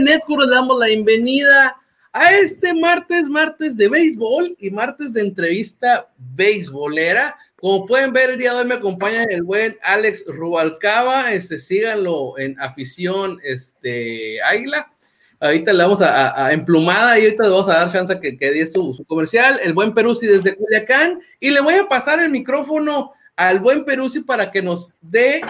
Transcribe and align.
Network 0.00 0.44
le 0.44 0.50
damos 0.54 0.78
la 0.78 0.86
bienvenida 0.86 1.76
a 2.12 2.34
este 2.34 2.74
martes, 2.74 3.28
martes 3.28 3.76
de 3.76 3.88
béisbol 3.88 4.56
y 4.58 4.70
martes 4.70 5.12
de 5.12 5.20
entrevista 5.20 6.08
béisbolera. 6.16 7.36
Como 7.56 7.86
pueden 7.86 8.12
ver, 8.12 8.30
el 8.30 8.38
día 8.38 8.52
de 8.52 8.60
hoy 8.60 8.66
me 8.66 8.74
acompaña 8.74 9.24
el 9.24 9.42
buen 9.42 9.76
Alex 9.82 10.24
Rubalcaba. 10.26 11.32
Este, 11.32 11.58
síganlo 11.58 12.38
en 12.38 12.58
afición 12.60 13.38
este, 13.42 14.40
Águila. 14.42 14.90
Ahorita 15.40 15.72
le 15.72 15.82
vamos 15.82 16.00
a, 16.02 16.52
emplumada 16.52 17.18
y 17.18 17.24
ahorita 17.24 17.44
le 17.44 17.50
vamos 17.50 17.68
a 17.68 17.74
dar 17.74 17.92
chance 17.92 18.18
que, 18.20 18.36
que 18.36 18.50
dé 18.50 18.66
su, 18.66 18.94
su, 18.94 19.04
comercial. 19.04 19.58
El 19.62 19.72
buen 19.72 19.94
Peruzzi 19.94 20.26
desde 20.26 20.56
Culiacán. 20.56 21.20
Y 21.40 21.50
le 21.50 21.60
voy 21.60 21.74
a 21.74 21.88
pasar 21.88 22.20
el 22.20 22.30
micrófono 22.30 23.12
al 23.36 23.60
buen 23.60 23.84
Peruzzi 23.84 24.20
para 24.20 24.50
que 24.50 24.62
nos 24.62 24.96
dé 25.00 25.40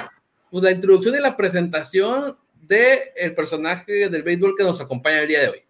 pues, 0.51 0.65
la 0.65 0.71
introducción 0.71 1.15
y 1.15 1.21
la 1.21 1.37
presentación 1.37 2.37
de 2.69 3.13
el 3.17 3.35
personaje 3.35 4.09
del 4.09 4.23
béisbol 4.23 4.55
que 4.57 4.65
nos 4.65 4.81
acompaña 4.81 5.21
el 5.21 5.29
día 5.29 5.41
de 5.41 5.49
hoy. 5.49 5.63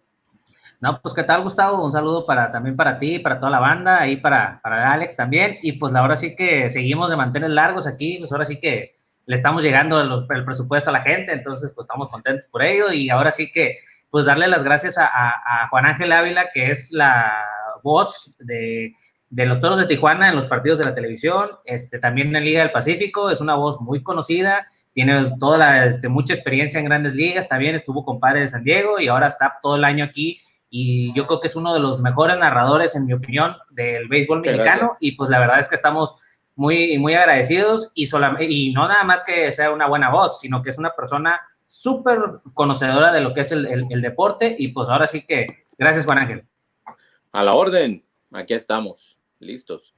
No, 0.81 1.01
pues 1.01 1.13
qué 1.13 1.23
tal, 1.23 1.41
Gustavo, 1.41 1.83
un 1.83 1.91
saludo 1.91 2.25
para 2.25 2.51
también 2.51 2.77
para 2.77 2.99
ti, 2.99 3.19
para 3.19 3.37
toda 3.37 3.51
la 3.51 3.59
banda, 3.59 3.99
ahí 3.99 4.15
para, 4.15 4.61
para 4.63 4.93
Alex 4.93 5.17
también, 5.17 5.57
y 5.61 5.73
pues 5.73 5.93
ahora 5.93 6.15
sí 6.15 6.35
que 6.35 6.69
seguimos 6.69 7.09
de 7.09 7.17
mantener 7.17 7.49
largos 7.49 7.85
aquí, 7.85 8.17
pues 8.17 8.31
ahora 8.31 8.45
sí 8.45 8.59
que 8.59 8.93
le 9.25 9.35
estamos 9.35 9.61
llegando 9.61 9.99
el, 10.01 10.45
presupuesto 10.45 10.89
a 10.89 10.93
la 10.93 11.01
gente, 11.01 11.33
entonces 11.33 11.73
pues 11.75 11.83
estamos 11.83 12.07
contentos 12.07 12.47
por 12.47 12.63
ello, 12.63 12.93
y 12.93 13.09
ahora 13.09 13.31
sí 13.31 13.51
que 13.51 13.75
pues 14.09 14.25
darle 14.25 14.47
las 14.47 14.63
gracias 14.63 14.97
a, 14.97 15.05
a, 15.05 15.67
Juan 15.67 15.85
Ángel 15.85 16.13
Ávila, 16.13 16.49
que 16.53 16.71
es 16.71 16.91
la 16.91 17.45
voz 17.83 18.37
de, 18.39 18.93
de, 19.29 19.45
los 19.45 19.59
Toros 19.59 19.77
de 19.77 19.85
Tijuana 19.85 20.29
en 20.29 20.35
los 20.37 20.47
partidos 20.47 20.79
de 20.79 20.85
la 20.85 20.93
televisión, 20.93 21.49
este, 21.65 21.99
también 21.99 22.33
en 22.33 22.43
Liga 22.43 22.61
del 22.61 22.71
Pacífico, 22.71 23.29
es 23.29 23.41
una 23.41 23.55
voz 23.55 23.81
muy 23.81 24.01
conocida, 24.01 24.65
tiene 24.99 25.33
toda 25.39 25.57
la, 25.57 25.85
este, 25.85 26.09
mucha 26.09 26.33
experiencia 26.33 26.77
en 26.77 26.83
grandes 26.83 27.15
ligas, 27.15 27.47
también 27.47 27.73
estuvo 27.73 28.03
con 28.03 28.19
Padre 28.19 28.41
de 28.41 28.49
San 28.49 28.65
Diego 28.65 28.99
y 28.99 29.07
ahora 29.07 29.27
está 29.27 29.57
todo 29.63 29.77
el 29.77 29.85
año 29.85 30.03
aquí. 30.03 30.41
Y 30.69 31.13
yo 31.13 31.25
creo 31.25 31.39
que 31.39 31.47
es 31.47 31.55
uno 31.55 31.73
de 31.73 31.79
los 31.79 32.01
mejores 32.01 32.37
narradores, 32.37 32.97
en 32.97 33.05
mi 33.05 33.13
opinión, 33.13 33.55
del 33.69 34.09
béisbol 34.09 34.41
mexicano. 34.41 34.97
y 34.99 35.13
pues 35.13 35.29
la 35.29 35.39
verdad 35.39 35.59
es 35.59 35.69
que 35.69 35.75
estamos 35.75 36.15
muy, 36.53 36.97
muy 36.97 37.13
agradecidos 37.13 37.91
y, 37.93 38.09
y 38.41 38.73
no 38.73 38.89
nada 38.89 39.05
más 39.05 39.23
que 39.23 39.53
sea 39.53 39.71
una 39.71 39.87
buena 39.87 40.09
voz, 40.09 40.41
sino 40.41 40.61
que 40.61 40.69
es 40.69 40.77
una 40.77 40.93
persona 40.93 41.39
súper 41.65 42.19
conocedora 42.53 43.13
de 43.13 43.21
lo 43.21 43.33
que 43.33 43.39
es 43.39 43.53
el, 43.53 43.87
el 43.89 44.01
deporte. 44.01 44.53
Y 44.59 44.67
pues 44.73 44.89
ahora 44.89 45.07
sí 45.07 45.25
que 45.25 45.47
gracias 45.77 46.03
Juan 46.03 46.17
Ángel. 46.17 46.43
A 47.31 47.41
la 47.41 47.53
orden, 47.53 48.03
aquí 48.33 48.53
estamos, 48.53 49.17
listos. 49.39 49.95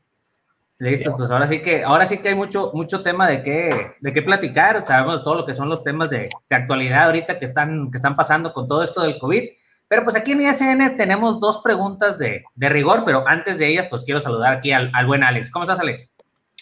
Listo, 0.81 1.16
pues 1.16 1.30
ahora 1.30 1.47
sí 1.47 1.62
que, 1.62 1.84
ahora 1.84 2.08
sí 2.08 2.18
que 2.18 2.30
hay 2.30 2.36
mucho, 2.36 2.72
mucho 2.74 3.03
tema 3.03 3.30
de 3.30 3.44
qué, 3.44 3.92
de 4.00 4.12
qué 4.12 4.24
platicar. 4.24 4.84
Sabemos 4.84 5.24
todo 5.24 5.36
lo 5.36 5.46
que 5.46 5.53
son 5.53 5.69
los 5.69 5.84
temas 5.84 6.09
de, 6.09 6.28
de, 6.50 6.56
actualidad 6.56 7.03
ahorita 7.03 7.38
que 7.38 7.46
están, 7.46 7.92
que 7.92 7.97
están 7.97 8.16
pasando 8.16 8.52
con 8.52 8.68
todo 8.68 8.81
esto 8.81 9.03
del 9.03 9.19
COVID. 9.19 9.44
Pero 9.88 10.03
pues 10.03 10.16
aquí 10.16 10.31
en 10.31 10.42
ISN 10.42 10.97
tenemos 10.97 11.40
dos 11.40 11.62
preguntas 11.62 12.18
de, 12.18 12.44
de 12.56 12.69
rigor, 12.69 13.03
pero 13.06 13.28
antes 13.28 13.59
de 13.59 13.68
ellas, 13.68 13.86
pues 13.92 14.03
quiero 14.03 14.22
saludar 14.22 14.53
aquí 14.53 14.72
al, 14.72 14.90
al, 14.96 15.06
buen 15.06 15.24
Alex. 15.24 15.52
¿Cómo 15.52 15.66
estás, 15.66 15.80
Alex? 15.80 16.09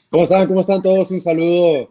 ¿Cómo 0.10 0.24
están? 0.24 0.48
¿Cómo 0.48 0.60
están 0.60 0.82
todos? 0.82 1.12
Un 1.12 1.22
saludo, 1.22 1.90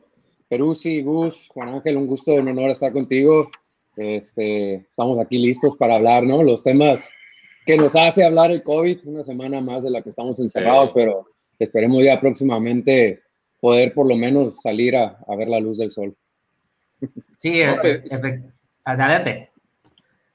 Peruzzi, 0.51 1.01
Gus, 1.01 1.49
Juan 1.49 1.71
Ángel, 1.71 1.97
un 1.97 2.09
gusto, 2.09 2.35
un 2.35 2.49
honor 2.49 2.73
estar 2.73 2.93
contigo. 2.93 3.49
Este, 3.97 4.75
estamos 4.75 5.19
aquí 5.19 5.39
listos 5.39 5.77
para 5.77 5.97
hablar, 5.97 6.25
¿no? 6.25 6.43
Los 6.43 6.63
temas 6.63 7.09
que 7.65 7.79
nos 7.79 7.97
hace 7.97 8.23
hablar 8.23 8.51
el 8.51 8.63
COVID, 8.63 9.07
una 9.07 9.25
semana 9.25 9.63
más 9.63 9.83
de 9.83 9.91
la 9.91 10.03
que 10.03 10.11
estamos 10.11 10.39
encerrados, 10.41 10.91
sí. 10.91 10.93
pero 10.95 11.27
esperemos 11.59 12.03
ya 12.03 12.21
próximamente 12.21 13.23
poder 13.61 13.93
por 13.93 14.09
lo 14.09 14.17
menos 14.17 14.61
salir 14.61 14.97
a, 14.97 15.19
a 15.27 15.37
ver 15.37 15.49
la 15.49 15.61
luz 15.61 15.79
del 15.79 15.91
sol. 15.91 16.17
Sí, 17.39 17.63
no, 17.65 17.77
pues, 17.81 18.03
adelante. 18.85 19.51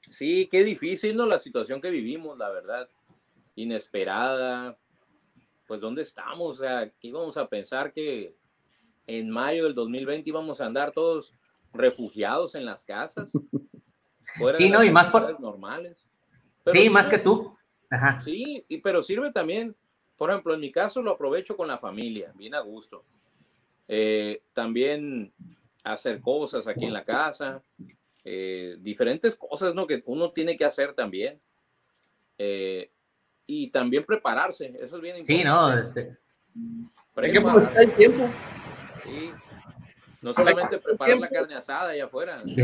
Sí, 0.08 0.48
qué 0.50 0.64
difícil, 0.64 1.16
¿no? 1.16 1.26
La 1.26 1.38
situación 1.38 1.80
que 1.80 1.90
vivimos, 1.90 2.38
la 2.38 2.48
verdad. 2.50 2.88
Inesperada. 3.56 4.78
Pues, 5.66 5.80
¿dónde 5.80 6.02
estamos? 6.02 6.58
O 6.58 6.62
sea, 6.62 6.88
¿qué 7.00 7.08
íbamos 7.08 7.36
a 7.36 7.48
pensar 7.48 7.92
que 7.92 8.34
en 9.06 9.28
mayo 9.30 9.64
del 9.64 9.74
2020 9.74 10.30
íbamos 10.30 10.60
a 10.60 10.66
andar 10.66 10.92
todos 10.92 11.34
refugiados 11.72 12.54
en 12.54 12.64
las 12.64 12.84
casas? 12.84 13.32
sí, 14.54 14.70
no, 14.70 14.84
y 14.84 14.90
más 14.90 15.08
por... 15.08 15.40
normales. 15.40 16.06
Pero 16.62 16.80
sí, 16.80 16.88
más 16.88 17.08
que 17.08 17.18
tú. 17.18 17.52
Ajá. 17.90 18.20
Sí, 18.22 18.64
y, 18.68 18.78
pero 18.78 19.02
sirve 19.02 19.30
también 19.32 19.76
por 20.16 20.30
ejemplo, 20.30 20.54
en 20.54 20.60
mi 20.60 20.70
caso 20.70 21.02
lo 21.02 21.12
aprovecho 21.12 21.56
con 21.56 21.68
la 21.68 21.78
familia, 21.78 22.32
bien 22.34 22.54
a 22.54 22.60
gusto. 22.60 23.04
Eh, 23.88 24.42
también 24.52 25.32
hacer 25.82 26.20
cosas 26.20 26.66
aquí 26.66 26.86
en 26.86 26.92
la 26.92 27.04
casa, 27.04 27.62
eh, 28.24 28.76
diferentes 28.80 29.36
cosas 29.36 29.74
¿no? 29.74 29.86
que 29.86 30.02
uno 30.06 30.30
tiene 30.30 30.56
que 30.56 30.64
hacer 30.64 30.94
también. 30.94 31.40
Eh, 32.38 32.90
y 33.46 33.70
también 33.70 34.04
prepararse, 34.04 34.74
eso 34.80 34.96
es 34.96 35.02
bien 35.02 35.18
importante. 35.18 35.24
Sí, 35.24 35.44
no, 35.44 35.78
este. 35.78 36.16
Hay 37.16 37.30
que 37.30 37.38
aprovechar 37.38 37.82
el 37.82 37.92
tiempo. 37.92 38.26
Sí. 39.04 39.30
No 40.22 40.32
solamente 40.32 40.78
preparar 40.78 41.18
la 41.18 41.28
carne 41.28 41.54
asada 41.54 41.90
allá 41.90 42.06
afuera. 42.06 42.42
Sí. 42.46 42.62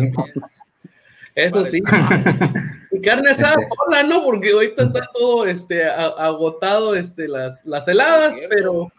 Eso 1.34 1.64
sí. 1.66 1.80
Y 2.92 3.00
carne 3.00 3.30
asada 3.30 3.56
sola, 3.76 4.02
¿no? 4.02 4.24
Porque 4.24 4.50
ahorita 4.50 4.82
está 4.82 5.08
todo 5.14 5.46
este, 5.46 5.84
agotado 5.84 6.96
este, 6.96 7.28
las, 7.28 7.64
las 7.64 7.86
heladas, 7.86 8.34
pero, 8.48 8.92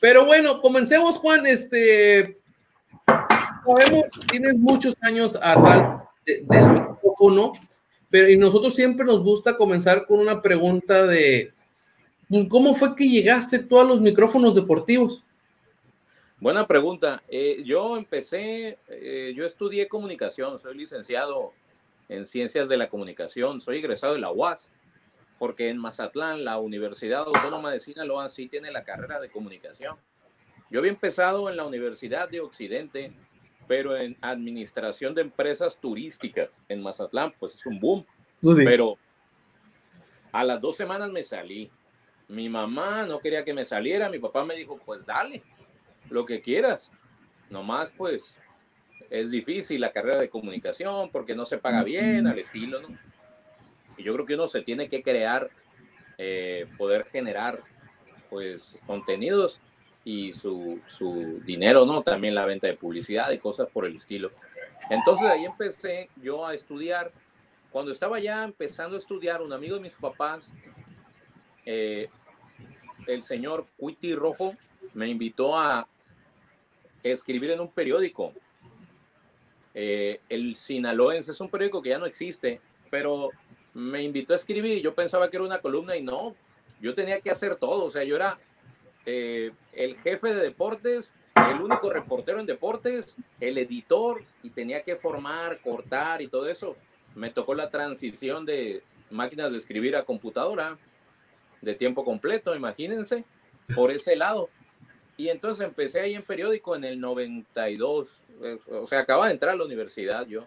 pero 0.00 0.26
bueno, 0.26 0.60
comencemos, 0.60 1.16
Juan. 1.16 1.46
Este, 1.46 2.38
sabemos 3.06 4.04
que 4.12 4.26
tienes 4.28 4.54
muchos 4.56 4.94
años 5.00 5.38
atrás 5.40 6.02
de, 6.26 6.44
del 6.46 6.72
micrófono, 6.72 7.52
pero 8.10 8.28
y 8.28 8.36
nosotros 8.36 8.74
siempre 8.74 9.06
nos 9.06 9.22
gusta 9.22 9.56
comenzar 9.56 10.06
con 10.06 10.20
una 10.20 10.42
pregunta 10.42 11.06
de 11.06 11.52
pues, 12.32 12.46
¿cómo 12.48 12.74
fue 12.74 12.96
que 12.96 13.06
llegaste 13.06 13.58
tú 13.58 13.78
a 13.78 13.84
los 13.84 14.00
micrófonos 14.00 14.54
deportivos? 14.54 15.22
Buena 16.40 16.66
pregunta. 16.66 17.22
Eh, 17.28 17.62
yo 17.64 17.96
empecé, 17.96 18.78
eh, 18.88 19.34
yo 19.36 19.44
estudié 19.44 19.86
comunicación, 19.86 20.58
soy 20.58 20.78
licenciado 20.78 21.52
en 22.16 22.26
Ciencias 22.26 22.68
de 22.68 22.76
la 22.76 22.88
Comunicación. 22.88 23.60
Soy 23.60 23.78
egresado 23.78 24.14
de 24.14 24.20
la 24.20 24.30
UAS, 24.30 24.70
porque 25.38 25.70
en 25.70 25.78
Mazatlán, 25.78 26.44
la 26.44 26.58
Universidad 26.58 27.22
Autónoma 27.22 27.72
de 27.72 27.80
Sinaloa, 27.80 28.28
sí 28.30 28.48
tiene 28.48 28.70
la 28.70 28.84
carrera 28.84 29.20
de 29.20 29.30
comunicación. 29.30 29.96
Yo 30.70 30.80
había 30.80 30.92
empezado 30.92 31.48
en 31.50 31.56
la 31.56 31.64
Universidad 31.64 32.28
de 32.28 32.40
Occidente, 32.40 33.12
pero 33.66 33.96
en 33.96 34.16
administración 34.20 35.14
de 35.14 35.22
empresas 35.22 35.78
turísticas 35.78 36.50
en 36.68 36.82
Mazatlán, 36.82 37.32
pues 37.38 37.54
es 37.54 37.66
un 37.66 37.80
boom. 37.80 38.06
Sí. 38.40 38.64
Pero 38.64 38.98
a 40.32 40.44
las 40.44 40.60
dos 40.60 40.76
semanas 40.76 41.10
me 41.10 41.22
salí. 41.22 41.70
Mi 42.28 42.48
mamá 42.48 43.04
no 43.06 43.18
quería 43.18 43.44
que 43.44 43.52
me 43.52 43.64
saliera, 43.64 44.08
mi 44.08 44.18
papá 44.18 44.44
me 44.44 44.54
dijo, 44.54 44.78
pues 44.84 45.04
dale, 45.04 45.42
lo 46.10 46.24
que 46.24 46.40
quieras. 46.40 46.90
Nomás 47.50 47.90
pues 47.90 48.34
es 49.12 49.30
difícil 49.30 49.78
la 49.82 49.92
carrera 49.92 50.16
de 50.16 50.30
comunicación 50.30 51.10
porque 51.10 51.34
no 51.34 51.44
se 51.44 51.58
paga 51.58 51.84
bien 51.84 52.26
al 52.26 52.38
estilo, 52.38 52.80
¿no? 52.80 52.88
Y 53.98 54.04
yo 54.04 54.14
creo 54.14 54.24
que 54.24 54.34
uno 54.34 54.48
se 54.48 54.62
tiene 54.62 54.88
que 54.88 55.02
crear, 55.02 55.50
eh, 56.16 56.66
poder 56.78 57.04
generar, 57.04 57.60
pues, 58.30 58.74
contenidos 58.86 59.60
y 60.02 60.32
su, 60.32 60.80
su, 60.86 61.42
dinero, 61.44 61.84
¿no? 61.84 62.02
También 62.02 62.34
la 62.34 62.46
venta 62.46 62.66
de 62.68 62.72
publicidad 62.72 63.30
y 63.32 63.38
cosas 63.38 63.68
por 63.68 63.84
el 63.84 63.96
estilo. 63.96 64.30
Entonces 64.88 65.28
ahí 65.28 65.44
empecé 65.44 66.08
yo 66.16 66.46
a 66.46 66.54
estudiar. 66.54 67.12
Cuando 67.70 67.92
estaba 67.92 68.18
ya 68.18 68.42
empezando 68.42 68.96
a 68.96 68.98
estudiar, 68.98 69.42
un 69.42 69.52
amigo 69.52 69.74
de 69.74 69.82
mis 69.82 69.94
papás, 69.94 70.50
eh, 71.66 72.08
el 73.06 73.22
señor 73.22 73.66
Cuiti 73.76 74.14
Rojo, 74.14 74.52
me 74.94 75.06
invitó 75.06 75.58
a 75.58 75.86
escribir 77.02 77.50
en 77.50 77.60
un 77.60 77.68
periódico. 77.68 78.32
Eh, 79.74 80.20
el 80.28 80.54
Sinaloense 80.54 81.32
es 81.32 81.40
un 81.40 81.48
periódico 81.48 81.82
que 81.82 81.90
ya 81.90 81.98
no 81.98 82.06
existe, 82.06 82.60
pero 82.90 83.30
me 83.74 84.02
invitó 84.02 84.32
a 84.32 84.36
escribir 84.36 84.78
y 84.78 84.82
yo 84.82 84.94
pensaba 84.94 85.30
que 85.30 85.36
era 85.36 85.44
una 85.44 85.60
columna 85.60 85.96
y 85.96 86.02
no, 86.02 86.34
yo 86.80 86.94
tenía 86.94 87.20
que 87.20 87.30
hacer 87.30 87.56
todo, 87.56 87.84
o 87.84 87.90
sea, 87.90 88.04
yo 88.04 88.16
era 88.16 88.38
eh, 89.06 89.52
el 89.72 89.96
jefe 89.98 90.34
de 90.34 90.42
deportes, 90.42 91.14
el 91.34 91.60
único 91.60 91.90
reportero 91.90 92.38
en 92.40 92.46
deportes, 92.46 93.16
el 93.40 93.56
editor 93.58 94.22
y 94.42 94.50
tenía 94.50 94.82
que 94.82 94.96
formar, 94.96 95.60
cortar 95.60 96.20
y 96.20 96.28
todo 96.28 96.48
eso. 96.48 96.76
Me 97.14 97.30
tocó 97.30 97.54
la 97.54 97.70
transición 97.70 98.44
de 98.44 98.82
máquinas 99.10 99.50
de 99.52 99.58
escribir 99.58 99.96
a 99.96 100.04
computadora 100.04 100.78
de 101.60 101.74
tiempo 101.74 102.04
completo, 102.04 102.54
imagínense, 102.54 103.24
por 103.74 103.90
ese 103.90 104.16
lado. 104.16 104.48
Y 105.16 105.28
entonces 105.28 105.64
empecé 105.66 106.00
ahí 106.00 106.14
en 106.14 106.22
periódico 106.22 106.74
en 106.74 106.84
el 106.84 107.00
92, 107.00 108.08
eh, 108.42 108.58
o 108.70 108.86
sea, 108.86 109.00
acaba 109.00 109.26
de 109.26 109.34
entrar 109.34 109.52
a 109.52 109.56
la 109.56 109.64
universidad 109.64 110.26
yo. 110.26 110.46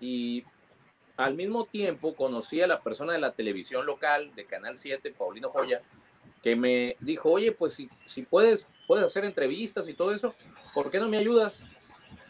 Y 0.00 0.44
al 1.16 1.34
mismo 1.34 1.66
tiempo 1.66 2.14
conocí 2.14 2.60
a 2.60 2.66
la 2.66 2.80
persona 2.80 3.12
de 3.12 3.20
la 3.20 3.32
televisión 3.32 3.86
local 3.86 4.34
de 4.34 4.46
Canal 4.46 4.76
7, 4.76 5.14
Paulino 5.16 5.50
Joya, 5.50 5.82
que 6.42 6.56
me 6.56 6.96
dijo, 7.00 7.30
oye, 7.30 7.52
pues 7.52 7.74
si, 7.74 7.88
si 8.06 8.22
puedes, 8.22 8.66
puedes 8.86 9.04
hacer 9.04 9.24
entrevistas 9.24 9.88
y 9.88 9.94
todo 9.94 10.12
eso, 10.12 10.34
¿por 10.74 10.90
qué 10.90 10.98
no 10.98 11.08
me 11.08 11.18
ayudas? 11.18 11.60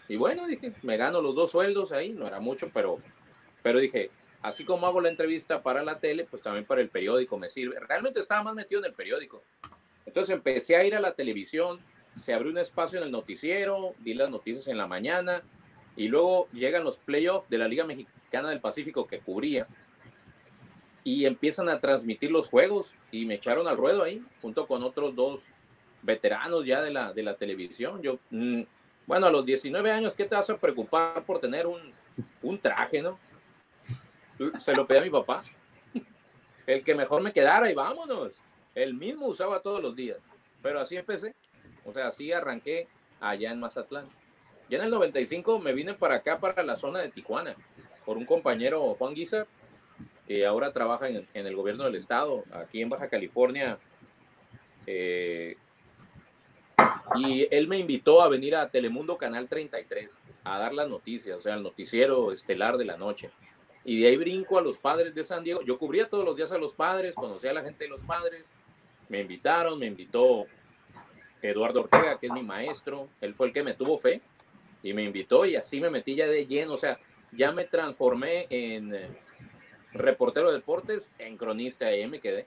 Y 0.08 0.16
bueno, 0.16 0.46
dije, 0.46 0.72
me 0.82 0.96
gano 0.96 1.22
los 1.22 1.34
dos 1.34 1.50
sueldos 1.50 1.92
ahí, 1.92 2.12
no 2.12 2.26
era 2.26 2.40
mucho, 2.40 2.68
pero, 2.72 2.98
pero 3.62 3.78
dije, 3.78 4.10
así 4.42 4.64
como 4.64 4.86
hago 4.86 5.00
la 5.00 5.08
entrevista 5.08 5.62
para 5.62 5.82
la 5.82 5.96
tele, 5.96 6.24
pues 6.24 6.42
también 6.42 6.66
para 6.66 6.82
el 6.82 6.90
periódico 6.90 7.38
me 7.38 7.48
sirve. 7.48 7.80
Realmente 7.80 8.20
estaba 8.20 8.42
más 8.42 8.54
metido 8.54 8.80
en 8.80 8.86
el 8.86 8.92
periódico. 8.92 9.42
Entonces 10.14 10.32
empecé 10.32 10.76
a 10.76 10.84
ir 10.84 10.94
a 10.94 11.00
la 11.00 11.14
televisión, 11.14 11.80
se 12.14 12.32
abrió 12.32 12.52
un 12.52 12.58
espacio 12.58 13.00
en 13.00 13.04
el 13.06 13.10
noticiero, 13.10 13.96
di 13.98 14.14
las 14.14 14.30
noticias 14.30 14.68
en 14.68 14.78
la 14.78 14.86
mañana, 14.86 15.42
y 15.96 16.06
luego 16.06 16.46
llegan 16.52 16.84
los 16.84 16.98
playoffs 16.98 17.50
de 17.50 17.58
la 17.58 17.66
Liga 17.66 17.84
Mexicana 17.84 18.50
del 18.50 18.60
Pacífico 18.60 19.08
que 19.08 19.18
cubría 19.18 19.66
y 21.02 21.26
empiezan 21.26 21.68
a 21.68 21.80
transmitir 21.80 22.30
los 22.30 22.48
juegos 22.48 22.92
y 23.10 23.26
me 23.26 23.34
echaron 23.34 23.66
al 23.66 23.76
ruedo 23.76 24.04
ahí 24.04 24.22
junto 24.40 24.68
con 24.68 24.84
otros 24.84 25.16
dos 25.16 25.40
veteranos 26.02 26.64
ya 26.64 26.80
de 26.80 26.92
la, 26.92 27.12
de 27.12 27.24
la 27.24 27.34
televisión. 27.34 28.00
Yo, 28.00 28.20
mm, 28.30 28.62
bueno, 29.08 29.26
a 29.26 29.32
los 29.32 29.44
19 29.44 29.90
años, 29.90 30.14
¿qué 30.14 30.26
te 30.26 30.36
vas 30.36 30.48
a 30.48 30.56
preocupar 30.56 31.24
por 31.24 31.40
tener 31.40 31.66
un, 31.66 31.92
un 32.40 32.58
traje, 32.60 33.02
no? 33.02 33.18
Se 34.60 34.76
lo 34.76 34.86
pedí 34.86 34.98
a 34.98 35.02
mi 35.02 35.10
papá. 35.10 35.40
El 36.68 36.84
que 36.84 36.94
mejor 36.94 37.20
me 37.20 37.32
quedara 37.32 37.68
y 37.68 37.74
vámonos. 37.74 38.44
El 38.74 38.94
mismo 38.94 39.26
usaba 39.26 39.60
todos 39.60 39.82
los 39.82 39.94
días. 39.94 40.18
Pero 40.62 40.80
así 40.80 40.96
empecé. 40.96 41.34
O 41.84 41.92
sea, 41.92 42.08
así 42.08 42.32
arranqué 42.32 42.88
allá 43.20 43.50
en 43.50 43.60
Mazatlán. 43.60 44.06
Ya 44.68 44.78
en 44.78 44.84
el 44.84 44.90
95 44.90 45.58
me 45.58 45.72
vine 45.72 45.94
para 45.94 46.16
acá, 46.16 46.38
para 46.38 46.62
la 46.62 46.76
zona 46.76 47.00
de 47.00 47.10
Tijuana, 47.10 47.54
por 48.06 48.16
un 48.16 48.24
compañero, 48.24 48.94
Juan 48.94 49.14
Guizar, 49.14 49.46
que 50.26 50.46
ahora 50.46 50.72
trabaja 50.72 51.08
en, 51.08 51.26
el 51.34 51.54
gobierno 51.54 51.84
del 51.84 51.96
estado, 51.96 52.44
aquí 52.52 52.80
en 52.80 52.88
Baja 52.88 53.08
California. 53.08 53.78
Eh, 54.86 55.56
y 57.16 57.46
él 57.50 57.68
me 57.68 57.78
invitó 57.78 58.22
a 58.22 58.28
venir 58.28 58.56
a 58.56 58.68
Telemundo 58.70 59.18
Canal 59.18 59.48
33 59.48 60.22
a 60.44 60.58
dar 60.58 60.72
las 60.72 60.88
noticias, 60.88 61.38
o 61.38 61.40
sea, 61.40 61.54
el 61.54 61.62
noticiero 61.62 62.32
estelar 62.32 62.78
de 62.78 62.86
la 62.86 62.96
noche. 62.96 63.30
Y 63.84 64.00
de 64.00 64.08
ahí 64.08 64.16
brinco 64.16 64.58
a 64.58 64.62
los 64.62 64.78
padres 64.78 65.14
de 65.14 65.24
San 65.24 65.44
Diego. 65.44 65.60
Yo 65.62 65.78
cubría 65.78 66.08
todos 66.08 66.24
los 66.24 66.36
días 66.36 66.52
a 66.52 66.58
los 66.58 66.72
padres, 66.72 67.14
conocía 67.14 67.50
a 67.50 67.54
la 67.54 67.62
gente 67.62 67.84
de 67.84 67.90
los 67.90 68.02
padres. 68.02 68.46
Me 69.08 69.20
invitaron, 69.20 69.78
me 69.78 69.86
invitó 69.86 70.46
Eduardo 71.42 71.80
Ortega, 71.80 72.18
que 72.18 72.26
es 72.26 72.32
mi 72.32 72.42
maestro. 72.42 73.08
Él 73.20 73.34
fue 73.34 73.48
el 73.48 73.52
que 73.52 73.62
me 73.62 73.74
tuvo 73.74 73.98
fe 73.98 74.20
y 74.82 74.92
me 74.92 75.02
invitó 75.02 75.46
y 75.46 75.56
así 75.56 75.80
me 75.80 75.90
metí 75.90 76.14
ya 76.14 76.26
de 76.26 76.46
lleno, 76.46 76.74
o 76.74 76.76
sea, 76.76 76.98
ya 77.32 77.52
me 77.52 77.64
transformé 77.64 78.46
en 78.50 78.94
eh, 78.94 79.08
reportero 79.92 80.48
de 80.48 80.58
deportes, 80.58 81.10
en 81.18 81.36
cronista 81.36 81.90
y 81.90 82.00
ahí 82.02 82.06
me 82.06 82.20
quedé. 82.20 82.46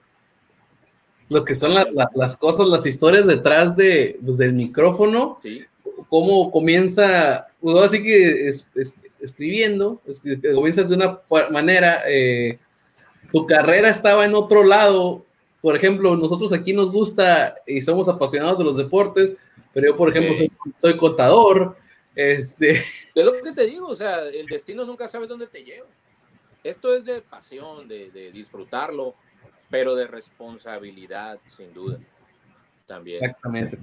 Lo 1.28 1.44
que 1.44 1.54
son 1.54 1.74
las 1.74 2.36
cosas, 2.38 2.66
las 2.68 2.86
historias 2.86 3.26
detrás 3.26 3.76
de, 3.76 4.18
pues, 4.24 4.38
del 4.38 4.54
micrófono, 4.54 5.38
sí. 5.42 5.64
cómo 6.08 6.50
comienza, 6.50 7.48
pues, 7.60 7.78
así 7.78 8.02
que 8.02 8.48
es, 8.48 8.66
escribiendo, 9.20 10.00
comienzas 10.54 10.88
de 10.88 10.94
una 10.94 11.20
manera, 11.50 12.02
eh, 12.06 12.58
tu 13.30 13.46
carrera 13.46 13.90
estaba 13.90 14.24
en 14.24 14.34
otro 14.34 14.64
lado, 14.64 15.26
por 15.60 15.76
ejemplo, 15.76 16.16
nosotros 16.16 16.52
aquí 16.52 16.72
nos 16.72 16.92
gusta 16.92 17.56
y 17.66 17.80
somos 17.80 18.08
apasionados 18.08 18.58
de 18.58 18.64
los 18.64 18.76
deportes, 18.76 19.32
pero 19.72 19.88
yo, 19.88 19.96
por 19.96 20.10
ejemplo, 20.10 20.34
soy 20.80 20.96
contador, 20.96 21.76
este... 22.14 22.70
Es 23.14 23.24
lo 23.24 23.32
que 23.32 23.52
te 23.52 23.66
digo, 23.66 23.88
o 23.88 23.96
sea, 23.96 24.20
el 24.22 24.46
destino 24.46 24.84
nunca 24.84 25.08
sabe 25.08 25.26
dónde 25.26 25.48
te 25.48 25.64
lleva. 25.64 25.88
Esto 26.62 26.94
es 26.94 27.04
de 27.04 27.20
pasión, 27.20 27.88
de, 27.88 28.30
disfrutarlo, 28.32 29.14
pero 29.70 29.94
de 29.94 30.06
responsabilidad, 30.06 31.38
sin 31.56 31.72
duda. 31.72 31.98
También. 32.86 33.24
Exactamente. 33.24 33.78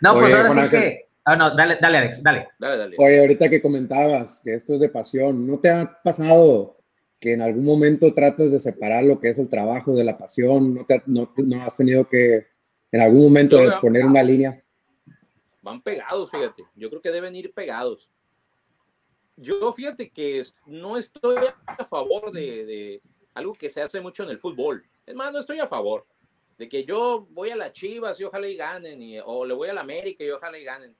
No, 0.00 0.14
pues 0.14 0.34
ahora 0.34 0.50
sí 0.50 0.68
que... 0.68 1.08
Ah, 1.24 1.36
no, 1.36 1.54
dale, 1.54 1.78
dale, 1.80 1.98
Alex, 1.98 2.22
dale. 2.22 2.48
Dale, 2.58 2.76
dale. 2.78 2.96
Oye, 2.98 3.20
ahorita 3.20 3.50
que 3.50 3.60
comentabas 3.60 4.40
que 4.42 4.54
esto 4.54 4.74
es 4.74 4.80
de 4.80 4.88
pasión, 4.88 5.46
¿no 5.46 5.58
te 5.58 5.70
ha 5.70 6.00
pasado 6.02 6.77
que 7.20 7.32
en 7.32 7.42
algún 7.42 7.64
momento 7.64 8.14
tratas 8.14 8.52
de 8.52 8.60
separar 8.60 9.04
lo 9.04 9.20
que 9.20 9.30
es 9.30 9.38
el 9.38 9.48
trabajo 9.48 9.94
de 9.94 10.04
la 10.04 10.16
pasión? 10.18 10.74
¿No, 10.74 10.86
te, 10.86 11.02
no, 11.06 11.32
no 11.36 11.62
has 11.62 11.76
tenido 11.76 12.08
que 12.08 12.46
en 12.92 13.00
algún 13.00 13.24
momento 13.24 13.58
poner 13.80 14.04
una 14.04 14.22
línea? 14.22 14.62
van 15.68 15.82
pegados, 15.82 16.30
fíjate. 16.30 16.66
Yo 16.74 16.88
creo 16.88 17.02
que 17.02 17.10
deben 17.10 17.34
ir 17.36 17.52
pegados. 17.52 18.10
Yo 19.36 19.72
fíjate 19.72 20.10
que 20.10 20.42
no 20.66 20.96
estoy 20.96 21.36
a 21.66 21.84
favor 21.84 22.32
de, 22.32 23.00
algo 23.34 23.54
que 23.54 23.68
se 23.68 23.82
hace 23.82 24.00
mucho 24.00 24.24
en 24.24 24.30
el 24.30 24.38
fútbol. 24.38 24.84
Es 25.06 25.14
más, 25.14 25.32
no 25.32 25.38
estoy 25.38 25.60
a 25.60 25.66
favor 25.66 26.06
de 26.56 26.68
que 26.68 26.84
yo 26.84 27.28
voy 27.30 27.50
a 27.50 27.56
las 27.56 27.72
Chivas 27.72 28.18
y 28.18 28.24
ojalá 28.24 28.48
y 28.48 28.56
ganen, 28.56 29.00
o 29.24 29.44
le 29.44 29.54
voy 29.54 29.68
a 29.68 29.72
la 29.72 29.82
América 29.82 30.24
y 30.24 30.30
ojalá 30.30 30.58
y 30.58 30.64
ganen. 30.64 30.96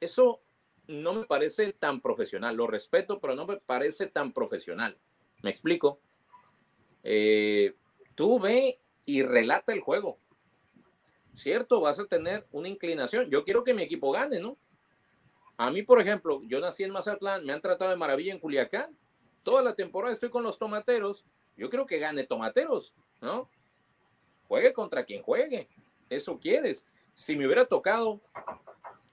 Eso 0.00 0.40
no 0.88 1.12
me 1.12 1.26
parece 1.26 1.72
tan 1.74 2.00
profesional. 2.00 2.56
Lo 2.56 2.66
respeto, 2.66 3.20
pero 3.20 3.36
no 3.36 3.46
me 3.46 3.58
parece 3.58 4.06
tan 4.06 4.32
profesional. 4.32 4.98
¿Me 5.46 5.50
explico? 5.50 6.00
Eh, 7.04 7.72
tú 8.16 8.40
ve 8.40 8.80
y 9.04 9.22
relata 9.22 9.72
el 9.72 9.80
juego 9.80 10.18
cierto, 11.36 11.80
vas 11.80 11.98
a 11.98 12.06
tener 12.06 12.46
una 12.50 12.68
inclinación. 12.68 13.30
Yo 13.30 13.44
quiero 13.44 13.62
que 13.62 13.74
mi 13.74 13.82
equipo 13.82 14.10
gane, 14.10 14.40
¿no? 14.40 14.56
A 15.56 15.70
mí, 15.70 15.82
por 15.82 16.00
ejemplo, 16.00 16.42
yo 16.46 16.60
nací 16.60 16.82
en 16.82 16.90
Mazatlán, 16.90 17.44
me 17.44 17.52
han 17.52 17.60
tratado 17.60 17.90
de 17.90 17.96
maravilla 17.96 18.32
en 18.32 18.40
Culiacán. 18.40 18.96
Toda 19.42 19.62
la 19.62 19.74
temporada 19.74 20.12
estoy 20.12 20.30
con 20.30 20.42
los 20.42 20.58
tomateros. 20.58 21.24
Yo 21.56 21.70
quiero 21.70 21.86
que 21.86 21.98
gane 21.98 22.24
tomateros, 22.24 22.94
¿no? 23.20 23.48
Juegue 24.48 24.72
contra 24.72 25.04
quien 25.04 25.22
juegue. 25.22 25.68
Eso 26.10 26.38
quieres. 26.38 26.84
Si 27.14 27.36
me 27.36 27.46
hubiera 27.46 27.64
tocado 27.64 28.20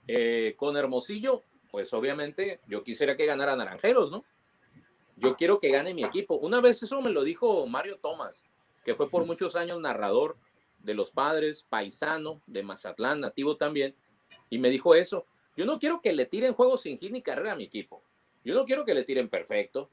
eh, 0.08 0.56
con 0.58 0.76
Hermosillo, 0.76 1.44
pues 1.72 1.94
obviamente 1.94 2.60
yo 2.68 2.84
quisiera 2.84 3.16
que 3.16 3.26
ganara 3.26 3.56
Naranjeros, 3.56 4.12
¿no? 4.12 4.26
Yo 5.24 5.38
quiero 5.38 5.60
que 5.62 5.70
gane 5.70 5.94
mi 5.94 6.04
equipo. 6.04 6.36
Una 6.36 6.60
vez 6.60 6.84
eso 6.84 7.02
me 7.02 7.10
lo 7.10 7.24
dijo 7.24 7.66
Mario 7.66 7.98
Tomás, 7.98 8.36
que 8.84 8.94
fue 8.94 9.10
por 9.10 9.26
muchos 9.26 9.56
años 9.56 9.80
narrador 9.80 10.36
de 10.80 10.94
los 10.94 11.12
padres, 11.12 11.66
paisano, 11.70 12.42
de 12.46 12.62
Mazatlán, 12.62 13.22
nativo 13.22 13.56
también, 13.56 13.96
y 14.50 14.60
me 14.60 14.70
dijo 14.70 14.96
eso. 14.96 15.26
Yo 15.56 15.66
no 15.66 15.80
quiero 15.80 16.02
que 16.02 16.12
le 16.12 16.26
tiren 16.26 16.54
juegos 16.54 16.82
sin 16.82 17.00
hit 17.00 17.12
ni 17.12 17.22
carrera 17.22 17.54
a 17.54 17.56
mi 17.56 17.64
equipo. 17.64 18.04
Yo 18.44 18.54
no 18.54 18.66
quiero 18.66 18.84
que 18.84 18.94
le 18.94 19.06
tiren 19.06 19.30
perfecto. 19.30 19.90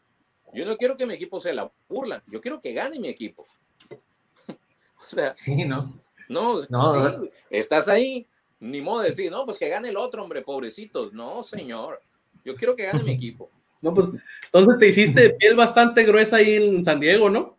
Yo 0.52 0.66
no 0.66 0.76
quiero 0.76 0.96
que 0.96 1.06
mi 1.06 1.14
equipo 1.14 1.38
sea 1.38 1.54
la 1.54 1.70
burla. 1.88 2.22
Yo 2.26 2.40
quiero 2.40 2.60
que 2.60 2.72
gane 2.72 2.98
mi 2.98 3.08
equipo. 3.08 3.46
o 4.48 5.06
sea, 5.06 5.32
sí, 5.32 5.64
¿no? 5.64 5.94
No, 6.28 6.60
no 6.68 7.22
estás 7.50 7.86
ahí. 7.88 8.26
Ni 8.58 8.80
modo 8.80 9.02
de 9.02 9.10
decir, 9.10 9.30
no, 9.30 9.46
pues 9.46 9.58
que 9.58 9.68
gane 9.68 9.90
el 9.90 9.96
otro, 9.96 10.24
hombre, 10.24 10.42
pobrecitos. 10.42 11.12
No, 11.12 11.44
señor. 11.44 12.02
Yo 12.44 12.56
quiero 12.56 12.74
que 12.74 12.86
gane 12.86 13.04
mi 13.04 13.12
equipo. 13.12 13.48
No, 13.80 13.94
pues 13.94 14.08
entonces 14.44 14.78
te 14.78 14.88
hiciste 14.88 15.30
piel 15.38 15.56
bastante 15.56 16.04
gruesa 16.04 16.36
ahí 16.36 16.54
en 16.56 16.84
San 16.84 17.00
Diego, 17.00 17.30
¿no? 17.30 17.58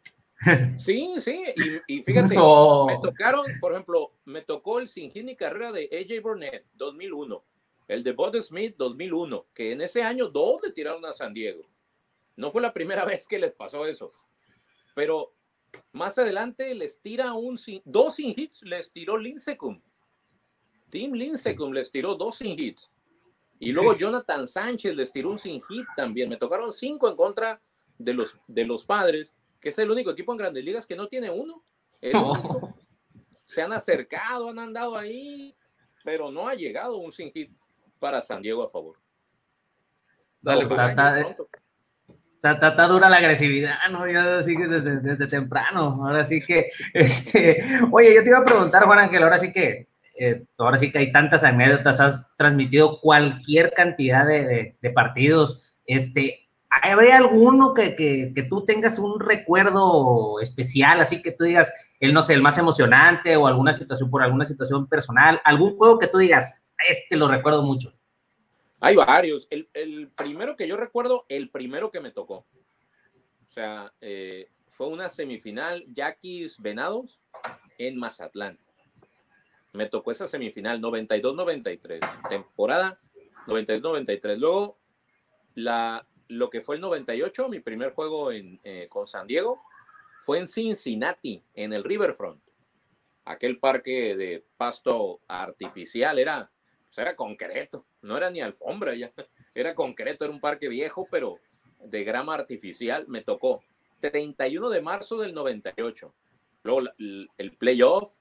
Sí, 0.80 1.14
sí, 1.20 1.44
y, 1.88 2.02
fíjate, 2.02 2.30
me 2.36 2.98
tocaron, 3.04 3.46
por 3.60 3.74
ejemplo, 3.74 4.12
me 4.26 4.42
tocó 4.42 4.80
el 4.80 4.88
sin 4.88 5.12
y 5.14 5.36
carrera 5.36 5.72
de 5.72 5.88
AJ 5.92 6.24
Burnett 6.24 6.66
2001, 6.74 7.44
el 7.88 8.04
de 8.04 8.12
Bud 8.14 8.42
Smith 8.42 8.74
2001, 8.76 9.46
que 9.54 9.72
en 9.72 9.82
ese 9.82 10.02
año 10.02 10.30
dos 10.30 10.60
le 10.64 10.72
tiraron 10.72 11.06
a 11.06 11.14
San 11.14 11.32
Diego. 11.32 11.64
No 12.36 12.50
fue 12.52 12.62
la 12.62 12.74
primera 12.74 13.06
vez 13.06 13.28
que 13.28 13.38
les 13.38 13.54
pasó 13.54 13.86
eso, 13.86 14.10
pero 14.96 15.32
más 15.92 16.18
adelante 16.18 16.74
les 16.74 17.00
tira 17.00 17.34
un 17.34 17.60
dos 17.86 18.16
sin 18.16 18.34
hits, 18.36 18.64
les 18.64 18.92
tiró 18.92 19.18
Lincecum. 19.18 19.80
Team 20.90 21.14
Lincecum 21.14 21.72
les 21.72 21.92
tiró 21.92 22.16
dos 22.16 22.38
sin 22.38 22.60
hits. 22.60 22.91
Y 23.62 23.74
luego 23.74 23.96
Jonathan 23.96 24.48
Sánchez 24.48 24.96
les 24.96 25.12
tiró 25.12 25.30
un 25.30 25.38
sin 25.38 25.62
hit 25.62 25.86
también. 25.96 26.28
Me 26.28 26.38
tocaron 26.38 26.74
cinco 26.74 27.08
en 27.08 27.16
contra 27.16 27.62
de 27.96 28.16
los, 28.16 28.36
de 28.48 28.66
los 28.66 28.84
padres, 28.84 29.32
que 29.60 29.70
es 29.70 29.78
el 29.78 29.92
único 29.92 30.10
equipo 30.10 30.32
en 30.32 30.40
grandes 30.40 30.66
ligas 30.66 30.88
que 30.88 30.96
no 30.96 31.08
tiene 31.08 31.30
uno. 31.30 31.64
Se 33.46 33.62
han 33.62 33.72
acercado, 33.72 34.50
han 34.50 34.58
andado 34.58 34.98
ahí, 34.98 35.56
pero 36.04 36.32
no 36.32 36.48
ha 36.48 36.56
llegado 36.56 36.98
un 36.98 37.12
sin 37.12 37.32
hit 37.32 37.52
para 38.00 38.20
San 38.20 38.42
Diego 38.42 38.64
a 38.64 38.70
favor. 38.70 38.98
Dale, 40.42 40.66
Está, 42.44 42.88
dura 42.88 43.08
la 43.08 43.18
agresividad, 43.18 43.78
¿no? 43.92 44.10
Yo 44.10 44.20
así 44.20 44.58
que 44.58 44.66
desde, 44.66 45.02
desde, 45.02 45.28
temprano. 45.28 46.04
Ahora 46.04 46.26
sí 46.26 46.42
que, 46.42 46.66
este, 46.96 47.64
oye, 47.92 48.16
yo 48.16 48.24
te 48.24 48.30
iba 48.30 48.40
a 48.40 48.44
preguntar, 48.44 48.86
Juan 48.86 48.98
Ángel, 48.98 49.22
ahora 49.22 49.38
sí 49.38 49.52
que, 49.52 49.91
eh, 50.20 50.44
ahora 50.58 50.78
sí 50.78 50.92
que 50.92 51.00
hay 51.00 51.12
tantas 51.12 51.44
anécdotas, 51.44 52.00
has 52.00 52.36
transmitido 52.38 53.00
cualquier 53.00 53.74
cantidad 53.74 54.26
de, 54.26 54.76
partidos. 54.94 55.76
Este, 55.86 56.50
¿Habría 56.70 57.18
alguno 57.18 57.74
que, 57.74 57.96
que, 57.96 58.44
tú 58.50 58.66
tengas 58.66 59.00
un 59.00 59.20
recuerdo 59.20 60.40
especial, 60.40 61.02
así 61.02 61.22
que 61.22 61.32
tú 61.32 61.44
digas, 61.44 61.74
el 62.00 62.14
no 62.14 62.22
sé, 62.22 62.34
el 62.34 62.42
más 62.42 62.58
emocionante 62.58 63.36
o 63.36 63.48
alguna 63.48 63.74
situación 63.74 64.10
por 64.10 64.24
alguna 64.24 64.46
situación 64.46 64.88
personal? 64.88 65.42
¿Algún 65.44 65.78
juego 65.78 66.00
que 66.00 66.08
tú 66.08 66.18
digas, 66.18 66.66
este 66.90 67.16
lo 67.16 67.28
recuerdo 67.28 67.64
mucho? 67.64 67.94
Hay 68.80 68.96
varios. 68.96 69.48
El, 69.50 70.10
primero 70.16 70.56
que 70.56 70.68
yo 70.68 70.76
recuerdo, 70.76 71.26
el 71.30 71.50
primero 71.50 71.92
que 71.92 72.00
me 72.00 72.12
tocó. 72.12 72.46
O 73.46 73.50
sea, 73.50 73.94
eh, 74.02 74.50
fue 74.70 74.88
una 74.88 75.08
semifinal 75.08 75.86
Yaquis 75.94 76.60
Venados 76.60 77.22
en 77.78 78.00
Mazatlán. 78.00 78.58
Me 79.74 79.88
tocó 79.88 80.12
esa 80.12 80.28
semifinal 80.28 80.82
92-93, 80.82 82.30
temporada 82.30 83.00
92-93. 83.48 84.38
Luego, 84.38 84.78
la, 85.56 86.06
lo 86.28 86.50
que 86.50 86.62
fue 86.62 86.76
el 86.76 86.82
98, 86.82 87.50
mi 87.50 87.60
primer 87.60 87.94
juego 87.94 88.32
en, 88.32 88.60
eh, 88.64 88.88
con 88.90 89.08
San 89.08 89.28
Diego, 89.28 89.62
fue 90.20 90.40
en 90.40 90.48
Cincinnati, 90.48 91.44
en 91.56 91.74
el 91.74 91.84
Riverfront. 91.84 92.42
Aquel 93.26 93.60
parque 93.60 94.16
de 94.16 94.44
pasto 94.58 95.22
artificial 95.28 96.20
era 96.20 96.52
era 97.00 97.16
concreto, 97.16 97.86
no 98.02 98.18
era 98.18 98.30
ni 98.30 98.42
alfombra 98.42 98.96
ya, 98.96 99.12
era 99.56 99.76
concreto, 99.76 100.26
era 100.26 100.34
un 100.34 100.42
parque 100.42 100.68
viejo, 100.68 101.08
pero 101.10 101.40
de 101.80 102.04
grama 102.04 102.34
artificial. 102.34 103.06
Me 103.08 103.22
tocó 103.22 103.64
31 104.02 104.70
de 104.70 104.82
marzo 104.82 105.18
del 105.18 105.34
98. 105.34 106.14
Luego 106.64 106.82
el, 106.98 107.58
playoff 107.58 108.12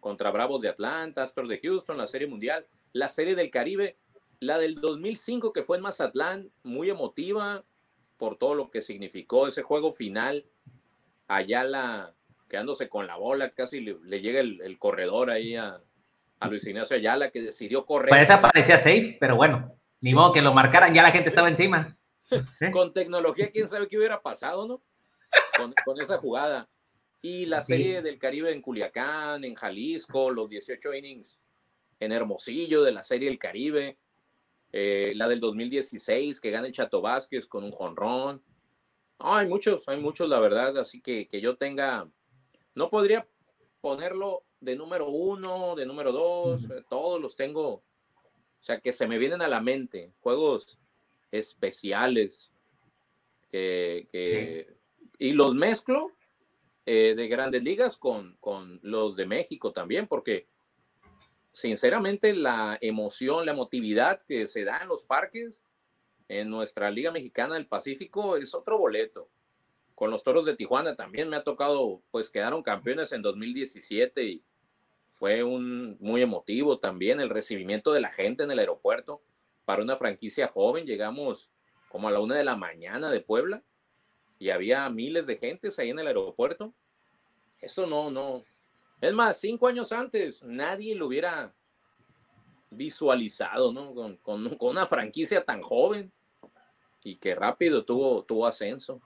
contra 0.00 0.30
Bravos 0.30 0.60
de 0.60 0.68
Atlanta, 0.68 1.22
Astros 1.22 1.48
de 1.48 1.60
Houston, 1.60 1.96
la 1.96 2.06
Serie 2.06 2.26
Mundial, 2.26 2.66
la 2.92 3.08
Serie 3.08 3.34
del 3.34 3.50
Caribe, 3.50 3.96
la 4.40 4.58
del 4.58 4.76
2005 4.76 5.52
que 5.52 5.62
fue 5.62 5.76
en 5.76 5.82
Mazatlán, 5.82 6.50
muy 6.62 6.90
emotiva 6.90 7.64
por 8.16 8.36
todo 8.36 8.54
lo 8.54 8.70
que 8.70 8.82
significó 8.82 9.46
ese 9.46 9.62
juego 9.62 9.92
final. 9.92 10.46
Allá 11.28 11.62
la 11.64 12.14
quedándose 12.48 12.88
con 12.88 13.06
la 13.06 13.16
bola, 13.16 13.50
casi 13.50 13.80
le, 13.80 14.20
llega 14.20 14.40
el 14.40 14.78
corredor 14.78 15.30
ahí 15.30 15.54
a, 15.54 15.80
a 16.40 16.48
Luis 16.48 16.66
Ignacio 16.66 16.96
Ayala, 16.96 17.30
que 17.30 17.42
decidió 17.42 17.84
correr. 17.84 18.08
Pues 18.08 18.22
esa 18.22 18.40
parecía 18.40 18.76
safe, 18.78 19.16
pero 19.20 19.36
bueno, 19.36 19.76
ni 20.00 20.14
modo 20.14 20.32
que 20.32 20.42
lo 20.42 20.52
marcaran, 20.52 20.92
ya 20.94 21.02
la 21.02 21.12
gente 21.12 21.28
estaba 21.28 21.48
encima. 21.48 21.96
Con 22.72 22.92
tecnología, 22.92 23.50
quién 23.52 23.68
sabe 23.68 23.86
qué 23.86 23.98
hubiera 23.98 24.20
pasado, 24.20 24.66
¿no? 24.66 24.82
Con, 25.84 26.00
esa 26.00 26.16
jugada. 26.18 26.68
Y 27.22 27.46
la 27.46 27.60
serie 27.60 28.00
del 28.00 28.18
Caribe 28.18 28.50
en 28.50 28.62
Culiacán, 28.62 29.44
en 29.44 29.54
Jalisco, 29.54 30.30
los 30.30 30.48
18 30.48 30.94
innings 30.94 31.38
en 32.00 32.12
Hermosillo 32.12 32.82
de 32.82 32.92
la 32.92 33.02
serie 33.02 33.28
del 33.28 33.38
Caribe, 33.38 33.98
eh, 34.72 35.12
la 35.16 35.28
del 35.28 35.38
2016 35.38 36.40
que 36.40 36.50
gana 36.50 36.66
el 36.66 36.72
Chato 36.72 37.02
Vázquez 37.02 37.46
con 37.46 37.62
un 37.62 37.72
jonrón. 37.72 38.42
hay 39.18 39.46
muchos, 39.46 39.86
hay 39.86 40.00
muchos, 40.00 40.28
la 40.28 40.40
verdad, 40.40 40.78
así 40.78 41.02
que 41.02 41.28
que 41.28 41.40
yo 41.42 41.56
tenga, 41.56 42.08
no 42.74 42.88
podría 42.88 43.28
ponerlo 43.82 44.44
de 44.60 44.76
número 44.76 45.10
uno, 45.10 45.74
de 45.76 45.84
número 45.84 46.12
dos, 46.12 46.62
todos 46.88 47.20
los 47.20 47.36
tengo, 47.36 47.68
o 47.68 48.62
sea, 48.62 48.80
que 48.80 48.92
se 48.92 49.06
me 49.06 49.18
vienen 49.18 49.42
a 49.42 49.48
la 49.48 49.60
mente, 49.60 50.12
juegos 50.20 50.78
especiales, 51.30 52.50
que, 53.50 54.76
y 55.18 55.32
los 55.32 55.54
mezclo 55.54 56.12
eh, 56.86 57.14
de 57.16 57.28
grandes 57.28 57.62
ligas 57.62 57.96
con, 57.96 58.36
con 58.40 58.80
los 58.82 59.16
de 59.16 59.26
México 59.26 59.72
también, 59.72 60.06
porque 60.06 60.48
sinceramente 61.52 62.34
la 62.34 62.78
emoción, 62.80 63.46
la 63.46 63.52
emotividad 63.52 64.22
que 64.26 64.46
se 64.46 64.64
da 64.64 64.78
en 64.82 64.88
los 64.88 65.04
parques 65.04 65.62
en 66.28 66.48
nuestra 66.48 66.90
Liga 66.90 67.10
Mexicana 67.10 67.54
del 67.54 67.66
Pacífico 67.66 68.36
es 68.36 68.54
otro 68.54 68.78
boleto. 68.78 69.28
Con 69.94 70.10
los 70.10 70.22
Toros 70.22 70.46
de 70.46 70.56
Tijuana 70.56 70.96
también 70.96 71.28
me 71.28 71.36
ha 71.36 71.44
tocado, 71.44 72.02
pues 72.10 72.30
quedaron 72.30 72.62
campeones 72.62 73.12
en 73.12 73.20
2017 73.20 74.24
y, 74.24 74.44
fue 75.20 75.44
un 75.44 75.98
muy 76.00 76.22
emotivo 76.22 76.78
también 76.78 77.20
el 77.20 77.28
recibimiento 77.28 77.92
de 77.92 78.00
la 78.00 78.10
gente 78.10 78.42
en 78.42 78.50
el 78.50 78.58
aeropuerto 78.58 79.20
para 79.66 79.82
una 79.82 79.98
franquicia 79.98 80.48
joven. 80.48 80.86
Llegamos 80.86 81.50
como 81.90 82.08
a 82.08 82.10
la 82.10 82.20
una 82.20 82.36
de 82.36 82.42
la 82.42 82.56
mañana 82.56 83.10
de 83.10 83.20
Puebla 83.20 83.62
y 84.40 84.48
había 84.48 84.88
miles 84.88 85.26
de 85.26 85.36
gentes 85.36 85.78
ahí 85.78 85.90
en 85.90 85.98
el 85.98 86.06
aeropuerto. 86.08 86.72
Eso 87.60 87.86
no, 87.86 88.10
no. 88.10 88.40
Es 89.00 89.12
más, 89.12 89.38
cinco 89.38 89.68
años 89.68 89.92
antes 89.92 90.42
nadie 90.42 90.94
lo 90.94 91.06
hubiera 91.06 91.52
visualizado, 92.70 93.70
¿no? 93.70 93.94
Con, 94.22 94.56
una 94.58 94.86
franquicia 94.86 95.44
tan 95.44 95.60
joven 95.60 96.10
y 97.04 97.16
que 97.16 97.34
rápido 97.34 97.84
tuvo, 97.84 98.22
tuvo 98.22 98.46
ascenso. 98.46 99.00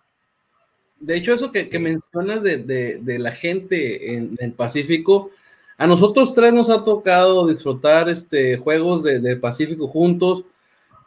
De 1.00 1.16
hecho, 1.16 1.34
eso 1.34 1.50
que, 1.50 1.66
mencionas 1.80 2.44
de, 2.44 3.16
la 3.18 3.32
gente 3.32 4.14
en 4.14 4.36
el 4.38 4.52
Pacífico, 4.52 5.30
a 5.76 5.88
nosotros 5.88 6.32
tres 6.32 6.52
nos 6.52 6.70
ha 6.70 6.84
tocado 6.84 7.48
disfrutar 7.48 8.08
este, 8.08 8.56
juegos 8.56 9.02
de, 9.02 9.36
Pacífico 9.36 9.88
juntos, 9.88 10.44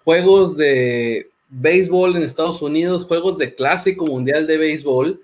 juegos 0.03 0.57
de 0.57 1.29
béisbol 1.49 2.15
en 2.15 2.23
Estados 2.23 2.61
Unidos, 2.61 3.05
juegos 3.05 3.37
de 3.37 3.55
clásico 3.55 4.05
mundial 4.05 4.47
de 4.47 4.57
béisbol. 4.57 5.21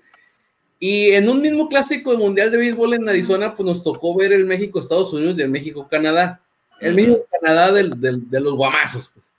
Y 0.80 1.10
en 1.10 1.28
un 1.28 1.40
mismo 1.40 1.68
clásico 1.68 2.16
mundial 2.16 2.50
de 2.50 2.58
béisbol 2.58 2.94
en 2.94 3.08
Arizona, 3.08 3.54
pues 3.54 3.66
nos 3.66 3.82
tocó 3.82 4.14
ver 4.16 4.32
el 4.32 4.44
México-Estados 4.44 5.12
Unidos 5.12 5.38
y 5.38 5.42
el 5.42 5.50
México-Canadá. 5.50 6.40
El 6.80 6.94
México-Canadá 6.94 7.72
de 7.72 8.40
los 8.40 8.54
guamazos. 8.54 9.10
Pues. 9.14 9.34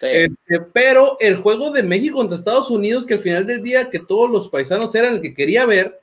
Este, 0.00 0.60
pero 0.72 1.16
el 1.20 1.36
juego 1.36 1.70
de 1.70 1.82
México 1.82 2.18
contra 2.18 2.36
Estados 2.36 2.70
Unidos, 2.70 3.04
que 3.04 3.14
al 3.14 3.20
final 3.20 3.46
del 3.46 3.62
día, 3.62 3.90
que 3.90 3.98
todos 3.98 4.30
los 4.30 4.48
paisanos 4.48 4.94
eran 4.94 5.14
el 5.14 5.20
que 5.20 5.34
quería 5.34 5.66
ver, 5.66 6.00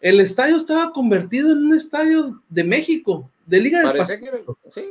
el 0.00 0.20
estadio 0.20 0.56
estaba 0.56 0.92
convertido 0.92 1.52
en 1.52 1.58
un 1.58 1.74
estadio 1.74 2.42
de 2.48 2.64
México, 2.64 3.30
de 3.46 3.60
Liga 3.60 3.80
del. 3.80 4.06
Que 4.06 4.44
sí, 4.74 4.84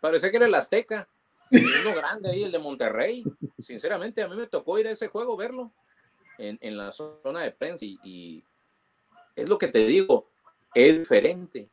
parece 0.00 0.30
que 0.30 0.36
era 0.36 0.46
el 0.46 0.54
Azteca, 0.54 1.08
uno 1.50 1.94
grande 1.94 2.30
ahí, 2.30 2.42
el 2.44 2.52
de 2.52 2.58
Monterrey. 2.58 3.24
Sinceramente, 3.58 4.22
a 4.22 4.28
mí 4.28 4.36
me 4.36 4.46
tocó 4.46 4.78
ir 4.78 4.86
a 4.88 4.92
ese 4.92 5.08
juego, 5.08 5.36
verlo 5.36 5.72
en, 6.38 6.76
la 6.76 6.92
zona 6.92 7.42
de 7.42 7.52
prensa 7.52 7.84
y, 7.84 8.44
es 9.34 9.48
lo 9.48 9.58
que 9.58 9.68
te 9.68 9.86
digo, 9.86 10.30
es 10.74 11.00
diferente. 11.00 11.68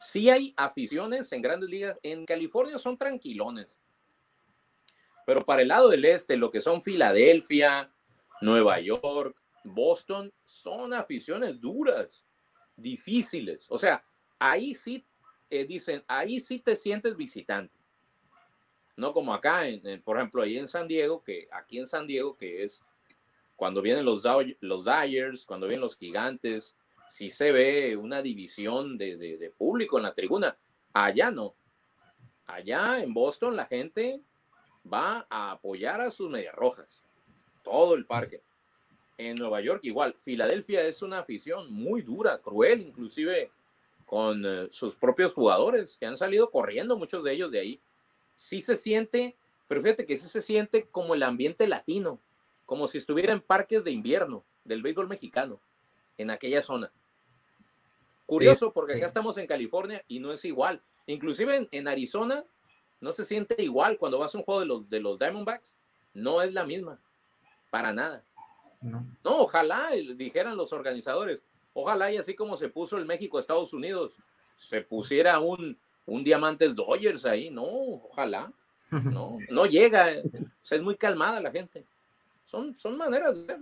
Sí 0.00 0.30
hay 0.30 0.52
aficiones 0.56 1.32
en 1.32 1.42
grandes 1.42 1.68
ligas, 1.68 1.98
en 2.02 2.26
California 2.26 2.78
son 2.78 2.96
tranquilones, 2.96 3.68
pero 5.26 5.44
para 5.44 5.62
el 5.62 5.68
lado 5.68 5.88
del 5.88 6.04
este, 6.04 6.36
lo 6.36 6.50
que 6.50 6.60
son 6.60 6.82
Filadelfia, 6.82 7.90
Nueva 8.40 8.80
York, 8.80 9.36
Boston 9.64 10.32
son 10.44 10.92
aficiones 10.92 11.60
duras, 11.60 12.24
difíciles. 12.76 13.66
O 13.68 13.78
sea, 13.78 14.04
ahí 14.38 14.74
sí 14.74 15.04
eh, 15.50 15.64
dicen, 15.64 16.02
ahí 16.08 16.40
sí 16.40 16.58
te 16.58 16.74
sientes 16.74 17.16
visitante. 17.16 17.81
No 18.96 19.12
como 19.12 19.32
acá, 19.32 19.66
en, 19.68 20.02
por 20.02 20.16
ejemplo, 20.16 20.42
ahí 20.42 20.58
en 20.58 20.68
San 20.68 20.86
Diego, 20.86 21.22
que 21.22 21.48
aquí 21.52 21.78
en 21.78 21.86
San 21.86 22.06
Diego, 22.06 22.36
que 22.36 22.64
es 22.64 22.82
cuando 23.56 23.80
vienen 23.80 24.04
los, 24.04 24.24
los 24.60 24.84
Dyers, 24.84 25.44
cuando 25.46 25.66
vienen 25.66 25.82
los 25.82 25.96
gigantes, 25.96 26.74
sí 27.08 27.30
se 27.30 27.52
ve 27.52 27.96
una 27.96 28.22
división 28.22 28.98
de, 28.98 29.16
de 29.16 29.50
público 29.50 29.98
en 29.98 30.04
la 30.04 30.14
tribuna. 30.14 30.56
Allá 30.92 31.30
no. 31.30 31.54
Allá 32.46 33.02
en 33.02 33.14
Boston 33.14 33.56
la 33.56 33.66
gente 33.66 34.20
va 34.90 35.26
a 35.30 35.52
apoyar 35.52 36.00
a 36.00 36.10
sus 36.10 36.30
medias 36.30 36.54
rojas. 36.54 37.02
Todo 37.62 37.94
el 37.94 38.04
parque 38.04 38.42
en 39.18 39.36
Nueva 39.36 39.60
York 39.60 39.80
igual. 39.84 40.14
Filadelfia 40.14 40.82
es 40.82 41.02
una 41.02 41.20
afición 41.20 41.72
muy 41.72 42.02
dura, 42.02 42.38
cruel, 42.38 42.82
inclusive 42.82 43.50
con 44.04 44.44
eh, 44.44 44.68
sus 44.70 44.94
propios 44.94 45.32
jugadores 45.32 45.96
que 45.98 46.06
han 46.06 46.16
salido 46.16 46.50
corriendo, 46.50 46.98
muchos 46.98 47.24
de 47.24 47.32
ellos 47.32 47.50
de 47.50 47.60
ahí. 47.60 47.80
Sí 48.42 48.60
se 48.60 48.74
siente, 48.74 49.36
pero 49.68 49.80
fíjate 49.80 50.04
que 50.04 50.16
sí 50.16 50.28
se 50.28 50.42
siente 50.42 50.88
como 50.90 51.14
el 51.14 51.22
ambiente 51.22 51.68
latino, 51.68 52.18
como 52.66 52.88
si 52.88 52.98
estuviera 52.98 53.32
en 53.32 53.40
parques 53.40 53.84
de 53.84 53.92
invierno 53.92 54.42
del 54.64 54.82
béisbol 54.82 55.06
mexicano, 55.06 55.60
en 56.18 56.28
aquella 56.28 56.60
zona. 56.60 56.90
Curioso, 58.26 58.72
porque 58.72 58.94
acá 58.94 59.06
estamos 59.06 59.38
en 59.38 59.46
California 59.46 60.04
y 60.08 60.18
no 60.18 60.32
es 60.32 60.44
igual. 60.44 60.82
Inclusive 61.06 61.68
en, 61.70 61.86
Arizona, 61.86 62.44
no 63.00 63.12
se 63.12 63.24
siente 63.24 63.62
igual 63.62 63.96
cuando 63.96 64.18
vas 64.18 64.34
a 64.34 64.38
un 64.38 64.44
juego 64.44 64.58
de 64.58 64.66
los, 64.66 64.90
de 64.90 64.98
los 64.98 65.20
Diamondbacks. 65.20 65.76
No 66.12 66.42
es 66.42 66.52
la 66.52 66.64
misma, 66.64 66.98
para 67.70 67.92
nada. 67.92 68.24
No, 68.80 69.06
ojalá, 69.22 69.90
dijeran 70.16 70.56
los 70.56 70.72
organizadores, 70.72 71.44
ojalá 71.74 72.10
y 72.10 72.16
así 72.16 72.34
como 72.34 72.56
se 72.56 72.68
puso 72.68 72.98
el 72.98 73.06
México-Estados 73.06 73.72
Unidos, 73.72 74.16
se 74.56 74.80
pusiera 74.80 75.38
un, 75.38 75.78
un 76.06 76.24
Diamantes 76.24 76.74
Dodgers 76.74 77.24
ahí, 77.24 77.50
no, 77.50 77.64
ojalá. 77.64 78.52
No, 78.90 79.38
no 79.50 79.66
llega, 79.66 80.10
es 80.10 80.82
muy 80.82 80.96
calmada 80.96 81.40
la 81.40 81.50
gente. 81.50 81.84
Son, 82.44 82.76
son 82.78 82.96
maneras 82.96 83.34
de 83.34 83.44
ver, 83.44 83.58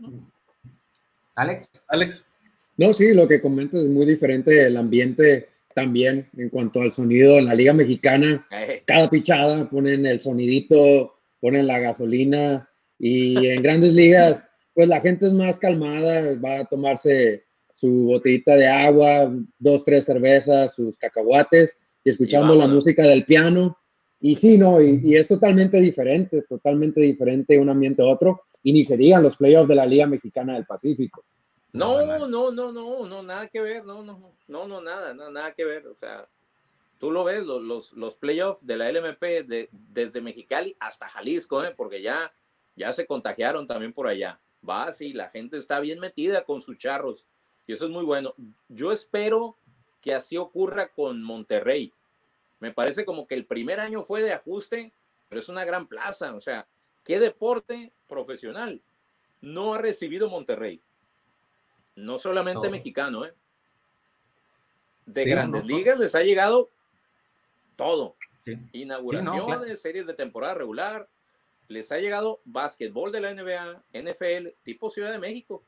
Alex. 1.36 1.70
Alex. 1.88 2.24
No, 2.76 2.92
sí, 2.92 3.12
lo 3.12 3.28
que 3.28 3.40
comentas 3.40 3.82
es 3.82 3.88
muy 3.88 4.06
diferente 4.06 4.66
el 4.66 4.76
ambiente 4.76 5.48
también 5.74 6.28
en 6.36 6.48
cuanto 6.48 6.82
al 6.82 6.92
sonido 6.92 7.38
en 7.38 7.46
la 7.46 7.54
Liga 7.54 7.72
Mexicana. 7.72 8.46
Eh. 8.50 8.82
Cada 8.86 9.08
pichada 9.08 9.68
ponen 9.68 10.06
el 10.06 10.20
sonidito, 10.20 11.14
ponen 11.40 11.66
la 11.66 11.78
gasolina 11.78 12.68
y 12.98 13.46
en 13.46 13.62
grandes 13.62 13.94
ligas, 13.94 14.46
pues 14.74 14.88
la 14.88 15.00
gente 15.00 15.26
es 15.26 15.32
más 15.32 15.58
calmada, 15.58 16.34
va 16.44 16.60
a 16.60 16.64
tomarse 16.64 17.44
su 17.72 18.06
botellita 18.06 18.56
de 18.56 18.66
agua, 18.66 19.32
dos, 19.58 19.84
tres 19.84 20.04
cervezas, 20.04 20.74
sus 20.74 20.96
cacahuates 20.96 21.78
y 22.04 22.10
escuchando 22.10 22.54
la 22.54 22.66
música 22.66 23.02
del 23.02 23.24
piano. 23.24 23.76
Y 24.20 24.34
sí, 24.34 24.58
no, 24.58 24.80
y, 24.80 25.16
es 25.16 25.28
totalmente 25.28 25.80
diferente, 25.80 26.42
totalmente 26.42 27.00
diferente 27.00 27.58
un 27.58 27.70
ambiente 27.70 28.02
a 28.02 28.06
otro. 28.06 28.42
Y 28.62 28.72
ni 28.72 28.84
se 28.84 28.96
digan 28.96 29.22
los 29.22 29.36
playoffs 29.36 29.68
de 29.68 29.74
la 29.74 29.86
Liga 29.86 30.06
Mexicana 30.06 30.54
del 30.54 30.66
Pacífico. 30.66 31.24
No, 31.72 32.04
no, 32.04 32.26
no, 32.28 32.50
no, 32.50 33.06
no, 33.06 33.22
nada 33.22 33.46
que 33.48 33.60
ver, 33.60 33.84
no, 33.84 34.02
no, 34.02 34.34
no, 34.48 34.66
no, 34.66 34.80
nada, 34.80 35.14
nada 35.14 35.52
que 35.52 35.64
ver. 35.64 35.86
O 35.86 35.94
sea, 35.94 36.28
tú 36.98 37.10
lo 37.10 37.24
ves, 37.24 37.44
los, 37.44 37.62
los, 37.62 37.92
los 37.92 38.16
playoffs 38.16 38.66
de 38.66 38.76
la 38.76 38.90
LMP 38.92 39.22
de, 39.46 39.68
desde 39.72 40.20
Mexicali 40.20 40.76
hasta 40.80 41.08
Jalisco, 41.08 41.64
¿eh? 41.64 41.72
porque 41.74 42.02
ya, 42.02 42.32
ya 42.76 42.92
se 42.92 43.06
contagiaron 43.06 43.66
también 43.66 43.92
por 43.92 44.06
allá. 44.06 44.40
Va 44.68 44.84
así, 44.84 45.14
la 45.14 45.30
gente 45.30 45.56
está 45.56 45.80
bien 45.80 46.00
metida 46.00 46.44
con 46.44 46.60
sus 46.60 46.76
charros 46.76 47.24
y 47.70 47.72
eso 47.72 47.84
es 47.84 47.92
muy 47.92 48.04
bueno. 48.04 48.34
Yo 48.68 48.90
espero 48.90 49.56
que 50.00 50.14
así 50.14 50.36
ocurra 50.36 50.88
con 50.88 51.22
Monterrey. 51.22 51.92
Me 52.58 52.72
parece 52.72 53.04
como 53.04 53.26
que 53.26 53.34
el 53.34 53.46
primer 53.46 53.80
año 53.80 54.02
fue 54.02 54.22
de 54.22 54.32
ajuste, 54.32 54.92
pero 55.28 55.40
es 55.40 55.48
una 55.48 55.64
gran 55.64 55.86
plaza. 55.86 56.34
O 56.34 56.40
sea, 56.40 56.66
¿qué 57.04 57.18
deporte 57.18 57.92
profesional 58.06 58.80
no 59.40 59.74
ha 59.74 59.78
recibido 59.78 60.28
Monterrey? 60.28 60.82
no 62.00 62.18
solamente 62.18 62.68
mexicano, 62.68 63.24
¿eh? 63.24 63.34
De 65.06 65.24
grandes 65.24 65.64
ligas 65.64 65.98
les 65.98 66.14
ha 66.14 66.22
llegado 66.22 66.70
todo. 67.76 68.16
Inauguraciones, 68.72 69.80
series 69.80 70.06
de 70.06 70.14
temporada 70.14 70.54
regular, 70.54 71.08
les 71.68 71.90
ha 71.92 71.98
llegado 71.98 72.40
básquetbol 72.44 73.12
de 73.12 73.20
la 73.20 73.34
NBA, 73.34 73.82
NFL, 73.92 74.48
tipo 74.62 74.90
Ciudad 74.90 75.12
de 75.12 75.18
México. 75.18 75.64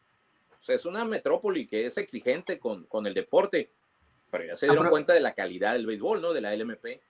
O 0.61 0.63
sea, 0.63 0.77
es 0.77 0.85
una 0.85 1.05
metrópoli 1.05 1.67
que 1.67 1.87
es 1.87 1.99
exigente 1.99 2.59
con, 2.59 2.85
con 2.85 3.07
el 3.07 3.15
deporte, 3.15 3.71
pero 4.33 4.47
ya 4.47 4.57
se 4.57 4.67
dieron 4.67 4.89
cuenta 4.89 5.13
de 5.13 5.21
la 5.21 5.35
calidad 5.35 5.75
del 5.75 5.87
béisbol, 5.87 6.19
¿no? 6.21 6.33
De 6.33 6.41
la 6.41 6.49
LMP. 6.49 7.03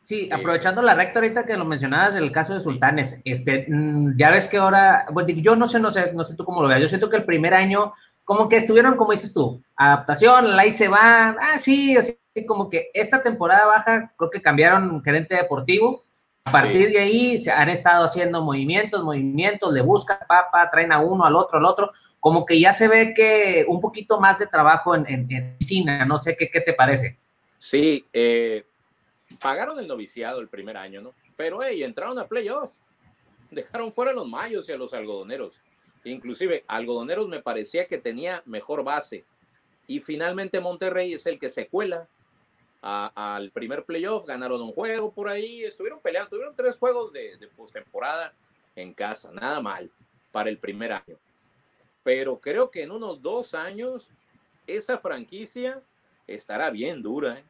Sí, 0.00 0.22
eh, 0.22 0.28
aprovechando 0.32 0.80
la 0.80 0.94
recta 0.94 1.20
ahorita 1.20 1.44
que 1.44 1.58
lo 1.58 1.66
mencionabas 1.66 2.14
del 2.14 2.32
caso 2.32 2.54
de 2.54 2.60
Sultanes, 2.60 3.20
este, 3.24 3.66
mm, 3.68 4.16
ya 4.16 4.30
ves 4.30 4.48
que 4.48 4.56
ahora, 4.56 5.04
yo 5.36 5.56
no 5.56 5.68
sé, 5.68 5.78
no 5.78 5.90
sé, 5.90 6.12
no 6.14 6.24
sé 6.24 6.34
tú 6.34 6.44
cómo 6.46 6.62
lo 6.62 6.68
veas, 6.68 6.80
yo 6.80 6.88
siento 6.88 7.10
que 7.10 7.18
el 7.18 7.24
primer 7.24 7.52
año 7.52 7.92
como 8.24 8.48
que 8.48 8.56
estuvieron, 8.56 8.96
como 8.96 9.12
dices 9.12 9.34
tú, 9.34 9.62
adaptación, 9.76 10.58
ahí 10.58 10.72
se 10.72 10.88
va, 10.88 11.36
ah, 11.38 11.58
sí, 11.58 11.96
así 11.96 12.16
como 12.46 12.70
que 12.70 12.90
esta 12.94 13.22
temporada 13.22 13.66
baja, 13.66 14.12
creo 14.16 14.30
que 14.30 14.40
cambiaron 14.40 15.02
gerente 15.02 15.34
deportivo. 15.34 16.02
A 16.44 16.52
partir 16.52 16.90
de 16.90 16.98
ahí 16.98 17.38
se 17.38 17.50
han 17.50 17.68
estado 17.68 18.04
haciendo 18.04 18.40
movimientos, 18.40 19.04
movimientos, 19.04 19.74
le 19.74 19.82
buscan 19.82 20.18
papa, 20.26 20.70
traen 20.70 20.92
a 20.92 21.00
uno, 21.00 21.24
al 21.24 21.36
otro, 21.36 21.58
al 21.58 21.64
otro, 21.66 21.90
como 22.20 22.44
que 22.46 22.60
ya 22.60 22.72
se 22.72 22.86
ve 22.86 23.14
que 23.14 23.64
un 23.66 23.80
poquito 23.80 24.20
más 24.20 24.38
de 24.38 24.46
trabajo 24.46 24.94
en, 24.94 25.06
en, 25.08 25.56
piscina, 25.56 26.04
no 26.04 26.18
sé 26.18 26.36
qué, 26.36 26.48
qué 26.50 26.60
te 26.60 26.74
parece. 26.74 27.18
Sí, 27.58 28.04
eh, 28.12 28.64
pagaron 29.40 29.78
el 29.78 29.88
noviciado 29.88 30.40
el 30.40 30.48
primer 30.48 30.76
año, 30.76 31.00
¿no? 31.00 31.14
Pero 31.36 31.62
hey, 31.62 31.82
entraron 31.82 32.18
a 32.18 32.28
playoffs, 32.28 32.76
dejaron 33.50 33.92
fuera 33.92 34.10
a 34.10 34.14
los 34.14 34.28
mayos 34.28 34.68
y 34.68 34.72
a 34.72 34.76
los 34.76 34.92
algodoneros. 34.92 35.60
Inclusive, 36.04 36.62
Algodoneros 36.66 37.28
me 37.28 37.42
parecía 37.42 37.86
que 37.86 37.98
tenía 37.98 38.42
mejor 38.46 38.82
base. 38.82 39.24
Y 39.86 40.00
finalmente 40.00 40.60
Monterrey 40.60 41.12
es 41.12 41.26
el 41.26 41.38
que 41.38 41.50
se 41.50 41.66
cuela 41.68 42.08
al 42.80 43.50
primer 43.50 43.84
playoff. 43.84 44.26
Ganaron 44.26 44.62
un 44.62 44.72
juego 44.72 45.12
por 45.12 45.28
ahí. 45.28 45.64
Estuvieron 45.64 46.00
peleando. 46.00 46.30
Tuvieron 46.30 46.54
tres 46.56 46.76
juegos 46.76 47.12
de, 47.12 47.36
de 47.36 47.48
postemporada 47.48 48.32
en 48.76 48.94
casa. 48.94 49.30
Nada 49.32 49.60
mal 49.60 49.90
para 50.32 50.48
el 50.48 50.58
primer 50.58 50.92
año. 50.92 51.18
Pero 52.02 52.40
creo 52.40 52.70
que 52.70 52.82
en 52.82 52.90
unos 52.90 53.20
dos 53.20 53.54
años 53.54 54.08
esa 54.66 54.98
franquicia 54.98 55.82
estará 56.26 56.70
bien 56.70 57.02
dura. 57.02 57.38
¿eh? 57.38 57.44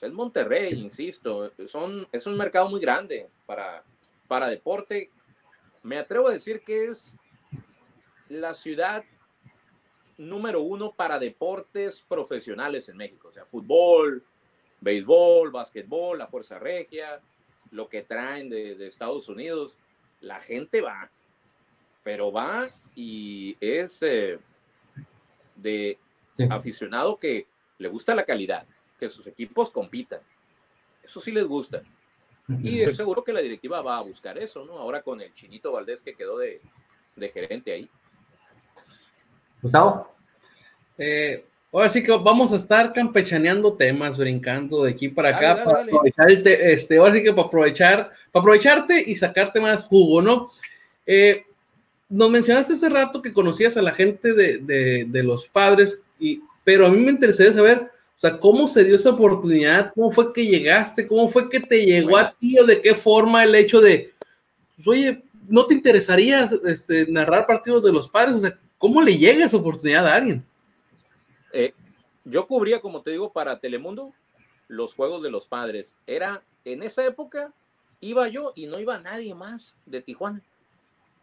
es 0.00 0.12
Monterrey, 0.12 0.68
insisto. 0.72 1.52
Son, 1.66 2.06
es 2.10 2.26
un 2.26 2.36
mercado 2.36 2.68
muy 2.68 2.80
grande 2.80 3.28
para, 3.46 3.84
para 4.26 4.48
deporte. 4.48 5.10
Me 5.82 5.98
atrevo 5.98 6.28
a 6.28 6.32
decir 6.32 6.62
que 6.64 6.86
es 6.86 7.16
la 8.28 8.54
ciudad 8.54 9.04
número 10.18 10.62
uno 10.62 10.92
para 10.92 11.18
deportes 11.18 12.02
profesionales 12.02 12.88
en 12.88 12.96
México, 12.96 13.28
o 13.28 13.32
sea, 13.32 13.44
fútbol, 13.44 14.24
béisbol, 14.80 15.50
básquetbol, 15.50 16.18
la 16.18 16.26
Fuerza 16.26 16.58
Regia, 16.58 17.20
lo 17.70 17.88
que 17.88 18.02
traen 18.02 18.50
de, 18.50 18.86
Estados 18.86 19.28
Unidos, 19.28 19.76
la 20.20 20.40
gente 20.40 20.80
va, 20.80 21.10
pero 22.02 22.32
va 22.32 22.66
y 22.94 23.56
es 23.60 24.02
eh, 24.02 24.38
de 25.56 25.98
aficionado 26.50 27.18
que 27.18 27.46
le 27.78 27.88
gusta 27.88 28.14
la 28.14 28.24
calidad, 28.24 28.66
que 28.98 29.08
sus 29.08 29.26
equipos 29.26 29.70
compitan. 29.70 30.20
Eso 31.02 31.20
sí 31.20 31.30
les 31.30 31.44
gusta. 31.44 31.82
Y 32.62 32.84
seguro 32.92 33.24
que 33.24 33.32
la 33.32 33.40
directiva 33.40 33.80
va 33.82 33.96
a 33.96 34.02
buscar 34.02 34.36
eso, 34.36 34.64
¿no? 34.64 34.78
Ahora 34.78 35.02
con 35.02 35.20
el 35.20 35.32
Chinito 35.32 35.72
Valdés 35.72 36.02
que 36.02 36.14
quedó 36.14 36.38
de 36.38 36.60
gerente 37.32 37.72
ahí. 37.72 37.88
Gustavo. 39.62 40.12
Eh, 40.98 41.44
ahora 41.72 41.88
sí 41.88 42.02
que 42.02 42.10
vamos 42.12 42.52
a 42.52 42.56
estar 42.56 42.92
campechaneando 42.92 43.74
temas, 43.74 44.18
brincando 44.18 44.84
de 44.84 44.90
aquí 44.90 45.08
para 45.08 45.30
acá, 45.30 45.64
para 45.64 45.86
este, 46.28 46.98
ahora 46.98 47.14
sí 47.14 47.22
que 47.22 47.32
para 47.32 47.46
aprovechar, 47.46 48.10
para 48.30 48.42
aprovecharte 48.42 49.02
y 49.06 49.14
sacarte 49.14 49.60
más 49.60 49.84
jugo, 49.84 50.20
¿no? 50.20 50.50
Eh, 51.06 51.46
nos 52.12 52.30
mencionaste 52.30 52.74
hace 52.74 52.88
rato 52.88 53.22
que 53.22 53.32
conocías 53.32 53.76
a 53.76 53.82
la 53.82 53.92
gente 53.92 54.32
de, 54.34 54.58
de, 55.04 55.22
los 55.22 55.46
padres, 55.46 56.02
y, 56.18 56.42
pero 56.62 56.86
a 56.86 56.90
mí 56.90 56.98
me 56.98 57.10
interesaría 57.10 57.52
saber, 57.52 57.90
o 58.16 58.20
sea, 58.20 58.38
cómo 58.38 58.68
se 58.68 58.84
dio 58.84 58.96
esa 58.96 59.10
oportunidad, 59.10 59.92
cómo 59.94 60.10
fue 60.12 60.32
que 60.32 60.46
llegaste, 60.46 61.06
cómo 61.06 61.28
fue 61.28 61.48
que 61.48 61.60
te 61.60 61.84
llegó 61.84 62.16
a 62.16 62.32
ti 62.32 62.58
o 62.58 62.64
de 62.64 62.80
qué 62.80 62.94
forma 62.94 63.42
el 63.44 63.54
hecho 63.54 63.80
de, 63.80 64.12
pues, 64.76 64.86
oye, 64.86 65.22
¿no 65.48 65.66
te 65.66 65.74
interesaría 65.74 66.48
este, 66.66 67.06
narrar 67.10 67.46
partidos 67.46 67.82
de 67.84 67.92
los 67.92 68.08
padres? 68.08 68.36
O 68.36 68.40
sea, 68.40 68.58
¿Cómo 68.82 69.00
le 69.00 69.16
llega 69.16 69.44
esa 69.44 69.58
oportunidad 69.58 70.08
a 70.08 70.16
alguien? 70.16 70.44
Eh, 71.52 71.72
yo 72.24 72.48
cubría, 72.48 72.80
como 72.80 73.00
te 73.00 73.12
digo, 73.12 73.32
para 73.32 73.60
Telemundo 73.60 74.12
los 74.66 74.94
juegos 74.94 75.22
de 75.22 75.30
los 75.30 75.46
padres. 75.46 75.96
Era 76.04 76.42
en 76.64 76.82
esa 76.82 77.06
época, 77.06 77.52
iba 78.00 78.26
yo 78.26 78.52
y 78.56 78.66
no 78.66 78.80
iba 78.80 78.98
nadie 78.98 79.36
más 79.36 79.76
de 79.86 80.02
Tijuana. 80.02 80.42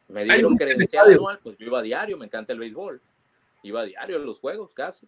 Me 0.10 0.24
dieron 0.24 0.58
credencial 0.58 1.10
anual, 1.12 1.40
pues 1.42 1.58
yo 1.58 1.68
iba 1.68 1.80
a 1.80 1.84
diario, 1.84 2.18
me 2.18 2.26
encanta 2.26 2.54
el 2.54 2.60
béisbol. 2.60 3.02
Iba 3.64 3.82
a 3.82 3.86
diario 3.86 4.18
a 4.18 4.20
los 4.20 4.40
juegos 4.40 4.74
casi. 4.74 5.08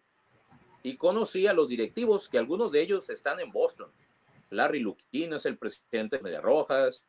Y 0.83 0.95
conocí 0.95 1.47
a 1.47 1.53
los 1.53 1.67
directivos, 1.67 2.29
que 2.29 2.37
algunos 2.37 2.71
de 2.71 2.81
ellos 2.81 3.09
están 3.09 3.39
en 3.39 3.51
Boston. 3.51 3.89
Larry 4.51 4.79
Luquín 4.79 5.33
es 5.33 5.45
el 5.45 5.57
presidente 5.57 6.17
de 6.17 6.23
Media 6.23 6.41
Rojas. 6.41 7.03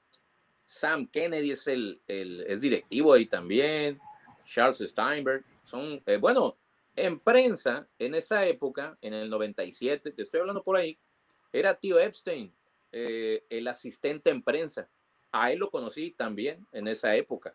Sam 0.66 1.06
Kennedy 1.06 1.52
es 1.52 1.66
el, 1.66 2.00
el 2.08 2.40
es 2.46 2.60
directivo 2.60 3.12
ahí 3.12 3.26
también. 3.26 4.00
Charles 4.46 4.78
Steinberg, 4.78 5.44
son, 5.64 6.02
eh, 6.06 6.16
bueno, 6.16 6.56
en 6.96 7.18
prensa, 7.18 7.86
en 7.98 8.14
esa 8.14 8.46
época, 8.46 8.96
en 9.00 9.14
el 9.14 9.30
97, 9.30 10.10
te 10.10 10.22
estoy 10.22 10.40
hablando 10.40 10.62
por 10.62 10.76
ahí, 10.76 10.98
era 11.52 11.74
tío 11.74 11.98
Epstein, 11.98 12.52
eh, 12.92 13.44
el 13.48 13.68
asistente 13.68 14.30
en 14.30 14.42
prensa. 14.42 14.88
A 15.30 15.52
él 15.52 15.60
lo 15.60 15.70
conocí 15.70 16.10
también 16.10 16.66
en 16.72 16.88
esa 16.88 17.14
época. 17.16 17.54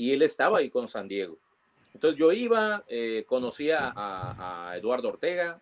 Y 0.00 0.14
él 0.14 0.22
estaba 0.22 0.56
ahí 0.56 0.70
con 0.70 0.88
San 0.88 1.08
Diego. 1.08 1.36
Entonces 1.92 2.18
yo 2.18 2.32
iba, 2.32 2.84
eh, 2.88 3.26
conocía 3.28 3.92
a, 3.94 4.72
Eduardo 4.74 5.10
Ortega, 5.10 5.60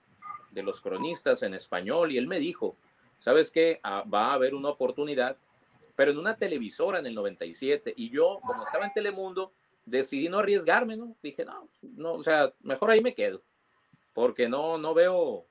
de 0.53 0.63
los 0.63 0.81
cronistas 0.81 1.43
en 1.43 1.55
español, 1.55 2.13
y 2.13 2.19
él 2.19 2.29
me 2.29 2.39
dijo, 2.39 2.77
¿sabes 3.19 3.51
qué? 3.51 3.81
Ah, 3.83 4.05
va 4.05 4.27
a 4.27 4.35
haber 4.35 4.55
una 4.55 4.69
oportunidad, 4.69 5.37
pero 5.97 6.13
en 6.13 6.19
una 6.19 6.37
televisora 6.37 7.01
en 7.01 7.07
el 7.07 7.17
97. 7.17 7.95
Y 7.97 8.11
yo, 8.11 8.39
como 8.47 8.63
estaba 8.63 8.85
en 8.85 8.93
Telemundo, 8.93 9.51
decidí 9.85 10.29
no 10.29 10.39
arriesgarme, 10.39 10.97
¿no? 10.97 11.17
Dije, 11.21 11.45
no, 11.45 11.69
no, 11.83 12.13
o 12.13 12.23
sea, 12.23 12.53
mejor 12.61 12.93
ahí 12.93 13.01
me 13.01 13.15
quedo, 13.15 13.43
porque 14.15 14.49
no, 14.49 14.79
no 14.79 14.95
veo, 14.95 15.47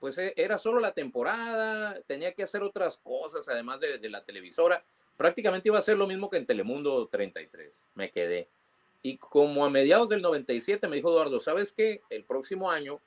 pues 0.00 0.18
e, 0.18 0.34
era 0.36 0.58
solo 0.58 0.80
la 0.80 0.90
temporada, 0.90 2.00
tenía 2.08 2.32
que 2.32 2.42
hacer 2.42 2.64
otras 2.64 2.98
cosas 2.98 3.48
además 3.48 3.78
de, 3.78 3.98
de 3.98 4.08
la 4.08 4.24
televisora. 4.24 4.84
Prácticamente 5.16 5.68
iba 5.68 5.78
a 5.78 5.82
ser 5.82 5.96
lo 5.96 6.06
mismo 6.06 6.28
que 6.28 6.36
en 6.36 6.46
Telemundo 6.46 7.06
33. 7.06 7.70
Me 7.94 8.10
quedé. 8.10 8.48
Y 9.02 9.18
como 9.18 9.64
a 9.64 9.70
mediados 9.70 10.08
del 10.08 10.22
97 10.22 10.88
me 10.88 10.96
dijo 10.96 11.10
Eduardo, 11.10 11.38
¿sabes 11.38 11.72
qué? 11.72 12.00
El 12.10 12.24
próximo 12.24 12.70
año 12.70 13.00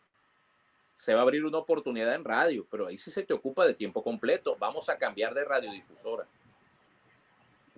se 0.96 1.14
va 1.14 1.20
a 1.20 1.24
abrir 1.24 1.46
una 1.46 1.58
oportunidad 1.58 2.14
en 2.16 2.24
radio, 2.24 2.66
pero 2.70 2.88
ahí 2.88 2.98
sí 2.98 3.12
se 3.12 3.24
te 3.24 3.34
ocupa 3.34 3.66
de 3.66 3.74
tiempo 3.74 4.04
completo. 4.04 4.56
Vamos 4.60 4.90
a 4.90 4.98
cambiar 4.98 5.34
de 5.34 5.44
radiodifusora. 5.44 6.28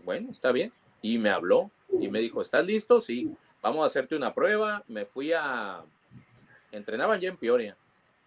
Bueno, 0.03 0.31
está 0.31 0.51
bien. 0.51 0.71
Y 1.01 1.17
me 1.17 1.29
habló 1.29 1.71
y 1.99 2.09
me 2.09 2.19
dijo, 2.19 2.41
¿estás 2.41 2.65
listo? 2.65 3.01
Sí, 3.01 3.31
vamos 3.61 3.83
a 3.83 3.87
hacerte 3.87 4.15
una 4.15 4.33
prueba. 4.33 4.83
Me 4.87 5.05
fui 5.05 5.33
a... 5.33 5.83
Entrenaban 6.71 7.19
ya 7.19 7.29
en 7.29 7.37
Peoria 7.37 7.77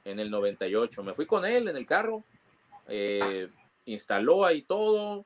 en 0.04 0.18
el 0.20 0.30
98. 0.30 1.02
Me 1.02 1.14
fui 1.14 1.26
con 1.26 1.44
él 1.44 1.68
en 1.68 1.76
el 1.76 1.86
carro. 1.86 2.24
Eh, 2.88 3.48
instaló 3.86 4.44
ahí 4.44 4.62
todo. 4.62 5.24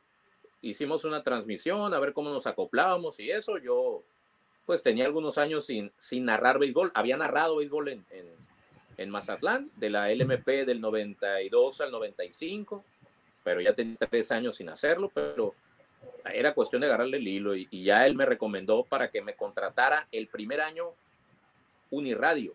Hicimos 0.67 1.05
una 1.05 1.23
transmisión 1.23 1.95
a 1.95 1.99
ver 2.01 2.13
cómo 2.13 2.31
nos 2.31 2.47
acoplábamos 2.47 3.21
y 3.21 3.31
eso. 3.31 3.59
Yo 3.59 4.03
pues 4.65 4.83
tenía 4.83 5.07
algunos 5.07 5.39
años 5.39 5.67
sin, 5.67 5.93
sin 5.97 6.25
narrar 6.25 6.59
béisbol. 6.59 6.91
Había 6.95 7.17
narrado 7.17 7.57
béisbol 7.57 7.89
en, 7.89 8.05
en, 8.97 9.11
Mazatlán, 9.11 9.71
de 9.77 9.91
la 9.91 10.13
LMP 10.13 10.67
del 10.67 10.81
92 10.81 11.81
al 11.81 11.93
95, 11.93 12.85
pero 13.45 13.61
ya 13.61 13.75
tenía 13.75 13.97
tres 14.11 14.33
años 14.33 14.57
sin 14.57 14.69
hacerlo, 14.69 15.11
pero 15.15 15.55
era 16.33 16.53
cuestión 16.53 16.81
de 16.81 16.89
agarrarle 16.89 17.19
el 17.19 17.29
hilo 17.29 17.55
y, 17.55 17.69
ya 17.85 18.07
él 18.07 18.17
me 18.17 18.27
recomendó 18.27 18.83
para 18.83 19.09
que 19.09 19.23
me 19.23 19.35
contratara 19.35 20.09
el 20.11 20.27
primer 20.27 20.61
año 20.61 20.87
Uniradio 21.91 22.55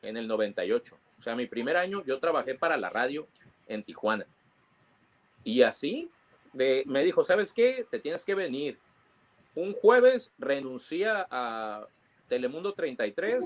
en 0.00 0.16
el 0.16 0.26
98. 0.26 0.96
O 1.18 1.22
sea, 1.22 1.36
mi 1.36 1.46
primer 1.46 1.76
año 1.76 2.02
yo 2.06 2.18
trabajé 2.18 2.54
para 2.54 2.78
la 2.78 2.88
radio 2.88 3.28
en 3.68 3.82
Tijuana. 3.82 4.26
Y 5.44 5.62
así 5.62 6.08
de, 6.52 6.84
me 6.86 7.04
dijo, 7.04 7.24
¿sabes 7.24 7.52
qué? 7.52 7.86
Te 7.90 7.98
tienes 7.98 8.24
que 8.24 8.34
venir 8.34 8.78
un 9.54 9.74
jueves 9.74 10.30
renuncia 10.38 11.26
a 11.30 11.86
Telemundo 12.28 12.72
33, 12.72 13.44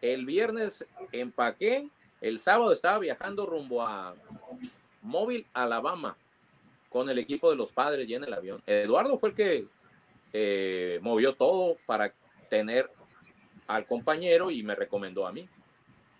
el 0.00 0.24
viernes 0.24 0.86
empaqué, 1.12 1.88
el 2.20 2.38
sábado 2.38 2.72
estaba 2.72 2.98
viajando 2.98 3.44
rumbo 3.44 3.82
a 3.82 4.14
Móvil, 5.02 5.46
Alabama, 5.52 6.16
con 6.88 7.10
el 7.10 7.18
equipo 7.18 7.50
de 7.50 7.56
los 7.56 7.70
padres 7.72 8.08
y 8.08 8.14
en 8.14 8.24
el 8.24 8.32
avión. 8.32 8.62
Eduardo 8.66 9.18
fue 9.18 9.30
el 9.30 9.34
que 9.34 9.66
eh, 10.32 10.98
movió 11.02 11.34
todo 11.34 11.76
para 11.86 12.14
tener 12.48 12.90
al 13.66 13.86
compañero 13.86 14.50
y 14.50 14.62
me 14.62 14.74
recomendó 14.74 15.26
a 15.26 15.32
mí, 15.32 15.46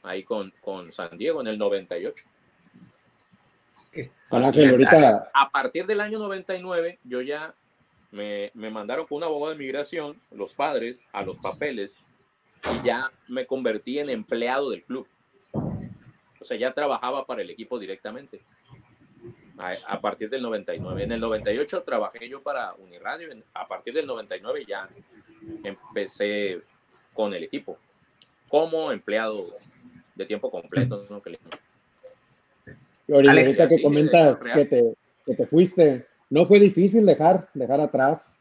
ahí 0.02 0.22
con, 0.22 0.52
con 0.60 0.92
San 0.92 1.16
Diego 1.16 1.40
en 1.40 1.46
el 1.46 1.58
98. 1.58 2.24
A 5.32 5.50
partir 5.50 5.86
del 5.86 6.00
año 6.00 6.18
99 6.18 6.98
yo 7.04 7.20
ya 7.20 7.54
me, 8.14 8.50
mandaron 8.54 9.06
con 9.06 9.18
un 9.18 9.24
abogado 9.24 9.52
de 9.52 9.58
migración, 9.58 10.20
los 10.30 10.54
padres, 10.54 10.96
a 11.12 11.22
los 11.22 11.36
papeles, 11.38 11.94
y 12.72 12.86
ya 12.86 13.10
me 13.28 13.46
convertí 13.46 13.98
en 13.98 14.08
empleado 14.08 14.70
del 14.70 14.84
club. 14.84 15.06
O 15.52 16.44
sea, 16.44 16.56
ya 16.56 16.72
trabajaba 16.72 17.26
para 17.26 17.42
el 17.42 17.50
equipo 17.50 17.78
directamente. 17.78 18.40
A, 19.88 20.00
partir 20.00 20.28
del 20.30 20.42
99. 20.42 21.04
En 21.04 21.12
el 21.12 21.20
98 21.20 21.82
trabajé 21.82 22.28
yo 22.28 22.42
para 22.42 22.74
Uniradio. 22.74 23.28
A 23.54 23.66
partir 23.66 23.94
del 23.94 24.06
99 24.06 24.64
ya 24.66 24.88
empecé 25.62 26.60
con 27.12 27.32
el 27.34 27.44
equipo 27.44 27.78
como 28.48 28.90
empleado 28.90 29.40
de 30.14 30.26
tiempo 30.26 30.50
completo. 30.50 31.00
¿no? 31.08 31.22
Que 31.22 31.38
ahorita 33.12 33.68
que 33.68 33.82
comentas 33.82 34.38
que 34.40 34.64
te, 34.64 34.94
que 35.24 35.34
te 35.34 35.46
fuiste, 35.46 36.06
no 36.30 36.44
fue 36.44 36.58
difícil 36.60 37.06
dejar, 37.06 37.48
dejar 37.54 37.80
atrás, 37.80 38.38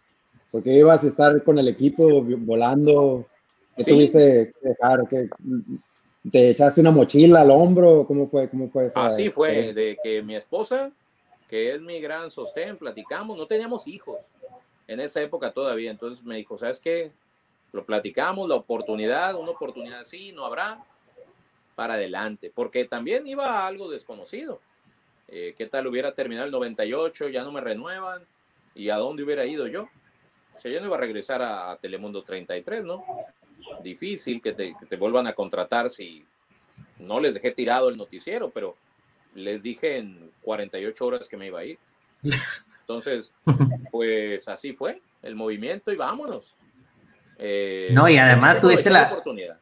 porque 0.52 0.74
ibas 0.74 1.04
a 1.04 1.08
estar 1.08 1.44
con 1.44 1.58
el 1.60 1.68
equipo 1.68 2.22
volando. 2.24 3.26
¿Qué 3.76 3.84
tuviste 3.84 4.54
que 4.62 4.70
dejar? 4.70 5.08
que 5.08 5.30
¿Te 6.32 6.52
echaste 6.52 6.82
una 6.82 6.92
mochila 6.92 7.42
al 7.42 7.52
hombro? 7.52 8.06
¿Cómo 8.08 8.30
fue? 8.30 8.48
¿Cómo 8.50 8.70
fue 8.70 8.92
Así 8.96 9.30
fue, 9.30 9.74
de 9.74 9.98
que 10.02 10.22
mi 10.22 10.36
esposa, 10.36 10.92
que 11.50 11.74
es 11.74 11.82
mi 11.82 12.00
gran 12.00 12.30
sostén, 12.30 12.78
platicamos, 12.78 13.38
no 13.38 13.48
teníamos 13.48 13.88
hijos 13.88 14.18
en 14.88 15.00
esa 15.00 15.22
época 15.22 15.52
todavía, 15.52 15.92
entonces 15.92 16.24
me 16.24 16.36
dijo, 16.36 16.58
¿sabes 16.58 16.80
qué? 16.80 17.12
Lo 17.72 17.86
platicamos, 17.86 18.48
la 18.48 18.56
oportunidad, 18.56 19.36
una 19.36 19.52
oportunidad 19.52 20.02
así, 20.02 20.32
no 20.32 20.46
habrá, 20.46 20.84
para 21.76 21.96
adelante, 21.96 22.52
porque 22.54 22.86
también 22.86 23.26
iba 23.28 23.66
algo 23.66 23.90
desconocido. 23.90 24.62
Eh, 25.28 25.56
¿Qué 25.58 25.66
tal 25.66 25.88
hubiera 25.88 26.14
terminado 26.14 26.46
el 26.46 26.52
98? 26.52 27.30
Ya 27.30 27.44
no 27.44 27.52
me 27.52 27.62
renuevan. 27.62 28.24
¿Y 28.76 28.90
a 28.90 28.98
dónde 28.98 29.24
hubiera 29.24 29.46
ido 29.46 29.68
yo? 29.68 29.90
O 30.56 30.60
sea, 30.60 30.72
yo 30.72 30.80
no 30.80 30.88
iba 30.88 30.96
a 30.96 31.00
regresar 31.00 31.42
a, 31.42 31.78
Telemundo 31.78 32.24
33, 32.24 32.84
¿no? 32.84 33.04
Difícil 33.84 34.42
que 34.42 34.54
te, 34.54 34.76
que 34.80 34.86
te 34.86 34.98
vuelvan 34.98 35.28
a 35.28 35.34
contratar 35.34 35.90
si 35.90 36.26
no 37.00 37.20
les 37.20 37.34
dejé 37.34 37.52
tirado 37.52 37.90
el 37.90 37.98
noticiero, 37.98 38.50
pero 38.50 38.76
les 39.36 39.62
dije 39.62 39.98
en 39.98 40.32
48 40.42 41.06
horas 41.06 41.28
que 41.28 41.38
me 41.38 41.48
iba 41.48 41.60
a 41.60 41.66
ir. 41.66 41.78
Entonces, 42.82 43.32
pues 43.92 44.48
así 44.48 44.74
fue 44.74 45.02
el 45.22 45.36
movimiento 45.36 45.92
y 45.92 45.96
vámonos. 45.96 46.58
Eh, 47.40 47.90
no, 47.92 48.08
y 48.10 48.18
además 48.18 48.60
tuviste 48.60 48.90
la 48.90 49.08
oportunidad. 49.08 49.58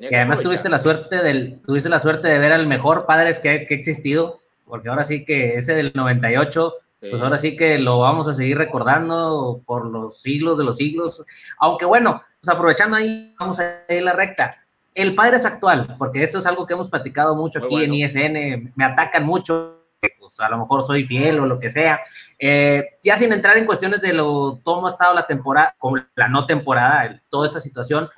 Y 0.00 0.14
además 0.14 0.40
tuviste 0.40 0.68
la 0.68 0.78
suerte 0.78 1.22
del, 1.22 1.60
tuviste 1.62 1.88
la 1.88 2.00
suerte 2.00 2.28
de 2.28 2.38
ver 2.38 2.52
al 2.52 2.66
mejor 2.66 3.06
padres 3.06 3.38
que, 3.38 3.66
que 3.66 3.74
ha 3.74 3.76
existido 3.76 4.40
porque 4.68 4.88
ahora 4.88 5.04
sí 5.04 5.24
que 5.24 5.56
ese 5.56 5.74
del 5.74 5.92
98, 5.94 6.74
pues 7.00 7.22
ahora 7.22 7.38
sí 7.38 7.56
que 7.56 7.78
lo 7.78 8.00
vamos 8.00 8.28
a 8.28 8.32
seguir 8.32 8.58
recordando 8.58 9.62
por 9.66 9.86
los 9.86 10.20
siglos 10.20 10.58
de 10.58 10.64
los 10.64 10.76
siglos. 10.76 11.24
Aunque 11.58 11.86
bueno, 11.86 12.22
pues 12.40 12.54
aprovechando 12.54 12.96
ahí, 12.96 13.34
vamos 13.38 13.58
a 13.60 13.84
ir 13.88 14.02
la 14.02 14.12
recta. 14.12 14.62
El 14.94 15.14
padre 15.14 15.36
es 15.36 15.46
actual, 15.46 15.96
porque 15.98 16.22
eso 16.22 16.38
es 16.38 16.46
algo 16.46 16.66
que 16.66 16.74
hemos 16.74 16.88
platicado 16.88 17.34
mucho 17.34 17.60
aquí 17.60 17.82
en 17.82 17.94
ISN, 17.94 18.70
me 18.76 18.84
atacan 18.84 19.24
mucho, 19.24 19.84
pues 20.18 20.40
a 20.40 20.48
lo 20.48 20.58
mejor 20.58 20.84
soy 20.84 21.06
fiel 21.06 21.38
o 21.38 21.46
lo 21.46 21.56
que 21.56 21.70
sea. 21.70 22.00
Eh, 22.38 22.84
ya 23.02 23.16
sin 23.16 23.32
entrar 23.32 23.56
en 23.56 23.66
cuestiones 23.66 24.00
de 24.00 24.12
lo, 24.12 24.60
cómo 24.64 24.86
ha 24.86 24.90
estado 24.90 25.14
la 25.14 25.26
temporada, 25.26 25.74
como 25.78 25.98
la 26.16 26.28
no 26.28 26.46
temporada, 26.46 27.20
toda 27.30 27.46
esa 27.46 27.60
situación, 27.60 28.08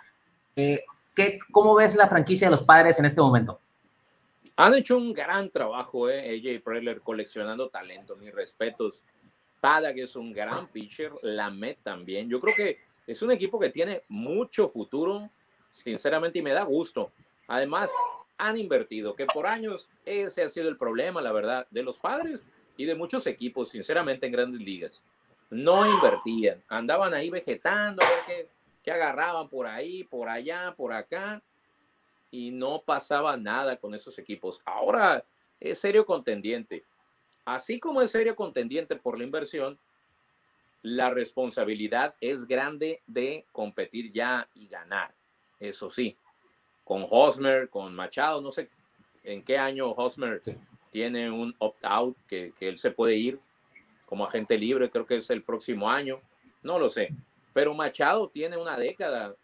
eh, 0.56 0.80
¿qué, 1.14 1.38
¿cómo 1.50 1.74
ves 1.74 1.96
la 1.96 2.08
franquicia 2.08 2.46
de 2.46 2.52
los 2.52 2.62
padres 2.62 2.98
en 2.98 3.04
este 3.04 3.20
momento? 3.20 3.60
Han 4.56 4.74
hecho 4.74 4.96
un 4.96 5.12
gran 5.12 5.48
trabajo, 5.50 6.10
eh, 6.10 6.36
AJ 6.36 6.62
Preller, 6.62 7.00
coleccionando 7.00 7.70
talento, 7.70 8.16
mis 8.16 8.34
respetos. 8.34 9.02
Padag 9.60 9.98
es 9.98 10.16
un 10.16 10.32
gran 10.32 10.68
pitcher, 10.68 11.12
Lamet 11.22 11.78
también. 11.82 12.28
Yo 12.28 12.40
creo 12.40 12.54
que 12.54 12.78
es 13.06 13.22
un 13.22 13.30
equipo 13.30 13.58
que 13.58 13.70
tiene 13.70 14.02
mucho 14.08 14.68
futuro, 14.68 15.30
sinceramente, 15.70 16.38
y 16.38 16.42
me 16.42 16.52
da 16.52 16.64
gusto. 16.64 17.10
Además, 17.48 17.90
han 18.38 18.56
invertido, 18.56 19.14
que 19.14 19.26
por 19.26 19.46
años 19.46 19.88
ese 20.04 20.42
ha 20.42 20.48
sido 20.48 20.68
el 20.68 20.76
problema, 20.76 21.20
la 21.20 21.32
verdad, 21.32 21.66
de 21.70 21.82
los 21.82 21.98
padres 21.98 22.44
y 22.76 22.84
de 22.84 22.94
muchos 22.94 23.26
equipos, 23.26 23.70
sinceramente, 23.70 24.26
en 24.26 24.32
grandes 24.32 24.60
ligas. 24.60 25.02
No 25.50 25.84
invertían, 25.86 26.62
andaban 26.68 27.12
ahí 27.12 27.28
vegetando, 27.28 28.02
a 28.04 28.08
ver 28.08 28.18
qué, 28.26 28.48
agarraban 28.90 29.48
por 29.48 29.66
ahí, 29.66 30.04
por 30.04 30.28
allá, 30.28 30.74
por 30.76 30.92
acá 30.92 31.42
y 32.30 32.50
no 32.50 32.82
pasaba 32.82 33.36
nada 33.36 33.76
con 33.76 33.94
esos 33.94 34.18
equipos. 34.18 34.62
Ahora 34.64 35.24
es 35.58 35.78
serio 35.78 36.06
contendiente. 36.06 36.84
Así 37.44 37.80
como 37.80 38.02
es 38.02 38.10
serio 38.10 38.36
contendiente 38.36 38.96
por 38.96 39.18
la 39.18 39.24
inversión, 39.24 39.78
la 40.82 41.10
responsabilidad 41.10 42.14
es 42.20 42.46
grande 42.46 43.02
de 43.06 43.44
competir 43.52 44.12
ya 44.12 44.48
y 44.54 44.68
ganar. 44.68 45.14
Eso 45.58 45.90
sí, 45.90 46.16
con 46.84 47.06
Hosmer, 47.08 47.68
con 47.68 47.94
Machado, 47.94 48.40
no 48.40 48.50
sé 48.50 48.70
en 49.24 49.42
qué 49.42 49.58
año 49.58 49.90
Hosmer 49.90 50.40
tiene 50.90 51.30
un 51.30 51.54
opt-out 51.58 52.16
que, 52.26 52.52
que 52.58 52.68
él 52.68 52.78
se 52.78 52.90
puede 52.90 53.16
ir 53.16 53.38
como 54.06 54.24
agente 54.24 54.58
libre, 54.58 54.90
creo 54.90 55.06
que 55.06 55.18
es 55.18 55.30
el 55.30 55.42
próximo 55.42 55.90
año, 55.90 56.20
no 56.62 56.78
lo 56.78 56.88
sé. 56.88 57.14
Pero 57.52 57.74
Machado 57.74 58.28
tiene 58.28 58.56
una 58.56 58.76
década 58.76 59.34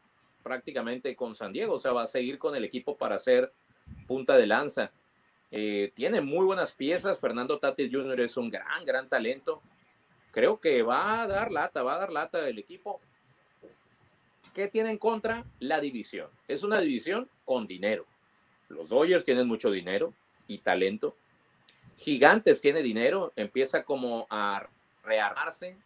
prácticamente 0.42 1.16
con 1.16 1.34
San 1.34 1.52
Diego, 1.52 1.74
o 1.74 1.80
sea, 1.80 1.92
va 1.92 2.02
a 2.02 2.06
seguir 2.06 2.38
con 2.38 2.54
el 2.54 2.64
equipo 2.64 2.96
para 2.96 3.18
ser 3.18 3.52
punta 4.06 4.36
de 4.36 4.46
lanza. 4.46 4.92
Eh, 5.50 5.92
tiene 5.94 6.20
muy 6.20 6.44
buenas 6.46 6.72
piezas, 6.72 7.18
Fernando 7.18 7.58
Tatis 7.58 7.90
Jr. 7.90 8.20
es 8.20 8.36
un 8.36 8.50
gran, 8.50 8.84
gran 8.84 9.08
talento. 9.08 9.60
Creo 10.30 10.60
que 10.60 10.82
va 10.82 11.22
a 11.22 11.26
dar 11.26 11.50
lata, 11.50 11.82
va 11.82 11.94
a 11.94 11.98
dar 11.98 12.12
lata 12.12 12.48
el 12.48 12.58
equipo. 12.58 13.00
¿Qué 14.54 14.68
tiene 14.68 14.90
en 14.90 14.98
contra? 14.98 15.44
La 15.58 15.80
división. 15.80 16.28
Es 16.48 16.62
una 16.62 16.80
división 16.80 17.28
con 17.44 17.66
dinero. 17.66 18.06
Los 18.68 18.88
Dodgers 18.88 19.24
tienen 19.24 19.46
mucho 19.46 19.70
dinero 19.70 20.12
y 20.46 20.58
talento. 20.58 21.14
Gigantes 21.96 22.60
tiene 22.60 22.82
dinero, 22.82 23.32
empieza 23.36 23.82
como 23.84 24.26
a 24.30 24.68
rearmarse, 25.02 25.76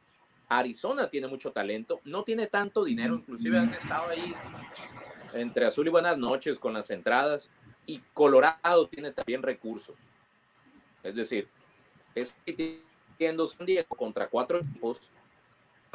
Arizona 0.51 1.09
tiene 1.09 1.29
mucho 1.29 1.53
talento, 1.53 2.01
no 2.05 2.25
tiene 2.25 2.49
tanto 2.49 2.83
dinero, 2.83 3.15
inclusive 3.15 3.57
han 3.57 3.73
estado 3.73 4.09
ahí 4.11 4.35
entre 5.33 5.65
azul 5.65 5.87
y 5.87 5.91
buenas 5.91 6.19
noches 6.19 6.59
con 6.59 6.75
las 6.75 6.91
entradas. 6.91 7.49
y 7.87 8.01
Colorado 8.13 8.89
tiene 8.89 9.13
también 9.13 9.43
recursos. 9.43 9.97
Es 11.05 11.15
decir, 11.15 11.49
es 12.15 12.35
teniendo 13.17 13.47
San 13.47 13.65
Diego 13.65 13.95
contra 13.97 14.29
cuatro 14.29 14.59
equipos 14.59 15.01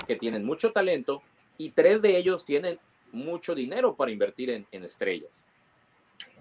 que 0.08 0.15
tienen 0.15 0.46
mucho 0.46 0.72
talento 0.72 1.22
y 1.58 1.72
tres 1.72 2.02
de 2.02 2.18
ellos 2.18 2.46
tienen 2.46 2.80
mucho 3.12 3.56
dinero 3.56 3.96
para 3.96 4.12
invertir 4.12 4.50
en, 4.50 4.84
estrellas. 4.84 5.30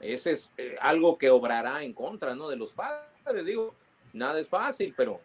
Ese 0.00 0.32
es 0.32 0.52
eh, 0.56 0.76
algo 0.80 1.18
que 1.18 1.30
obrará 1.30 1.82
en 1.82 1.92
contra 1.92 2.34
¿no? 2.34 2.48
de 2.48 2.56
los 2.56 2.72
padres. 2.72 3.44
Digo, 3.44 3.74
nada 4.12 4.38
es 4.38 4.48
fácil, 4.48 4.94
pero 4.96 5.20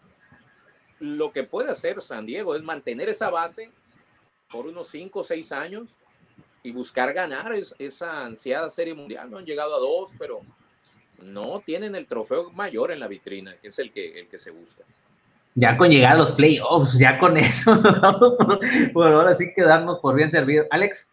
lo 0.99 1.31
que 1.31 1.43
puede 1.43 1.71
hacer 1.71 2.01
San 2.01 2.25
Diego 2.25 2.55
es 2.55 2.63
mantener 2.63 3.09
esa 3.09 3.29
base 3.29 3.69
por 4.51 4.67
unos 4.67 4.87
cinco 4.87 5.19
o 5.19 5.23
seis 5.23 5.51
años 5.51 5.87
y 6.63 6.71
buscar 6.71 7.13
ganar 7.13 7.53
esa 7.77 8.25
ansiada 8.25 8.69
serie 8.69 8.93
mundial. 8.93 9.29
No 9.29 9.37
han 9.37 9.45
llegado 9.45 9.75
a 9.75 9.79
dos, 9.79 10.11
pero 10.17 10.41
no 11.23 11.61
tienen 11.65 11.95
el 11.95 12.05
trofeo 12.05 12.51
mayor 12.51 12.91
en 12.91 12.99
la 12.99 13.07
vitrina, 13.07 13.55
que 13.61 13.69
es 13.69 13.79
el 13.79 13.91
que, 13.91 14.19
el 14.19 14.27
que 14.27 14.39
se 14.39 14.51
busca. 14.51 14.83
Ya 15.55 15.77
con 15.77 15.89
llegar 15.89 16.13
a 16.13 16.17
los 16.17 16.31
playoffs, 16.31 16.97
ya 16.99 17.17
con 17.17 17.37
eso, 17.37 17.75
vamos 18.01 18.37
por, 18.93 19.11
ahora 19.11 19.33
sí 19.33 19.45
quedarnos 19.55 19.99
por 19.99 20.15
bien 20.15 20.31
servido. 20.31 20.65
Alex. 20.69 21.09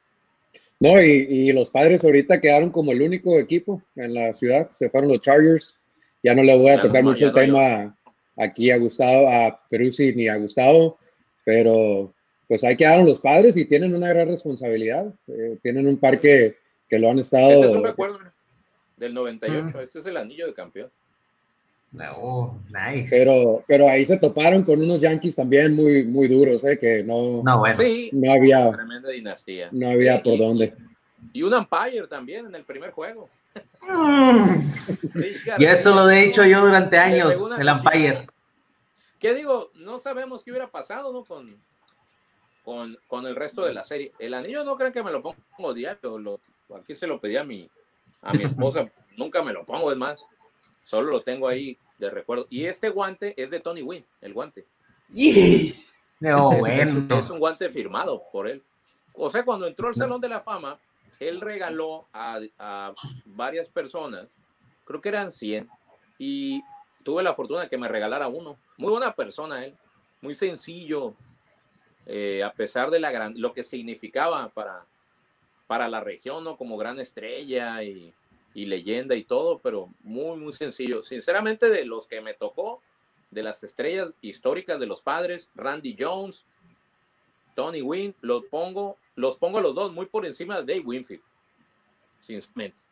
No, 0.78 1.00
y, 1.00 1.50
los 1.52 1.70
padres 1.70 2.04
ahorita 2.04 2.38
quedaron 2.38 2.70
como 2.70 2.92
el 2.92 3.00
único 3.00 3.38
equipo 3.38 3.82
en 3.96 4.12
la 4.12 4.36
ciudad, 4.36 4.68
se 4.78 4.90
fueron 4.90 5.10
los 5.10 5.22
Chargers. 5.22 5.78
Ya 6.22 6.34
no 6.34 6.42
le 6.42 6.56
voy 6.58 6.70
a 6.70 6.82
tocar 6.82 7.02
mucho 7.02 7.28
el 7.28 7.32
tema 7.32 7.96
aquí 8.36 8.70
a 8.70 8.78
Gustavo, 8.78 9.28
a 9.28 9.60
Peruzzi 9.68 10.14
ni 10.14 10.28
a 10.28 10.36
Gustavo, 10.36 10.98
pero 11.44 12.12
pues 12.48 12.62
ahí 12.64 12.76
quedaron 12.76 13.06
los 13.06 13.20
padres 13.20 13.56
y 13.56 13.64
tienen 13.64 13.94
una 13.94 14.08
gran 14.08 14.28
responsabilidad. 14.28 15.12
Eh, 15.28 15.58
tienen 15.62 15.86
un 15.86 15.98
parque 15.98 16.56
que 16.88 16.98
lo 16.98 17.10
han 17.10 17.18
estado. 17.18 17.50
Este 17.50 17.66
es 17.66 17.76
un 17.76 17.84
recuerdo 17.84 18.18
del 18.96 19.14
98, 19.14 19.72
ah. 19.74 19.82
este 19.82 19.98
es 19.98 20.06
el 20.06 20.16
anillo 20.16 20.46
de 20.46 20.54
campeón. 20.54 20.90
No, 21.92 22.60
nice. 22.68 23.16
Pero, 23.16 23.64
pero 23.66 23.88
ahí 23.88 24.04
se 24.04 24.18
toparon 24.18 24.64
con 24.64 24.80
unos 24.80 25.00
Yankees 25.00 25.36
también 25.36 25.74
muy, 25.74 26.04
muy 26.04 26.28
duros, 26.28 26.62
¿eh? 26.64 26.78
que 26.78 27.02
no, 27.02 27.42
no, 27.42 27.58
bueno. 27.58 27.78
no 28.12 28.32
había. 28.32 28.70
Tremenda 28.70 29.08
dinastía. 29.10 29.68
No 29.72 29.88
había 29.90 30.22
por 30.22 30.36
dónde. 30.36 30.74
Y, 31.32 31.42
un 31.42 31.54
umpire 31.54 32.06
también 32.08 32.46
en 32.46 32.54
el 32.54 32.64
primer 32.64 32.90
juego. 32.90 33.28
Y 35.58 35.64
eso 35.64 35.94
lo 35.94 36.10
he 36.10 36.26
dicho 36.26 36.44
yo 36.44 36.64
durante 36.64 36.98
años, 36.98 37.34
el 37.58 37.68
umpire. 37.68 38.26
¿Qué 39.18 39.34
digo? 39.34 39.70
No 39.74 39.98
sabemos 39.98 40.42
qué 40.42 40.50
hubiera 40.50 40.70
pasado, 40.70 41.12
¿no? 41.12 41.24
Con, 41.24 41.46
con, 42.64 42.98
con, 43.06 43.26
el 43.26 43.36
resto 43.36 43.62
de 43.64 43.72
la 43.72 43.84
serie. 43.84 44.12
El 44.18 44.34
anillo 44.34 44.64
no 44.64 44.76
creen 44.76 44.92
que 44.92 45.02
me 45.02 45.10
lo 45.10 45.22
pongo 45.22 45.74
diario. 45.74 46.18
Lo, 46.18 46.40
aquí 46.76 46.94
se 46.94 47.06
lo 47.06 47.20
pedí 47.20 47.36
a 47.36 47.44
mi, 47.44 47.68
a 48.22 48.32
mi 48.32 48.44
esposa. 48.44 48.90
Nunca 49.16 49.42
me 49.42 49.52
lo 49.52 49.64
pongo, 49.64 49.90
es 49.90 49.98
más. 49.98 50.26
Solo 50.84 51.10
lo 51.10 51.22
tengo 51.22 51.48
ahí 51.48 51.78
de 51.98 52.10
recuerdo. 52.10 52.46
Y 52.50 52.66
este 52.66 52.90
guante 52.90 53.34
es 53.42 53.50
de 53.50 53.60
Tony 53.60 53.82
Wynn, 53.82 54.04
el 54.20 54.32
guante. 54.32 54.66
No, 56.20 56.52
es, 56.52 56.60
bueno. 56.60 57.18
es, 57.18 57.30
un 57.30 57.38
guante 57.38 57.68
firmado 57.68 58.22
por 58.30 58.48
él. 58.48 58.62
O 59.14 59.30
sea, 59.30 59.44
cuando 59.44 59.66
entró 59.66 59.88
al 59.88 59.94
Salón 59.94 60.20
de 60.20 60.28
la 60.28 60.40
Fama, 60.40 60.78
él 61.20 61.40
regaló 61.40 62.06
a, 62.12 62.94
varias 63.24 63.68
personas, 63.68 64.28
creo 64.84 65.00
que 65.00 65.08
eran 65.08 65.32
100, 65.32 65.68
y 66.18 66.62
tuve 67.02 67.22
la 67.22 67.34
fortuna 67.34 67.62
de 67.62 67.68
que 67.68 67.78
me 67.78 67.88
regalara 67.88 68.28
uno. 68.28 68.56
Muy 68.78 68.90
buena 68.90 69.14
persona 69.14 69.64
él, 69.64 69.74
muy 70.20 70.34
sencillo, 70.34 71.14
eh, 72.06 72.42
a 72.42 72.52
pesar 72.52 72.90
de 72.90 73.00
lo 73.36 73.52
que 73.52 73.64
significaba 73.64 74.48
para, 74.50 74.84
para 75.66 75.88
la 75.88 76.00
región, 76.00 76.44
¿no? 76.44 76.56
Como 76.56 76.76
gran 76.76 76.98
estrella 77.00 77.82
y, 77.82 78.12
y 78.54 78.64
leyenda 78.64 79.14
y 79.14 79.24
todo, 79.24 79.58
pero 79.58 79.90
muy, 80.00 80.38
muy 80.38 80.52
sencillo. 80.54 81.02
Sinceramente, 81.02 81.68
de 81.68 81.84
los 81.84 82.06
que 82.06 82.22
me 82.22 82.32
tocó, 82.32 82.80
de 83.30 83.42
las 83.42 83.62
estrellas 83.62 84.08
históricas 84.22 84.80
de 84.80 84.86
los 84.86 85.02
padres, 85.02 85.50
Randy 85.54 85.94
Jones, 85.98 86.46
Tony 87.54 87.82
Wynn, 87.82 88.14
los 88.22 88.44
pongo, 88.46 88.96
los 89.16 89.36
pongo 89.36 89.60
los 89.60 89.74
dos 89.74 89.92
muy 89.92 90.06
por 90.06 90.24
encima 90.24 90.60
de 90.60 90.74
Dave 90.74 90.86
Winfield, 90.86 91.22
sinceramente. 92.26 92.86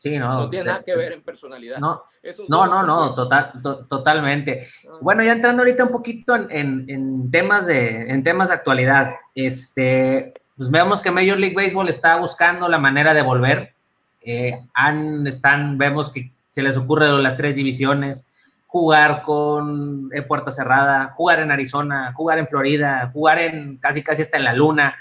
Sí, 0.00 0.18
no. 0.18 0.32
No 0.32 0.48
tiene 0.48 0.64
nada 0.64 0.82
que 0.82 0.96
ver 0.96 1.12
en 1.12 1.20
personalidad. 1.20 1.78
No, 1.78 2.02
no, 2.48 2.66
no, 2.66 2.82
no, 2.82 3.14
total, 3.14 3.52
totalmente. 3.86 4.66
Ah. 4.88 4.96
Bueno, 5.02 5.22
ya 5.22 5.32
entrando 5.32 5.62
ahorita 5.62 5.84
un 5.84 5.90
poquito 5.90 6.34
en, 6.34 6.88
en, 6.88 7.30
temas 7.30 7.66
de, 7.66 8.10
en 8.10 8.22
temas 8.22 8.48
de 8.48 8.54
actualidad, 8.54 9.16
este, 9.34 10.32
pues 10.56 10.70
vemos 10.70 11.02
que 11.02 11.10
Major 11.10 11.38
League 11.38 11.54
Baseball 11.54 11.90
está 11.90 12.16
buscando 12.16 12.66
la 12.66 12.78
manera 12.78 13.12
de 13.12 13.20
volver. 13.20 13.74
Eh, 14.22 14.58
han, 14.72 15.26
están, 15.26 15.76
vemos 15.76 16.10
que 16.10 16.32
se 16.48 16.62
les 16.62 16.78
ocurre 16.78 17.06
las 17.22 17.36
tres 17.36 17.54
divisiones, 17.54 18.26
jugar 18.70 19.22
con 19.24 20.10
puerta 20.28 20.52
cerrada, 20.52 21.12
jugar 21.16 21.40
en 21.40 21.50
Arizona, 21.50 22.12
jugar 22.14 22.38
en 22.38 22.46
Florida, 22.46 23.10
jugar 23.12 23.40
en 23.40 23.78
casi 23.78 24.00
casi 24.00 24.22
hasta 24.22 24.38
en 24.38 24.44
la 24.44 24.52
luna. 24.52 24.94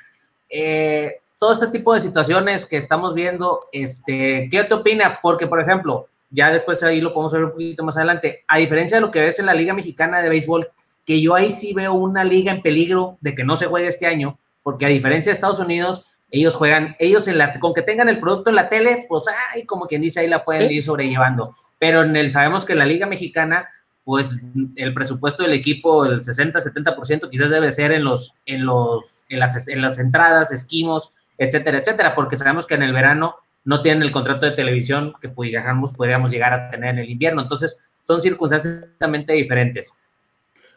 Eh, 0.49 1.17
todo 1.37 1.53
este 1.53 1.67
tipo 1.67 1.93
de 1.93 2.01
situaciones 2.01 2.65
que 2.65 2.77
estamos 2.77 3.13
viendo, 3.13 3.61
este, 3.71 4.49
¿qué 4.49 4.63
te 4.63 4.73
opina? 4.73 5.19
Porque, 5.21 5.45
por 5.45 5.61
ejemplo, 5.61 6.07
ya 6.31 6.51
después 6.51 6.81
ahí 6.81 6.99
lo 6.99 7.13
podemos 7.13 7.31
ver 7.31 7.43
un 7.45 7.51
poquito 7.51 7.83
más 7.83 7.95
adelante, 7.95 8.43
a 8.47 8.57
diferencia 8.57 8.97
de 8.97 9.01
lo 9.01 9.11
que 9.11 9.21
ves 9.21 9.37
en 9.37 9.45
la 9.45 9.53
Liga 9.53 9.75
Mexicana 9.75 10.19
de 10.19 10.29
Béisbol, 10.29 10.67
que 11.05 11.21
yo 11.21 11.35
ahí 11.35 11.51
sí 11.51 11.73
veo 11.73 11.93
una 11.93 12.23
liga 12.23 12.51
en 12.51 12.63
peligro 12.63 13.17
de 13.21 13.35
que 13.35 13.43
no 13.43 13.55
se 13.55 13.67
juegue 13.67 13.87
este 13.87 14.07
año, 14.07 14.39
porque 14.63 14.87
a 14.87 14.89
diferencia 14.89 15.29
de 15.29 15.35
Estados 15.35 15.59
Unidos, 15.59 16.07
ellos 16.31 16.55
juegan, 16.55 16.95
ellos 16.97 17.27
en 17.27 17.37
la, 17.37 17.53
con 17.59 17.75
que 17.75 17.83
tengan 17.83 18.09
el 18.09 18.19
producto 18.19 18.49
en 18.49 18.55
la 18.55 18.67
tele, 18.67 19.05
pues, 19.07 19.25
ay, 19.53 19.63
como 19.65 19.85
quien 19.85 20.01
dice, 20.01 20.21
ahí 20.21 20.27
la 20.27 20.43
pueden 20.43 20.71
ir 20.71 20.83
sobrellevando. 20.83 21.53
Pero 21.79 22.03
en 22.03 22.15
el, 22.15 22.31
sabemos 22.31 22.65
que 22.65 22.75
la 22.75 22.85
Liga 22.85 23.07
Mexicana, 23.07 23.67
pues 24.03 24.43
el 24.75 24.93
presupuesto 24.93 25.43
del 25.43 25.53
equipo, 25.53 26.05
el 26.05 26.21
60-70% 26.21 27.29
quizás 27.29 27.49
debe 27.49 27.71
ser 27.71 27.91
en 27.91 28.03
los, 28.03 28.33
en 28.45 28.65
los, 28.65 29.23
en 29.29 29.39
las, 29.39 29.67
en 29.67 29.81
las 29.81 29.97
entradas, 29.97 30.51
esquimos, 30.51 31.13
etcétera, 31.37 31.79
etcétera, 31.79 32.13
porque 32.13 32.37
sabemos 32.37 32.67
que 32.67 32.75
en 32.75 32.83
el 32.83 32.93
verano 32.93 33.37
no 33.63 33.81
tienen 33.81 34.03
el 34.03 34.11
contrato 34.11 34.45
de 34.45 34.51
televisión 34.51 35.13
que 35.21 35.29
pudiéramos, 35.29 35.93
podríamos 35.93 36.31
llegar 36.31 36.53
a 36.53 36.69
tener 36.69 36.91
en 36.91 36.99
el 36.99 37.09
invierno. 37.09 37.41
Entonces, 37.41 37.77
son 38.03 38.21
circunstancias 38.21 38.89
totalmente 38.93 39.33
diferentes. 39.33 39.93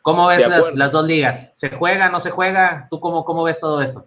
¿Cómo 0.03 0.27
ves 0.27 0.47
las, 0.75 0.91
dos 0.91 1.07
ligas? 1.07 1.53
¿Se 1.55 1.71
juega, 1.71 2.09
no 2.11 2.21
se 2.21 2.31
juega? 2.31 2.89
¿Tú 2.91 3.01
cómo, 3.01 3.25
cómo 3.25 3.45
ves 3.45 3.59
todo 3.61 3.81
esto? 3.81 4.07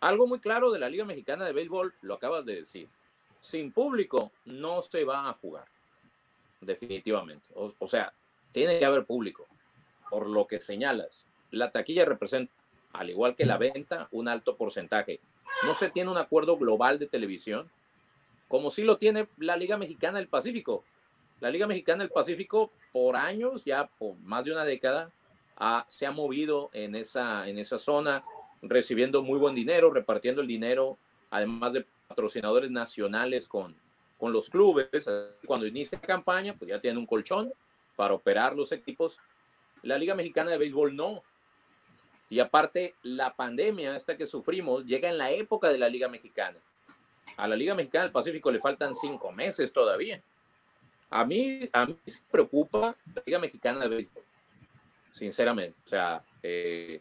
Algo 0.00 0.26
muy 0.26 0.40
claro 0.40 0.70
de 0.70 0.78
la 0.78 0.90
Liga 0.90 1.04
Mexicana 1.04 1.44
de 1.44 1.52
Béisbol, 1.52 1.94
lo 2.02 2.14
acabas 2.14 2.44
de 2.44 2.56
decir. 2.56 2.88
Sin 3.42 3.72
público 3.72 4.32
no 4.46 4.80
se 4.80 5.04
va 5.04 5.28
a 5.28 5.34
jugar, 5.34 5.66
definitivamente. 6.60 7.46
O, 7.54 7.88
sea, 7.88 8.14
tiene 8.52 8.78
que 8.78 8.84
haber 8.86 9.04
público, 9.04 9.46
por 10.08 10.26
lo 10.26 10.46
que 10.46 10.60
señalas. 10.60 11.26
La 11.50 11.70
taquilla 11.70 12.06
representa 12.06 12.52
al 12.92 13.10
igual 13.10 13.34
que 13.34 13.46
la 13.46 13.58
venta, 13.58 14.08
un 14.12 14.28
alto 14.28 14.56
porcentaje. 14.56 15.20
No 15.66 15.74
se 15.74 15.90
tiene 15.90 16.10
un 16.10 16.18
acuerdo 16.18 16.56
global 16.56 16.98
de 16.98 17.06
televisión, 17.06 17.70
como 18.48 18.70
sí 18.70 18.82
lo 18.82 18.98
tiene 18.98 19.26
la 19.38 19.56
Liga 19.56 19.76
Mexicana 19.76 20.18
del 20.18 20.28
Pacífico. 20.28 20.84
La 21.40 21.50
Liga 21.50 21.66
Mexicana 21.66 22.04
del 22.04 22.12
Pacífico, 22.12 22.70
por 22.92 23.16
años, 23.16 23.64
ya 23.64 23.86
por 23.98 24.16
más 24.20 24.44
de 24.44 24.52
una 24.52 24.64
década, 24.64 25.10
se 25.88 26.06
ha 26.06 26.10
movido 26.10 26.70
en 26.72 26.94
esa, 26.94 27.48
en 27.48 27.58
esa 27.58 27.78
zona, 27.78 28.24
recibiendo 28.62 29.22
muy 29.22 29.38
buen 29.38 29.54
dinero, 29.54 29.90
repartiendo 29.90 30.42
el 30.42 30.46
dinero, 30.46 30.98
además 31.30 31.72
de 31.72 31.86
patrocinadores 32.12 32.70
nacionales 32.70 33.48
con, 33.48 33.74
con 34.18 34.32
los 34.32 34.50
clubes. 34.50 34.88
Cuando 35.46 35.66
inicia 35.66 35.98
la 36.00 36.06
campaña, 36.06 36.54
pues 36.54 36.70
ya 36.70 36.78
tiene 36.78 36.98
un 36.98 37.06
colchón 37.06 37.52
para 37.96 38.12
operar 38.12 38.54
los 38.54 38.70
equipos. 38.70 39.18
La 39.82 39.96
Liga 39.96 40.14
Mexicana 40.14 40.50
de 40.50 40.58
Béisbol 40.58 40.94
no. 40.94 41.22
Y 42.28 42.38
aparte, 42.38 42.94
la 43.02 43.34
pandemia 43.34 43.96
esta 43.96 44.16
que 44.16 44.26
sufrimos 44.26 44.84
llega 44.84 45.08
en 45.08 45.16
la 45.16 45.30
época 45.30 45.68
de 45.68 45.78
la 45.78 45.88
Liga 45.88 46.08
Mexicana. 46.08 46.58
A 47.38 47.48
la 47.48 47.56
Liga 47.56 47.74
Mexicana 47.74 48.04
del 48.04 48.12
Pacífico 48.12 48.50
le 48.50 48.60
faltan 48.60 48.94
cinco 48.94 49.32
meses 49.32 49.72
todavía. 49.72 50.22
A 51.08 51.24
mí, 51.24 51.68
a 51.72 51.86
mí 51.86 51.96
me 52.06 52.12
preocupa 52.30 52.94
la 53.14 53.22
Liga 53.24 53.38
Mexicana 53.38 53.80
de 53.80 53.88
Béisbol, 53.88 54.24
sinceramente. 55.12 55.78
O 55.86 55.88
sea, 55.88 56.22
eh, 56.42 57.00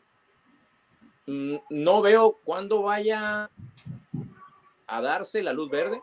mm, 1.28 1.56
no 1.70 2.02
veo 2.02 2.40
cuándo 2.44 2.84
vaya 2.84 3.50
a 4.92 5.02
darse 5.02 5.42
la 5.44 5.54
luz 5.54 5.72
verde. 5.72 6.02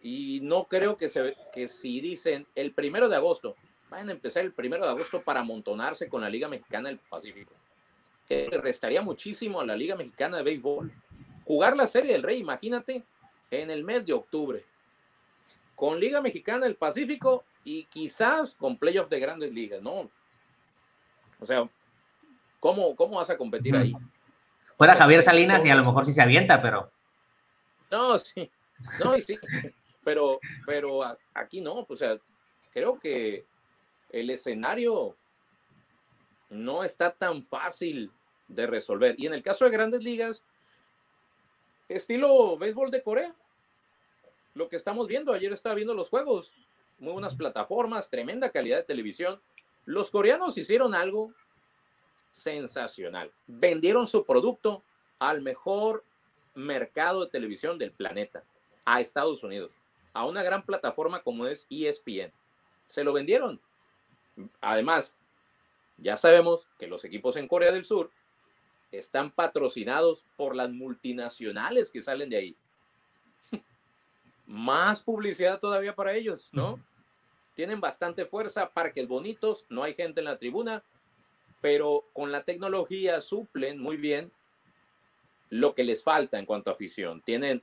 Y 0.00 0.40
no 0.42 0.64
creo 0.64 0.96
que, 0.96 1.08
se, 1.08 1.34
que 1.52 1.68
si 1.68 2.00
dicen 2.00 2.46
el 2.54 2.72
primero 2.72 3.08
de 3.08 3.16
agosto, 3.16 3.56
van 3.90 4.08
a 4.08 4.12
empezar 4.12 4.44
el 4.44 4.52
primero 4.52 4.84
de 4.84 4.90
agosto 4.90 5.22
para 5.24 5.40
amontonarse 5.40 6.08
con 6.08 6.20
la 6.20 6.30
Liga 6.30 6.48
Mexicana 6.48 6.88
del 6.88 6.98
Pacífico 6.98 7.52
le 8.28 8.58
restaría 8.58 9.02
muchísimo 9.02 9.60
a 9.60 9.66
la 9.66 9.76
Liga 9.76 9.96
Mexicana 9.96 10.38
de 10.38 10.42
Béisbol. 10.42 10.92
Jugar 11.44 11.76
la 11.76 11.86
Serie 11.86 12.12
del 12.12 12.22
Rey, 12.22 12.38
imagínate, 12.38 13.02
en 13.50 13.70
el 13.70 13.84
mes 13.84 14.04
de 14.04 14.12
octubre, 14.12 14.64
con 15.74 15.98
Liga 15.98 16.20
Mexicana 16.20 16.66
del 16.66 16.76
Pacífico 16.76 17.44
y 17.64 17.84
quizás 17.84 18.54
con 18.54 18.76
playoffs 18.76 19.08
de 19.08 19.20
grandes 19.20 19.52
ligas, 19.52 19.80
¿no? 19.80 20.10
O 21.40 21.46
sea, 21.46 21.68
¿cómo, 22.60 22.94
cómo 22.96 23.16
vas 23.16 23.30
a 23.30 23.38
competir 23.38 23.74
ahí? 23.76 23.94
Fuera 24.76 24.94
Javier 24.94 25.22
Salinas 25.22 25.64
y 25.64 25.70
a 25.70 25.74
lo 25.74 25.84
mejor 25.84 26.04
sí 26.04 26.12
se 26.12 26.22
avienta, 26.22 26.60
pero. 26.60 26.90
No, 27.90 28.18
sí. 28.18 28.50
No, 29.02 29.18
sí, 29.18 29.34
pero, 30.04 30.38
pero 30.66 31.00
aquí 31.34 31.60
no, 31.60 31.86
o 31.88 31.96
sea, 31.96 32.18
creo 32.72 32.98
que 32.98 33.44
el 34.10 34.30
escenario 34.30 35.16
no 36.50 36.84
está 36.84 37.10
tan 37.10 37.42
fácil 37.42 38.10
de 38.46 38.66
resolver. 38.66 39.14
Y 39.18 39.26
en 39.26 39.34
el 39.34 39.42
caso 39.42 39.64
de 39.64 39.70
grandes 39.70 40.02
ligas, 40.02 40.42
estilo 41.88 42.56
béisbol 42.56 42.90
de 42.90 43.02
Corea, 43.02 43.34
lo 44.54 44.68
que 44.68 44.76
estamos 44.76 45.06
viendo, 45.06 45.32
ayer 45.32 45.52
estaba 45.52 45.74
viendo 45.74 45.94
los 45.94 46.08
juegos, 46.08 46.52
muy 46.98 47.12
buenas 47.12 47.36
plataformas, 47.36 48.08
tremenda 48.08 48.50
calidad 48.50 48.78
de 48.78 48.82
televisión. 48.84 49.40
Los 49.84 50.10
coreanos 50.10 50.58
hicieron 50.58 50.94
algo 50.94 51.32
sensacional. 52.32 53.30
Vendieron 53.46 54.06
su 54.06 54.24
producto 54.24 54.82
al 55.18 55.42
mejor 55.42 56.04
mercado 56.58 57.24
de 57.24 57.30
televisión 57.30 57.78
del 57.78 57.92
planeta, 57.92 58.42
a 58.84 59.00
Estados 59.00 59.42
Unidos, 59.42 59.72
a 60.12 60.26
una 60.26 60.42
gran 60.42 60.62
plataforma 60.62 61.22
como 61.22 61.46
es 61.46 61.66
ESPN. 61.70 62.32
Se 62.86 63.04
lo 63.04 63.12
vendieron. 63.12 63.60
Además, 64.60 65.16
ya 65.98 66.16
sabemos 66.16 66.66
que 66.78 66.86
los 66.86 67.04
equipos 67.04 67.36
en 67.36 67.48
Corea 67.48 67.72
del 67.72 67.84
Sur 67.84 68.10
están 68.92 69.30
patrocinados 69.30 70.24
por 70.36 70.56
las 70.56 70.70
multinacionales 70.70 71.90
que 71.90 72.02
salen 72.02 72.30
de 72.30 72.36
ahí. 72.36 72.56
Más 74.46 75.02
publicidad 75.02 75.60
todavía 75.60 75.94
para 75.94 76.14
ellos, 76.14 76.48
¿no? 76.52 76.80
Tienen 77.54 77.80
bastante 77.80 78.24
fuerza, 78.24 78.70
parques 78.70 79.06
bonitos, 79.08 79.66
no 79.68 79.82
hay 79.82 79.94
gente 79.94 80.20
en 80.20 80.26
la 80.26 80.38
tribuna, 80.38 80.82
pero 81.60 82.04
con 82.12 82.30
la 82.30 82.44
tecnología 82.44 83.20
suplen 83.20 83.80
muy 83.80 83.96
bien 83.96 84.30
lo 85.50 85.74
que 85.74 85.84
les 85.84 86.02
falta 86.02 86.38
en 86.38 86.46
cuanto 86.46 86.70
a 86.70 86.74
afición. 86.74 87.22
Tienen 87.22 87.62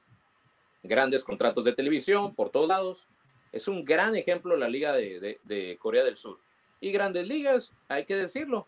grandes 0.83 1.23
contratos 1.23 1.63
de 1.63 1.73
televisión 1.73 2.35
por 2.35 2.49
todos 2.49 2.67
lados. 2.67 3.07
Es 3.51 3.67
un 3.67 3.85
gran 3.85 4.15
ejemplo 4.15 4.57
la 4.57 4.67
Liga 4.67 4.93
de, 4.93 5.39
de 5.43 5.77
Corea 5.79 6.03
del 6.03 6.17
Sur. 6.17 6.39
Y 6.79 6.91
grandes 6.91 7.27
ligas, 7.27 7.73
hay 7.87 8.05
que 8.05 8.15
decirlo. 8.15 8.67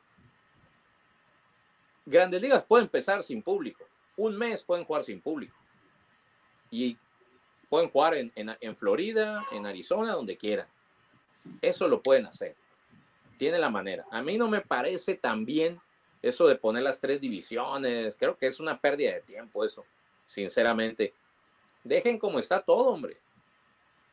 Grandes 2.06 2.41
ligas 2.41 2.63
pueden 2.63 2.86
empezar 2.86 3.21
sin 3.21 3.43
público. 3.43 3.84
Un 4.15 4.38
mes 4.38 4.63
pueden 4.63 4.86
jugar 4.86 5.03
sin 5.03 5.21
público. 5.21 5.56
Y 6.71 6.97
pueden 7.69 7.89
jugar 7.89 8.15
en, 8.15 8.32
en, 8.36 8.75
Florida, 8.75 9.41
en 9.51 9.65
Arizona, 9.65 10.13
donde 10.13 10.38
quieran. 10.38 10.67
Eso 11.62 11.88
lo 11.88 12.01
pueden 12.01 12.25
hacer. 12.25 12.56
Tiene 13.38 13.60
la 13.60 13.69
manera. 13.69 14.06
A 14.10 14.21
mí 14.21 14.38
no 14.38 14.47
me 14.47 14.62
parece 14.62 15.15
tan 15.15 15.45
bien 15.45 15.80
eso 16.28 16.48
de 16.48 16.56
poner 16.56 16.84
las 16.84 17.00
tres 17.00 17.20
divisiones. 17.22 18.16
Creo 18.16 18.38
que 18.38 18.48
es 18.48 18.60
una 18.60 18.80
pérdida 18.80 19.13
de 19.13 19.22
tiempo 19.22 19.63
eso, 19.63 19.86
sinceramente. 20.26 21.13
Dejen 21.84 22.20
como 22.20 22.40
está 22.40 22.62
todo, 22.62 22.90
hombre. 22.90 23.18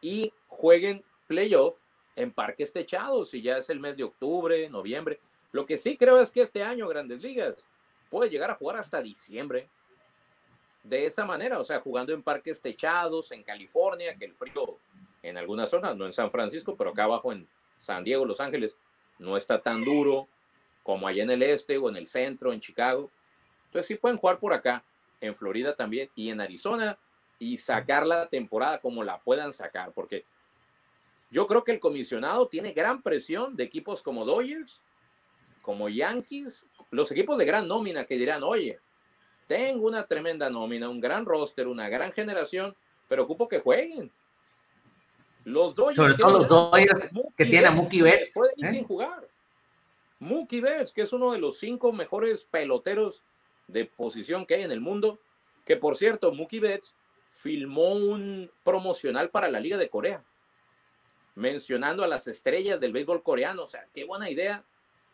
Y 0.00 0.33
jueguen 0.48 1.05
playoff 1.27 1.77
en 2.16 2.31
parques 2.31 2.72
techados, 2.72 3.31
si 3.31 3.42
ya 3.42 3.59
es 3.59 3.70
el 3.70 3.81
mes 3.81 3.96
de 3.96 4.05
octubre, 4.05 4.68
noviembre. 4.68 5.20
Lo 5.53 5.66
que 5.66 5.77
sí 5.77 5.96
creo 5.96 6.20
es 6.20 6.31
que 6.31 6.42
este 6.42 6.62
año 6.62 6.88
Grandes 6.88 7.20
Ligas 7.22 7.66
puede 8.11 8.31
llegar 8.31 8.50
a 8.50 8.55
jugar 8.55 8.77
hasta 8.77 9.03
diciembre. 9.03 9.68
De 10.83 11.07
esa 11.07 11.24
manera, 11.24 11.59
o 11.59 11.64
sea, 11.64 11.81
jugando 11.81 12.12
en 12.12 12.22
parques 12.22 12.61
techados, 12.61 13.33
en 13.33 13.42
California, 13.42 14.16
que 14.16 14.27
el 14.27 14.35
frío 14.35 14.79
en 15.22 15.38
algunas 15.38 15.70
zonas, 15.70 15.96
no 15.96 16.05
en 16.05 16.12
San 16.12 16.31
Francisco, 16.31 16.77
pero 16.77 16.90
acá 16.90 17.05
abajo 17.05 17.33
en 17.33 17.48
San 17.79 18.05
Diego, 18.05 18.27
Los 18.27 18.40
Ángeles, 18.40 18.77
no 19.18 19.37
está 19.37 19.61
tan 19.61 19.83
duro 19.83 20.29
como 20.85 21.09
allá 21.09 21.25
en 21.25 21.31
el 21.31 21.42
este 21.42 21.77
o 21.79 21.88
en 21.88 21.97
el 21.97 22.07
centro, 22.07 22.53
en 22.53 22.61
Chicago. 22.61 23.11
Entonces 23.66 23.88
sí 23.88 23.94
pueden 23.97 24.18
jugar 24.18 24.38
por 24.38 24.53
acá, 24.53 24.85
en 25.20 25.35
Florida 25.35 25.75
también 25.75 26.09
y 26.14 26.31
en 26.31 26.40
Arizona 26.40 26.97
y 27.40 27.59
sacar 27.59 28.07
la 28.07 28.29
temporada 28.29 28.79
como 28.79 29.03
la 29.03 29.18
puedan 29.18 29.53
sacar, 29.53 29.90
porque 29.92 30.25
yo 31.31 31.47
creo 31.49 31.64
que 31.64 31.73
el 31.73 31.81
comisionado 31.81 32.47
tiene 32.47 32.73
gran 32.73 33.03
presión 33.03 33.57
de 33.57 33.64
equipos 33.64 34.03
como 34.03 34.25
Dodgers, 34.25 34.81
como 35.62 35.88
Yankees, 35.88 36.87
los 36.90 37.11
equipos 37.11 37.37
de 37.38 37.47
gran 37.47 37.66
nómina 37.66 38.05
que 38.05 38.16
dirán, 38.16 38.44
oye, 38.44 38.79
tengo 39.49 39.87
una 39.87 40.07
tremenda 40.07 40.49
nómina, 40.49 40.88
un 40.88 41.01
gran 41.01 41.25
roster, 41.25 41.66
una 41.66 41.88
gran 41.88 42.12
generación, 42.12 42.77
pero 43.09 43.25
ocupo 43.25 43.49
que 43.49 43.59
jueguen. 43.59 44.12
Los 45.44 45.75
Dodgers. 45.75 45.97
Sobre 45.97 46.14
todo 46.14 46.38
los 46.38 46.49
Dodgers 46.49 47.11
que 47.37 47.44
tienen 47.44 47.66
a 47.66 47.70
Mookie 47.70 48.03
Betts. 48.03 48.33
Pueden 48.33 48.55
ir 48.59 48.66
¿eh? 48.66 48.70
sin 48.70 48.85
jugar. 48.85 49.27
Mookie 50.24 50.60
Betts, 50.60 50.92
que 50.92 51.02
es 51.02 51.12
uno 51.12 51.32
de 51.32 51.38
los 51.38 51.58
cinco 51.58 51.92
mejores 51.92 52.44
peloteros 52.44 53.22
de 53.68 53.84
posición 53.84 54.46
que 54.46 54.54
hay 54.54 54.62
en 54.62 54.72
el 54.72 54.80
mundo, 54.80 55.18
que 55.64 55.76
por 55.76 55.96
cierto, 55.96 56.32
Mookie 56.32 56.60
Betts 56.60 56.94
filmó 57.30 57.94
un 57.94 58.50
promocional 58.64 59.30
para 59.30 59.48
la 59.48 59.60
Liga 59.60 59.76
de 59.76 59.88
Corea 59.88 60.24
mencionando 61.34 62.04
a 62.04 62.08
las 62.08 62.26
estrellas 62.26 62.80
del 62.80 62.92
béisbol 62.92 63.22
coreano. 63.22 63.64
O 63.64 63.66
sea, 63.66 63.87
qué 63.92 64.04
buena 64.04 64.30
idea, 64.30 64.64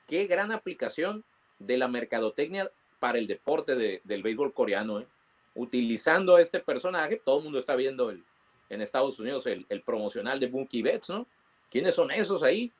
qué 0.06 0.26
gran 0.26 0.52
aplicación 0.52 1.24
de 1.58 1.76
la 1.76 1.88
mercadotecnia 1.88 2.70
para 2.98 3.18
el 3.18 3.26
deporte 3.26 4.00
del 4.04 4.22
béisbol 4.22 4.52
coreano. 4.52 5.00
¿eh? 5.00 5.06
Utilizando 5.54 6.36
a 6.36 6.42
este 6.42 6.60
personaje, 6.60 7.20
todo 7.24 7.38
el 7.38 7.44
mundo 7.44 7.58
está 7.58 7.74
viendo 7.74 8.10
el, 8.10 8.22
en 8.68 8.80
Estados 8.80 9.18
Unidos 9.18 9.46
el, 9.46 9.82
promocional 9.82 10.38
de 10.40 10.48
Mookie 10.48 10.82
Betts, 10.82 11.10
¿no? 11.10 11.26
¿Quiénes 11.70 11.94
son 11.94 12.10
esos 12.10 12.42
ahí? 12.42 12.72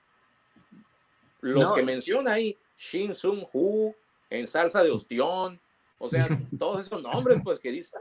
Los 1.40 1.72
que 1.72 1.82
menciona 1.82 2.34
ahí, 2.34 2.56
Shin 2.78 3.14
Sung 3.14 3.44
Hu, 3.52 3.94
en 4.28 4.46
salsa 4.46 4.82
de 4.82 4.90
ostión, 4.90 5.60
o 5.98 6.08
sea, 6.08 6.26
todos 6.58 6.86
esos 6.86 7.02
nombres, 7.02 7.42
pues 7.44 7.60
que 7.60 7.70
dice. 7.70 7.96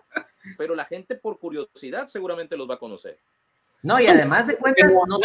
Pero 0.57 0.73
la 0.73 0.85
gente 0.85 1.15
por 1.15 1.37
curiosidad 1.37 2.07
seguramente 2.07 2.55
los 2.57 2.69
va 2.69 2.75
a 2.75 2.79
conocer. 2.79 3.17
No, 3.83 3.99
y 3.99 4.07
además 4.07 4.47
de 4.47 4.57
cuentas, 4.57 4.91
no 5.07 5.17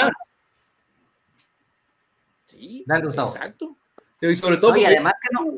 Sí, 2.46 2.84
Dale, 2.86 3.06
Gustavo. 3.06 3.28
exacto. 3.28 3.76
Y 4.20 4.36
sobre 4.36 4.58
todo. 4.58 4.76
y 4.76 4.84
además 4.84 5.14
que 5.20 5.28
no. 5.32 5.52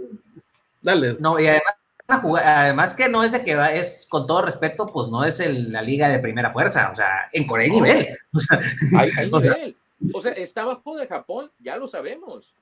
Dale. 0.81 1.17
No, 1.21 1.39
y 1.39 1.47
además, 1.47 2.43
además 2.45 2.95
que 2.95 3.09
no 3.09 3.23
es 3.23 3.33
de 3.33 3.43
que 3.43 3.57
es, 3.79 4.07
con 4.09 4.27
todo 4.27 4.43
respeto, 4.43 4.87
pues 4.87 5.09
no 5.09 5.25
es 5.25 5.41
la 5.47 5.83
liga 5.83 6.09
de 6.09 6.19
primera 6.19 6.53
fuerza. 6.53 6.91
O 6.91 6.95
sea, 6.95 7.29
en 7.33 7.47
Corea 7.47 7.65
hay 7.65 7.71
nivel. 7.71 8.19
O 8.33 8.39
sea, 8.39 8.61
hay, 8.99 9.11
hay 9.17 9.31
nivel. 9.31 9.77
O 10.13 10.21
sea, 10.21 10.33
está 10.33 10.65
bajo 10.65 10.97
de 10.97 11.07
Japón, 11.07 11.51
ya 11.59 11.77
lo 11.77 11.87
sabemos. 11.87 12.53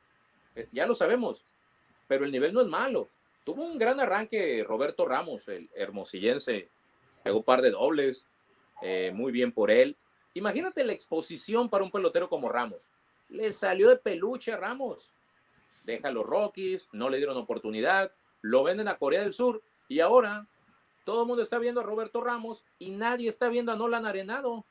Eh, 0.55 0.69
ya 0.73 0.87
lo 0.87 0.95
sabemos. 0.95 1.45
Pero 2.07 2.25
el 2.25 2.33
nivel 2.33 2.53
no 2.53 2.61
es 2.61 2.69
malo. 2.69 3.09
Tuvo 3.45 3.65
un 3.65 3.79
gran 3.79 4.01
arranque 4.01 4.65
Roberto 4.67 5.07
Ramos, 5.07 5.49
el 5.49 5.69
hermosillense. 5.75 6.69
Pegó 7.23 7.39
un 7.39 7.45
par 7.45 7.63
de 7.63 7.71
dobles. 7.71 8.27
Eh, 8.83 9.13
muy 9.15 9.33
bien 9.33 9.53
por 9.53 9.71
él. 9.71 9.97
Imagínate 10.35 10.85
la 10.85 10.93
exposición 10.93 11.69
para 11.69 11.85
un 11.85 11.91
pelotero 11.91 12.29
como 12.29 12.49
Ramos. 12.49 12.91
Le 13.29 13.53
salió 13.53 13.89
de 13.89 13.97
peluche 13.97 14.53
a 14.53 14.57
Ramos. 14.57 15.11
Deja 15.85 16.09
a 16.09 16.13
los 16.13 16.27
Rockies, 16.27 16.89
no 16.93 17.09
le 17.09 17.19
dieron 17.19 17.37
oportunidad, 17.37 18.13
lo 18.43 18.63
venden 18.63 18.89
a 18.89 18.97
Corea 18.97 19.21
del 19.21 19.35
Sur 19.35 19.63
y 19.87 20.01
ahora 20.01 20.47
todo 21.05 21.23
el 21.23 21.29
mundo 21.29 21.43
está 21.43 21.59
viendo 21.59 21.81
a 21.81 21.85
Roberto 21.85 22.23
Ramos 22.23 22.65
y 22.79 22.91
nadie 22.91 23.29
está 23.29 23.49
viendo 23.49 23.71
a 23.71 23.77
Nolan 23.77 24.07
Arenado. 24.07 24.65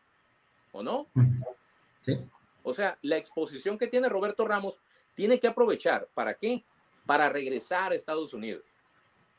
¿O 0.71 0.82
no? 0.82 1.08
Sí. 2.02 2.19
O 2.63 2.73
sea, 2.73 2.97
la 3.02 3.17
exposición 3.17 3.78
que 3.78 3.88
tiene 3.88 4.10
Roberto 4.10 4.45
Ramos 4.47 4.80
tiene 5.15 5.39
que 5.39 5.47
aprovechar. 5.47 6.08
¿Para 6.13 6.34
qué? 6.34 6.63
Para 7.06 7.30
regresar 7.30 7.91
a 7.91 7.95
Estados 7.95 8.34
Unidos. 8.34 8.63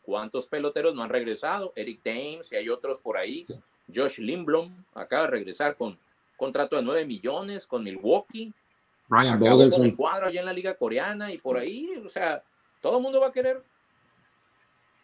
¿Cuántos 0.02 0.46
peloteros 0.46 0.94
no 0.94 1.02
han 1.02 1.10
regresado? 1.10 1.72
Eric 1.74 2.02
Thames 2.02 2.52
y 2.52 2.56
hay 2.56 2.68
otros 2.68 3.00
por 3.00 3.16
ahí. 3.16 3.44
Josh 3.92 4.18
Lindblom 4.18 4.84
acaba 4.94 5.22
de 5.24 5.30
regresar 5.30 5.76
con 5.76 5.98
contrato 6.37 6.76
de 6.76 6.82
9 6.82 7.06
millones 7.06 7.66
con 7.66 7.82
Milwaukee. 7.82 8.52
Ryan 9.09 9.38
Bogelson. 9.38 9.84
el 9.84 9.96
cuadro 9.96 10.26
allá 10.26 10.40
en 10.40 10.46
la 10.46 10.53
liga 10.53 10.74
coreana 10.74 11.32
y 11.32 11.38
por 11.38 11.59
ahí, 11.59 12.03
o 12.05 12.09
sea, 12.09 12.42
todo 12.80 12.96
el 12.99 13.03
mundo 13.03 13.20
va 13.20 13.28
a 13.28 13.32
querer 13.32 13.62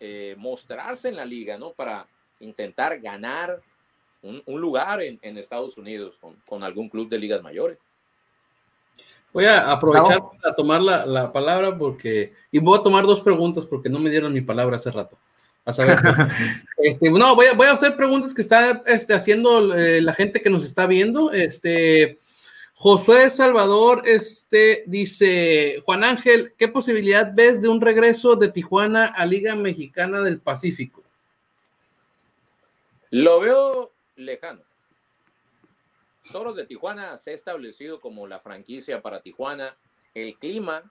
eh, 0.01 0.35
mostrarse 0.39 1.09
en 1.09 1.17
la 1.17 1.25
liga, 1.25 1.59
¿no? 1.59 1.73
Para 1.73 2.07
intentar 2.41 2.99
ganar 3.01 3.63
un, 4.23 4.43
lugar 4.61 5.03
en, 5.03 5.39
Estados 5.39 5.77
Unidos 5.77 6.19
con, 6.47 6.63
algún 6.63 6.89
club 6.89 7.09
de 7.09 7.19
ligas 7.19 7.43
mayores. 7.43 7.79
Voy 9.33 9.45
a 9.45 9.71
aprovechar 9.71 10.21
para 10.43 10.55
tomar 10.55 10.81
la, 10.81 11.33
palabra 11.33 11.77
porque, 11.77 12.33
y 12.51 12.59
voy 12.59 12.79
a 12.79 12.83
tomar 12.83 13.05
dos 13.07 13.21
preguntas 13.21 13.65
porque 13.65 13.89
no 13.89 13.99
me 14.01 14.11
dieron 14.11 14.33
mi 14.33 14.41
palabra 14.41 14.77
hace 14.77 14.91
rato. 14.91 15.17
A 15.65 15.73
saber, 15.73 15.99
este, 16.79 17.11
no, 17.11 17.37
voy 17.37 17.47
a, 17.47 17.53
voy 17.53 17.67
a, 17.67 17.73
hacer 17.73 17.95
preguntas 17.95 18.35
que 18.35 18.43
está 18.43 18.83
este, 18.87 19.15
haciendo 19.15 19.75
eh, 19.75 20.01
la 20.01 20.15
gente 20.15 20.41
que 20.41 20.51
nos 20.51 20.65
está 20.65 20.87
viendo. 20.87 21.33
Este, 21.33 22.19
Josué 22.75 23.29
Salvador 23.31 24.03
este, 24.07 24.85
dice, 24.87 25.83
Juan 25.85 26.03
Ángel, 26.03 26.55
¿qué 26.57 26.67
posibilidad 26.67 27.31
ves 27.33 27.61
de 27.61 27.69
un 27.69 27.81
regreso 27.81 28.37
de 28.37 28.49
Tijuana 28.49 29.07
a 29.07 29.27
Liga 29.27 29.55
Mexicana 29.55 30.23
del 30.23 30.41
Pacífico? 30.41 31.05
Lo 33.11 33.39
veo 33.39 33.93
lejano. 34.17 34.70
Toros 36.33 36.57
de 36.57 36.67
Tijuana 36.67 37.17
se 37.19 37.31
ha 37.31 37.35
establecido 37.35 38.01
como 38.01 38.27
la 38.27 38.41
franquicia 38.41 39.01
para 39.01 39.21
Tijuana. 39.21 39.77
El 40.15 40.37
clima, 40.39 40.91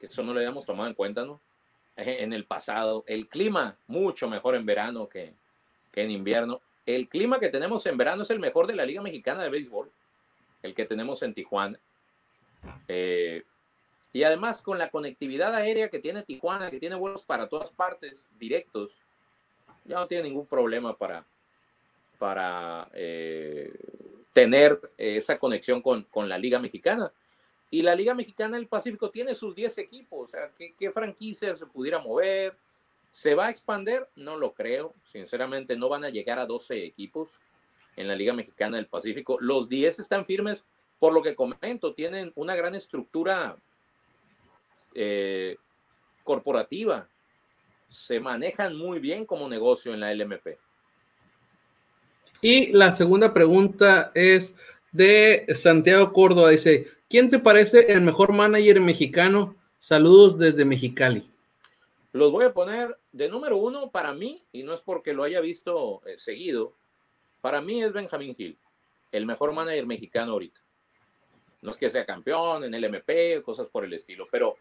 que 0.00 0.06
eso 0.06 0.22
no 0.22 0.32
lo 0.32 0.38
habíamos 0.38 0.66
tomado 0.66 0.88
en 0.88 0.94
cuenta, 0.94 1.24
¿no? 1.24 1.40
en 1.96 2.32
el 2.32 2.44
pasado. 2.44 3.04
El 3.06 3.28
clima 3.28 3.76
mucho 3.86 4.28
mejor 4.28 4.54
en 4.54 4.66
verano 4.66 5.08
que, 5.08 5.34
en 5.94 6.10
invierno. 6.10 6.60
el 6.84 7.08
clima 7.08 7.40
que 7.40 7.48
tenemos 7.48 7.86
en 7.86 7.96
verano 7.96 8.22
es 8.22 8.30
el 8.30 8.38
mejor 8.38 8.66
de 8.66 8.76
la 8.76 8.84
Liga 8.84 9.00
Mexicana 9.00 9.42
de 9.42 9.48
Béisbol, 9.48 9.90
el 10.62 10.74
que 10.74 10.84
tenemos 10.84 11.22
en 11.22 11.32
Tijuana. 11.32 11.78
Eh, 12.88 13.44
y 14.12 14.22
además 14.22 14.62
con 14.62 14.78
la 14.78 14.90
conectividad 14.90 15.54
aérea 15.54 15.88
que 15.88 15.98
tiene 15.98 16.22
Tijuana, 16.22 16.70
que 16.70 16.78
tiene 16.78 16.96
vuelos 16.96 17.24
para 17.24 17.48
todas 17.48 17.70
partes, 17.70 18.26
directos, 18.38 18.92
ya 19.84 19.96
no 19.96 20.06
tiene 20.06 20.24
ningún 20.24 20.46
problema 20.46 20.96
para, 20.96 21.24
para 22.18 22.88
eh, 22.92 23.72
tener 24.36 24.78
esa 24.98 25.38
conexión 25.38 25.80
con, 25.80 26.02
con, 26.02 26.28
la 26.28 26.36
Liga 26.36 26.58
Mexicana. 26.58 27.10
Y 27.70 27.80
la 27.80 27.94
Liga 27.94 28.12
Mexicana 28.12 28.58
del 28.58 28.66
Pacífico 28.66 29.08
tiene 29.08 29.34
sus 29.34 29.54
10 29.54 29.78
equipos, 29.78 30.28
o 30.28 30.30
sea, 30.30 30.50
¿qué, 30.58 30.74
qué 30.78 30.90
franquicia 30.90 31.56
se 31.56 31.64
pudiera 31.64 32.00
mover? 32.00 32.54
¿Se 33.12 33.34
va 33.34 33.46
a 33.46 33.50
expander? 33.50 34.10
No 34.14 34.36
lo 34.36 34.52
creo. 34.52 34.92
Sinceramente, 35.06 35.74
no 35.74 35.88
van 35.88 36.04
a 36.04 36.10
llegar 36.10 36.38
a 36.38 36.44
12 36.44 36.84
equipos 36.84 37.40
en 37.96 38.08
la 38.08 38.14
Liga 38.14 38.34
Mexicana 38.34 38.76
del 38.76 38.88
Pacífico. 38.88 39.38
Los 39.40 39.70
10 39.70 40.00
están 40.00 40.26
firmes, 40.26 40.64
por 40.98 41.14
lo 41.14 41.22
que 41.22 41.34
comento, 41.34 41.94
tienen 41.94 42.30
una 42.34 42.54
gran 42.54 42.74
estructura 42.74 43.56
eh, 44.94 45.56
corporativa. 46.24 47.08
Se 47.88 48.20
manejan 48.20 48.76
muy 48.76 48.98
bien 48.98 49.24
como 49.24 49.48
negocio 49.48 49.94
en 49.94 50.00
la 50.00 50.12
LMP. 50.12 50.58
Y 52.40 52.72
la 52.72 52.92
segunda 52.92 53.32
pregunta 53.32 54.10
es 54.14 54.54
de 54.92 55.46
Santiago 55.54 56.12
Córdoba. 56.12 56.50
Dice, 56.50 56.88
¿quién 57.08 57.30
te 57.30 57.38
parece 57.38 57.92
el 57.92 58.00
mejor 58.02 58.32
manager 58.32 58.80
mexicano? 58.80 59.56
Saludos 59.78 60.38
desde 60.38 60.64
Mexicali. 60.64 61.30
Los 62.12 62.32
voy 62.32 62.44
a 62.44 62.52
poner 62.52 62.98
de 63.12 63.28
número 63.28 63.56
uno 63.56 63.90
para 63.90 64.12
mí, 64.14 64.42
y 64.52 64.62
no 64.62 64.72
es 64.72 64.80
porque 64.80 65.12
lo 65.12 65.22
haya 65.22 65.40
visto 65.40 66.02
eh, 66.06 66.18
seguido, 66.18 66.72
para 67.40 67.60
mí 67.60 67.82
es 67.82 67.92
Benjamín 67.92 68.34
Gil, 68.34 68.58
el 69.12 69.26
mejor 69.26 69.52
manager 69.52 69.86
mexicano 69.86 70.32
ahorita. 70.32 70.60
No 71.62 71.70
es 71.70 71.76
que 71.76 71.90
sea 71.90 72.06
campeón 72.06 72.64
en 72.64 72.74
el 72.74 72.84
MP, 72.84 73.42
cosas 73.42 73.68
por 73.68 73.84
el 73.84 73.92
estilo, 73.92 74.26
pero 74.30 74.56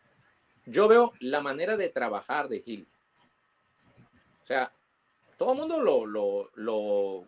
yo 0.66 0.88
veo 0.88 1.14
la 1.20 1.42
manera 1.42 1.78
de 1.78 1.90
trabajar 1.90 2.50
de 2.50 2.62
Gil. 2.62 2.88
O 4.44 4.48
sea, 4.48 4.72
todo 5.38 5.54
el 5.54 5.60
mundo 5.60 5.82
lo, 5.82 6.06
lo, 6.06 6.52
lo 6.56 7.28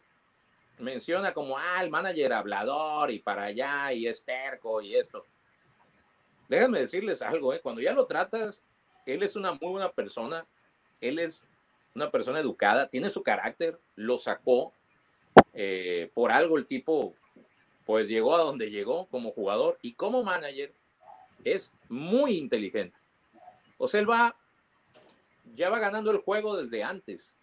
menciona 0.80 1.34
como, 1.34 1.58
ah, 1.58 1.82
el 1.82 1.90
manager 1.90 2.34
hablador 2.34 3.12
y 3.12 3.20
para 3.20 3.44
allá 3.44 3.92
y 3.94 4.08
es 4.08 4.24
terco 4.24 4.82
y 4.82 4.96
esto. 4.96 5.26
Déjenme 6.48 6.80
decirles 6.80 7.22
algo, 7.22 7.54
¿eh? 7.54 7.60
cuando 7.62 7.82
ya 7.82 7.94
lo 7.94 8.06
tratas 8.06 8.62
él 9.08 9.24
es 9.24 9.36
una 9.36 9.54
muy 9.54 9.72
buena 9.72 9.92
persona, 9.92 10.46
él 11.00 11.18
es 11.20 11.46
una 11.96 12.12
persona 12.12 12.40
educada, 12.40 12.88
tiene 12.90 13.10
su 13.10 13.24
carácter, 13.24 13.80
lo 13.96 14.18
sacó 14.18 14.74
eh, 15.54 16.12
por 16.14 16.32
algo 16.32 16.58
el 16.58 16.68
tipo, 16.68 17.16
pues 17.86 18.08
llegó 18.08 18.36
a 18.36 18.44
donde 18.44 18.70
llegó 18.70 19.08
como 19.08 19.32
jugador 19.32 19.80
y 19.82 19.94
como 19.94 20.24
manager 20.24 20.74
es 21.46 21.72
muy 21.88 22.38
inteligente. 22.38 22.98
O 23.78 23.88
sea, 23.88 24.02
él 24.02 24.10
va, 24.10 24.36
ya 25.56 25.70
va 25.70 25.80
ganando 25.80 26.12
el 26.12 26.18
juego 26.18 26.58
desde 26.58 26.84
antes. 26.84 27.34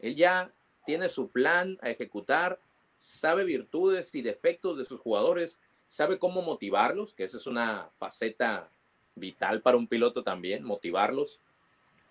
Él 0.00 0.16
ya 0.16 0.50
tiene 0.84 1.08
su 1.08 1.28
plan 1.28 1.78
a 1.82 1.90
ejecutar, 1.90 2.58
sabe 2.98 3.44
virtudes 3.44 4.14
y 4.14 4.22
defectos 4.22 4.78
de 4.78 4.84
sus 4.84 5.00
jugadores, 5.00 5.60
sabe 5.88 6.18
cómo 6.18 6.42
motivarlos, 6.42 7.14
que 7.14 7.24
esa 7.24 7.36
es 7.36 7.46
una 7.46 7.88
faceta 7.94 8.68
vital 9.14 9.60
para 9.60 9.76
un 9.76 9.86
piloto 9.86 10.22
también, 10.22 10.64
motivarlos. 10.64 11.40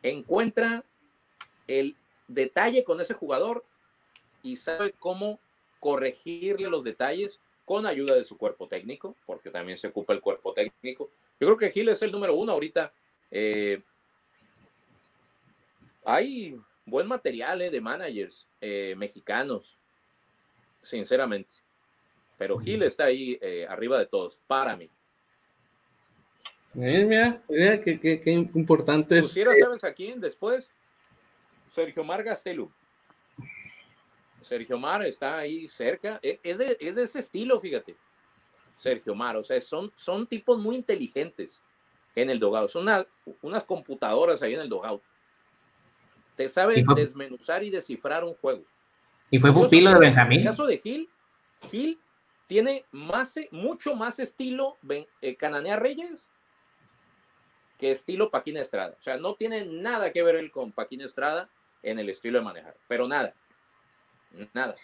Encuentra 0.02 0.84
el 1.68 1.96
detalle 2.28 2.84
con 2.84 3.02
ese 3.02 3.14
jugador 3.14 3.66
y 4.42 4.58
sabe 4.58 4.94
cómo 4.94 5.40
corregirle 5.80 6.70
los 6.70 6.84
detalles 6.84 7.40
con 7.66 7.86
ayuda 7.86 8.16
de 8.16 8.24
su 8.24 8.38
cuerpo 8.38 8.68
técnico, 8.68 9.16
porque 9.26 9.50
también 9.50 9.78
se 9.78 9.88
ocupa 9.88 10.14
el 10.14 10.22
cuerpo 10.22 10.54
técnico. 10.54 11.10
Yo 11.40 11.48
creo 11.48 11.58
que 11.58 11.72
Gil 11.72 11.90
es 11.90 12.02
el 12.02 12.12
número 12.12 12.36
uno 12.36 12.52
ahorita. 12.52 12.92
Eh, 13.32 13.82
hay 16.06 16.60
buen 16.86 17.08
material 17.08 17.62
eh, 17.62 17.70
de 17.70 17.82
managers 17.82 18.48
eh, 18.62 18.94
mexicanos, 18.98 19.78
sinceramente. 20.82 21.56
Pero 22.38 22.60
Gil 22.60 22.84
está 22.84 23.06
ahí 23.06 23.40
arriba 23.70 23.98
de 24.00 24.08
todos, 24.08 24.40
para 24.48 24.76
mí. 24.76 24.90
Mira, 26.74 27.42
mira, 27.48 27.80
qué, 27.80 28.00
qué, 28.00 28.32
importante 28.32 29.20
es. 29.20 29.32
¿sabes 29.32 29.84
a 29.84 29.94
quién 29.94 30.20
después? 30.20 30.68
Sergio 31.72 32.04
Mar 32.04 32.24
Gastelu. 32.24 32.72
Sergio 34.42 34.78
Mar 34.78 35.06
está 35.06 35.38
ahí 35.38 35.70
cerca. 35.70 36.20
E, 36.22 36.40
es 36.44 36.58
de, 36.58 36.78
es 36.80 36.96
de, 36.96 37.04
ese 37.04 37.20
estilo, 37.20 37.60
fíjate. 37.60 37.96
Sergio 38.78 39.16
Mar, 39.16 39.38
o 39.38 39.44
sea, 39.44 39.62
son, 39.62 39.92
son 39.96 40.28
tipos 40.28 40.60
muy 40.60 40.76
inteligentes 40.76 41.62
en 42.16 42.30
el 42.30 42.40
dogout. 42.40 42.70
Son 42.70 42.88
unas 43.42 43.64
computadoras 43.64 44.42
ahí 44.42 44.56
en 44.56 44.62
el 44.62 44.70
dogout. 44.70 45.02
Te 46.36 46.50
saben 46.50 46.84
desmenuzar 46.96 47.64
y 47.64 47.70
descifrar 47.70 48.24
un 48.24 48.34
juego. 48.36 48.64
Y 49.30 49.40
fue 49.40 49.54
pupilo 49.54 49.92
de 49.92 50.00
Benjamín. 50.00 50.42
En 50.42 50.48
el 50.48 50.52
caso 50.52 50.66
de 50.66 50.78
Gil, 50.78 51.10
Gil 51.72 52.00
tiene 52.48 52.86
más, 52.92 53.36
mucho 53.52 53.96
más 53.96 54.20
estilo 54.20 54.78
eh, 55.22 55.36
Cananea 55.36 55.76
Reyes 55.76 56.28
que 57.78 57.92
estilo 57.92 58.30
Paquín 58.30 58.58
Estrada. 58.58 58.96
O 59.00 59.04
sea, 59.04 59.18
no 59.18 59.36
tiene 59.36 59.66
nada 59.66 60.12
que 60.12 60.24
ver 60.24 60.36
él 60.36 60.52
con 60.52 60.72
Paquín 60.72 61.02
Estrada 61.02 61.50
en 61.82 62.00
el 62.00 62.10
estilo 62.10 62.40
de 62.40 62.46
manejar, 62.46 62.76
pero 62.88 63.08
nada, 63.08 63.34
nada. 64.54 64.76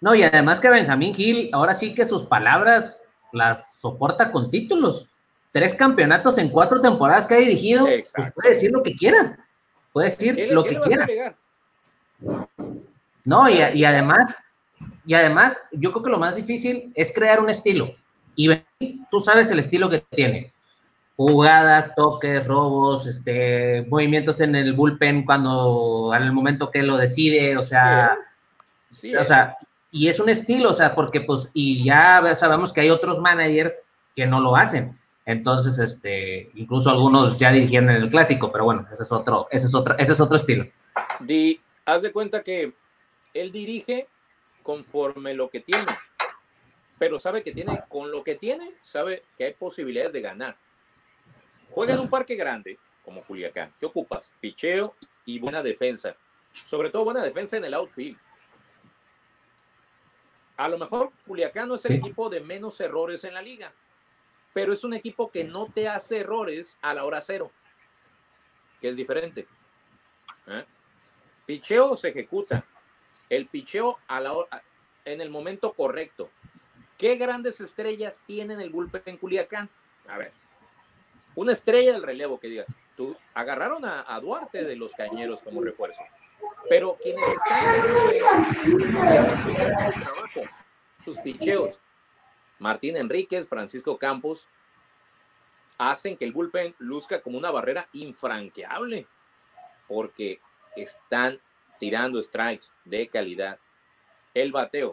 No, 0.00 0.14
y 0.14 0.22
además 0.22 0.60
que 0.60 0.68
Benjamín 0.68 1.14
Gil, 1.14 1.50
ahora 1.52 1.74
sí 1.74 1.94
que 1.94 2.04
sus 2.04 2.24
palabras 2.24 3.04
las 3.32 3.78
soporta 3.78 4.32
con 4.32 4.50
títulos. 4.50 5.08
Tres 5.52 5.74
campeonatos 5.74 6.38
en 6.38 6.48
cuatro 6.48 6.80
temporadas 6.80 7.26
que 7.26 7.34
ha 7.34 7.38
dirigido, 7.38 7.84
pues 7.84 8.32
puede 8.34 8.50
decir 8.50 8.70
lo 8.70 8.82
que 8.82 8.94
quiera. 8.94 9.46
Puede 9.92 10.08
decir 10.08 10.48
lo 10.50 10.64
que 10.64 10.78
quiera. 10.80 11.36
No, 13.24 13.48
y, 13.48 13.60
y, 13.74 13.84
además, 13.84 14.36
y 15.04 15.14
además, 15.14 15.60
yo 15.72 15.90
creo 15.92 16.02
que 16.02 16.10
lo 16.10 16.18
más 16.18 16.36
difícil 16.36 16.92
es 16.94 17.12
crear 17.12 17.40
un 17.40 17.50
estilo. 17.50 17.94
Y 18.34 18.50
tú 19.10 19.20
sabes 19.20 19.50
el 19.50 19.58
estilo 19.58 19.90
que 19.90 20.04
tiene 20.10 20.52
jugadas, 21.20 21.94
toques, 21.94 22.46
robos, 22.46 23.06
este, 23.06 23.84
movimientos 23.90 24.40
en 24.40 24.54
el 24.54 24.72
bullpen 24.72 25.26
cuando 25.26 26.12
en 26.16 26.22
el 26.22 26.32
momento 26.32 26.70
que 26.70 26.82
lo 26.82 26.96
decide, 26.96 27.58
o 27.58 27.62
sea, 27.62 28.16
o 28.90 29.24
sea, 29.24 29.54
y 29.90 30.08
es 30.08 30.18
un 30.18 30.30
estilo, 30.30 30.70
o 30.70 30.74
sea, 30.74 30.94
porque 30.94 31.20
pues, 31.20 31.50
y 31.52 31.84
ya 31.84 32.34
sabemos 32.34 32.72
que 32.72 32.80
hay 32.80 32.88
otros 32.88 33.20
managers 33.20 33.82
que 34.16 34.26
no 34.26 34.40
lo 34.40 34.56
hacen. 34.56 34.98
Entonces, 35.26 35.78
este, 35.78 36.50
incluso 36.54 36.90
algunos 36.90 37.38
ya 37.38 37.52
dirigían 37.52 37.88
en 37.90 37.96
el 37.96 38.08
clásico, 38.08 38.50
pero 38.50 38.64
bueno, 38.64 38.86
ese 38.90 39.02
es 39.02 39.12
otro, 39.12 39.48
ese 39.50 39.66
es 39.66 39.74
otro, 39.74 39.96
ese 39.98 40.12
es 40.12 40.20
otro 40.20 40.36
estilo. 40.36 40.66
Di, 41.20 41.60
haz 41.84 42.02
de 42.02 42.12
cuenta 42.12 42.42
que 42.42 42.72
él 43.34 43.52
dirige 43.52 44.08
conforme 44.62 45.34
lo 45.34 45.48
que 45.50 45.60
tiene, 45.60 45.86
pero 46.98 47.20
sabe 47.20 47.42
que 47.42 47.52
tiene, 47.52 47.82
con 47.88 48.10
lo 48.10 48.24
que 48.24 48.34
tiene, 48.34 48.72
sabe 48.82 49.22
que 49.36 49.44
hay 49.44 49.52
posibilidades 49.54 50.12
de 50.12 50.20
ganar. 50.20 50.56
Juega 51.70 51.94
en 51.94 52.00
un 52.00 52.10
parque 52.10 52.34
grande 52.34 52.78
como 53.04 53.22
Culiacán. 53.22 53.72
¿Qué 53.78 53.86
ocupas? 53.86 54.28
Picheo 54.40 54.94
y 55.24 55.38
buena 55.38 55.62
defensa. 55.62 56.16
Sobre 56.64 56.90
todo 56.90 57.04
buena 57.04 57.22
defensa 57.22 57.56
en 57.56 57.64
el 57.64 57.74
outfield. 57.74 58.18
A 60.56 60.68
lo 60.68 60.76
mejor 60.76 61.10
Culiacán 61.26 61.68
no 61.68 61.76
es 61.76 61.84
el 61.86 61.96
equipo 61.96 62.28
de 62.28 62.40
menos 62.40 62.80
errores 62.80 63.24
en 63.24 63.32
la 63.32 63.40
liga, 63.40 63.72
pero 64.52 64.72
es 64.72 64.84
un 64.84 64.94
equipo 64.94 65.30
que 65.30 65.44
no 65.44 65.66
te 65.66 65.88
hace 65.88 66.20
errores 66.20 66.78
a 66.82 66.94
la 66.94 67.04
hora 67.04 67.20
cero, 67.20 67.50
que 68.80 68.88
es 68.88 68.96
diferente. 68.96 69.46
¿Eh? 70.46 70.64
Picheo 71.46 71.96
se 71.96 72.08
ejecuta. 72.08 72.64
El 73.28 73.46
picheo 73.46 73.96
a 74.08 74.20
la 74.20 74.32
hora, 74.32 74.62
en 75.04 75.20
el 75.20 75.30
momento 75.30 75.72
correcto. 75.72 76.30
¿Qué 76.98 77.16
grandes 77.16 77.60
estrellas 77.60 78.22
tienen 78.26 78.60
el 78.60 78.70
bullpen 78.70 79.02
en 79.06 79.16
Culiacán? 79.16 79.68
A 80.08 80.18
ver, 80.18 80.32
una 81.34 81.52
estrella 81.52 81.92
del 81.92 82.02
relevo 82.02 82.40
que 82.40 82.48
diga, 82.48 82.64
tú 82.96 83.16
agarraron 83.34 83.84
a, 83.84 84.20
Duarte 84.20 84.64
de 84.64 84.76
los 84.76 84.92
Cañeros 84.92 85.40
como 85.42 85.62
refuerzo, 85.62 86.02
pero 86.68 86.96
quienes 87.00 87.26
están 87.28 87.64
sus 91.04 91.18
picheos, 91.18 91.78
Martín 92.60 92.96
Enríquez, 92.96 93.48
Francisco 93.48 93.98
Campos, 93.98 94.46
hacen 95.78 96.16
que 96.16 96.26
el 96.26 96.32
bullpen 96.32 96.74
luzca 96.78 97.22
como 97.22 97.38
una 97.38 97.50
barrera 97.50 97.88
infranqueable, 97.94 99.06
porque 99.88 100.40
están 100.76 101.40
tirando 101.80 102.22
strikes 102.22 102.66
de 102.84 103.08
calidad. 103.08 103.58
El 104.34 104.52
bateo. 104.52 104.92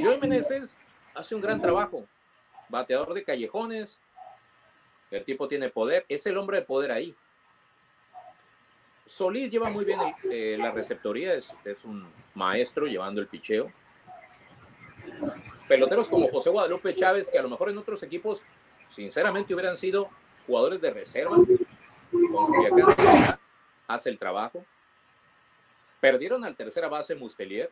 Joey 0.00 0.18
Meneses 0.20 0.76
hace 1.14 1.34
un 1.34 1.42
gran 1.42 1.60
trabajo. 1.60 2.06
Bateador 2.68 3.12
de 3.14 3.24
callejones, 3.24 4.00
el 5.10 5.24
tipo 5.24 5.48
tiene 5.48 5.68
poder, 5.68 6.06
es 6.08 6.24
el 6.26 6.38
hombre 6.38 6.58
de 6.58 6.62
poder 6.62 6.92
ahí. 6.92 7.14
Solís 9.06 9.50
lleva 9.50 9.68
muy 9.70 9.84
bien 9.84 10.00
eh, 10.30 10.56
la 10.58 10.70
receptoría, 10.70 11.34
es, 11.34 11.52
es, 11.64 11.84
un 11.84 12.06
maestro 12.34 12.86
llevando 12.86 13.20
el 13.20 13.26
picheo. 13.26 13.70
Peloteros 15.68 16.08
como 16.08 16.28
José 16.28 16.50
Guadalupe 16.50 16.94
Chávez, 16.94 17.30
que 17.30 17.38
a 17.38 17.42
lo 17.42 17.48
mejor 17.48 17.70
en 17.70 17.78
otros 17.78 18.02
equipos, 18.02 18.42
sinceramente, 18.90 19.54
hubieran 19.54 19.76
sido 19.76 20.10
jugadores 20.46 20.80
de 20.80 20.90
reserva, 20.90 21.36
hace 23.86 24.10
el 24.10 24.18
trabajo. 24.18 24.64
Perdieron 26.00 26.44
al 26.44 26.54
tercera 26.54 26.88
base 26.88 27.14
Mustelier, 27.14 27.70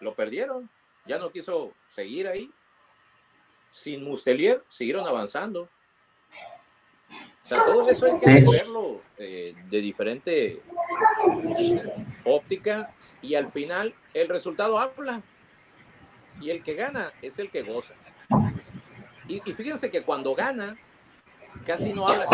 lo 0.00 0.14
perdieron, 0.14 0.70
ya 1.06 1.18
no 1.18 1.30
quiso 1.30 1.72
seguir 1.88 2.28
ahí. 2.28 2.50
Sin 3.72 4.04
Mustelier 4.04 4.62
siguieron 4.68 5.06
avanzando. 5.06 5.68
O 7.44 7.48
sea, 7.48 7.64
todo 7.64 7.88
eso 7.90 8.06
hay 8.06 8.20
que 8.20 8.44
verlo 8.48 9.00
eh, 9.18 9.54
de 9.68 9.78
diferente 9.78 10.62
óptica 12.24 12.94
y 13.20 13.34
al 13.34 13.50
final 13.50 13.92
el 14.14 14.28
resultado 14.28 14.78
habla. 14.78 15.22
Y 16.40 16.50
el 16.50 16.62
que 16.62 16.74
gana 16.74 17.12
es 17.20 17.38
el 17.38 17.50
que 17.50 17.62
goza. 17.62 17.94
Y, 19.28 19.40
fíjense 19.40 19.90
que 19.90 20.02
cuando 20.02 20.34
gana, 20.34 20.76
casi 21.66 21.92
no 21.92 22.06
habla. 22.06 22.26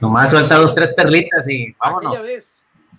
Nomás 0.00 0.30
suelta 0.30 0.58
los 0.58 0.74
tres 0.74 0.92
perlitas 0.94 1.48
y 1.48 1.72
vámonos. 1.72 2.22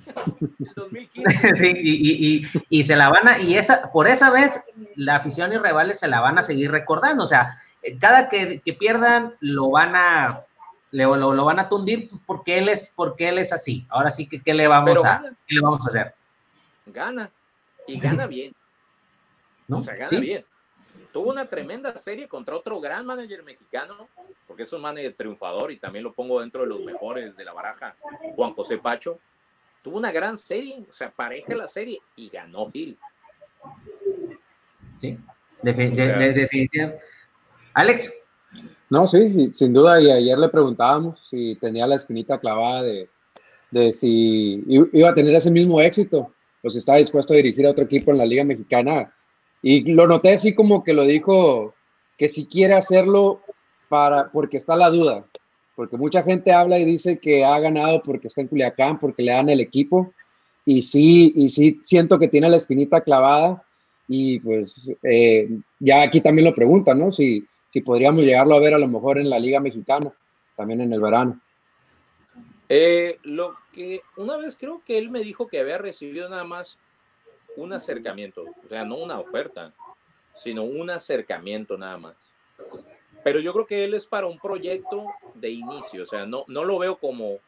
sí, 1.55 1.73
y, 1.75 2.38
y, 2.38 2.43
y, 2.69 2.83
se 2.83 2.95
la 2.95 3.09
van 3.09 3.27
a, 3.27 3.39
y 3.39 3.57
esa, 3.57 3.91
por 3.91 4.07
esa 4.07 4.29
vez, 4.29 4.61
la 4.95 5.15
afición 5.15 5.51
y 5.51 5.57
rivales 5.57 5.99
se 5.99 6.07
la 6.07 6.21
van 6.21 6.38
a 6.38 6.43
seguir 6.43 6.71
recordando. 6.71 7.23
O 7.23 7.27
sea, 7.27 7.55
cada 7.99 8.29
que, 8.29 8.61
que 8.63 8.73
pierdan, 8.73 9.33
lo 9.39 9.71
van 9.71 9.95
a, 9.95 10.45
lo, 10.91 11.15
lo, 11.15 11.45
van 11.45 11.59
a 11.59 11.69
tundir 11.69 12.09
porque 12.25 12.59
él 12.59 12.69
es, 12.69 12.91
porque 12.95 13.29
él 13.29 13.39
es 13.39 13.51
así. 13.51 13.86
Ahora 13.89 14.11
sí 14.11 14.27
que, 14.27 14.41
¿qué 14.41 14.53
le 14.53 14.67
vamos, 14.67 15.03
a, 15.03 15.21
¿qué 15.47 15.55
le 15.55 15.61
vamos 15.61 15.86
a 15.86 15.89
hacer? 15.89 16.13
Gana, 16.86 17.29
y 17.88 17.99
gana 17.99 18.27
bien. 18.27 18.53
¿No? 19.67 19.79
O 19.79 19.83
sea, 19.83 19.95
gana 19.95 20.19
bien. 20.19 20.45
Tuvo 21.11 21.31
una 21.31 21.45
tremenda 21.45 21.97
serie 21.97 22.27
contra 22.27 22.55
otro 22.55 22.79
gran 22.79 23.05
manager 23.05 23.43
mexicano, 23.43 24.09
porque 24.47 24.63
es 24.63 24.73
un 24.73 24.81
manager 24.81 25.13
triunfador 25.13 25.71
y 25.71 25.77
también 25.77 26.03
lo 26.03 26.13
pongo 26.13 26.41
dentro 26.41 26.61
de 26.61 26.67
los 26.67 26.81
mejores 26.81 27.36
de 27.38 27.45
la 27.45 27.53
baraja, 27.53 27.95
Juan 28.36 28.51
José 28.51 28.77
Pacho 28.77 29.19
tuvo 29.86 29.99
una 29.99 30.11
gran 30.11 30.36
serie, 30.36 30.83
o 30.89 30.91
sea, 30.91 31.11
pareja 31.11 31.55
la 31.55 31.67
serie 31.67 31.99
y 32.15 32.27
ganó 32.27 32.71
Gil. 32.71 32.97
Sí, 34.97 35.15
definitivamente. 35.61 36.97
Alex. 37.75 38.11
No, 38.89 39.07
sí, 39.07 39.53
sin 39.53 39.73
duda, 39.73 40.01
y 40.01 40.09
ayer 40.09 40.39
le 40.39 40.49
preguntábamos 40.49 41.19
si 41.29 41.55
tenía 41.57 41.86
la 41.86 41.97
espinita 41.97 42.39
clavada 42.39 42.81
de, 42.81 43.09
de 43.69 43.93
si 43.93 44.63
iba 44.91 45.09
a 45.09 45.13
tener 45.13 45.36
ese 45.36 45.51
mismo 45.51 45.79
éxito, 45.79 46.33
pues 46.66 46.76
estaba 46.78 46.97
dispuesto 46.97 47.32
a 47.32 47.38
dirigir 47.38 47.68
a 47.68 47.70
otro 47.70 47.84
equipo 47.84 48.09
en 48.09 48.18
la 48.18 48.26
Liga 48.26 48.43
Mexicana. 48.43 49.13
Y 49.61 49.82
lo 49.93 50.07
noté 50.07 50.34
así 50.34 50.55
como 50.55 50.84
que 50.84 50.93
lo 50.93 51.03
dijo, 51.03 51.76
que 52.18 52.28
si 52.28 52.47
quiere 52.47 52.74
hacerlo 52.74 53.41
para, 53.88 54.32
porque 54.32 54.57
está 54.57 54.76
la 54.76 54.89
duda, 54.89 55.28
porque 55.76 55.95
mucha 55.95 56.24
gente 56.24 56.51
habla 56.51 56.80
y 56.80 56.86
dice 56.86 57.20
que 57.20 57.45
ha 57.45 57.59
ganado 57.59 58.01
porque 58.01 58.30
está 58.30 58.41
en 58.41 58.47
Culiacán, 58.47 58.99
porque 58.99 59.22
le 59.22 59.34
dan 59.34 59.49
el 59.49 59.59
equipo, 59.59 60.11
y 60.66 60.82
sí, 60.82 61.34
y 61.36 61.49
sí 61.49 61.80
siento 61.84 62.18
que 62.18 62.30
tiene 62.30 62.49
la 62.49 62.57
espinita 62.57 63.01
clavada, 63.01 63.63
y 64.07 64.39
pues 64.39 64.74
eh, 65.03 65.47
ya 65.80 66.01
aquí 66.01 66.20
también 66.20 66.47
lo 66.47 66.55
preguntan, 66.55 66.97
¿no? 66.97 67.11
Si, 67.11 67.45
si 67.70 67.82
podríamos 67.82 68.24
llegarlo 68.24 68.55
a 68.55 68.59
ver 68.59 68.74
a 68.74 68.80
lo 68.80 68.88
mejor 68.88 69.20
en 69.20 69.30
la 69.30 69.38
Liga 69.38 69.59
Mexicana, 69.59 70.11
también 70.57 70.82
en 70.82 70.91
el 70.91 70.99
verano. 70.99 71.39
Eh, 72.70 73.20
lo 73.24 73.55
que 73.74 74.01
una 74.18 74.38
vez 74.38 74.55
creo 74.59 74.82
que 74.86 74.97
él 74.97 75.09
me 75.09 75.22
dijo 75.22 75.47
que 75.47 75.59
había 75.59 75.78
recibido 75.78 76.28
nada 76.30 76.43
más 76.43 76.78
un 77.55 77.74
acercamiento, 77.74 78.43
o 78.43 78.70
sea, 78.70 78.84
no 78.84 78.97
una 78.97 79.20
oferta, 79.20 79.74
sino 80.36 80.63
un 80.63 80.89
acercamiento 80.89 81.78
nada 81.78 81.97
más 81.97 82.16
pero 83.26 83.39
yo 83.39 83.53
creo 83.53 83.66
que 83.66 83.84
él 83.84 83.95
es 83.95 84.05
para 84.05 84.28
un 84.28 84.38
proyecto 84.38 85.03
de 85.34 85.49
inicio, 85.49 86.03
o 86.03 86.05
sea, 86.05 86.28
no, 86.28 86.45
no 86.47 86.63
lo 86.63 86.78
veo 86.78 86.99
como, 86.99 87.39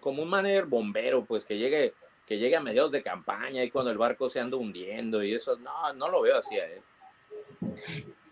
como 0.00 0.24
un 0.24 0.28
manager 0.28 0.66
bombero, 0.66 1.24
pues 1.24 1.44
que 1.44 1.56
llegue, 1.56 1.94
que 2.26 2.36
llegue 2.36 2.56
a 2.56 2.60
mediados 2.60 2.90
de 2.90 3.00
campaña 3.00 3.62
y 3.62 3.70
cuando 3.70 3.92
el 3.92 3.96
barco 3.96 4.28
se 4.28 4.40
anda 4.40 4.56
hundiendo 4.56 5.22
y 5.22 5.34
eso, 5.34 5.56
no, 5.58 5.92
no 5.92 6.08
lo 6.08 6.22
veo 6.22 6.36
así 6.36 6.58
a 6.58 6.66
él. 6.66 6.82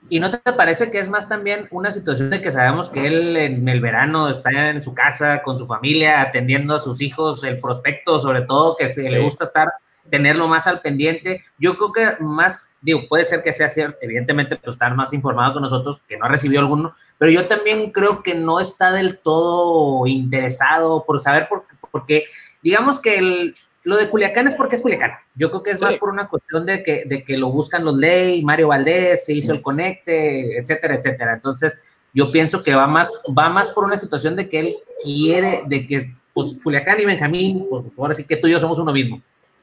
¿Y 0.09 0.21
no 0.21 0.31
te 0.31 0.39
parece 0.53 0.91
que 0.91 1.01
es 1.01 1.09
más 1.09 1.29
también 1.29 1.67
una 1.71 1.91
situación 1.91 2.31
de 2.31 2.41
que 2.41 2.53
sabemos 2.53 2.91
que 2.91 3.07
él 3.07 3.37
en 3.37 3.69
el 3.69 3.81
verano 3.81 4.29
está 4.29 4.71
en 4.71 4.81
su 4.81 4.95
casa 4.95 5.43
con 5.43 5.59
su 5.59 5.67
familia 5.67 6.21
atendiendo 6.21 6.75
a 6.77 6.79
sus 6.79 7.01
hijos, 7.01 7.43
el 7.43 7.59
prospecto 7.61 8.19
sobre 8.19 8.43
todo, 8.43 8.77
que 8.77 8.87
se 8.89 9.03
le 9.03 9.21
gusta 9.21 9.45
estar 9.45 9.73
tenerlo 10.11 10.47
más 10.47 10.67
al 10.67 10.81
pendiente. 10.81 11.43
Yo 11.59 11.77
creo 11.77 11.93
que 11.93 12.23
más, 12.23 12.69
digo, 12.81 13.09
puede 13.09 13.25
ser 13.25 13.43
que 13.43 13.53
sea 13.53 13.69
cierto, 13.69 13.99
evidentemente, 14.01 14.57
pues 14.57 14.75
estar 14.75 14.95
más 14.95 15.13
informado 15.13 15.55
con 15.55 15.63
nosotros, 15.63 16.01
que 16.07 16.17
no 16.17 16.27
ha 16.27 16.29
recibido 16.29 16.61
alguno, 16.61 16.95
pero 17.19 17.33
yo 17.33 17.47
también 17.47 17.91
creo 17.91 18.23
que 18.23 18.35
no 18.35 18.61
está 18.61 18.93
del 18.93 19.19
todo 19.19 20.07
interesado 20.07 21.05
por 21.05 21.19
saber, 21.19 21.49
por, 21.49 21.65
porque 21.91 22.25
digamos 22.63 23.01
que 23.01 23.17
el, 23.17 23.57
lo 23.87 23.97
de 23.97 24.11
Culiacán 24.11 24.49
es 24.49 24.57
porque 24.57 24.75
es 24.75 24.83
Culiacán. 24.83 25.13
Yo 25.37 25.49
creo 25.49 25.63
que 25.63 25.71
es 25.71 25.81
más 25.81 25.95
por 25.95 26.11
una 26.11 26.29
cuestión 26.29 26.67
de 26.67 26.83
que, 26.83 27.05
de 27.07 27.23
que 27.23 27.37
lo 27.39 27.51
buscan 27.51 27.85
los 27.85 27.97
ley, 27.97 28.43
Mario 28.43 28.67
Valdés 28.67 29.25
se 29.25 29.33
hizo 29.33 29.53
el 29.53 29.63
conecte, 29.63 30.59
etcétera, 30.59 30.97
etcétera. 30.97 31.35
Entonces, 31.35 31.81
yo 32.13 32.33
pienso 32.33 32.61
que 32.65 32.75
va 32.75 32.89
más, 32.89 33.13
va 33.27 33.49
más 33.49 33.71
por 33.71 33.85
una 33.85 33.97
situación 33.97 34.35
de 34.35 34.49
que 34.49 34.59
él 34.59 34.77
quiere, 35.05 35.63
de 35.69 35.87
que 35.87 36.13
pues 36.35 36.57
Culiacán 36.65 36.99
y 36.99 37.05
Benjamín, 37.05 37.65
pues 37.71 37.87
ahora 37.97 38.13
sí 38.13 38.25
que 38.25 38.37
tú 38.37 38.49
y 38.49 38.51
yo 38.51 38.59
somos 38.59 38.81
uno 38.81 38.93
mismo. 38.93 39.23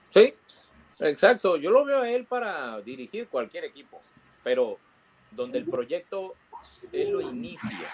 Sí, 0.09 0.33
exacto. 1.01 1.57
Yo 1.57 1.71
lo 1.71 1.83
veo 1.83 2.03
a 2.03 2.09
él 2.09 2.23
para 2.23 2.79
dirigir 2.79 3.27
cualquier 3.27 3.65
equipo, 3.65 3.99
pero 4.41 4.77
donde 5.31 5.57
el 5.57 5.65
proyecto 5.65 6.35
él 6.93 7.11
lo 7.11 7.19
inicia 7.19 7.89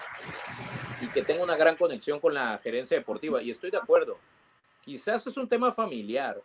y 1.01 1.07
que 1.07 1.23
tenga 1.23 1.41
una 1.41 1.57
gran 1.57 1.75
conexión 1.75 2.19
con 2.19 2.35
la 2.35 2.59
gerencia 2.59 2.95
deportiva. 2.95 3.41
Y 3.41 3.49
estoy 3.49 3.71
de 3.71 3.77
acuerdo. 3.77 4.19
Quizás 4.89 5.27
es 5.27 5.37
un 5.37 5.47
tema 5.47 5.71
familiar, 5.71 6.41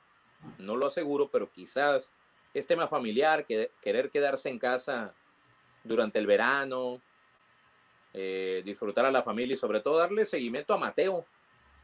no 0.58 0.76
lo 0.76 0.88
aseguro, 0.88 1.30
pero 1.30 1.50
quizás 1.50 2.10
es 2.52 2.66
tema 2.66 2.86
familiar, 2.86 3.46
que, 3.46 3.70
querer 3.80 4.10
quedarse 4.10 4.50
en 4.50 4.58
casa 4.58 5.14
durante 5.82 6.18
el 6.18 6.26
verano, 6.26 7.00
eh, 8.12 8.60
disfrutar 8.62 9.06
a 9.06 9.10
la 9.10 9.22
familia 9.22 9.54
y 9.54 9.56
sobre 9.56 9.80
todo 9.80 9.96
darle 9.96 10.26
seguimiento 10.26 10.74
a 10.74 10.76
Mateo, 10.76 11.24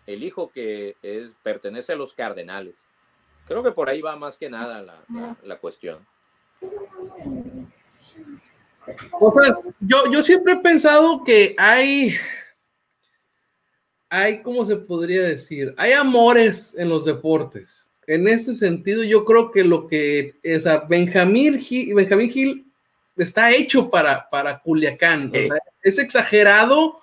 el 0.06 0.22
hijo 0.22 0.50
que 0.52 0.98
es, 1.00 1.32
pertenece 1.42 1.94
a 1.94 1.96
los 1.96 2.12
Cardenales. 2.12 2.84
Creo 3.46 3.62
que 3.62 3.72
por 3.72 3.88
ahí 3.88 4.02
va 4.02 4.14
más 4.16 4.36
que 4.36 4.50
nada 4.50 4.82
la, 5.42 5.58
cuestión. 5.60 6.06
yo, 9.80 10.10
yo 10.10 10.22
siempre 10.22 10.52
he 10.52 10.58
pensado 10.58 11.24
que 11.24 11.54
hay, 11.56 12.18
hay, 14.10 14.42
¿cómo 14.42 14.66
se 14.66 14.76
podría 14.76 15.22
decir? 15.22 15.72
Hay 15.76 15.92
amores 15.92 16.74
en 16.76 16.88
los 16.88 17.04
deportes. 17.04 17.88
En 18.06 18.26
este 18.26 18.54
sentido, 18.54 19.04
yo 19.04 19.24
creo 19.24 19.52
que 19.52 19.62
lo 19.62 19.86
que 19.86 20.34
es 20.42 20.66
a 20.66 20.80
Benjamín 20.80 21.58
Gil, 21.58 21.94
Benjamín 21.94 22.28
Gil 22.28 22.66
está 23.16 23.52
hecho 23.52 23.88
para, 23.88 24.28
para 24.28 24.60
Culiacán. 24.60 25.32
es 25.82 25.98
exagerado 25.98 26.98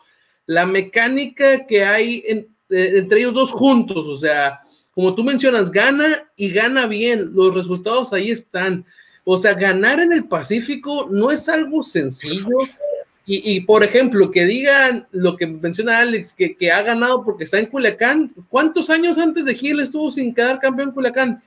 la 0.46 0.66
mecánica 0.66 1.66
que 1.66 1.86
hay 1.86 2.24
eh, 2.28 2.48
entre 2.70 3.20
ellos 3.20 3.34
dos 3.34 3.52
juntos. 3.52 4.06
O 4.06 4.18
sea, 4.18 4.60
como 4.92 5.16
tú 5.16 5.24
mencionas, 5.24 5.72
gana 5.72 6.30
y 6.36 6.52
gana 6.52 6.88
bien. 6.88 7.30
Los 7.34 7.56
resultados 7.56 8.12
ahí 8.12 8.32
están. 8.32 8.86
O 9.24 9.38
sea, 9.38 9.54
ganar 9.54 10.02
en 10.02 10.12
el 10.12 10.26
Pacífico 10.26 11.08
no 11.10 11.32
es 11.32 11.48
algo 11.48 11.84
sencillo. 11.84 12.58
Y, 13.30 13.60
por 13.60 13.84
ejemplo, 13.84 14.32
que 14.32 14.46
digan 14.46 15.06
lo 15.12 15.36
que 15.36 15.46
menciona 15.46 16.00
Alex, 16.00 16.34
que, 16.34 16.56
que, 16.56 16.72
ha 16.72 16.82
ganado 16.82 17.26
porque 17.26 17.44
está 17.44 17.60
en 17.60 17.66
Culiacán. 17.66 18.32
¿Cuántos 18.48 18.90
años 18.90 19.18
antes 19.18 19.44
de 19.44 19.54
Gil 19.54 19.82
estuvo 19.82 20.10
sin 20.10 20.34
quedar 20.34 20.62
campeón 20.62 20.90
en 20.90 20.96
Culiacán? 20.96 21.44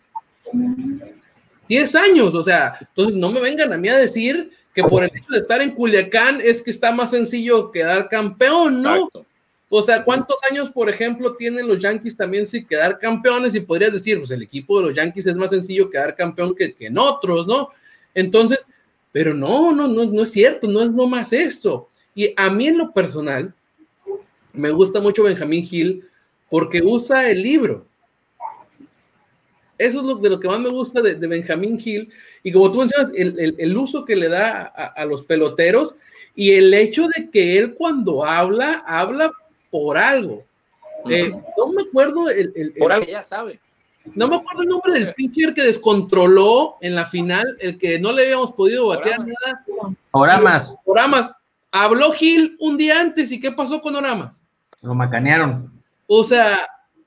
Diez 1.66 1.94
años, 1.94 2.34
o 2.34 2.42
sea, 2.42 2.76
entonces 2.80 3.16
no 3.16 3.32
me 3.32 3.40
vengan 3.40 3.72
a 3.72 3.78
mí 3.78 3.88
a 3.88 3.96
decir 3.96 4.50
que 4.74 4.82
por 4.82 5.04
el 5.04 5.10
hecho 5.14 5.26
de 5.30 5.38
estar 5.38 5.62
en 5.62 5.70
Culiacán 5.70 6.40
es 6.42 6.60
que 6.60 6.70
está 6.70 6.92
más 6.92 7.10
sencillo 7.12 7.70
quedar 7.70 8.10
campeón, 8.10 8.82
¿no? 8.82 9.08
O 9.72 9.82
sea, 9.82 10.04
¿cuántos 10.04 10.36
años, 10.50 10.68
por 10.70 10.90
ejemplo, 10.90 11.36
tienen 11.36 11.68
los 11.68 11.80
Yankees 11.80 12.16
también 12.16 12.44
sin 12.44 12.66
quedar 12.66 12.98
campeones? 12.98 13.54
Y 13.54 13.60
podrías 13.60 13.92
decir, 13.92 14.18
pues 14.18 14.32
el 14.32 14.42
equipo 14.42 14.80
de 14.80 14.88
los 14.88 14.96
Yankees 14.96 15.26
es 15.26 15.36
más 15.36 15.50
sencillo 15.50 15.88
quedar 15.88 16.16
campeón 16.16 16.56
que, 16.56 16.74
en 16.80 16.98
otros, 16.98 17.46
¿no? 17.46 17.70
Entonces, 18.12 18.66
pero 19.12 19.34
no, 19.34 19.72
no, 19.72 19.88
no, 19.88 20.04
no 20.04 20.22
es 20.22 20.32
cierto, 20.32 20.68
no 20.68 20.82
es 20.82 20.90
más 20.90 21.32
esto. 21.32 21.88
Y 22.14 22.32
a 22.36 22.50
mí 22.50 22.68
en 22.68 22.78
lo 22.78 22.92
personal, 22.92 23.52
me 24.52 24.70
gusta 24.70 25.00
mucho 25.00 25.22
Benjamín 25.22 25.66
Hill 25.68 26.04
porque 26.48 26.82
usa 26.82 27.30
el 27.30 27.42
libro. 27.42 27.86
Eso 29.78 30.00
es 30.00 30.06
lo, 30.06 30.14
de 30.16 30.28
lo 30.28 30.38
que 30.38 30.48
más 30.48 30.60
me 30.60 30.68
gusta 30.68 31.00
de, 31.00 31.14
Benjamín 31.14 31.80
Hill. 31.82 32.10
Y 32.42 32.52
como 32.52 32.70
tú 32.70 32.78
mencionas, 32.78 33.12
el, 33.14 33.76
uso 33.76 34.04
que 34.04 34.16
le 34.16 34.28
da 34.28 34.62
a, 34.62 34.86
a, 34.86 35.04
los 35.06 35.22
peloteros 35.22 35.94
y 36.34 36.52
el 36.52 36.72
hecho 36.74 37.08
de 37.08 37.30
que 37.30 37.56
él 37.56 37.74
cuando 37.74 38.24
habla, 38.24 38.84
habla 38.86 39.32
por 39.70 39.96
algo. 39.96 40.44
Eh, 41.08 41.32
no 41.56 41.72
me 41.72 41.82
acuerdo 41.82 42.28
el, 42.28 42.52
el, 42.54 42.72
Por 42.74 42.92
ahí 42.92 43.06
ya 43.06 43.22
sabe. 43.22 43.58
No 44.14 44.28
me 44.28 44.36
acuerdo 44.36 44.62
el 44.62 44.68
nombre 44.68 44.92
del 44.92 45.14
pitcher 45.14 45.54
que 45.54 45.62
descontroló 45.62 46.76
en 46.80 46.94
la 46.94 47.06
final, 47.06 47.56
el 47.60 47.78
que 47.78 47.98
no 47.98 48.12
le 48.12 48.22
habíamos 48.22 48.52
podido 48.52 48.88
batear 48.88 49.20
nada. 49.20 49.64
Oramas. 50.10 50.76
Oramas. 50.84 51.30
Habló 51.70 52.10
Gil 52.12 52.56
un 52.58 52.76
día 52.76 53.00
antes 53.00 53.30
y 53.30 53.40
¿qué 53.40 53.52
pasó 53.52 53.80
con 53.80 53.94
Oramas? 53.94 54.40
Lo 54.82 54.94
macanearon. 54.94 55.70
O 56.06 56.24
sea, 56.24 56.58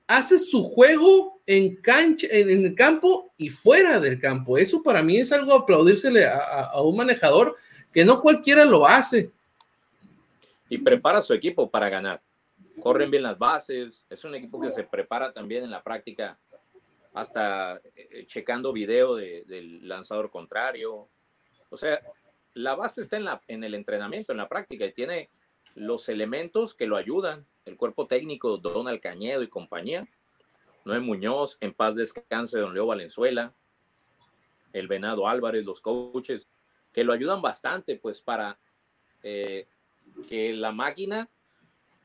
hace 0.07 0.37
su 0.37 0.63
juego 0.63 1.41
en 1.45 1.75
cancha, 1.77 2.27
en, 2.29 2.49
el 2.49 2.75
campo 2.75 3.33
y 3.37 3.49
fuera 3.49 3.99
del 3.99 4.19
campo. 4.19 4.57
Eso 4.57 4.81
para 4.81 5.01
mí 5.01 5.17
es 5.17 5.31
algo 5.31 5.53
aplaudírsele 5.53 6.25
a, 6.25 6.37
a, 6.71 6.81
un 6.81 6.95
manejador 6.95 7.57
que 7.91 8.05
no 8.05 8.21
cualquiera 8.21 8.63
lo 8.63 8.87
hace. 8.87 9.31
Y 10.69 10.77
prepara 10.77 11.21
su 11.21 11.33
equipo 11.33 11.69
para 11.69 11.89
ganar. 11.89 12.21
Corren 12.81 13.11
bien 13.11 13.23
las 13.23 13.37
bases. 13.37 14.05
Es 14.09 14.23
un 14.23 14.35
equipo 14.35 14.61
que 14.61 14.69
se 14.69 14.83
prepara 14.83 15.33
también 15.33 15.63
en 15.63 15.71
la 15.71 15.83
práctica, 15.83 16.39
hasta 17.14 17.80
eh, 17.95 18.26
checando 18.28 18.74
video 18.74 19.16
de, 19.16 19.43
del 19.45 19.88
lanzador 19.88 20.32
contrario. 20.32 21.07
O 21.70 21.78
sea, 21.78 22.01
la 22.53 22.76
base 22.76 23.01
está 23.01 23.18
en, 23.18 23.26
la, 23.26 23.41
el 23.47 23.74
entrenamiento, 23.74 24.32
en 24.32 24.39
la 24.39 24.49
práctica, 24.49 24.86
y 24.86 24.93
tiene 24.93 25.30
los 25.76 26.09
elementos 26.09 26.74
que 26.74 26.88
lo 26.88 26.97
ayudan. 26.97 27.45
El 27.66 27.78
cuerpo 27.78 28.07
técnico, 28.07 28.57
Donald 28.57 28.99
Cañedo 28.99 29.43
y 29.43 29.47
compañía. 29.47 30.07
Noé 30.86 30.99
Muñoz, 30.99 31.57
en 31.61 31.74
paz 31.74 31.95
descanse, 31.95 32.59
don 32.59 32.74
Leo 32.74 32.88
Valenzuela, 32.88 33.53
el 34.74 34.88
Venado 34.88 35.28
Álvarez, 35.28 35.64
los 35.64 35.80
coaches, 35.80 36.49
que 36.91 37.03
lo 37.03 37.14
ayudan 37.14 37.41
bastante, 37.41 37.95
pues, 37.95 38.22
para 38.22 38.59
eh, 39.22 39.66
que 40.28 40.53
la 40.53 40.72
máquina 40.72 41.30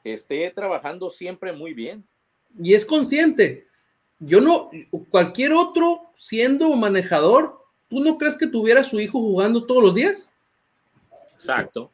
esté 0.05 0.51
trabajando 0.51 1.11
siempre 1.11 1.53
muy 1.53 1.75
bien. 1.75 2.07
Y 2.63 2.75
es 2.75 2.87
consciente. 2.87 3.68
Yo 4.21 4.41
no, 4.41 4.71
cualquier 5.11 5.53
otro 5.53 6.03
siendo 6.16 6.69
manejador, 6.75 7.59
¿tú 7.89 8.03
no 8.03 8.19
crees 8.19 8.35
que 8.35 8.47
tuviera 8.47 8.81
a 8.81 8.85
su 8.85 8.99
hijo 8.99 9.21
jugando 9.21 9.64
todos 9.64 9.83
los 9.83 9.95
días? 9.95 10.29
Exacto. 11.35 11.91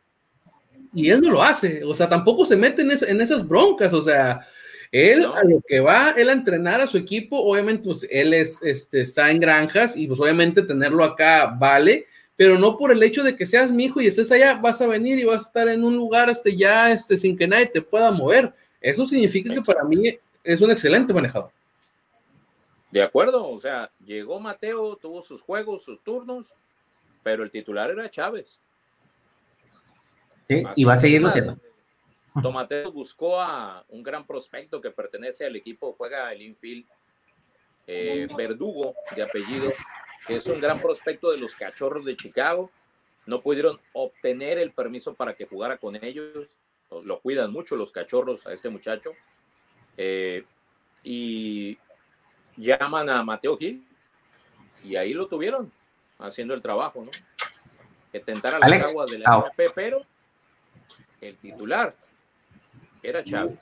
Y 0.93 1.11
él 1.11 1.20
no 1.20 1.31
lo 1.31 1.43
hace, 1.43 1.83
o 1.85 1.95
sea, 1.95 2.09
tampoco 2.09 2.45
se 2.45 2.57
mete 2.57 2.83
en, 2.83 2.91
en 2.91 3.20
esas 3.20 3.47
broncas, 3.47 3.93
o 3.93 4.01
sea, 4.01 4.47
él 4.95 5.25
a 5.25 5.43
lo 5.43 5.61
que 5.66 5.81
va, 5.81 6.11
él 6.16 6.29
a 6.29 6.33
entrenar 6.33 6.81
a 6.81 6.87
su 6.87 6.97
equipo, 6.97 7.37
obviamente, 7.37 7.85
pues 7.85 8.07
él 8.09 8.33
es, 8.33 8.62
este, 8.62 9.01
está 9.01 9.29
en 9.33 9.41
granjas 9.41 9.97
y 9.97 10.07
pues 10.07 10.20
obviamente 10.20 10.62
tenerlo 10.62 11.03
acá 11.03 11.57
vale, 11.59 12.07
pero 12.37 12.61
no 12.61 12.77
por 12.77 12.93
el 12.93 13.03
hecho 13.03 13.25
de 13.25 13.35
que 13.35 13.45
seas 13.45 13.72
mi 13.72 13.87
hijo 13.87 14.01
y 14.01 14.07
estés 14.07 14.31
allá, 14.31 14.55
vas 14.55 14.81
a 14.81 14.87
venir 14.87 15.18
y 15.18 15.25
vas 15.25 15.43
a 15.43 15.47
estar 15.47 15.68
en 15.68 15.83
un 15.83 15.97
lugar 15.97 16.31
este, 16.31 16.57
ya 16.57 16.93
este, 16.93 17.16
sin 17.16 17.37
que 17.37 17.49
nadie 17.49 17.66
te 17.66 17.83
pueda 17.83 18.12
mover. 18.12 18.53
Eso 18.81 19.05
significa 19.05 19.53
que 19.53 19.62
para 19.62 19.83
mí 19.83 20.16
es 20.45 20.61
un 20.61 20.70
excelente 20.70 21.12
manejador. 21.12 21.51
De 22.95 23.03
acuerdo, 23.03 23.49
o 23.49 23.59
sea, 23.59 23.90
llegó 24.07 24.38
Mateo, 24.38 24.95
tuvo 24.95 25.20
sus 25.20 25.42
juegos, 25.42 25.82
sus 25.82 26.01
turnos, 26.05 26.47
pero 27.24 27.42
el 27.42 27.51
titular 27.51 27.90
era 27.90 28.09
Chávez. 28.09 28.61
Sí, 30.45 30.62
y 30.76 30.84
va 30.84 30.92
a 30.92 30.97
seguirlo 30.97 31.28
siendo. 31.28 31.59
Tomateo 32.40 32.92
buscó 32.92 33.40
a 33.40 33.84
un 33.88 34.05
gran 34.05 34.24
prospecto 34.24 34.80
que 34.80 34.92
pertenece 34.92 35.45
al 35.45 35.57
equipo, 35.57 35.97
juega 35.99 36.32
el 36.32 36.42
infield, 36.42 36.86
eh, 37.88 38.28
Verdugo 38.36 38.95
de 39.16 39.24
apellido, 39.24 39.72
que 40.28 40.36
es 40.36 40.47
un 40.47 40.61
gran 40.61 40.80
prospecto 40.80 41.32
de 41.32 41.38
los 41.38 41.53
cachorros 41.57 42.05
de 42.05 42.16
Chicago. 42.16 42.70
No 43.26 43.40
pudieron 43.40 43.80
obtener 43.92 44.61
el 44.61 44.70
permiso 44.70 45.14
para 45.14 45.34
que 45.34 45.47
jugara 45.47 45.78
con 45.78 45.97
ellos. 45.97 46.47
Lo 47.03 47.18
cuidan 47.18 47.51
mucho 47.51 47.74
los 47.74 47.90
cachorros 47.90 48.47
a 48.47 48.53
este 48.53 48.68
muchacho. 48.68 49.11
Eh, 49.97 50.45
y 51.03 51.76
llaman 52.57 53.09
a 53.09 53.23
Mateo 53.23 53.57
Gil 53.57 53.85
y 54.85 54.97
ahí 54.97 55.13
lo 55.13 55.27
tuvieron 55.27 55.71
haciendo 56.19 56.55
el 56.55 56.63
trabajo, 56.63 57.05
¿no? 57.05 57.11
Que 58.13 58.21
tentara 58.21 58.59
las 58.59 58.91
aguas 58.91 59.11
de 59.11 59.19
la 59.19 59.45
MP, 59.47 59.73
pero 59.75 60.03
el 61.21 61.37
titular 61.37 61.95
era 63.03 63.23
Chávez. 63.23 63.59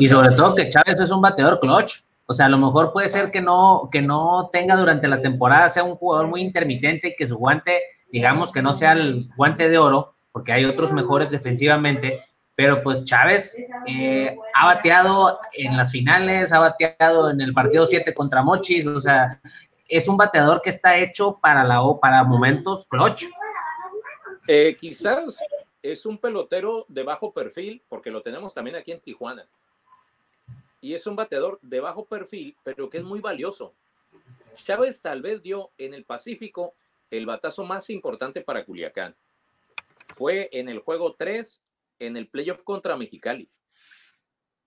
y 0.00 0.08
sobre 0.08 0.34
todo 0.34 0.54
que 0.54 0.68
Chávez 0.68 1.00
es 1.00 1.10
un 1.10 1.20
bateador 1.20 1.60
clutch. 1.60 2.00
O 2.26 2.32
sea, 2.32 2.46
a 2.46 2.48
lo 2.48 2.58
mejor 2.58 2.92
puede 2.92 3.08
ser 3.08 3.30
que 3.30 3.42
no, 3.42 3.90
que 3.92 4.00
no 4.00 4.48
tenga 4.50 4.76
durante 4.76 5.08
la 5.08 5.20
temporada, 5.20 5.68
sea 5.68 5.84
un 5.84 5.96
jugador 5.96 6.26
muy 6.26 6.40
intermitente 6.40 7.08
y 7.08 7.16
que 7.16 7.26
su 7.26 7.36
guante, 7.36 7.82
digamos 8.10 8.50
que 8.50 8.62
no 8.62 8.72
sea 8.72 8.92
el 8.92 9.28
guante 9.36 9.68
de 9.68 9.76
oro, 9.76 10.14
porque 10.32 10.52
hay 10.52 10.64
otros 10.64 10.92
mejores 10.92 11.28
defensivamente, 11.28 12.24
pero 12.56 12.82
pues 12.82 13.04
Chávez 13.04 13.56
eh, 13.86 14.36
ha 14.54 14.66
bateado 14.66 15.40
en 15.52 15.76
las 15.76 15.90
finales, 15.90 16.52
ha 16.52 16.60
bateado 16.60 17.30
en 17.30 17.40
el 17.40 17.52
partido 17.52 17.86
7 17.86 18.14
contra 18.14 18.42
Mochis, 18.42 18.86
o 18.86 19.00
sea, 19.00 19.40
es 19.88 20.08
un 20.08 20.16
bateador 20.16 20.62
que 20.62 20.70
está 20.70 20.96
hecho 20.96 21.38
para, 21.40 21.64
la, 21.64 21.82
para 22.00 22.24
momentos 22.24 22.86
clutch. 22.86 23.24
Eh, 24.46 24.76
quizás 24.78 25.38
es 25.82 26.06
un 26.06 26.18
pelotero 26.18 26.86
de 26.88 27.02
bajo 27.02 27.32
perfil, 27.32 27.82
porque 27.88 28.10
lo 28.10 28.22
tenemos 28.22 28.54
también 28.54 28.76
aquí 28.76 28.92
en 28.92 29.00
Tijuana. 29.00 29.46
Y 30.80 30.94
es 30.94 31.06
un 31.06 31.16
bateador 31.16 31.58
de 31.62 31.80
bajo 31.80 32.04
perfil, 32.04 32.56
pero 32.62 32.88
que 32.88 32.98
es 32.98 33.04
muy 33.04 33.20
valioso. 33.20 33.74
Chávez 34.64 35.00
tal 35.00 35.22
vez 35.22 35.42
dio 35.42 35.70
en 35.78 35.94
el 35.94 36.04
Pacífico 36.04 36.74
el 37.10 37.26
batazo 37.26 37.64
más 37.64 37.90
importante 37.90 38.40
para 38.40 38.64
Culiacán. 38.64 39.14
Fue 40.14 40.48
en 40.52 40.68
el 40.68 40.80
juego 40.80 41.14
3, 41.14 41.62
en 41.98 42.16
el 42.16 42.28
playoff 42.28 42.62
contra 42.62 42.96
Mexicali. 42.96 43.50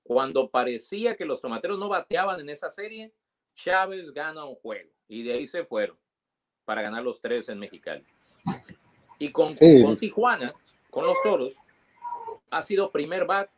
Cuando 0.03 0.49
parecía 0.49 1.15
que 1.15 1.25
los 1.25 1.41
tomateros 1.41 1.77
no 1.77 1.89
bateaban 1.89 2.39
en 2.39 2.49
esa 2.49 2.71
serie, 2.71 3.13
Chávez 3.55 4.11
gana 4.13 4.45
un 4.45 4.55
juego 4.55 4.89
y 5.07 5.23
de 5.23 5.33
ahí 5.33 5.47
se 5.47 5.65
fueron 5.65 5.97
para 6.65 6.81
ganar 6.81 7.03
los 7.03 7.19
tres 7.19 7.49
en 7.49 7.59
Mexicali. 7.59 8.05
Y 9.19 9.31
con, 9.31 9.55
con 9.55 9.97
Tijuana, 9.97 10.53
con 10.89 11.05
los 11.05 11.17
toros 11.23 11.53
ha 12.49 12.61
sido 12.61 12.91
primer 12.91 13.25
bat 13.25 13.49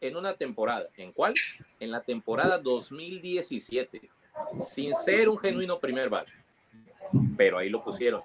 en 0.00 0.16
una 0.16 0.34
temporada. 0.34 0.88
¿En 0.96 1.12
cuál? 1.12 1.34
En 1.80 1.90
la 1.90 2.02
temporada 2.02 2.58
2017, 2.58 4.10
sin 4.62 4.94
ser 4.94 5.28
un 5.28 5.38
genuino 5.38 5.80
primer 5.80 6.08
bat. 6.08 6.28
Pero 7.36 7.58
ahí 7.58 7.68
lo 7.68 7.82
pusieron. 7.82 8.20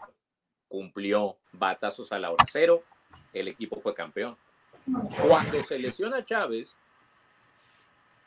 Cumplió 0.68 1.38
batazos 1.52 2.12
a 2.12 2.20
la 2.20 2.32
hora 2.32 2.45
cero. 2.52 2.84
El 3.34 3.47
equipo 3.47 3.80
fue 3.80 3.93
campeón. 3.93 4.38
Cuando 5.28 5.64
se 5.64 5.80
lesiona 5.80 6.26
Chávez 6.26 6.76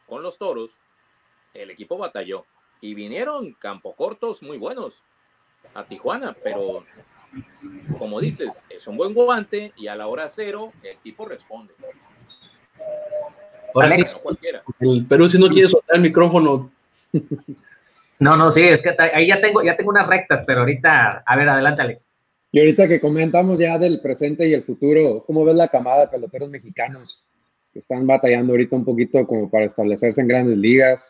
con 0.07 0.23
los 0.23 0.39
toros, 0.39 0.71
el 1.53 1.71
equipo 1.71 1.99
batalló. 1.99 2.45
Y 2.81 2.95
vinieron 2.95 3.55
campo 3.55 3.95
cortos 3.95 4.43
muy 4.43 4.59
buenos 4.59 4.95
a 5.75 5.85
Tijuana, 5.85 6.35
pero 6.43 6.85
como 7.99 8.21
dices, 8.21 8.63
es 8.69 8.87
un 8.87 8.97
buen 8.97 9.15
guante 9.15 9.73
y 9.77 9.87
a 9.87 9.97
la 9.97 10.07
hora 10.07 10.29
cero 10.29 10.73
el 10.83 10.99
tipo 10.99 11.25
responde. 11.25 11.75
Alex, 13.75 14.21
el 14.81 15.07
Perú 15.07 15.29
si 15.29 15.39
no 15.39 15.49
quiere 15.49 15.69
soltar 15.69 15.97
el 15.97 16.03
micrófono. 16.03 16.71
No, 18.21 18.37
no, 18.37 18.51
sí, 18.53 18.63
es 18.63 18.81
que 18.81 18.95
ahí 19.13 19.27
ya 19.27 19.41
tengo, 19.41 19.63
ya 19.63 19.77
tengo 19.77 19.91
unas 19.91 20.07
rectas, 20.07 20.45
pero 20.47 20.61
ahorita, 20.61 21.25
a 21.27 21.37
ver, 21.37 21.49
adelante, 21.49 21.83
Alex. 21.83 22.09
Y 22.55 22.61
ahorita 22.61 22.87
que 22.87 23.01
comentamos 23.01 23.59
ya 23.59 23.77
del 23.79 24.01
presente 24.01 24.47
y 24.47 24.55
el 24.55 24.63
futuro, 24.63 25.25
¿cómo 25.27 25.45
ves 25.45 25.57
la 25.57 25.67
camada 25.67 26.03
de 26.03 26.07
peloteros 26.07 26.49
mexicanos 26.51 27.25
que 27.73 27.81
están 27.81 28.07
batallando 28.07 28.53
ahorita 28.53 28.77
un 28.77 28.85
poquito 28.85 29.27
como 29.27 29.51
para 29.51 29.65
establecerse 29.65 30.21
en 30.21 30.29
grandes 30.29 30.57
ligas? 30.57 31.03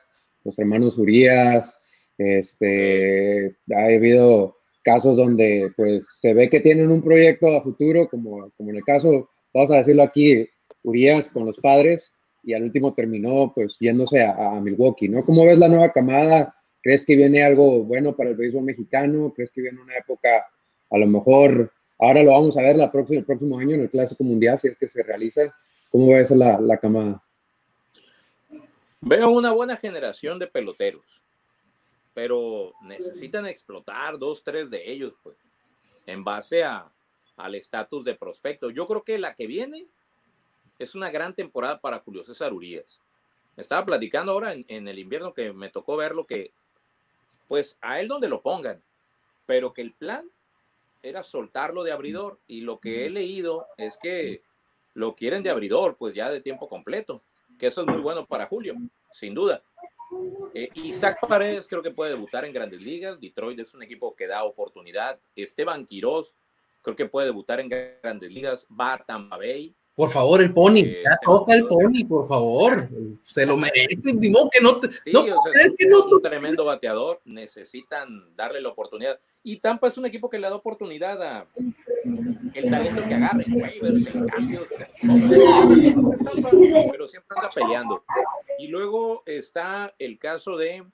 Los 0.43 0.59
hermanos 0.59 0.97
Urias, 0.97 1.79
este, 2.17 3.55
ha 3.77 3.85
habido 3.85 4.57
casos 4.83 5.19
donde 5.19 5.71
pues 5.77 6.07
se 6.19 6.33
ve 6.33 6.49
que 6.49 6.61
tienen 6.61 6.91
un 6.91 7.03
proyecto 7.03 7.55
a 7.55 7.63
futuro, 7.63 8.09
como, 8.09 8.51
como 8.57 8.71
en 8.71 8.77
el 8.77 8.83
caso, 8.83 9.29
vamos 9.53 9.71
a 9.71 9.77
decirlo 9.77 10.03
aquí, 10.03 10.49
Urias 10.83 11.29
con 11.29 11.45
los 11.45 11.59
padres, 11.59 12.11
y 12.43 12.55
al 12.55 12.63
último 12.63 12.95
terminó 12.95 13.53
pues 13.55 13.77
yéndose 13.79 14.25
a, 14.25 14.59
Milwaukee, 14.63 15.11
¿no? 15.11 15.23
¿Cómo 15.23 15.45
ves 15.45 15.59
la 15.59 15.69
nueva 15.69 15.93
camada? 15.93 16.57
¿Crees 16.83 17.05
que 17.05 17.17
viene 17.17 17.45
algo 17.45 17.85
bueno 17.85 18.17
para 18.17 18.31
el 18.31 18.37
béisbol 18.37 18.65
mexicano? 18.65 19.35
¿Crees 19.37 19.51
que 19.51 19.61
viene 19.61 19.83
una 19.83 19.99
época, 19.99 20.47
a 20.91 20.99
lo 20.99 21.07
mejor, 21.07 21.73
ahora 21.99 22.23
lo 22.23 22.33
vamos 22.33 22.57
a 22.57 22.63
ver 22.63 22.77
el 22.77 23.25
próximo 23.25 23.59
año 23.59 23.75
en 23.75 23.83
el 23.83 23.91
Clásico 23.91 24.25
Mundial, 24.25 24.59
si 24.61 24.69
es 24.69 24.79
que 24.79 24.89
se 24.89 25.03
realiza? 25.03 25.55
¿Cómo 25.91 26.13
ves 26.13 26.31
la, 26.31 26.61
la 26.61 26.77
camada? 26.79 27.23
Veo 29.01 29.31
una 29.31 29.53
buena 29.53 29.77
generación 29.77 30.39
de 30.39 30.47
peloteros 30.47 31.15
pero 32.15 32.73
necesitan 32.83 33.47
explotar 33.47 34.19
dos, 34.19 34.45
tres 34.45 34.71
de 34.71 34.91
ellos, 34.91 35.13
pues, 35.23 35.37
en 36.07 36.23
base 36.23 36.63
a, 36.63 36.89
al 37.37 37.57
estatus 37.57 38.05
de 38.05 38.15
prospecto. 38.15 38.71
Yo 38.71 38.87
creo 38.87 39.03
que 39.03 39.19
la 39.19 39.35
que 39.35 39.49
viene 39.49 39.87
es 40.79 40.95
una 40.95 41.11
gran 41.11 41.35
temporada 41.35 41.81
para 41.81 41.99
Julio 41.99 42.23
César 42.23 42.53
Urias. 42.53 43.01
Estaba 43.57 43.85
platicando 43.85 44.33
ahora 44.33 44.55
en, 44.55 44.89
el 44.89 44.99
invierno 44.99 45.35
que 45.35 45.53
me 45.53 45.71
tocó 45.71 45.97
verlo 45.97 46.25
que, 46.25 46.53
pues, 47.49 47.77
a 47.81 48.01
él 48.01 48.07
donde 48.07 48.29
lo 48.29 48.41
pongan, 48.41 48.81
pero 49.47 49.75
que 49.75 49.83
el 49.83 49.93
plan 49.93 50.25
era 51.05 51.23
soltarlo 51.23 51.85
de 51.85 51.93
abridor 51.93 52.41
y 52.47 52.63
lo 52.63 52.81
que 52.81 53.07
he 53.07 53.11
leído 53.11 53.69
es 53.77 53.99
que 53.99 54.43
lo 54.95 55.15
quieren 55.15 55.43
de 55.43 55.51
abridor, 55.51 55.97
pues 55.97 56.15
ya 56.15 56.31
de 56.31 56.41
tiempo 56.41 56.69
completo. 56.69 57.23
que 57.59 57.69
eso 57.69 57.83
es 57.83 57.87
muy 57.87 58.01
bueno 58.01 58.27
para 58.27 58.47
Julio, 58.47 58.75
sin 59.13 59.35
duda. 59.35 59.63
Eh, 60.55 60.69
Isaac 60.75 61.19
Paredes 61.29 61.69
creo 61.69 61.83
que 61.83 61.91
puede 61.91 62.13
debutar 62.13 62.45
en 62.45 62.53
grandes 62.53 62.81
ligas. 62.81 63.21
Detroit 63.21 63.59
es 63.61 63.75
un 63.75 63.83
equipo 63.83 64.17
que 64.17 64.27
da 64.27 64.43
oportunidad. 64.45 65.21
Esteban 65.37 65.85
Quiroz 65.85 66.35
creo 66.83 66.97
que 66.97 67.07
puede 67.07 67.29
debutar 67.29 67.61
en 67.61 67.69
grandes 67.69 68.33
ligas. 68.33 68.67
Va 68.69 68.95
a 68.95 68.99
Tampa 68.99 69.37
Bay. 69.37 69.75
Por 69.95 70.11
favor, 70.11 70.43
el 70.43 70.53
Pony, 70.53 70.83
ya 71.05 71.17
toca 71.25 71.55
el 71.55 71.67
Pony, 71.67 72.05
por 72.09 72.27
favor. 72.27 72.89
Se 73.23 73.47
lo 73.47 73.57
merece, 73.57 74.19
que 74.19 74.29
no 74.29 74.51
no, 74.61 74.81
es 74.83 75.87
un 76.11 76.21
tremendo 76.21 76.65
bateador, 76.65 77.21
necesitan 77.25 78.35
darle 78.35 78.61
la 78.61 78.71
oportunidad. 78.71 79.21
Y 79.45 79.59
Tampa 79.59 79.87
es 79.87 79.97
un 79.97 80.07
equipo 80.07 80.29
que 80.29 80.39
le 80.39 80.49
da 80.49 80.57
oportunidad 80.57 81.23
a 81.23 81.47
el 82.55 82.71
talento 82.71 83.03
que 83.07 83.15
agarre, 83.15 83.45
cambios, 84.27 84.69
pero 86.91 87.07
siempre 87.07 87.37
anda 87.37 87.51
peleando. 87.55 88.05
Y 88.59 88.67
luego 88.67 89.23
está 89.27 89.95
el 90.01 90.19
caso 90.19 90.57
de 90.57 90.85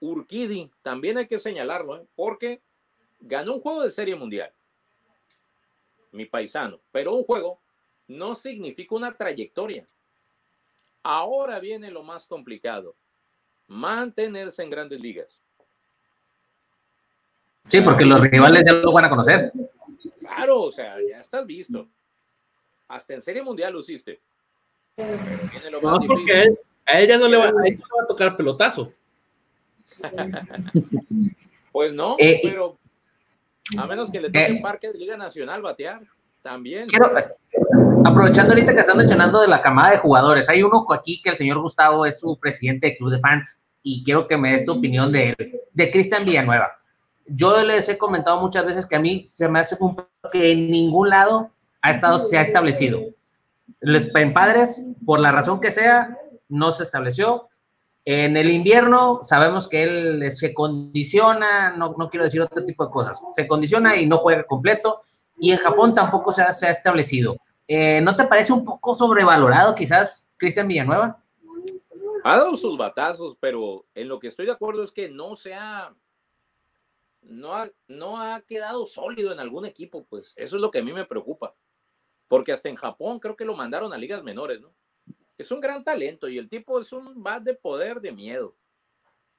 Urquidi, 0.00 0.70
también 0.82 1.18
hay 1.18 1.26
que 1.26 1.38
señalarlo, 1.38 1.98
¿eh? 1.98 2.06
porque 2.16 2.60
ganó 3.20 3.54
un 3.54 3.60
juego 3.60 3.82
de 3.82 3.90
serie 3.90 4.16
mundial, 4.16 4.52
mi 6.10 6.26
paisano, 6.26 6.80
pero 6.90 7.14
un 7.14 7.24
juego 7.24 7.60
no 8.08 8.34
significa 8.34 8.94
una 8.94 9.12
trayectoria. 9.12 9.84
Ahora 11.02 11.58
viene 11.60 11.90
lo 11.90 12.02
más 12.02 12.26
complicado, 12.26 12.94
mantenerse 13.66 14.62
en 14.62 14.70
grandes 14.70 15.00
ligas. 15.00 15.40
Sí, 17.68 17.80
porque 17.80 18.04
los 18.04 18.20
rivales 18.20 18.64
ya 18.66 18.74
lo 18.74 18.92
van 18.92 19.06
a 19.06 19.10
conocer. 19.10 19.52
Claro, 20.20 20.62
o 20.62 20.72
sea, 20.72 20.96
ya 21.08 21.20
estás 21.20 21.46
visto. 21.46 21.86
Hasta 22.88 23.14
en 23.14 23.22
Serie 23.22 23.42
Mundial 23.42 23.72
lo 23.72 23.80
hiciste. 23.80 24.20
no, 24.96 25.98
porque 26.06 26.54
a 26.86 27.00
él, 27.00 27.08
ya 27.08 27.18
no 27.18 27.28
le 27.28 27.36
va, 27.38 27.48
a 27.48 28.06
tocar 28.06 28.36
pelotazo. 28.36 28.92
pues 31.72 31.92
no, 31.92 32.16
eh, 32.18 32.40
pero 32.42 32.78
a 33.78 33.86
menos 33.86 34.10
que 34.10 34.20
le 34.20 34.28
toque 34.28 34.46
en 34.46 34.56
eh, 34.56 34.62
Parque 34.62 34.90
de 34.92 34.98
Liga 34.98 35.16
Nacional 35.16 35.62
batear, 35.62 36.00
también. 36.42 36.86
Quiero, 36.88 37.14
aprovechando 38.04 38.52
ahorita 38.52 38.74
que 38.74 38.80
están 38.80 38.98
mencionando 38.98 39.40
de 39.40 39.48
la 39.48 39.62
camada 39.62 39.92
de 39.92 39.98
jugadores, 39.98 40.48
hay 40.48 40.62
uno 40.62 40.86
aquí 40.90 41.20
que 41.22 41.30
el 41.30 41.36
señor 41.36 41.60
Gustavo 41.60 42.04
es 42.06 42.20
su 42.20 42.38
presidente 42.38 42.88
de 42.88 42.96
club 42.96 43.10
de 43.10 43.20
fans 43.20 43.60
y 43.82 44.04
quiero 44.04 44.28
que 44.28 44.36
me 44.36 44.52
des 44.52 44.64
tu 44.64 44.72
opinión 44.72 45.10
de 45.10 45.30
él, 45.30 45.60
de 45.72 45.90
Cristian 45.90 46.24
Villanueva. 46.24 46.72
Yo 47.26 47.64
les 47.64 47.88
he 47.88 47.96
comentado 47.96 48.40
muchas 48.40 48.66
veces 48.66 48.86
que 48.86 48.96
a 48.96 49.00
mí 49.00 49.24
se 49.26 49.48
me 49.48 49.60
hace 49.60 49.76
un 49.80 49.96
que 50.30 50.52
en 50.52 50.70
ningún 50.70 51.08
lado 51.08 51.50
ha 51.80 51.90
estado, 51.90 52.18
se 52.18 52.36
ha 52.36 52.42
establecido. 52.42 53.00
En 53.80 54.32
padres, 54.32 54.84
por 55.04 55.20
la 55.20 55.32
razón 55.32 55.60
que 55.60 55.70
sea, 55.70 56.18
no 56.48 56.72
se 56.72 56.82
estableció. 56.82 57.48
En 58.04 58.36
el 58.36 58.50
invierno 58.50 59.20
sabemos 59.22 59.66
que 59.66 59.82
él 59.82 60.30
se 60.30 60.52
condiciona, 60.52 61.74
no, 61.74 61.94
no 61.96 62.10
quiero 62.10 62.24
decir 62.24 62.42
otro 62.42 62.64
tipo 62.64 62.84
de 62.84 62.92
cosas, 62.92 63.22
se 63.34 63.46
condiciona 63.46 63.96
y 63.96 64.06
no 64.06 64.18
juega 64.18 64.44
completo. 64.44 65.00
Y 65.38 65.52
en 65.52 65.58
Japón 65.58 65.94
tampoco 65.94 66.32
se 66.32 66.42
ha 66.42 66.70
establecido. 66.70 67.36
Eh, 67.66 68.00
¿No 68.00 68.14
te 68.14 68.24
parece 68.24 68.52
un 68.52 68.64
poco 68.64 68.94
sobrevalorado 68.94 69.74
quizás 69.74 70.28
Cristian 70.36 70.68
Villanueva? 70.68 71.22
Ha 72.22 72.36
dado 72.36 72.56
sus 72.56 72.76
batazos, 72.76 73.36
pero 73.40 73.86
en 73.94 74.08
lo 74.08 74.18
que 74.18 74.28
estoy 74.28 74.46
de 74.46 74.52
acuerdo 74.52 74.82
es 74.82 74.92
que 74.92 75.08
no 75.08 75.36
se 75.36 75.54
ha, 75.54 75.94
no 77.22 77.54
ha, 77.54 77.68
no 77.86 78.20
ha 78.20 78.40
quedado 78.42 78.86
sólido 78.86 79.32
en 79.32 79.40
algún 79.40 79.66
equipo, 79.66 80.04
pues 80.04 80.32
eso 80.36 80.56
es 80.56 80.62
lo 80.62 80.70
que 80.70 80.78
a 80.78 80.82
mí 80.82 80.92
me 80.92 81.06
preocupa. 81.06 81.54
Porque 82.28 82.52
hasta 82.52 82.68
en 82.68 82.76
Japón 82.76 83.18
creo 83.18 83.36
que 83.36 83.44
lo 83.44 83.54
mandaron 83.54 83.92
a 83.92 83.98
ligas 83.98 84.22
menores, 84.22 84.60
¿no? 84.60 84.74
Es 85.36 85.50
un 85.50 85.60
gran 85.60 85.84
talento 85.84 86.28
y 86.28 86.38
el 86.38 86.48
tipo 86.48 86.80
es 86.80 86.92
un 86.92 87.22
bat 87.22 87.42
de 87.42 87.54
poder 87.54 88.00
de 88.00 88.12
miedo. 88.12 88.56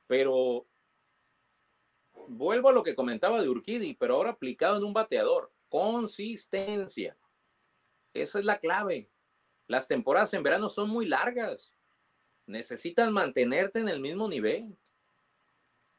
Pero 0.07 0.67
vuelvo 2.27 2.69
a 2.69 2.73
lo 2.73 2.83
que 2.83 2.95
comentaba 2.95 3.41
de 3.41 3.49
Urquidi, 3.49 3.93
pero 3.93 4.15
ahora 4.15 4.31
aplicado 4.31 4.77
en 4.77 4.83
un 4.83 4.93
bateador. 4.93 5.51
Consistencia. 5.69 7.17
Esa 8.15 8.39
es 8.39 8.45
la 8.45 8.59
clave. 8.59 9.09
Las 9.67 9.87
temporadas 9.87 10.33
en 10.33 10.41
verano 10.41 10.69
son 10.69 10.89
muy 10.89 11.05
largas. 11.05 11.71
Necesitas 12.47 13.11
mantenerte 13.11 13.79
en 13.79 13.89
el 13.89 13.99
mismo 13.99 14.27
nivel. 14.27 14.77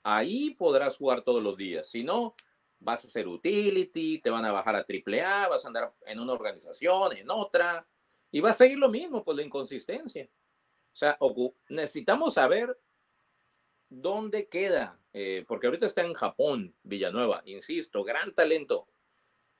Ahí 0.02 0.50
podrás 0.54 0.96
jugar 0.96 1.22
todos 1.22 1.42
los 1.42 1.56
días. 1.56 1.88
Si 1.88 2.02
no, 2.02 2.34
vas 2.78 3.04
a 3.04 3.08
ser 3.08 3.28
utility, 3.28 4.20
te 4.20 4.30
van 4.30 4.44
a 4.44 4.52
bajar 4.52 4.76
a 4.76 4.86
AAA, 4.86 5.48
vas 5.48 5.64
a 5.64 5.68
andar 5.68 5.94
en 6.06 6.20
una 6.20 6.32
organización, 6.32 7.16
en 7.16 7.30
otra, 7.30 7.86
y 8.30 8.40
va 8.40 8.50
a 8.50 8.54
seguir 8.54 8.78
lo 8.78 8.88
mismo, 8.88 9.22
pues 9.22 9.36
la 9.36 9.42
inconsistencia. 9.42 10.28
O 10.92 10.96
sea, 10.96 11.18
necesitamos 11.68 12.34
saber 12.34 12.78
dónde 13.90 14.48
queda, 14.48 14.98
eh, 15.12 15.44
porque 15.46 15.66
ahorita 15.66 15.86
está 15.86 16.02
en 16.02 16.14
Japón, 16.14 16.74
Villanueva, 16.82 17.42
insisto, 17.44 18.04
gran 18.04 18.32
talento. 18.32 18.88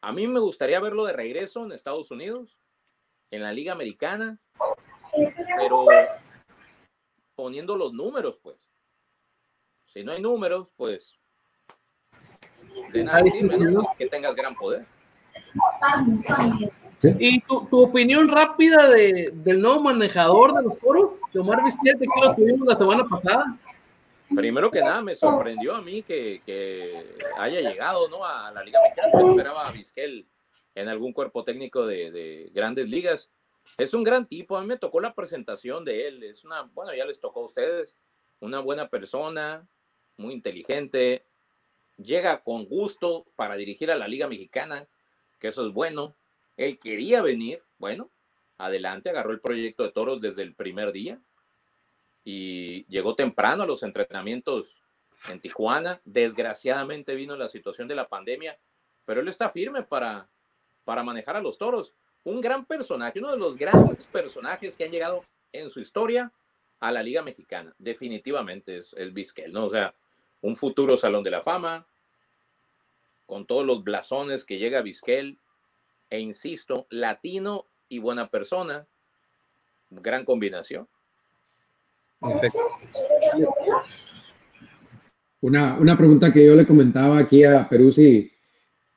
A 0.07 0.12
mí 0.12 0.28
me 0.28 0.38
gustaría 0.38 0.78
verlo 0.78 1.04
de 1.04 1.14
regreso 1.14 1.64
en 1.64 1.72
Estados 1.72 2.12
Unidos, 2.12 2.61
en 3.32 3.42
la 3.42 3.52
Liga 3.52 3.72
Americana, 3.72 4.38
pero 5.57 5.84
poniendo 7.34 7.74
los 7.74 7.92
números, 7.92 8.38
pues. 8.40 8.57
Si 9.86 10.04
no 10.04 10.12
hay 10.12 10.22
números, 10.22 10.68
pues 10.76 11.18
de 12.92 13.02
nada 13.02 13.20
que 13.98 14.07
tengas 14.07 14.36
gran 14.36 14.54
poder. 14.54 14.86
Y 17.18 17.40
tu, 17.40 17.66
tu, 17.66 17.82
opinión 17.82 18.28
rápida 18.28 18.88
de, 18.88 19.32
del 19.34 19.61
nuevo 19.61 19.80
manejador 19.80 20.54
de 20.54 20.62
los 20.62 20.78
toros, 20.78 21.14
de 21.32 21.40
Omar 21.40 21.64
Vizquel, 21.64 21.98
que 21.98 22.07
lo 22.07 22.32
tuvimos 22.32 22.68
la 22.68 22.76
semana 22.76 23.09
pasada. 23.09 23.59
Primero 24.35 24.70
que 24.70 24.81
nada, 24.81 25.03
me 25.03 25.14
sorprendió 25.14 25.74
a 25.74 25.83
mí 25.83 26.03
que, 26.03 26.43
que 26.45 27.16
haya 27.39 27.61
llegado 27.61 28.09
¿no? 28.09 28.24
a 28.24 28.51
la 28.51 28.64
Liga 28.64 28.81
Mexicana. 28.83 29.12
Yo 29.12 29.31
esperaba 29.31 29.68
a 29.68 29.72
Vizquel 29.72 30.27
en 30.74 30.89
algún 30.89 31.12
cuerpo 31.12 31.45
técnico 31.45 31.87
de, 31.87 32.11
de, 32.11 32.51
grandes 32.53 32.89
ligas. 32.89 33.31
Es 33.79 33.95
un 33.95 34.03
gran 34.03 34.27
tipo. 34.27 34.57
A 34.57 34.62
mí 34.62 34.66
me 34.66 34.79
tocó 34.79 35.01
la 35.01 35.14
presentación 35.14 35.85
de 35.85 36.09
él. 36.09 36.22
Es 36.24 36.45
una, 36.45 36.62
bueno, 36.62 36.93
ya 36.95 37.05
les 37.05 37.20
tocó 37.20 37.41
a 37.41 37.47
ustedes. 37.47 37.97
Una 38.41 38.61
buena 38.61 38.89
persona, 38.89 39.66
muy 40.16 40.35
inteligente. 40.35 41.24
Llega 41.97 42.43
con 42.43 42.64
gusto 42.64 43.27
para 43.37 43.57
dirigir 43.57 43.91
a 43.91 43.97
la 43.97 44.09
Liga 44.09 44.29
Mexicana, 44.29 44.89
que 45.39 45.49
eso 45.49 45.66
es 45.66 45.72
bueno. 45.72 46.16
Él 46.57 46.79
quería 46.79 47.22
venir. 47.22 47.62
Bueno, 47.79 48.11
adelante, 48.59 49.11
agarró 49.11 49.31
el 49.31 49.41
proyecto 49.41 49.85
de 49.85 49.93
toros 49.93 50.20
desde 50.20 50.43
el 50.43 50.55
primer 50.55 50.93
día 50.93 51.20
y 52.29 52.85
llegó 52.87 53.14
temprano 53.14 53.62
a 53.62 53.66
los 53.66 53.85
entrenamientos 53.85 54.83
en 55.29 55.39
Tijuana. 55.39 56.01
Desgraciadamente 56.05 57.14
vino 57.14 57.37
la 57.37 57.49
situación 57.49 57.87
de 57.87 57.95
la 57.95 58.09
pandemia, 58.09 58.59
pero 59.05 59.20
él 59.20 59.29
está 59.29 59.49
firme 59.49 59.85
para, 59.85 60.29
para 60.85 61.05
manejar 61.05 61.37
a 61.37 61.41
los 61.41 61.57
toros. 61.57 61.95
Un 62.24 62.41
gran 62.41 62.64
personaje, 62.64 63.20
uno 63.20 63.31
de 63.31 63.39
los 63.39 63.57
grandes 63.57 64.07
personajes 64.07 64.77
que 64.77 64.85
han 64.85 64.91
llegado 64.91 65.20
en 65.53 65.70
su 65.70 65.79
historia 65.79 66.33
a 66.81 66.91
la 66.91 67.01
Liga 67.01 67.22
Mexicana. 67.22 67.72
Definitivamente 67.79 68.79
es 68.79 68.93
el 68.95 69.12
Vizquel, 69.12 69.53
¿no? 69.53 69.66
O 69.66 69.70
sea, 69.70 69.95
un 70.41 70.57
futuro 70.57 70.97
Salón 70.97 71.22
de 71.22 71.31
la 71.31 71.43
Fama, 71.43 71.87
con 73.27 73.47
todos 73.47 73.64
los 73.64 73.85
blasones 73.85 74.45
que 74.45 74.59
llega 74.59 74.83
Vizquel, 74.83 75.39
e 76.11 76.18
insisto, 76.18 76.89
latino 76.91 77.66
y 77.89 78.01
buena 78.01 78.31
persona, 78.31 78.85
gran 79.91 80.24
combinación. 80.24 80.89
Una, 85.40 85.78
una, 85.78 85.96
pregunta 85.96 86.32
que 86.32 86.44
yo 86.44 86.56
le 86.56 86.66
comentaba 86.66 87.18
aquí 87.18 87.44
a 87.44 87.68
Perú, 87.68 87.92
si 87.92 88.32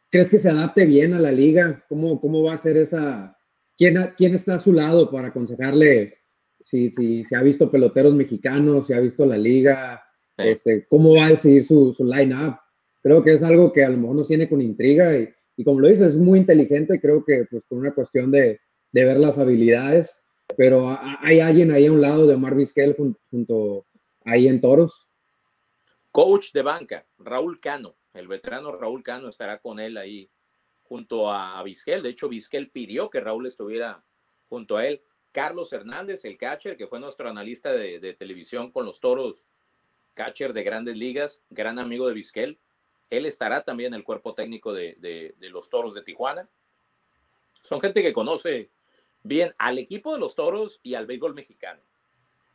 crees 0.09 0.29
que 0.29 0.39
se 0.39 0.49
adapte 0.49 0.85
bien 0.85 1.13
a 1.13 1.19
la 1.19 1.31
liga, 1.31 1.85
¿cómo, 1.89 2.19
cómo 2.19 2.43
va 2.43 2.53
a 2.53 2.57
ser 2.57 2.77
esa? 2.77 3.37
¿Quién, 3.77 3.97
¿Quién 4.17 4.33
está 4.33 4.55
a 4.55 4.59
su 4.59 4.73
lado 4.73 5.11
para 5.11 5.27
aconsejarle 5.27 6.17
si, 6.61 6.91
si, 6.91 7.23
si 7.25 7.35
ha 7.35 7.41
visto 7.41 7.69
peloteros 7.69 8.13
mexicanos, 8.13 8.87
si 8.87 8.93
ha 8.93 8.99
visto 8.99 9.25
la 9.25 9.37
liga, 9.37 10.01
este, 10.37 10.87
cómo 10.89 11.15
va 11.15 11.25
a 11.25 11.29
decidir 11.29 11.65
su, 11.65 11.93
su 11.93 12.05
line-up? 12.05 12.55
Creo 13.01 13.23
que 13.23 13.33
es 13.33 13.43
algo 13.43 13.71
que 13.71 13.83
a 13.83 13.89
lo 13.89 13.97
mejor 13.97 14.15
nos 14.15 14.27
tiene 14.27 14.49
con 14.49 14.61
intriga 14.61 15.15
y, 15.17 15.29
y 15.57 15.63
como 15.63 15.81
lo 15.81 15.89
dices, 15.89 16.15
es 16.15 16.17
muy 16.17 16.39
inteligente, 16.39 16.99
creo 16.99 17.23
que 17.23 17.45
pues 17.49 17.63
con 17.65 17.79
una 17.79 17.93
cuestión 17.93 18.31
de, 18.31 18.59
de 18.91 19.05
ver 19.05 19.17
las 19.17 19.37
habilidades 19.37 20.15
pero 20.57 20.97
hay 21.21 21.39
alguien 21.39 21.71
ahí 21.71 21.85
a 21.85 21.91
un 21.91 22.01
lado 22.01 22.25
de 22.25 22.35
Omar 22.35 22.55
Vizquel 22.55 22.95
junto, 22.95 23.85
ahí 24.25 24.47
en 24.47 24.61
Toros. 24.61 25.07
Coach 26.11 26.51
de 26.53 26.63
banca, 26.63 27.05
Raúl 27.17 27.59
Cano, 27.59 27.95
el 28.13 28.27
veterano 28.27 28.71
Raúl 28.71 29.03
Cano 29.03 29.29
estará 29.29 29.59
con 29.59 29.79
él 29.79 29.97
ahí 29.97 30.29
junto 30.83 31.31
a 31.31 31.61
Vizquel. 31.63 32.01
De 32.01 32.09
hecho, 32.09 32.29
Vizquel 32.29 32.71
pidió 32.71 33.09
que 33.09 33.19
Raúl 33.19 33.45
estuviera 33.45 34.03
junto 34.49 34.77
a 34.77 34.85
él. 34.87 35.01
Carlos 35.31 35.71
Hernández, 35.71 36.25
el 36.25 36.37
catcher, 36.37 36.75
que 36.75 36.87
fue 36.87 36.99
nuestro 36.99 37.29
analista 37.29 37.71
de, 37.71 38.15
televisión 38.17 38.71
con 38.71 38.85
los 38.85 38.99
toros, 38.99 39.47
catcher 40.15 40.53
de 40.53 40.63
grandes 40.63 40.97
ligas, 40.97 41.41
gran 41.51 41.77
amigo 41.77 42.07
de 42.07 42.15
Vizquel. 42.15 42.57
Él 43.11 43.27
estará 43.27 43.63
también 43.63 43.93
en 43.93 43.99
el 43.99 44.03
cuerpo 44.03 44.33
técnico 44.33 44.73
de, 44.73 44.95
de 44.99 45.49
los 45.49 45.69
toros 45.69 45.93
de 45.93 46.01
Tijuana. 46.01 46.49
Son 47.61 47.79
gente 47.79 48.01
que 48.01 48.13
conoce 48.13 48.69
bien 49.23 49.53
al 49.57 49.77
equipo 49.77 50.13
de 50.13 50.19
los 50.19 50.35
toros 50.35 50.79
y 50.83 50.95
al 50.95 51.05
béisbol 51.05 51.33
mexicano. 51.33 51.81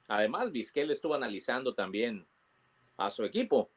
Además, 0.08 0.52
Vizquel 0.52 0.90
estuvo 0.90 1.14
analizando 1.14 1.74
también 1.74 2.26
a 2.96 3.10
su 3.10 3.24
equipo. 3.24 3.70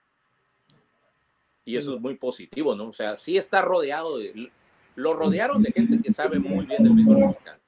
Y 1.66 1.78
eso 1.78 1.96
es 1.96 2.02
muy 2.02 2.16
positivo, 2.16 2.76
¿no? 2.76 2.90
O 2.90 2.94
sea, 2.94 3.16
sí 3.16 3.38
está 3.38 3.62
rodeado 3.62 4.18
de... 4.18 4.52
Lo 4.96 5.14
rodearon 5.14 5.62
de 5.62 5.72
gente 5.72 6.02
que 6.02 6.12
sabe 6.12 6.40
muy 6.40 6.66
bien 6.66 6.84
del 6.84 6.94
béisbol 6.94 7.18
mexicano. 7.18 7.60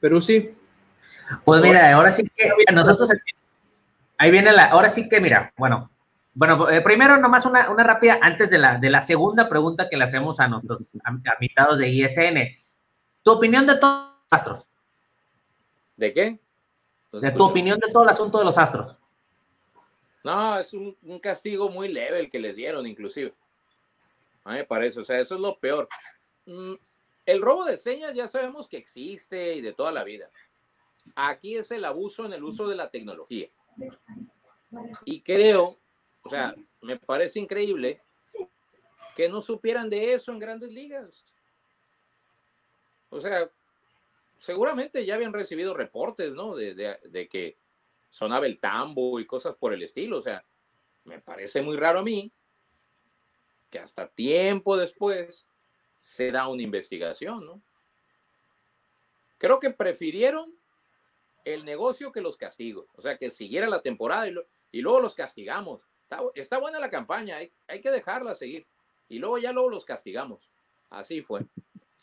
Pero 0.00 0.20
sí. 0.20 0.50
Pues 1.44 1.62
mira, 1.62 1.92
ahora 1.94 2.10
sí 2.10 2.24
que 2.28 2.50
nosotros... 2.72 3.10
Ahí 4.18 4.30
viene 4.30 4.52
la... 4.52 4.66
Ahora 4.66 4.88
sí 4.88 5.08
que, 5.08 5.20
mira, 5.20 5.52
bueno, 5.56 5.90
bueno, 6.34 6.68
eh, 6.68 6.82
primero 6.82 7.16
nomás 7.16 7.46
una, 7.46 7.70
una 7.70 7.82
rápida, 7.82 8.18
antes 8.20 8.50
de 8.50 8.58
la, 8.58 8.76
de 8.76 8.90
la 8.90 9.00
segunda 9.00 9.48
pregunta 9.48 9.88
que 9.88 9.96
le 9.96 10.04
hacemos 10.04 10.38
a 10.38 10.48
nuestros 10.48 10.98
invitados 11.40 11.78
de 11.78 11.88
ISN. 11.88 12.54
¿Tu 13.26 13.32
opinión 13.32 13.66
de 13.66 13.76
todos 13.76 14.06
los 14.06 14.32
astros? 14.32 14.70
¿De 15.96 16.12
qué? 16.14 16.38
de 17.10 17.30
tu 17.32 17.42
opinión 17.42 17.76
de 17.80 17.90
todo 17.90 18.04
el 18.04 18.10
asunto 18.10 18.38
de 18.38 18.44
los 18.44 18.56
astros. 18.56 18.96
No, 20.22 20.60
es 20.60 20.72
un, 20.72 20.96
un, 21.02 21.18
castigo 21.18 21.68
muy 21.68 21.88
leve 21.88 22.20
el 22.20 22.30
que 22.30 22.38
les 22.38 22.54
dieron, 22.54 22.86
inclusive. 22.86 23.34
A 24.44 24.52
mí 24.52 24.58
me 24.58 24.64
parece, 24.64 25.00
o 25.00 25.04
sea, 25.04 25.18
eso 25.18 25.34
es 25.34 25.40
lo 25.40 25.58
peor. 25.58 25.88
Mm, 26.44 26.74
el 27.24 27.42
robo 27.42 27.64
de 27.64 27.76
señas 27.76 28.14
ya 28.14 28.28
sabemos 28.28 28.68
que 28.68 28.76
existe 28.76 29.56
y 29.56 29.60
de 29.60 29.72
toda 29.72 29.90
la 29.90 30.04
vida. 30.04 30.30
Aquí 31.16 31.56
es 31.56 31.72
el 31.72 31.84
abuso 31.84 32.26
en 32.26 32.32
el 32.32 32.44
uso 32.44 32.68
de 32.68 32.76
la 32.76 32.90
tecnología. 32.90 33.48
Y 35.04 35.22
creo 35.22 35.70
o 36.22 36.30
sea, 36.30 36.54
me 36.80 36.96
parece 36.96 37.40
increíble 37.40 38.00
que 39.16 39.28
no 39.28 39.40
supieran 39.40 39.90
de 39.90 40.14
eso 40.14 40.30
en 40.30 40.38
grandes 40.38 40.70
ligas. 40.70 41.24
O 43.10 43.20
sea, 43.20 43.50
seguramente 44.38 45.04
ya 45.04 45.14
habían 45.14 45.32
recibido 45.32 45.74
reportes, 45.74 46.32
¿no? 46.32 46.54
De, 46.54 46.74
de, 46.74 47.28
que 47.28 47.56
sonaba 48.10 48.46
el 48.46 48.58
tambo 48.58 49.18
y 49.20 49.26
cosas 49.26 49.54
por 49.56 49.72
el 49.72 49.82
estilo. 49.82 50.18
O 50.18 50.22
sea, 50.22 50.44
me 51.04 51.20
parece 51.20 51.62
muy 51.62 51.76
raro 51.76 52.00
a 52.00 52.02
mí 52.02 52.30
que 53.70 53.78
hasta 53.78 54.08
tiempo 54.08 54.76
después 54.76 55.44
se 55.98 56.30
da 56.30 56.48
una 56.48 56.62
investigación, 56.62 57.44
¿no? 57.44 57.60
Creo 59.38 59.60
que 59.60 59.70
prefirieron 59.70 60.54
el 61.44 61.64
negocio 61.64 62.12
que 62.12 62.20
los 62.20 62.36
castigos. 62.36 62.86
O 62.96 63.02
sea, 63.02 63.18
que 63.18 63.30
siguiera 63.30 63.68
la 63.68 63.82
temporada 63.82 64.28
y, 64.28 64.80
luego 64.80 65.00
los 65.00 65.14
castigamos. 65.14 65.80
Está, 66.34 66.58
buena 66.58 66.78
la 66.78 66.90
campaña, 66.90 67.36
hay, 67.36 67.52
hay, 67.66 67.80
que 67.80 67.90
dejarla 67.90 68.34
seguir. 68.34 68.66
Y 69.08 69.18
luego 69.18 69.38
ya 69.38 69.52
luego 69.52 69.70
los 69.70 69.84
castigamos. 69.84 70.50
Así 70.90 71.22
fue. 71.22 71.42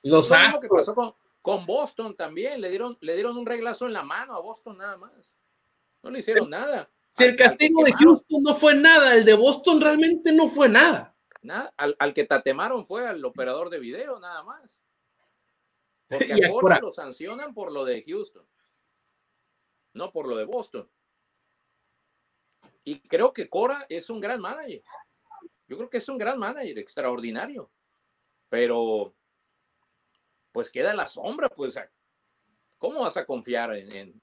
Los 0.04 0.32
Astros. 0.32 0.62
que 0.62 0.68
pasó 0.68 0.93
con, 0.93 1.14
con, 1.41 1.66
Boston 1.66 2.16
también. 2.16 2.62
Le 2.62 2.70
dieron, 2.70 2.97
le 3.01 3.16
dieron 3.16 3.38
un 3.38 3.45
reglazo 3.45 3.88
en 3.88 3.93
la 3.93 4.04
mano 4.04 4.36
a 4.36 4.41
Boston 4.41 4.78
nada 4.78 4.97
más. 4.97 5.12
No 6.01 6.12
le 6.12 6.20
hicieron 6.20 6.49
nada. 6.49 6.89
Si 7.08 7.24
el 7.24 7.36
castigo 7.36 7.84
de 7.84 7.93
Houston 7.93 8.43
no 8.43 8.54
fue 8.54 8.76
nada, 8.76 9.14
el 9.14 9.24
de 9.24 9.36
Boston 9.36 9.80
realmente 9.80 10.32
no 10.32 10.47
fue 10.47 10.68
nada. 10.68 11.16
Nada. 11.41 11.74
Al, 11.78 11.95
al 11.99 12.14
que 12.14 12.26
tatemaron 12.26 12.86
fue 12.86 13.08
al 13.08 13.24
operador 13.24 13.70
de 13.70 13.80
video, 13.80 14.20
nada 14.20 14.43
más. 14.43 14.62
Porque 16.08 16.45
ahora 16.51 16.80
lo 16.80 16.91
sancionan 16.91 17.54
por 17.54 17.72
lo 17.72 17.86
de 17.86 18.04
Houston, 18.04 18.45
no 19.93 20.12
por 20.12 20.28
lo 20.28 20.36
de 20.38 20.45
Boston. 20.45 20.89
Y 22.84 22.99
creo 22.99 23.32
que 23.32 23.49
Cora 23.49 23.86
es 23.89 24.10
un 24.10 24.20
gran 24.20 24.41
manager. 24.41 24.84
Yo 25.68 25.78
creo 25.78 25.89
que 25.89 25.97
es 25.97 26.10
un 26.10 26.18
gran 26.18 26.38
manager, 26.38 26.78
extraordinario. 26.78 27.72
Pero, 28.49 29.16
pues 30.54 30.72
queda 30.72 30.91
en 30.91 30.97
la 30.97 31.08
sombra, 31.08 31.49
pues, 31.49 31.78
¿cómo 32.78 33.01
vas 33.01 33.18
a 33.18 33.26
confiar 33.26 33.76
en, 33.76 34.22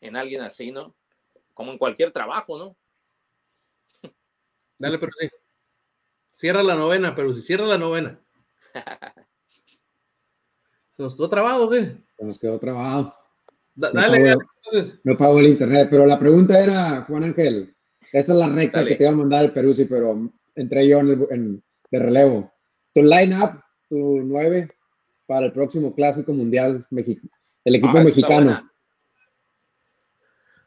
en, 0.00 0.16
alguien 0.16 0.40
así, 0.40 0.70
no? 0.70 0.94
Como 1.52 1.72
en 1.72 1.78
cualquier 1.78 2.12
trabajo, 2.12 2.56
¿no? 2.56 2.76
Dale, 4.78 4.98
pero 4.98 5.12
sí. 5.20 5.28
Cierra 6.32 6.62
la 6.62 6.76
novena, 6.76 7.14
pero 7.14 7.34
si 7.34 7.42
cierra 7.42 7.66
la 7.66 7.76
novena. 7.76 8.18
¿Se 10.96 11.02
nos 11.02 11.14
quedó 11.14 11.28
trabado 11.28 11.68
qué? 11.68 11.96
Se 12.16 12.24
nos 12.24 12.38
quedó 12.38 12.58
trabado. 12.58 13.14
dale, 13.74 14.36
no 15.04 15.16
pago 15.16 15.40
el 15.40 15.48
internet, 15.48 15.88
pero 15.90 16.06
la 16.06 16.18
pregunta 16.18 16.62
era, 16.62 17.02
Juan 17.02 17.24
Ángel, 17.24 17.76
esta 18.12 18.32
es 18.32 18.38
la 18.38 18.48
recta 18.48 18.84
que 18.84 18.94
te 18.94 19.02
iba 19.02 19.12
a 19.12 19.16
mandar 19.16 19.44
el 19.44 19.52
Perú, 19.52 19.74
sí, 19.74 19.84
pero 19.86 20.30
entré 20.54 20.86
yo 20.86 21.00
en, 21.00 21.62
de 21.90 21.98
relevo. 21.98 22.52
Tu 22.94 23.02
line-up, 23.02 23.62
tu 23.88 24.20
9 24.22 24.68
para 25.26 25.46
el 25.46 25.52
próximo 25.52 25.94
Clásico 25.94 26.32
Mundial, 26.32 26.86
México, 26.90 27.26
el 27.64 27.76
equipo 27.76 27.98
ah, 27.98 28.04
mexicano. 28.04 28.70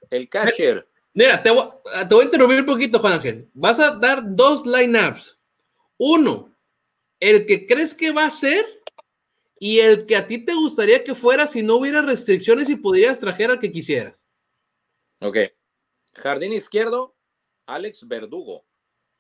El 0.10 0.30
catcher. 0.30 0.88
Mira, 1.14 1.42
te 1.42 1.50
voy, 1.50 1.70
te 2.08 2.14
voy, 2.14 2.22
a 2.22 2.26
interrumpir 2.26 2.60
un 2.60 2.66
poquito, 2.66 3.00
Juan 3.00 3.14
Ángel. 3.14 3.50
Vas 3.54 3.80
a 3.80 3.92
dar 3.92 4.22
dos 4.24 4.66
line-ups. 4.66 5.40
Uno, 5.98 6.54
el 7.20 7.46
que 7.46 7.66
crees 7.66 7.94
que 7.94 8.12
va 8.12 8.26
a 8.26 8.30
ser 8.30 8.66
y 9.60 9.80
el 9.80 10.06
que 10.06 10.16
a 10.16 10.28
ti 10.28 10.44
te 10.44 10.54
gustaría 10.54 11.04
que 11.04 11.16
fuera 11.16 11.48
si 11.48 11.64
no 11.64 11.76
hubiera 11.76 12.02
restricciones 12.02 12.70
y 12.70 12.76
pudieras 12.76 13.20
traer 13.20 13.52
al 13.52 13.60
que 13.60 13.72
quisieras. 13.72 14.22
Ok. 15.22 15.38
Jardín 16.14 16.54
izquierdo, 16.54 17.16
Alex 17.66 18.08
Verdugo. 18.08 18.66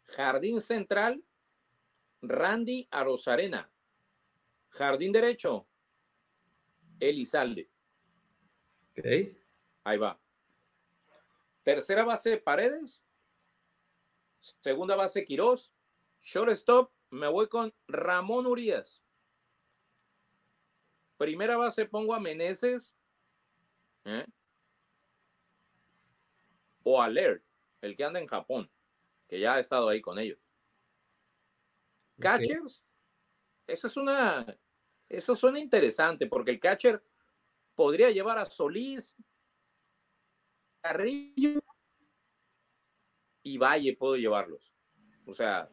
Jardín 0.04 0.62
central, 0.62 1.24
Randy 2.22 2.88
Arozarena. 2.92 3.72
Jardín 4.76 5.12
derecho, 5.12 5.68
Elizalde. 7.00 7.70
Ok. 8.92 9.06
Ahí 9.84 9.98
va. 9.98 10.20
Tercera 11.64 12.04
base, 12.04 12.38
Paredes. 12.38 13.02
Segunda 14.62 14.96
base, 14.96 15.26
Quirós. 15.26 15.72
Shortstop, 16.22 16.92
me 17.10 17.28
voy 17.28 17.48
con 17.48 17.74
Ramón 17.88 18.46
Urias. 18.46 19.02
Primera 21.18 21.58
base, 21.58 21.86
pongo 21.86 22.14
a 22.14 22.20
Meneses. 22.20 22.98
¿eh? 24.06 24.26
O 26.84 27.02
Alert 27.02 27.44
el 27.82 27.96
que 27.96 28.04
anda 28.04 28.20
en 28.20 28.28
Japón, 28.28 28.70
que 29.28 29.40
ya 29.40 29.56
ha 29.56 29.60
estado 29.60 29.88
ahí 29.88 30.02
con 30.02 30.18
ellos. 30.18 30.40
Catchers, 32.20 32.82
eso 33.68 33.88
es 33.88 33.98
una, 33.98 34.46
eso 35.10 35.36
suena 35.36 35.60
interesante 35.60 36.28
porque 36.28 36.52
el 36.52 36.60
catcher 36.60 37.02
podría 37.76 38.10
llevar 38.10 38.38
a 38.40 38.46
Solís, 38.46 39.16
Carrillo 40.82 41.62
y 43.44 43.58
Valle, 43.58 43.96
puedo 43.96 44.16
llevarlos. 44.16 44.74
O 45.26 45.34
sea, 45.34 45.70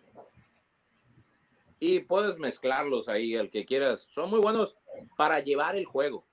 y 1.79 2.01
puedes 2.01 2.39
mezclarlos 2.39 3.09
ahí, 3.09 3.35
el 3.35 3.51
que 3.51 3.65
quieras. 3.65 4.07
Son 4.11 4.31
muy 4.31 4.41
buenos 4.41 4.77
para 5.17 5.41
llevar 5.41 5.77
el 5.77 5.85
juego, 5.85 6.27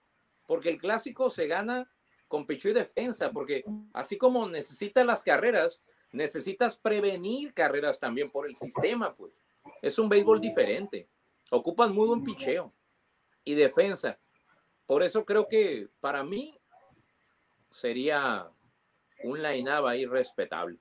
porque 0.47 0.69
el 0.69 0.77
clásico 0.77 1.29
se 1.29 1.47
gana 1.47 1.89
con 2.27 2.45
pecho 2.45 2.69
y 2.69 2.73
defensa, 2.73 3.31
porque 3.31 3.63
así 3.93 4.17
como 4.17 4.47
necesitas 4.47 5.05
las 5.05 5.23
carreras, 5.23 5.81
necesitas 6.11 6.77
prevenir 6.77 7.53
carreras 7.53 7.99
también 7.99 8.31
por 8.31 8.47
el 8.47 8.55
sistema, 8.55 9.15
pues. 9.15 9.33
Es 9.81 9.97
un 9.97 10.09
béisbol 10.09 10.39
diferente. 10.39 11.07
Ocupan 11.51 11.93
muy 11.93 12.07
buen 12.07 12.23
picheo 12.23 12.73
y 13.49 13.55
defensa. 13.55 14.19
Por 14.85 15.01
eso 15.03 15.25
creo 15.25 15.47
que 15.47 15.87
para 15.99 16.23
mí 16.23 16.59
sería 17.71 18.47
un 19.23 19.41
line-up 19.41 19.87
ahí 19.87 20.05
respetable. 20.05 20.77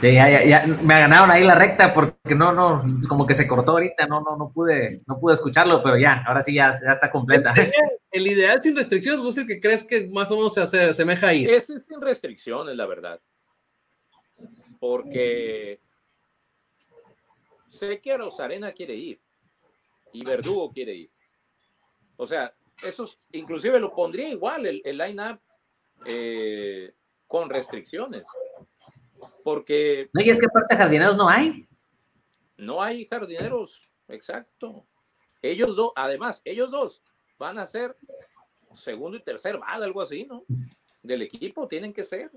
Sí, 0.00 0.12
ya, 0.12 0.44
ya, 0.44 0.66
me 0.66 0.98
ganaron 0.98 1.30
ahí 1.30 1.44
la 1.44 1.54
recta 1.54 1.94
porque 1.94 2.34
no, 2.34 2.52
no, 2.52 2.82
como 3.08 3.26
que 3.26 3.34
se 3.34 3.46
cortó 3.46 3.72
ahorita, 3.72 4.06
no, 4.06 4.20
no, 4.20 4.36
no 4.36 4.50
pude, 4.50 5.02
no 5.06 5.18
pude 5.20 5.34
escucharlo, 5.34 5.82
pero 5.82 5.96
ya, 5.96 6.24
ahora 6.26 6.42
sí 6.42 6.54
ya, 6.54 6.78
ya 6.84 6.92
está 6.92 7.10
completa. 7.10 7.54
El, 8.10 8.26
ideal 8.26 8.60
sin 8.60 8.76
restricciones, 8.76 9.20
¿vos 9.20 9.38
el 9.38 9.46
que 9.46 9.60
crees 9.60 9.84
que 9.84 10.08
más 10.08 10.30
o 10.30 10.36
menos 10.36 10.54
se 10.54 10.62
hace, 10.62 10.84
asemeja 10.84 11.28
ahí? 11.28 11.44
Ese 11.44 11.74
es 11.74 11.86
sin 11.86 12.00
restricciones, 12.00 12.76
la 12.76 12.86
verdad. 12.86 13.20
Porque 14.80 15.80
sé 17.68 18.00
que 18.00 18.16
Rosarena 18.16 18.72
quiere 18.72 18.94
ir 18.94 19.20
y 20.12 20.24
Verdugo 20.24 20.72
quiere 20.72 20.94
ir. 20.94 21.10
O 22.16 22.26
sea, 22.26 22.54
esos, 22.82 23.20
inclusive 23.32 23.78
lo 23.80 23.94
pondría 23.94 24.28
igual 24.28 24.66
el, 24.66 24.82
el 24.84 24.98
line-up 24.98 25.40
eh, 26.06 26.94
con 27.26 27.50
restricciones. 27.50 28.24
Porque. 29.44 30.10
No, 30.12 30.22
y 30.22 30.30
es 30.30 30.40
que 30.40 30.46
aparte 30.46 30.76
jardineros 30.76 31.16
no 31.16 31.28
hay. 31.28 31.68
No 32.56 32.82
hay 32.82 33.06
jardineros, 33.06 33.88
exacto. 34.08 34.86
Ellos 35.40 35.76
dos, 35.76 35.92
además, 35.94 36.42
ellos 36.44 36.70
dos 36.70 37.02
van 37.38 37.58
a 37.58 37.66
ser 37.66 37.96
segundo 38.74 39.16
y 39.16 39.22
tercer 39.22 39.58
bal, 39.58 39.82
algo 39.82 40.02
así, 40.02 40.24
¿no? 40.24 40.44
Del 41.02 41.22
equipo, 41.22 41.68
tienen 41.68 41.92
que 41.92 42.04
ser. 42.04 42.30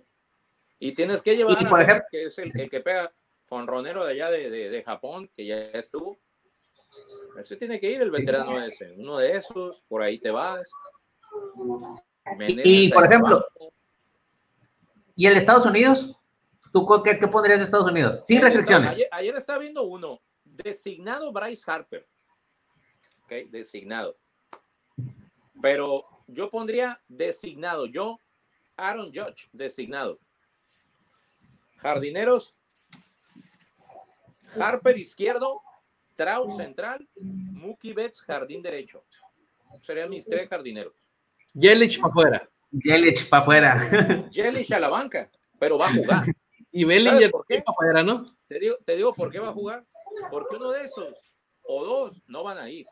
Y 0.80 0.94
tienes 0.94 1.22
que 1.22 1.36
llevar, 1.36 1.68
por 1.70 1.82
ejemplo, 1.82 2.06
que 2.10 2.26
es 2.26 2.38
el, 2.38 2.70
que 2.70 2.80
pega 2.80 3.12
con 3.48 3.68
Ronero 3.68 4.06
de 4.06 4.14
allá 4.14 4.32
de, 4.32 4.50
de, 4.50 4.84
Japón, 4.84 5.30
que 5.36 5.46
ya 5.46 5.58
estuvo. 5.72 6.20
Ese 7.40 7.56
tiene 7.56 7.80
que 7.80 7.90
ir 7.90 8.02
el 8.02 8.12
veterano 8.12 8.62
ese. 8.62 8.92
Uno 8.98 9.18
de 9.18 9.30
esos, 9.30 9.84
por 9.88 10.02
ahí 10.02 10.20
te 10.20 10.32
vas. 10.32 10.70
y, 12.64 12.92
por 12.92 13.06
ejemplo, 13.06 13.46
¿y 15.16 15.26
el 15.26 15.34
de 15.34 15.40
Estados 15.40 15.66
Unidos? 15.66 16.16
¿Tú 16.72 16.88
qué, 17.04 17.18
qué 17.18 17.28
pondrías 17.28 17.60
de 17.60 17.66
Estados 17.66 17.88
Unidos? 17.88 18.20
Sin 18.24 18.42
restricciones. 18.42 18.98
Ayer, 19.12 19.36
estaba 19.36 19.60
viendo 19.60 19.84
uno, 19.84 20.22
designado 20.44 21.32
Bryce 21.32 21.70
Harper. 21.70 22.08
Ok, 23.24 23.50
designado. 23.50 24.18
Pero 25.62 26.06
yo 26.28 26.50
pondría 26.50 27.00
designado, 27.08 27.86
yo, 27.86 28.20
Aaron 28.78 29.08
Judge, 29.14 29.50
designado. 29.52 30.20
Jardineros, 31.78 32.56
Harper 34.60 34.98
izquierdo, 34.98 35.62
Trout 36.16 36.56
central, 36.56 37.08
Mookie 37.16 37.94
Betts 37.94 38.22
jardín 38.22 38.62
derecho. 38.62 39.04
Serían 39.82 40.10
mis 40.10 40.26
tres 40.26 40.50
jardineros. 40.50 40.94
Yelich 41.54 42.00
para 42.00 42.12
afuera. 42.12 42.50
Yelich 42.72 43.30
para 43.30 43.42
afuera. 43.42 43.78
Yelich 44.32 44.72
a 44.72 44.80
la 44.80 44.90
banca, 44.90 45.30
pero 45.60 45.78
va 45.78 45.88
a 45.88 45.94
jugar. 45.94 46.24
y 46.72 46.84
Bellinger 46.84 47.32
por 47.32 47.46
qué 47.46 47.62
para 47.62 47.74
afuera, 47.74 48.04
¿no? 48.04 48.26
Te 48.48 48.60
digo, 48.60 48.76
te 48.84 48.96
digo 48.96 49.14
por 49.14 49.32
qué 49.32 49.40
va 49.40 49.50
a 49.50 49.54
jugar. 49.54 49.86
Porque 50.30 50.56
uno 50.56 50.72
de 50.72 50.86
esos 50.86 51.14
o 51.64 51.86
dos 51.86 52.22
no 52.28 52.44
van 52.44 52.58
a 52.58 52.70
ir. 52.70 52.86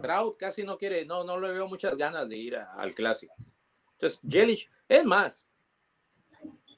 Trout 0.00 0.36
casi 0.38 0.64
no 0.64 0.78
quiere, 0.78 1.04
no, 1.04 1.22
no 1.24 1.38
le 1.38 1.52
veo 1.52 1.68
muchas 1.68 1.96
ganas 1.96 2.28
de 2.28 2.36
ir 2.36 2.56
al 2.56 2.94
clásico. 2.94 3.34
Entonces, 3.92 4.20
Yelich, 4.22 4.70
es 4.88 5.04
más, 5.04 5.48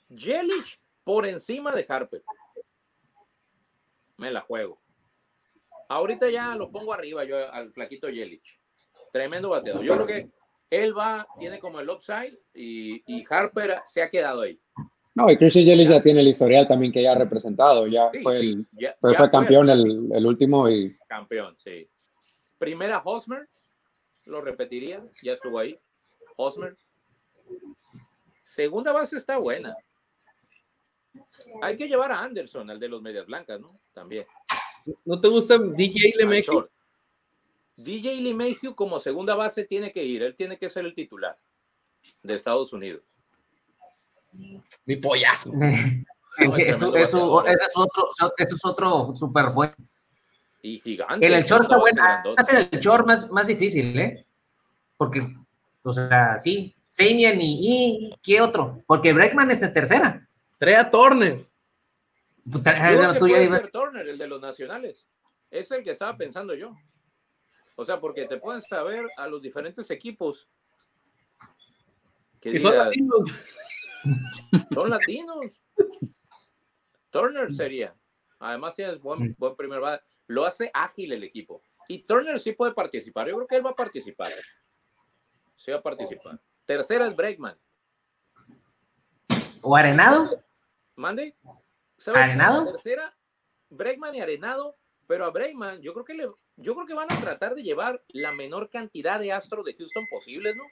Yelich 0.08 0.80
por 1.04 1.26
encima 1.26 1.72
de 1.72 1.86
Harper. 1.88 2.22
Me 4.16 4.30
la 4.30 4.40
juego. 4.40 4.80
Ahorita 5.88 6.30
ya 6.30 6.54
lo 6.54 6.70
pongo 6.70 6.92
arriba 6.92 7.24
yo 7.24 7.52
al 7.52 7.72
flaquito 7.72 8.08
Yelich. 8.08 8.58
Tremendo 9.12 9.50
bateador. 9.50 9.84
Yo 9.84 9.94
creo 9.94 10.06
que 10.06 10.30
él 10.70 10.96
va, 10.96 11.26
tiene 11.38 11.58
como 11.58 11.80
el 11.80 11.88
upside 11.88 12.36
y, 12.54 13.24
Harper 13.28 13.78
se 13.84 14.02
ha 14.02 14.10
quedado 14.10 14.42
ahí. 14.42 14.58
No, 15.14 15.30
y 15.30 15.36
Christian 15.36 15.66
Yelich 15.66 15.88
ya, 15.88 16.02
tiene 16.02 16.20
el 16.20 16.28
historial 16.28 16.66
también 16.66 16.92
que 16.92 17.02
ya 17.02 17.12
ha 17.12 17.18
representado. 17.18 17.86
Ya 17.86 18.10
fue, 18.22 18.38
el, 18.38 18.66
fue, 19.00 19.30
campeón 19.30 19.70
el, 19.70 20.10
el, 20.12 20.26
último 20.26 20.68
y. 20.68 20.96
Campeón, 21.06 21.56
sí. 21.62 21.88
Primera 22.58 23.00
Hosmer, 23.04 23.48
lo 24.24 24.40
repetiría, 24.40 25.04
ya 25.22 25.34
estuvo 25.34 25.58
ahí. 25.58 25.78
Hosmer. 26.36 26.76
Segunda 28.42 28.92
base 28.92 29.16
está 29.16 29.38
buena. 29.38 29.76
Hay 31.62 31.76
que 31.76 31.86
llevar 31.86 32.10
a 32.10 32.20
Anderson, 32.20 32.70
al 32.70 32.80
de 32.80 32.88
los 32.88 33.00
medias 33.00 33.26
blancas, 33.26 33.60
¿no? 33.60 33.80
También. 33.92 34.26
¿No 35.04 35.20
te 35.20 35.28
gusta 35.28 35.58
DJ 35.58 36.12
LeMahieu? 36.18 36.68
DJ 37.76 38.20
LeMahieu 38.20 38.74
como 38.74 39.00
segunda 39.00 39.34
base 39.34 39.64
tiene 39.64 39.90
que 39.90 40.04
ir, 40.04 40.22
él 40.22 40.34
tiene 40.34 40.58
que 40.58 40.68
ser 40.68 40.84
el 40.84 40.94
titular 40.94 41.36
de 42.22 42.34
Estados 42.34 42.72
Unidos. 42.72 43.02
Mi 44.84 44.96
pollazo. 44.96 45.52
eso, 46.38 46.94
eso, 46.94 47.44
ese, 47.46 47.64
es 47.64 47.76
otro, 47.76 48.10
eso 48.36 48.56
es 48.56 48.64
otro 48.64 49.14
super 49.14 49.50
bueno. 49.50 49.74
Y 50.62 50.80
gigante. 50.80 51.26
El, 51.26 51.34
el 51.34 51.44
short 51.44 51.64
está 51.64 51.78
bueno. 51.78 52.02
Hace 52.36 52.68
el 52.70 52.80
short 52.80 53.06
más, 53.06 53.30
más 53.30 53.46
difícil, 53.46 53.98
¿eh? 53.98 54.24
Porque, 54.96 55.26
o 55.82 55.92
sea, 55.92 56.38
sí, 56.38 56.74
Samian 56.90 57.40
y, 57.40 57.58
y, 57.60 58.14
¿qué 58.22 58.40
otro? 58.40 58.82
Porque 58.86 59.12
Breckman 59.12 59.50
es 59.50 59.62
en 59.62 59.72
tercera. 59.72 60.28
Trae 62.62 63.02
a 63.02 63.18
Turner. 63.18 63.70
Turner, 63.70 64.08
el 64.08 64.18
de 64.18 64.26
los 64.26 64.40
nacionales. 64.40 65.06
Es 65.50 65.70
el 65.70 65.82
que 65.82 65.90
estaba 65.90 66.16
pensando 66.16 66.54
yo. 66.54 66.74
O 67.76 67.84
sea, 67.84 68.00
porque 68.00 68.26
te 68.26 68.38
pueden 68.38 68.60
saber 68.60 69.06
a 69.16 69.26
los 69.26 69.42
diferentes 69.42 69.90
equipos. 69.90 70.48
Que 72.40 72.58
son 72.58 72.76
latinos. 72.76 73.30
Son 74.74 74.90
latinos. 74.90 75.46
Turner 77.10 77.54
sería. 77.54 77.96
Además 78.38 78.74
tiene 78.74 78.96
buen, 78.96 79.34
buen 79.38 79.56
primer 79.56 79.80
Lo 80.26 80.44
hace 80.44 80.70
ágil 80.74 81.12
el 81.12 81.24
equipo. 81.24 81.62
Y 81.88 82.04
Turner 82.04 82.38
sí 82.38 82.52
puede 82.52 82.74
participar. 82.74 83.28
Yo 83.28 83.36
creo 83.36 83.46
que 83.46 83.56
él 83.56 83.64
va 83.64 83.70
a 83.70 83.76
participar. 83.76 84.28
Sí 85.56 85.70
va 85.70 85.78
a 85.78 85.82
participar. 85.82 86.38
Tercera 86.66 87.06
es 87.06 87.16
Breakman. 87.16 87.58
¿O 89.62 89.74
Arenado? 89.74 90.44
Mande. 90.96 91.34
¿Arenado? 92.06 92.64
tercera, 92.66 93.16
Bregman 93.70 94.14
y 94.14 94.20
Arenado, 94.20 94.76
pero 95.06 95.24
a 95.24 95.30
Bregman 95.30 95.80
yo 95.80 95.92
creo 95.92 96.04
que 96.04 96.14
le, 96.14 96.28
yo 96.56 96.74
creo 96.74 96.86
que 96.86 96.94
van 96.94 97.12
a 97.12 97.20
tratar 97.20 97.54
de 97.54 97.62
llevar 97.62 98.02
la 98.08 98.32
menor 98.32 98.70
cantidad 98.70 99.18
de 99.20 99.32
astros 99.32 99.64
de 99.64 99.74
Houston 99.74 100.06
posible, 100.10 100.54
¿no? 100.54 100.64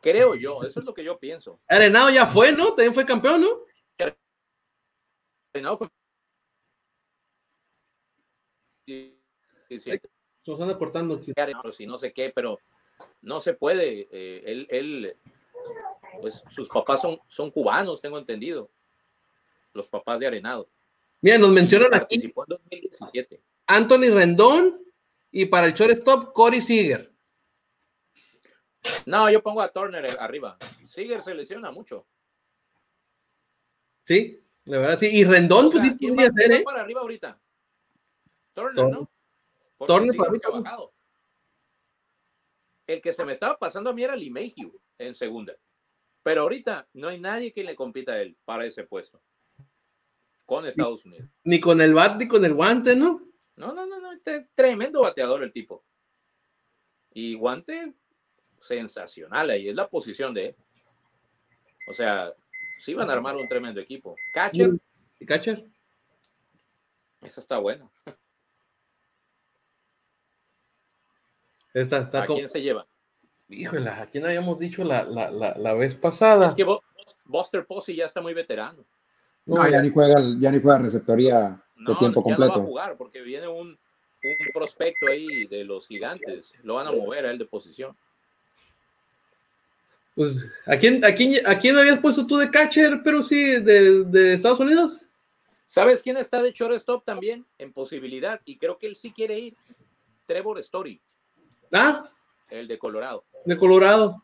Creo 0.00 0.34
yo, 0.34 0.62
eso 0.62 0.80
es 0.80 0.86
lo 0.86 0.94
que 0.94 1.04
yo 1.04 1.18
pienso. 1.18 1.60
Arenado 1.68 2.10
ya 2.10 2.26
fue, 2.26 2.52
¿no? 2.52 2.68
También 2.68 2.94
fue 2.94 3.04
campeón, 3.04 3.42
¿no? 3.42 3.60
Arenado 5.52 5.78
fue. 5.78 5.88
Sí, 8.86 9.20
sí. 9.68 9.78
Se 9.78 10.52
están 10.52 10.70
aportando 10.70 11.16
aquí. 11.16 11.32
Si 11.76 11.86
no 11.86 11.98
sé 11.98 12.12
qué, 12.12 12.32
pero 12.34 12.58
no 13.20 13.40
se 13.40 13.52
puede. 13.52 14.08
Eh, 14.10 14.42
él, 14.46 14.66
él, 14.70 15.16
pues 16.22 16.42
sus 16.48 16.68
papás 16.68 17.02
son, 17.02 17.20
son 17.28 17.50
cubanos, 17.50 18.00
tengo 18.00 18.18
entendido 18.18 18.70
los 19.72 19.88
papás 19.88 20.18
de 20.18 20.26
Arenado. 20.26 20.68
Mira, 21.20 21.38
nos 21.38 21.50
mencionan 21.50 21.94
aquí. 21.94 22.16
Participó 22.16 22.44
en 22.44 22.48
2017. 22.48 23.42
Anthony 23.66 24.10
Rendón 24.12 24.82
y 25.30 25.46
para 25.46 25.66
el 25.66 25.74
shortstop, 25.74 26.32
Corey 26.32 26.60
Seager. 26.60 27.12
No, 29.06 29.30
yo 29.30 29.42
pongo 29.42 29.60
a 29.60 29.70
Turner 29.70 30.06
arriba. 30.18 30.56
Seager 30.88 31.22
se 31.22 31.34
lesiona 31.34 31.70
mucho. 31.70 32.06
Sí, 34.04 34.42
la 34.64 34.78
verdad 34.78 34.98
sí. 34.98 35.08
Y 35.12 35.24
Rendón, 35.24 35.70
pues 35.70 35.82
sí 35.82 35.90
podría 35.90 36.32
ser, 36.32 36.52
¿eh? 36.52 36.62
para 36.62 36.80
arriba 36.80 37.02
ahorita? 37.02 37.40
Turner, 38.54 38.86
¿no? 38.86 39.10
Turner 39.86 40.16
para 40.16 40.30
arriba. 40.30 40.90
El 42.86 43.00
que 43.00 43.12
se 43.12 43.24
me 43.24 43.32
estaba 43.34 43.56
pasando 43.56 43.90
a 43.90 43.92
mí 43.92 44.02
era 44.02 44.16
Limehue 44.16 44.72
en 44.98 45.14
segunda. 45.14 45.54
Pero 46.22 46.42
ahorita 46.42 46.88
no 46.94 47.08
hay 47.08 47.20
nadie 47.20 47.52
que 47.52 47.62
le 47.62 47.76
compita 47.76 48.12
a 48.12 48.20
él 48.20 48.36
para 48.44 48.66
ese 48.66 48.84
puesto 48.84 49.22
con 50.50 50.66
Estados 50.66 51.04
Unidos. 51.04 51.28
Ni 51.44 51.60
con 51.60 51.80
el 51.80 51.94
bat 51.94 52.16
ni 52.18 52.26
con 52.26 52.44
el 52.44 52.54
guante, 52.54 52.96
¿no? 52.96 53.22
No, 53.54 53.72
no, 53.72 53.86
no, 53.86 54.00
no, 54.00 54.10
tremendo 54.52 55.02
bateador 55.02 55.44
el 55.44 55.52
tipo. 55.52 55.84
Y 57.12 57.34
guante 57.34 57.94
sensacional 58.58 59.50
ahí, 59.50 59.68
es 59.68 59.76
la 59.76 59.88
posición 59.88 60.34
de 60.34 60.46
él. 60.46 60.56
O 61.88 61.94
sea, 61.94 62.34
sí 62.80 62.94
van 62.94 63.08
a 63.10 63.12
armar 63.12 63.36
un 63.36 63.46
tremendo 63.46 63.80
equipo. 63.80 64.16
Catcher. 64.34 64.72
¿Y 65.20 65.24
catcher? 65.24 65.64
Esa 67.20 67.40
está 67.40 67.58
buena. 67.58 67.88
Esta 71.72 71.98
está 71.98 72.24
¿A 72.24 72.26
quién 72.26 72.48
se 72.48 72.60
lleva? 72.60 72.88
Híjole, 73.48 73.88
¿a 73.88 74.04
quién 74.06 74.26
habíamos 74.26 74.58
dicho 74.58 74.82
la, 74.82 75.04
la, 75.04 75.30
la, 75.30 75.56
la 75.56 75.74
vez 75.74 75.94
pasada? 75.94 76.46
Es 76.46 76.54
que 76.56 76.66
Buster 77.24 77.64
Posey 77.64 77.94
ya 77.94 78.06
está 78.06 78.20
muy 78.20 78.34
veterano. 78.34 78.84
No, 79.50 79.68
ya 79.68 79.82
ni 79.82 79.90
juega, 79.90 80.14
ya 80.38 80.50
ni 80.50 80.60
juega 80.60 80.78
receptoría 80.78 81.62
de 81.76 81.94
tiempo 81.96 82.22
completo. 82.22 82.52
No 82.52 82.58
va 82.58 82.62
a 82.62 82.66
jugar 82.66 82.96
porque 82.96 83.22
viene 83.22 83.48
un, 83.48 83.68
un 83.68 84.52
prospecto 84.54 85.08
ahí 85.08 85.46
de 85.46 85.64
los 85.64 85.86
gigantes. 85.86 86.52
Lo 86.62 86.74
van 86.74 86.86
a 86.86 86.92
mover 86.92 87.26
a 87.26 87.30
él 87.30 87.38
de 87.38 87.46
posición. 87.46 87.96
Pues, 90.14 90.46
¿a 90.66 90.76
quién, 90.76 91.04
a 91.04 91.14
quién, 91.14 91.46
a 91.46 91.58
quién 91.58 91.78
habías 91.78 91.98
puesto 91.98 92.26
tú 92.26 92.36
de 92.36 92.50
catcher, 92.50 93.00
pero 93.02 93.22
sí, 93.22 93.60
de, 93.60 94.04
de 94.04 94.34
Estados 94.34 94.60
Unidos? 94.60 95.02
¿Sabes 95.66 96.02
quién 96.02 96.16
está 96.16 96.42
de 96.42 96.52
shortstop 96.52 97.04
también? 97.04 97.46
En 97.58 97.72
posibilidad, 97.72 98.40
y 98.44 98.58
creo 98.58 98.76
que 98.76 98.88
él 98.88 98.96
sí 98.96 99.12
quiere 99.12 99.38
ir. 99.38 99.54
Trevor 100.26 100.58
Story. 100.58 101.00
Ah. 101.72 102.10
El 102.50 102.66
de 102.68 102.78
Colorado. 102.78 103.24
De 103.44 103.56
Colorado. 103.56 104.22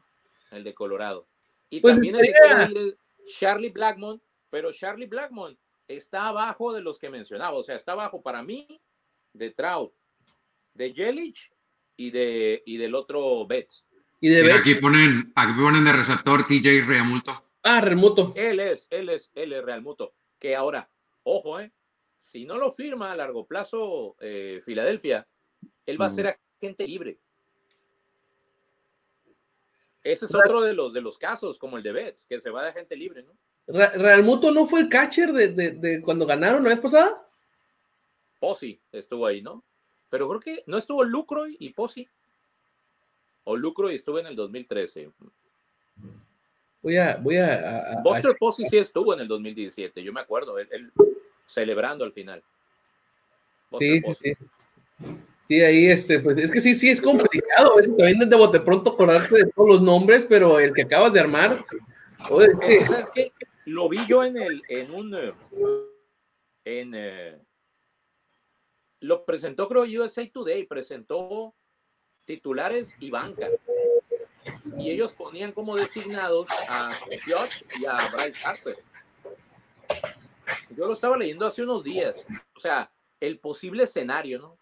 El 0.51 0.65
de 0.65 0.75
Colorado. 0.75 1.27
Y 1.71 1.81
pues 1.81 1.95
también 1.95 2.17
el 2.17 2.75
de 2.75 2.97
Charlie 3.39 3.71
Blackmon, 3.71 4.21
pero 4.57 4.73
Charlie 4.73 5.05
Blackmon 5.05 5.55
está 5.87 6.29
abajo 6.29 6.73
de 6.73 6.81
los 6.81 6.99
que 6.99 7.11
mencionaba, 7.11 7.59
o 7.59 7.63
sea, 7.63 7.77
está 7.77 7.93
abajo 7.93 8.23
para 8.23 8.43
mí 8.43 8.65
de 9.35 9.51
Trout, 9.51 9.93
de 10.73 10.95
Jelich 10.95 11.53
y, 11.95 12.11
de, 12.11 12.63
y 12.65 12.79
del 12.79 12.95
otro 12.95 13.47
Betts. 13.47 13.85
Y 14.19 14.31
de 14.31 14.51
aquí, 14.51 14.77
ponen, 14.77 15.31
aquí 15.37 15.53
ponen 15.61 15.85
de 15.85 15.93
receptor 15.93 16.47
TJ 16.47 16.87
Realmuto. 16.87 17.45
Ah, 17.65 17.83
Realmuto. 17.83 18.33
Él 18.35 18.61
es, 18.61 18.89
él 18.89 19.11
es, 19.11 19.31
él 19.35 19.53
es 19.53 19.63
Realmuto. 19.63 20.15
Que 20.39 20.57
ahora, 20.57 20.89
ojo, 21.25 21.61
eh, 21.61 21.71
si 22.17 22.47
no 22.47 22.57
lo 22.57 22.73
firma 22.73 23.13
a 23.13 23.17
largo 23.17 23.47
plazo 23.47 24.17
eh, 24.21 24.63
Filadelfia, 24.65 25.29
él 25.85 26.01
va 26.01 26.07
a 26.07 26.11
ser 26.11 26.39
agente 26.63 26.89
libre. 26.89 27.19
Ese 30.03 30.25
es 30.25 30.35
otro 30.35 30.63
de 30.63 30.73
los, 30.73 30.95
de 30.95 31.03
los 31.03 31.19
casos, 31.19 31.59
como 31.59 31.77
el 31.77 31.83
de 31.83 31.93
Betts, 31.93 32.25
que 32.25 32.41
se 32.41 32.49
va 32.49 32.63
de 32.63 32.71
agente 32.71 32.97
libre, 32.97 33.23
¿no? 33.23 33.37
¿Realmuto 33.67 34.53
no 34.53 34.65
fue 34.65 34.81
el 34.81 34.89
catcher 34.89 35.33
de, 35.33 35.49
de, 35.49 36.01
cuando 36.03 36.27
ganaron 36.27 36.63
la 36.63 36.71
vez 36.71 36.81
pasada? 36.81 37.27
Posi 38.39 38.81
estuvo 38.93 39.27
ahí, 39.27 39.43
¿no? 39.43 39.65
Pero 40.09 40.29
creo 40.29 40.41
que 40.41 40.63
no 40.67 40.79
estuvo 40.79 41.03
Lucroy 41.03 41.57
y 41.59 41.71
Posi. 41.71 42.09
o 43.45 43.57
lucro 43.57 43.91
y 43.91 43.97
estuve 43.97 44.21
en 44.21 44.29
el 44.29 44.37
2013. 44.37 45.11
Voy 46.83 46.97
a, 46.97 47.17
voy 47.17 47.37
a, 47.39 48.01
Buster 48.05 48.37
Posey 48.39 48.67
sí 48.69 48.79
estuvo 48.79 49.13
en 49.13 49.21
el 49.21 49.27
2017, 49.27 50.05
yo 50.05 50.13
me 50.13 50.21
acuerdo, 50.21 50.57
él, 50.59 50.93
celebrando 51.49 52.05
al 52.05 52.13
final. 52.13 52.45
sí, 53.79 54.01
sí, 54.03 54.15
sí. 54.23 54.37
Sí, 55.49 55.61
ahí 55.61 55.87
este, 55.87 56.19
pues 56.19 56.39
es 56.39 56.51
que 56.51 56.61
sí, 56.61 56.75
sí 56.75 56.91
es 56.91 57.01
complicado. 57.01 57.73
A 57.73 57.77
veces 57.77 57.97
también 57.97 58.19
de 58.19 58.37
bote 58.37 58.59
pronto 58.61 58.93
acordarte 58.93 59.37
de 59.37 59.51
todos 59.53 59.69
los 59.69 59.83
nombres, 59.83 60.27
pero 60.29 60.59
el 60.59 60.73
que 60.73 60.83
acabas 60.83 61.13
de 61.13 61.21
armar. 61.21 61.65
¿Sabes 62.29 63.11
qué? 63.15 63.33
Lo 63.67 63.89
vi 63.89 63.99
yo 64.07 64.23
en 64.23 64.37
el, 64.37 64.63
en 64.69 64.91
un, 64.93 65.13
eh, 65.13 65.35
en, 66.65 66.93
eh, 66.95 67.37
lo 69.01 69.25
presentó 69.25 69.69
creo 69.69 69.83
USA 69.83 70.25
Today, 70.31 70.67
presentó 70.67 71.53
titulares 72.25 72.97
y 73.01 73.11
banca. 73.11 73.49
Y 74.79 74.93
ellos 74.93 75.15
ponían 75.15 75.51
como 75.51 75.75
designados 75.75 76.47
a 76.69 76.91
Josh 77.27 77.65
y 77.81 77.87
a 77.87 77.99
Bryce 78.13 78.47
Harper. 78.47 78.75
Yo 80.71 80.87
lo 80.87 80.93
estaba 80.93 81.17
leyendo 81.17 81.45
hace 81.45 81.65
unos 81.65 81.83
días. 81.83 82.25
O 82.55 82.61
sea, 82.61 82.93
el 83.19 83.41
posible 83.41 83.83
escenario, 83.83 84.39
¿no? 84.39 84.59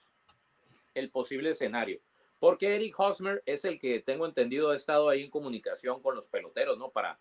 El 0.94 1.10
posible 1.10 1.50
escenario. 1.50 2.00
Porque 2.38 2.74
Eric 2.74 2.98
Hosmer 2.98 3.42
es 3.44 3.66
el 3.66 3.78
que 3.78 4.00
tengo 4.00 4.24
entendido 4.24 4.70
ha 4.70 4.76
estado 4.76 5.10
ahí 5.10 5.24
en 5.24 5.30
comunicación 5.30 6.00
con 6.00 6.14
los 6.14 6.26
peloteros, 6.26 6.78
¿no? 6.78 6.90
Para 6.90 7.20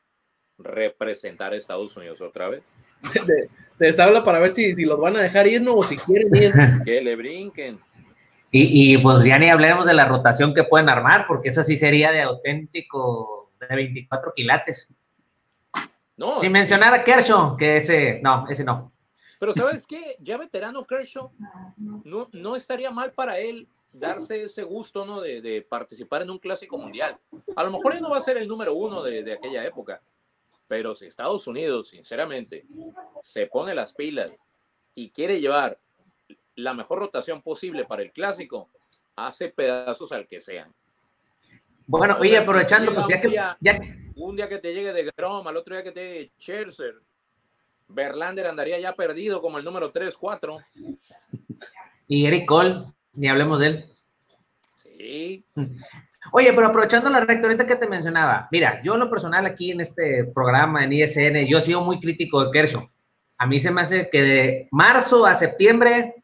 representar 0.58 1.54
a 1.54 1.56
Estados 1.56 1.96
Unidos 1.96 2.22
otra 2.22 2.50
vez. 2.50 2.64
Les 3.80 4.00
habla 4.00 4.24
para 4.24 4.40
ver 4.40 4.52
si, 4.52 4.74
si 4.74 4.86
los 4.86 5.00
van 5.00 5.16
a 5.18 5.22
dejar 5.22 5.48
ir 5.48 5.64
o 5.68 5.84
si 5.84 5.98
quieren 5.98 6.36
ir. 6.36 6.54
que 6.86 7.02
le 7.02 7.16
brinquen. 7.16 7.80
Y, 8.56 9.00
pues 9.00 9.24
ya 9.24 9.40
ni 9.40 9.50
hablemos 9.50 9.88
de 9.88 9.96
la 9.96 10.06
rotación 10.06 10.54
que 10.54 10.64
pueden 10.64 10.88
armar, 10.88 11.26
porque 11.28 11.50
esa 11.50 11.64
sí 11.64 11.76
sería 11.76 12.12
de 12.12 12.22
auténtico 12.22 13.52
de 13.60 13.76
24 13.76 14.32
quilates. 14.36 14.94
No. 16.16 16.38
Sin 16.38 16.52
mencionar 16.52 16.94
a 16.94 17.04
Kershaw, 17.04 17.58
que 17.58 17.78
ese, 17.78 18.20
no, 18.22 18.46
ese 18.48 18.64
no. 18.64 18.94
Pero 19.40 19.54
¿sabes 19.56 19.88
qué? 19.88 20.18
Ya 20.20 20.38
veterano 20.38 20.86
Kershaw, 20.86 21.32
no, 21.78 22.30
no 22.32 22.56
estaría 22.56 22.92
mal 22.92 23.12
para 23.14 23.40
él 23.40 23.68
darse 23.92 24.44
ese 24.44 24.62
gusto, 24.62 25.04
¿no? 25.04 25.20
De, 25.20 25.66
participar 25.68 26.22
en 26.22 26.30
un 26.30 26.38
clásico 26.38 26.78
mundial. 26.78 27.18
A 27.56 27.64
lo 27.64 27.72
mejor 27.72 27.96
él 27.96 28.02
no 28.02 28.12
va 28.12 28.20
a 28.20 28.22
ser 28.22 28.38
el 28.38 28.48
número 28.48 28.76
uno 28.76 29.02
de, 29.02 29.24
de 29.24 29.34
aquella 29.34 29.66
época, 29.66 30.00
pero 30.68 30.96
si 30.96 31.06
Estados 31.06 31.48
Unidos, 31.48 31.90
sinceramente, 31.90 32.66
se 33.22 33.48
pone 33.48 33.76
las 33.76 33.94
pilas 33.94 34.46
y 34.96 35.12
quiere 35.12 35.40
llevar 35.40 35.80
la 36.56 36.74
mejor 36.74 37.00
rotación 37.00 37.42
posible 37.42 37.86
para 37.86 38.02
el 38.02 38.12
clásico, 38.12 38.70
hace 39.16 39.50
pedazos 39.50 40.12
al 40.12 40.28
que 40.28 40.42
sean. 40.42 40.74
Bueno, 41.86 42.18
oye, 42.20 42.38
aprovechando, 42.38 42.94
pues 42.94 43.08
ya 43.08 43.20
que, 43.20 43.30
ya... 43.30 43.58
Un 44.16 44.36
día 44.36 44.48
que 44.48 44.60
te 44.60 44.74
llegue 44.74 44.94
de 44.94 45.12
Grom, 45.18 45.48
al 45.48 45.58
otro 45.58 45.76
día 45.76 45.84
que 45.84 45.92
te 45.92 46.02
llegue 46.02 46.32
Scherzer, 46.40 47.02
Verlander 47.88 48.48
andaría 48.48 48.80
ya 48.80 48.96
perdido 48.96 49.42
como 49.42 49.58
el 49.58 49.66
número 49.66 49.92
3, 49.92 50.16
4. 50.16 50.56
Y 52.08 52.26
Eric 52.26 52.46
Cole, 52.46 52.86
ni 53.14 53.28
hablemos 53.28 53.60
de 53.60 53.68
él. 53.68 53.86
Sí. 54.84 55.46
Oye, 56.32 56.54
pero 56.54 56.68
aprovechando 56.68 57.10
la 57.10 57.20
recta 57.20 57.66
que 57.66 57.76
te 57.76 57.88
mencionaba, 57.88 58.48
mira, 58.52 58.82
yo 58.84 58.94
en 58.94 59.02
lo 59.02 59.10
personal 59.10 59.46
aquí 59.46 59.72
en 59.72 59.82
este 59.82 60.26
programa, 60.26 60.84
en 60.84 60.94
ISN, 60.94 61.46
yo 61.46 61.58
he 61.58 61.62
sido 61.62 61.82
muy 61.82 62.00
crítico 62.00 62.44
de 62.44 62.52
Kershaw. 62.52 62.90
A 63.38 63.46
mí 63.46 63.60
se 63.60 63.72
me 63.72 63.82
hace 63.82 64.10
que 64.10 64.22
de 64.22 64.68
marzo 64.72 65.26
a 65.26 65.36
septiembre 65.36 66.24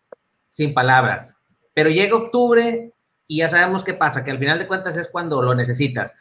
sin 0.50 0.74
palabras. 0.74 1.38
Pero 1.74 1.90
llega 1.90 2.16
octubre 2.16 2.94
y 3.28 3.38
ya 3.38 3.50
sabemos 3.50 3.84
qué 3.84 3.94
pasa, 3.94 4.24
que 4.24 4.32
al 4.32 4.40
final 4.40 4.58
de 4.58 4.68
cuentas 4.68 4.98
es 4.98 5.10
cuando 5.10 5.42
lo 5.42 5.54
necesitas. 5.54 6.16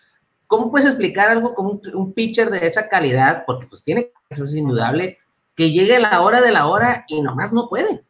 ¿Cómo 0.47 0.70
puedes 0.70 0.87
explicar 0.87 1.31
algo 1.31 1.55
como 1.55 1.81
un, 1.95 2.12
pitcher 2.12 2.51
de 2.51 2.66
esa 2.66 2.89
calidad? 2.89 3.45
Porque 3.47 3.66
pues 3.66 3.83
tiene, 3.83 4.12
eso 4.29 4.45
es 4.45 4.55
indudable, 4.55 5.18
que 5.55 5.70
llegue 5.70 5.99
la 5.99 6.20
hora 6.20 6.41
de 6.41 6.53
la 6.53 6.66
hora 6.66 7.05
y 7.09 7.20
nomás 7.20 7.53
no 7.53 7.68
puede. 7.68 8.05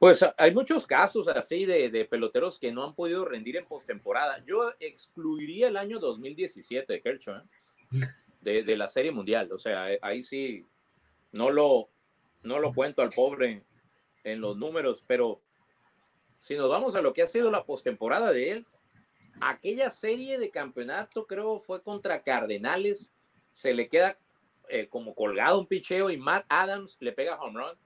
Pues 0.00 0.24
hay 0.38 0.54
muchos 0.54 0.86
casos 0.86 1.28
así 1.28 1.66
de, 1.66 2.06
peloteros 2.06 2.58
que 2.58 2.72
no 2.72 2.84
han 2.84 2.94
podido 2.94 3.26
rendir 3.26 3.58
en 3.58 3.66
postemporada. 3.66 4.42
Yo 4.46 4.72
excluiría 4.80 5.68
el 5.68 5.76
año 5.76 5.98
2017 5.98 6.90
de 6.90 7.02
Kershaw, 7.02 7.36
¿eh? 7.36 7.98
de, 8.40 8.62
de, 8.62 8.76
la 8.78 8.88
Serie 8.88 9.12
Mundial. 9.12 9.52
O 9.52 9.58
sea, 9.58 9.88
ahí 10.00 10.22
sí 10.22 10.64
no 11.32 11.50
lo, 11.50 11.90
no 12.42 12.60
lo 12.60 12.72
cuento 12.72 13.02
al 13.02 13.10
pobre 13.10 13.62
en 14.24 14.40
los 14.40 14.56
números, 14.56 15.04
pero 15.06 15.42
si 16.38 16.56
nos 16.56 16.70
vamos 16.70 16.94
a 16.94 17.02
lo 17.02 17.12
que 17.12 17.20
ha 17.20 17.26
sido 17.26 17.50
la 17.50 17.66
postemporada 17.66 18.32
de 18.32 18.52
él, 18.52 18.66
aquella 19.42 19.90
serie 19.90 20.38
de 20.38 20.48
campeonato 20.48 21.26
creo 21.26 21.60
fue 21.60 21.82
contra 21.82 22.22
Cardenales, 22.22 23.12
se 23.50 23.74
le 23.74 23.90
queda 23.90 24.16
eh, 24.70 24.88
como 24.88 25.14
colgado 25.14 25.60
un 25.60 25.66
picheo 25.66 26.08
y 26.08 26.16
Matt 26.16 26.46
Adams 26.48 26.96
le 27.00 27.12
pega 27.12 27.38
home 27.38 27.60
run. 27.60 27.78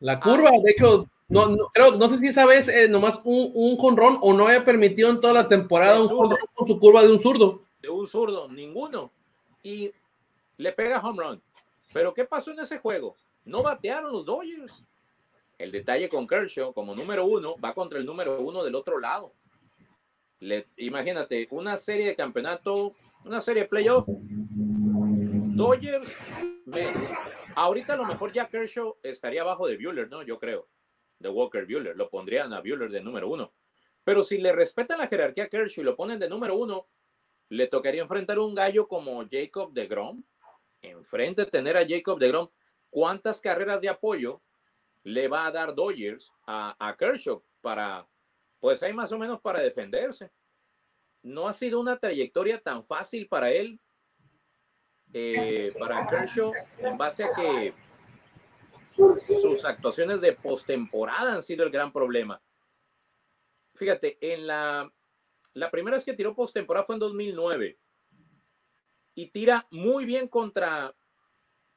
La 0.00 0.18
curva, 0.18 0.50
de 0.50 0.70
hecho, 0.70 1.08
no, 1.28 1.46
no, 1.46 1.68
creo, 1.72 1.96
no 1.96 2.08
sé 2.08 2.18
si 2.18 2.28
esa 2.28 2.46
vez 2.46 2.68
eh, 2.68 2.88
nomás 2.88 3.20
un, 3.24 3.52
un 3.54 3.76
jonrón 3.76 4.18
o 4.20 4.32
no 4.32 4.48
había 4.48 4.64
permitido 4.64 5.10
en 5.10 5.20
toda 5.20 5.32
la 5.32 5.48
temporada 5.48 6.00
un 6.00 6.08
jonrón 6.08 6.38
con 6.54 6.66
su 6.66 6.78
curva 6.78 7.02
de 7.02 7.12
un 7.12 7.18
zurdo. 7.18 7.60
De 7.80 7.88
un 7.88 8.08
zurdo, 8.08 8.48
ninguno. 8.48 9.12
Y 9.62 9.92
le 10.56 10.72
pega 10.72 11.00
home 11.00 11.22
run. 11.22 11.42
Pero 11.92 12.14
¿qué 12.14 12.24
pasó 12.24 12.50
en 12.50 12.60
ese 12.60 12.78
juego? 12.78 13.16
No 13.44 13.62
batearon 13.62 14.12
los 14.12 14.24
Dodgers. 14.24 14.82
El 15.58 15.70
detalle 15.70 16.08
con 16.08 16.26
Kershaw, 16.26 16.72
como 16.72 16.94
número 16.94 17.26
uno, 17.26 17.56
va 17.62 17.74
contra 17.74 17.98
el 17.98 18.06
número 18.06 18.40
uno 18.40 18.64
del 18.64 18.74
otro 18.74 18.98
lado. 18.98 19.32
Le, 20.40 20.66
imagínate, 20.78 21.46
una 21.50 21.76
serie 21.76 22.06
de 22.06 22.16
campeonato, 22.16 22.94
una 23.24 23.40
serie 23.40 23.64
de 23.64 23.68
playoff. 23.68 24.06
Dodgers, 24.08 26.08
ahorita 27.64 27.94
a 27.94 27.96
lo 27.96 28.04
mejor 28.04 28.32
ya 28.32 28.48
Kershaw 28.48 28.98
estaría 29.02 29.42
abajo 29.42 29.66
de 29.66 29.76
Bueller, 29.76 30.08
¿no? 30.08 30.22
Yo 30.22 30.38
creo. 30.38 30.68
De 31.18 31.28
Walker 31.28 31.66
Bueller. 31.66 31.96
Lo 31.96 32.10
pondrían 32.10 32.52
a 32.52 32.60
Bueller 32.60 32.90
de 32.90 33.02
número 33.02 33.28
uno. 33.28 33.52
Pero 34.04 34.22
si 34.22 34.38
le 34.38 34.52
respetan 34.52 34.98
la 34.98 35.06
jerarquía 35.06 35.44
a 35.44 35.48
Kershaw 35.48 35.82
y 35.82 35.84
lo 35.84 35.96
ponen 35.96 36.18
de 36.18 36.28
número 36.28 36.56
uno, 36.56 36.88
le 37.48 37.66
tocaría 37.66 38.02
enfrentar 38.02 38.38
un 38.38 38.54
gallo 38.54 38.88
como 38.88 39.24
Jacob 39.30 39.72
de 39.72 39.86
Grom. 39.86 40.22
Enfrente 40.82 41.44
tener 41.46 41.76
a 41.76 41.86
Jacob 41.86 42.18
de 42.18 42.28
Grom. 42.28 42.48
¿Cuántas 42.88 43.40
carreras 43.40 43.80
de 43.80 43.88
apoyo 43.88 44.42
le 45.02 45.28
va 45.28 45.46
a 45.46 45.50
dar 45.50 45.74
Dodgers 45.74 46.32
a, 46.46 46.76
a 46.78 46.96
Kershaw 46.96 47.42
para, 47.60 48.06
pues 48.58 48.82
hay 48.82 48.92
más 48.92 49.12
o 49.12 49.18
menos 49.18 49.40
para 49.40 49.60
defenderse. 49.60 50.30
No 51.22 51.48
ha 51.48 51.52
sido 51.52 51.80
una 51.80 51.98
trayectoria 51.98 52.60
tan 52.60 52.84
fácil 52.84 53.28
para 53.28 53.50
él, 53.50 53.78
eh, 55.12 55.74
para 55.78 56.06
Kershaw, 56.06 56.52
en 56.78 56.96
base 56.96 57.24
a 57.24 57.30
que 57.34 57.74
sus 59.40 59.64
actuaciones 59.64 60.20
de 60.20 60.32
postemporada 60.32 61.34
han 61.34 61.42
sido 61.42 61.64
el 61.64 61.70
gran 61.70 61.92
problema. 61.92 62.40
Fíjate, 63.74 64.18
en 64.20 64.46
la, 64.46 64.92
la 65.54 65.70
primera 65.70 65.96
vez 65.96 66.04
que 66.04 66.14
tiró 66.14 66.34
postemporada 66.34 66.84
fue 66.84 66.96
en 66.96 67.00
2009 67.00 67.78
y 69.14 69.26
tira 69.30 69.66
muy 69.70 70.04
bien 70.04 70.28
contra 70.28 70.94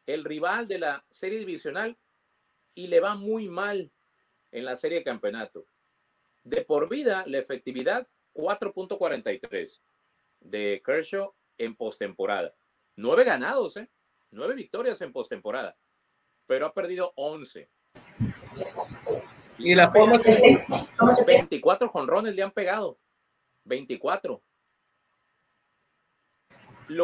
el 0.05 0.23
rival 0.23 0.68
de 0.68 0.80
la 0.80 1.05
serie 1.10 1.39
divisional 1.39 1.97
y 2.76 2.88
le 2.88 2.99
va 2.99 3.15
muy 3.15 3.47
mal 3.47 3.91
en 4.51 4.65
la 4.65 4.76
serie 4.76 4.99
de 4.99 5.03
campeonato. 5.03 5.65
De 6.43 6.64
por 6.64 6.89
vida, 6.89 7.23
la 7.26 7.39
efectividad 7.39 8.07
4.43 8.34 9.80
de 10.41 10.81
Kershaw 10.85 11.34
en 11.57 11.76
postemporada. 11.76 12.53
Nueve 12.95 13.24
ganados, 13.24 13.78
¿eh? 13.78 13.90
Nueve 14.32 14.56
victorias 14.56 15.02
en 15.02 15.11
postemporada, 15.11 15.76
pero 16.45 16.65
ha 16.65 16.74
perdido 16.74 17.11
11. 17.15 17.70
Y 19.57 19.76
la 19.76 19.91
forma 19.91 20.20
que 20.20 20.65
24 21.26 21.90
jonrones 21.90 22.36
le 22.36 22.44
han 22.44 22.52
pegado. 22.52 22.99
24. 23.65 24.41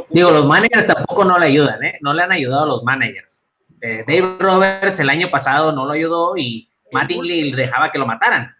Digo, 0.10 0.32
los 0.32 0.46
managers 0.46 0.88
tampoco 0.88 1.24
no 1.24 1.40
le 1.40 1.48
ayudan, 1.48 1.84
¿eh? 1.84 1.98
No 2.02 2.14
le 2.14 2.24
han 2.24 2.32
ayudado 2.32 2.64
a 2.64 2.68
los 2.68 2.84
managers. 2.84 3.48
Eh, 3.82 4.04
Dave 4.06 4.38
Roberts 4.40 5.00
el 5.00 5.10
año 5.10 5.30
pasado 5.32 5.72
no 5.72 5.86
lo 5.86 5.94
ayudó 5.94 6.36
y 6.36 6.68
Mattingly 6.92 7.54
dejaba 7.54 7.92
que 7.92 8.00
lo 8.00 8.06
mataran. 8.06 8.52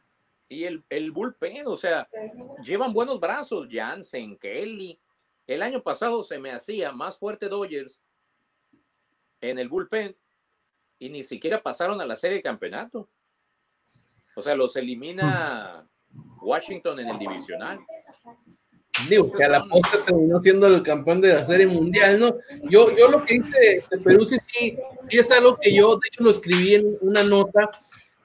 Y 0.48 0.64
el, 0.64 0.84
el 0.90 1.12
bullpen, 1.12 1.68
o 1.68 1.76
sea, 1.76 2.08
llevan 2.64 2.94
buenos 2.94 3.20
brazos, 3.20 3.68
Jansen, 3.70 4.38
Kelly. 4.38 5.00
El 5.50 5.64
año 5.64 5.82
pasado 5.82 6.24
se 6.24 6.38
me 6.38 6.52
hacía 6.52 6.92
más 6.92 7.18
fuerte 7.18 7.50
Dodgers 7.50 8.00
en 9.42 9.58
el 9.58 9.68
bullpen 9.68 10.16
y 11.00 11.10
ni 11.10 11.24
siquiera 11.24 11.64
pasaron 11.64 12.00
a 12.00 12.06
la 12.06 12.16
serie 12.16 12.38
de 12.38 12.44
campeonato. 12.44 13.10
O 14.36 14.44
sea, 14.44 14.54
los 14.54 14.76
elimina 14.76 15.90
Washington 16.42 17.00
en 17.00 17.10
el 17.10 17.18
divisional. 17.18 17.80
Digo, 19.10 19.32
que 19.32 19.44
a 19.44 19.50
la 19.50 19.64
postre 19.64 20.02
terminó 20.06 20.40
siendo 20.40 20.68
el 20.68 20.84
campeón 20.84 21.20
de 21.20 21.34
la 21.34 21.44
serie 21.44 21.66
mundial, 21.66 22.20
¿no? 22.20 22.36
Yo, 22.70 22.96
yo 22.96 23.08
lo 23.08 23.26
que 23.26 23.38
hice 23.38 23.84
de 23.90 23.98
Perú 23.98 24.26
sí, 24.26 24.38
sí, 24.38 24.78
es 25.10 25.32
algo 25.32 25.58
que 25.58 25.74
yo, 25.74 25.96
de 25.96 26.10
hecho, 26.10 26.24
lo 26.26 26.30
escribí 26.30 26.76
en 26.76 26.96
una 27.02 27.24
nota, 27.24 27.72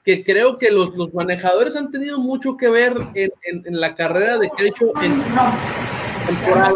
que 0.03 0.23
creo 0.23 0.57
que 0.57 0.69
los, 0.69 0.95
los 0.95 1.11
manejadores 1.11 1.75
han 1.75 1.89
tenido 1.89 2.19
mucho 2.19 2.55
que 2.55 2.69
ver 2.69 2.95
en, 3.15 3.31
en, 3.43 3.79
la 3.79 3.95
carrera 3.95 4.37
de 4.37 4.51
Kershaw 4.55 4.93
en 5.01 5.19
temporada, 6.25 6.73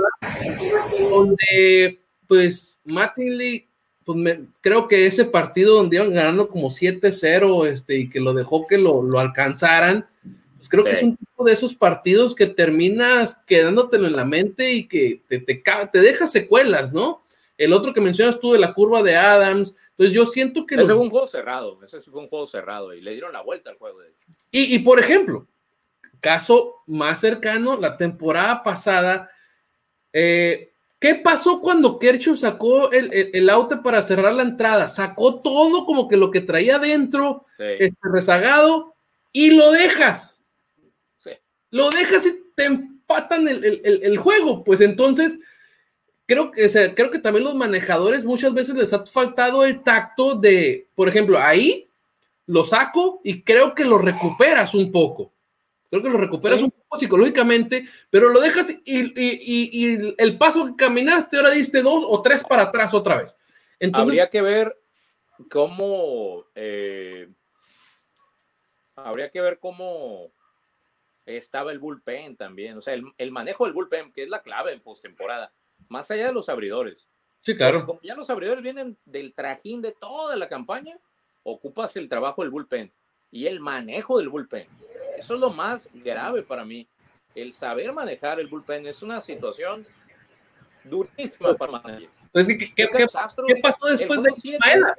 donde 1.09 1.99
pues 2.27 2.77
Mattingly, 2.85 3.67
pues 4.05 4.17
me, 4.17 4.45
creo 4.61 4.87
que 4.87 5.07
ese 5.07 5.25
partido 5.25 5.75
donde 5.75 5.97
iban 5.97 6.13
ganando 6.13 6.47
como 6.47 6.69
7-0 6.69 7.67
este, 7.67 7.97
y 7.97 8.09
que 8.09 8.19
lo 8.19 8.33
dejó 8.33 8.67
que 8.67 8.77
lo, 8.77 9.01
lo 9.01 9.19
alcanzaran, 9.19 10.07
pues 10.57 10.69
creo 10.69 10.83
que 10.83 10.91
es 10.91 11.03
un 11.03 11.17
tipo 11.17 11.43
de 11.43 11.53
esos 11.53 11.73
partidos 11.73 12.35
que 12.35 12.45
terminas 12.45 13.35
quedándotelo 13.47 14.07
en 14.07 14.15
la 14.15 14.25
mente 14.25 14.71
y 14.71 14.87
que 14.87 15.21
te, 15.27 15.39
te, 15.39 15.63
te 15.91 15.99
deja 15.99 16.27
secuelas, 16.27 16.93
¿no? 16.93 17.23
El 17.57 17.73
otro 17.73 17.93
que 17.93 18.01
mencionas 18.01 18.39
tú 18.39 18.53
de 18.53 18.59
la 18.59 18.73
curva 18.73 19.01
de 19.01 19.15
Adams, 19.15 19.73
entonces 19.91 20.13
yo 20.13 20.25
siento 20.25 20.65
que... 20.65 20.75
Ese 20.75 20.85
fue 20.85 20.95
un 20.95 21.09
juego 21.09 21.27
cerrado, 21.27 21.79
ese 21.83 21.99
fue 22.01 22.21
un 22.21 22.29
juego 22.29 22.47
cerrado 22.47 22.93
y 22.93 23.01
le 23.01 23.11
dieron 23.11 23.33
la 23.33 23.41
vuelta 23.41 23.69
al 23.69 23.77
juego, 23.77 23.99
de 23.99 24.09
hecho. 24.09 24.27
Y, 24.51 24.75
y 24.75 24.79
por 24.79 24.99
ejemplo, 24.99 25.47
caso 26.21 26.75
más 26.87 27.19
cercano, 27.19 27.77
la 27.77 27.97
temporada 27.97 28.63
pasada, 28.63 29.29
eh, 30.13 30.69
¿Qué 30.99 31.15
pasó 31.15 31.61
cuando 31.61 31.97
Kershaw 31.97 32.35
sacó 32.35 32.91
el, 32.91 33.09
el, 33.33 33.49
auto 33.49 33.81
para 33.81 34.01
cerrar 34.01 34.33
la 34.33 34.43
entrada? 34.43 34.89
Sacó 34.89 35.41
todo 35.41 35.85
como 35.85 36.09
que 36.09 36.17
lo 36.17 36.29
que 36.29 36.41
traía 36.41 36.75
adentro, 36.75 37.45
este, 37.57 37.95
rezagado, 38.01 38.95
y 39.31 39.51
lo 39.51 39.71
dejas. 39.71 40.41
Sí. 41.17 41.31
Lo 41.71 41.89
dejas 41.89 42.25
y 42.25 42.43
te 42.53 42.65
empatan 42.65 43.47
el, 43.47 43.81
el, 44.03 44.17
juego. 44.17 44.65
Pues 44.65 44.81
entonces, 44.81 45.37
creo 46.25 46.51
que, 46.51 46.67
creo 46.93 47.11
que 47.11 47.19
también 47.19 47.45
los 47.45 47.55
manejadores 47.55 48.25
muchas 48.25 48.53
veces 48.53 48.75
les 48.75 48.91
ha 48.91 49.05
faltado 49.05 49.63
el 49.63 49.81
tacto 49.81 50.35
de, 50.35 50.89
por 50.95 51.07
ejemplo, 51.07 51.39
ahí 51.39 51.89
lo 52.45 52.65
saco 52.65 53.21
y 53.23 53.43
creo 53.43 53.73
que 53.73 53.85
lo 53.85 53.99
recuperas 53.99 54.73
un 54.73 54.91
poco. 54.91 55.31
Creo 55.89 56.03
que 56.03 56.09
lo 56.09 56.17
recuperas 56.17 56.61
un 56.61 56.69
poco 56.69 56.99
psicológicamente, 56.99 57.87
pero 58.11 58.29
lo 58.29 58.39
dejas 58.39 58.75
y, 58.85 60.13
el 60.17 60.37
paso 60.37 60.65
que 60.67 60.75
caminaste, 60.75 61.37
ahora 61.37 61.51
diste 61.51 61.81
dos 61.81 62.03
o 62.07 62.21
tres 62.21 62.43
para 62.43 62.63
atrás 62.63 62.93
otra 62.93 63.17
vez. 63.17 63.35
Entonces, 63.79 64.09
habría 64.09 64.29
que 64.29 64.41
ver 64.41 64.77
cómo. 65.49 66.45
Eh, 66.53 67.29
habría 68.95 69.29
que 69.29 69.41
ver 69.41 69.59
cómo 69.59 70.31
estaba 71.25 71.71
el 71.71 71.79
bullpen 71.79 72.35
también. 72.35 72.77
O 72.77 72.81
sea, 72.81 72.93
el, 72.93 73.31
manejo 73.31 73.65
del 73.65 73.73
bullpen, 73.73 74.11
que 74.11 74.23
es 74.23 74.29
la 74.29 74.41
clave 74.41 74.73
en 74.73 74.81
postemporada, 74.81 75.51
más 75.87 76.11
allá 76.11 76.27
de 76.27 76.33
los 76.33 76.49
abridores. 76.49 77.07
Sí, 77.41 77.55
claro. 77.55 77.85
Como 77.85 78.01
ya 78.01 78.15
los 78.15 78.29
abridores 78.29 78.61
vienen 78.61 78.97
del 79.05 79.33
trajín 79.33 79.81
de 79.81 79.93
toda 79.93 80.35
la 80.35 80.49
campaña, 80.49 80.99
ocupas 81.43 81.95
el 81.95 82.09
trabajo 82.09 82.41
del 82.41 82.51
bullpen 82.51 82.91
y 83.31 83.47
el 83.47 83.59
manejo 83.59 84.17
del 84.19 84.29
bullpen. 84.29 84.67
Eso 85.19 85.33
es 85.33 85.39
lo 85.41 85.49
más 85.49 85.89
grave 85.93 86.41
para 86.43 86.63
mí. 86.63 86.87
El 87.35 87.51
saber 87.51 87.91
manejar 87.91 88.39
el 88.39 88.47
bullpen 88.47 88.87
es 88.87 89.01
una 89.01 89.19
situación 89.19 89.85
durísima 90.85 91.53
para 91.55 91.73
manejar. 91.73 92.09
Pues, 92.31 92.47
¿qué, 92.47 92.87
pasó 93.61 93.87
después 93.87 94.23
de 94.23 94.31
Maeda? 94.59 94.97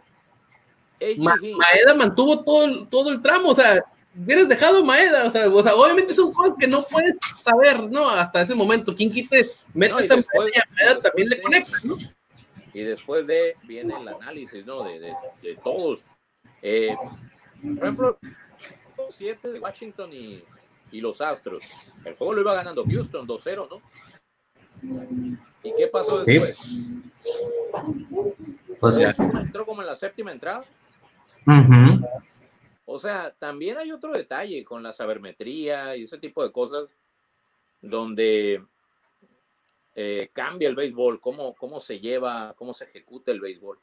Maeda 1.17 1.95
mantuvo 1.95 2.45
todo 2.45 2.65
el, 2.65 2.87
todo 2.89 3.11
el 3.11 3.23
tramo, 3.23 3.49
o 3.49 3.55
sea, 3.55 3.83
hubieras 4.15 4.47
dejado 4.47 4.85
Maeda, 4.85 5.25
o 5.25 5.31
sea, 5.31 5.49
o 5.49 5.63
sea, 5.63 5.75
obviamente 5.75 6.13
son 6.13 6.35
cosas 6.35 6.55
que 6.61 6.67
no 6.67 6.83
puedes 6.83 7.19
saber, 7.37 7.91
¿no? 7.91 8.11
Hasta 8.11 8.43
ese 8.43 8.55
momento, 8.55 8.95
¿quién 8.95 9.11
quite? 9.11 9.43
Mete 9.73 10.03
esa 10.03 10.17
Maeda 10.17 11.01
también 11.03 11.31
le 11.31 11.41
conecta, 11.41 11.79
¿no? 11.85 11.97
Y 12.75 12.83
después 12.83 13.27
de 13.27 13.57
viene 13.63 13.95
el 13.99 14.09
análisis, 14.09 14.67
¿no? 14.67 14.85
De, 14.85 15.01
de, 15.01 15.15
de 15.43 15.57
todos. 15.65 16.01
Eh, 16.61 16.95
por 17.63 17.85
ejemplo, 17.85 18.19
7 19.11 19.53
de 19.53 19.61
Washington 19.61 20.13
y, 20.13 20.43
y, 20.93 21.01
los 21.01 21.21
Astros. 21.21 21.95
El 22.05 22.15
juego 22.15 22.35
lo 22.35 22.41
iba 22.41 22.55
ganando 22.55 22.85
Houston 22.85 23.27
2-0, 23.27 23.69
¿no? 23.69 23.81
¿Y 25.63 25.75
qué 25.75 25.87
pasó 25.89 26.25
después? 26.25 26.89
Pues 28.81 28.99
entró 28.99 29.67
como 29.67 29.83
en 29.83 29.87
la 29.87 29.95
séptima 29.95 30.33
entrada. 30.33 30.65
O 32.87 32.99
sea, 32.99 33.33
también 33.39 33.79
hay 33.79 33.93
otro 33.93 34.13
detalle 34.13 34.65
con 34.65 34.83
la 34.83 34.93
sabermetría 34.93 35.97
y 35.97 36.05
ese 36.05 36.19
tipo 36.19 36.43
de 36.43 36.51
cosas 36.51 36.89
donde 37.81 38.65
eh, 39.95 40.31
cambia 40.33 40.69
el 40.69 40.75
béisbol, 40.75 41.21
cómo, 41.21 41.55
cómo 41.55 41.79
se 41.81 42.01
lleva, 42.01 42.55
cómo 42.57 42.75
se 42.75 42.85
ejecuta 42.85 43.31
el 43.33 43.41
béisbol. 43.41 43.79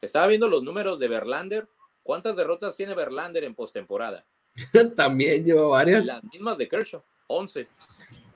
Estaba 0.00 0.26
viendo 0.26 0.48
los 0.48 0.62
números 0.62 0.98
de 0.98 1.08
Verlander. 1.08 1.68
¿Cuántas 2.02 2.36
derrotas 2.36 2.76
tiene 2.76 2.94
Verlander 2.94 3.44
en 3.44 3.54
postemporada? 3.54 4.24
También 4.96 5.44
lleva 5.44 5.66
varias. 5.68 6.06
Las 6.06 6.24
mismas 6.24 6.58
de 6.58 6.68
Kershaw, 6.68 7.02
11. 7.26 7.68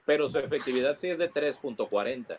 Pero 0.04 0.28
su 0.28 0.38
efectividad 0.38 0.98
sí 1.00 1.08
es 1.08 1.18
de 1.18 1.30
3.40. 1.30 2.38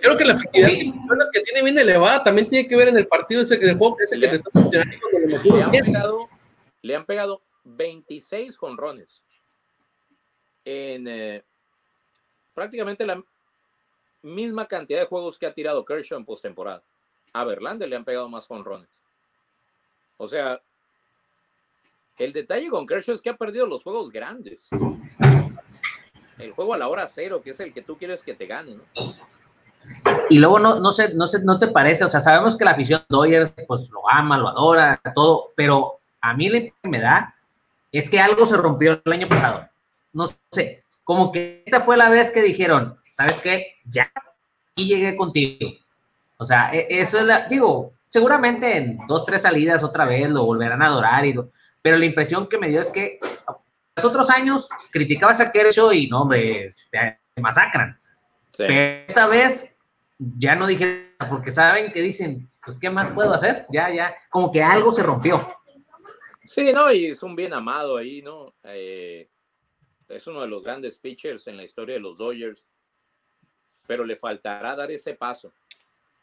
Creo 0.00 0.16
que 0.16 0.24
la 0.24 0.34
efectividad 0.34 1.28
que 1.32 1.40
tiene 1.40 1.62
bien 1.62 1.78
elevada 1.78 2.24
también 2.24 2.48
tiene 2.48 2.66
que 2.66 2.76
ver 2.76 2.88
en 2.88 2.96
el 2.96 3.06
partido 3.06 3.42
ese 3.42 3.58
juego 3.58 3.96
que 3.96 4.04
el 4.14 4.20
que 4.20 4.28
te 4.28 4.36
está 4.36 4.50
funcionando. 4.50 4.96
Le 5.44 5.62
han, 5.62 5.70
pegado, 5.70 6.28
le 6.80 6.96
han 6.96 7.04
pegado 7.04 7.42
26 7.64 8.56
jonrones 8.56 9.22
en 10.64 11.06
eh, 11.06 11.44
prácticamente 12.54 13.04
la 13.04 13.22
misma 14.22 14.66
cantidad 14.66 15.00
de 15.00 15.06
juegos 15.06 15.38
que 15.38 15.46
ha 15.46 15.54
tirado 15.54 15.84
Kershaw 15.84 16.18
en 16.18 16.24
postemporada. 16.24 16.82
A 17.34 17.44
Verlander 17.44 17.88
le 17.88 17.96
han 17.96 18.04
pegado 18.04 18.28
más 18.28 18.46
jonrones. 18.46 18.88
O 20.16 20.28
sea, 20.28 20.62
el 22.24 22.32
detalle 22.32 22.68
con 22.68 22.86
Kershaw 22.86 23.14
es 23.14 23.22
que 23.22 23.30
ha 23.30 23.36
perdido 23.36 23.66
los 23.66 23.82
juegos 23.82 24.10
grandes. 24.10 24.68
El 26.38 26.52
juego 26.52 26.74
a 26.74 26.78
la 26.78 26.88
hora 26.88 27.06
cero, 27.06 27.40
que 27.42 27.50
es 27.50 27.60
el 27.60 27.72
que 27.72 27.82
tú 27.82 27.96
quieres 27.96 28.22
que 28.22 28.34
te 28.34 28.46
gane, 28.46 28.74
¿no? 28.74 28.82
Y 30.28 30.38
luego 30.38 30.58
no, 30.58 30.80
no 30.80 30.92
sé, 30.92 31.14
no 31.14 31.26
sé, 31.26 31.42
no 31.42 31.58
te 31.58 31.68
parece, 31.68 32.04
o 32.04 32.08
sea, 32.08 32.20
sabemos 32.20 32.56
que 32.56 32.64
la 32.64 32.72
afición 32.72 33.02
Dodgers 33.08 33.52
pues 33.66 33.90
lo 33.90 34.08
ama, 34.10 34.38
lo 34.38 34.48
adora, 34.48 35.00
todo, 35.14 35.52
pero 35.56 36.00
a 36.20 36.34
mí 36.34 36.48
lo 36.48 36.60
que 36.60 36.88
me 36.88 37.00
da 37.00 37.34
es 37.90 38.08
que 38.08 38.20
algo 38.20 38.46
se 38.46 38.56
rompió 38.56 39.00
el 39.04 39.12
año 39.12 39.28
pasado. 39.28 39.68
No 40.12 40.26
sé, 40.50 40.84
como 41.04 41.32
que 41.32 41.62
esta 41.66 41.80
fue 41.80 41.96
la 41.96 42.08
vez 42.08 42.30
que 42.30 42.42
dijeron, 42.42 42.96
¿sabes 43.02 43.40
qué? 43.40 43.74
Ya, 43.84 44.10
y 44.76 44.86
llegué 44.86 45.16
contigo. 45.16 45.70
O 46.38 46.44
sea, 46.44 46.72
e, 46.72 46.86
eso 46.88 47.18
es 47.18 47.24
la, 47.24 47.46
digo, 47.46 47.92
seguramente 48.08 48.76
en 48.76 48.98
dos, 49.06 49.24
tres 49.24 49.42
salidas 49.42 49.84
otra 49.84 50.04
vez 50.04 50.30
lo 50.30 50.44
volverán 50.44 50.82
a 50.82 50.86
adorar 50.86 51.26
y 51.26 51.32
lo, 51.32 51.50
pero 51.82 51.96
la 51.96 52.06
impresión 52.06 52.48
que 52.48 52.58
me 52.58 52.68
dio 52.68 52.80
es 52.80 52.90
que 52.90 53.18
los 53.96 54.04
otros 54.04 54.30
años 54.30 54.70
criticabas 54.90 55.40
a 55.40 55.50
Kershaw 55.50 55.92
y 55.92 56.06
no, 56.06 56.22
hombre, 56.22 56.74
te, 56.90 57.18
masacran. 57.40 57.98
Pero 58.56 58.74
esta 59.06 59.26
vez 59.26 59.78
ya 60.18 60.54
no 60.54 60.66
dije, 60.66 61.14
porque 61.28 61.50
saben 61.50 61.92
que 61.92 62.00
dicen, 62.00 62.48
pues, 62.64 62.78
¿qué 62.78 62.88
más 62.88 63.10
puedo 63.10 63.34
hacer? 63.34 63.66
Ya, 63.70 63.92
ya, 63.92 64.14
como 64.30 64.52
que 64.52 64.62
algo 64.62 64.92
se 64.92 65.02
rompió. 65.02 65.44
Sí, 66.46 66.72
no, 66.72 66.92
y 66.92 67.06
es 67.06 67.22
un 67.22 67.34
bien 67.34 67.52
amado 67.52 67.96
ahí, 67.96 68.22
¿no? 68.22 68.54
Eh, 68.64 69.28
es 70.08 70.26
uno 70.26 70.42
de 70.42 70.48
los 70.48 70.62
grandes 70.62 70.98
pitchers 70.98 71.46
en 71.46 71.56
la 71.56 71.64
historia 71.64 71.94
de 71.94 72.00
los 72.00 72.18
Dodgers, 72.18 72.66
pero 73.86 74.04
le 74.04 74.16
faltará 74.16 74.76
dar 74.76 74.90
ese 74.90 75.14
paso, 75.14 75.52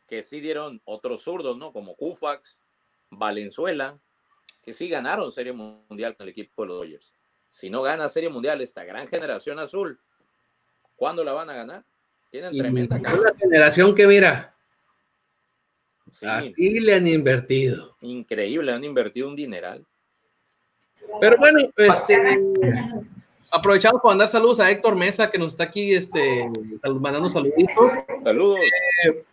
que 0.08 0.24
sí 0.24 0.40
dieron 0.40 0.82
otros 0.86 1.24
zurdos, 1.24 1.58
¿no? 1.58 1.74
Como 1.74 1.96
Kufax, 1.96 2.60
Valenzuela, 3.10 4.00
que 4.62 4.74
sí 4.74 4.90
ganaron 4.90 5.32
Serie 5.32 5.54
Mundial 5.54 6.16
con 6.16 6.26
el 6.26 6.32
equipo 6.32 6.62
de 6.62 6.68
los 6.68 6.78
Dodgers. 6.78 7.14
Si 7.50 7.70
no 7.70 7.82
gana 7.82 8.10
Serie 8.10 8.30
Mundial 8.30 8.62
esta 8.62 8.84
gran 8.84 9.08
generación 9.08 9.60
azul, 9.60 10.00
¿cuándo 10.96 11.24
la 11.24 11.34
van 11.34 11.50
a 11.50 11.54
ganar? 11.54 11.84
Tienen 12.30 12.56
tremenda 12.56 12.96
Una 12.98 13.34
generación 13.36 13.96
que 13.96 14.06
mira, 14.06 14.56
así 16.22 16.80
le 16.80 16.94
han 16.94 17.08
invertido. 17.08 17.96
Increíble, 18.02 18.72
han 18.72 18.84
invertido 18.84 19.28
un 19.28 19.36
dineral. 19.36 19.86
Pero 21.20 21.38
bueno, 21.38 21.60
este, 21.76 22.40
aprovechamos 23.52 24.02
para 24.02 24.12
mandar 24.12 24.28
saludos 24.28 24.60
a 24.60 24.70
Héctor 24.70 24.96
Mesa, 24.96 25.30
que 25.32 25.40
nos 25.40 25.54
está 25.54 25.66
aquí 25.66 25.94
este, 25.94 26.48
mandando 27.00 27.30
saluditos. 27.30 27.92
Saludos. 28.24 28.60
Eh, 29.06 29.24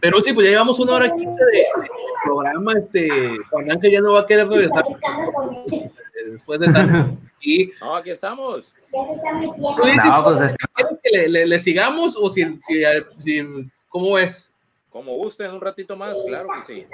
pero 0.00 0.20
sí, 0.20 0.32
pues 0.32 0.46
ya 0.46 0.52
llevamos 0.52 0.78
una 0.78 0.92
hora 0.94 1.14
quince 1.14 1.44
de, 1.44 1.64
programa. 2.24 2.72
Este, 2.72 3.08
Juan 3.50 3.70
Ángel 3.70 3.92
ya 3.92 4.00
no 4.00 4.12
va 4.12 4.20
a 4.20 4.26
querer 4.26 4.48
regresar 4.48 4.84
después 6.30 6.60
de 6.60 6.72
tanto. 6.72 7.16
Y, 7.40 7.70
no, 7.80 7.94
aquí 7.94 8.10
estamos. 8.10 8.74
No, 8.92 10.24
pues 10.24 10.56
¿Quieres 10.74 11.00
que 11.04 11.28
le, 11.28 11.46
le, 11.46 11.58
sigamos 11.60 12.16
o 12.20 12.28
si, 12.28 12.42
si, 12.60 12.82
si, 13.20 13.70
cómo 13.88 14.18
es? 14.18 14.50
Como 14.90 15.14
gusten, 15.14 15.52
un 15.52 15.60
ratito 15.60 15.96
más, 15.96 16.16
claro 16.26 16.48
que 16.66 16.74
sí. 16.74 16.86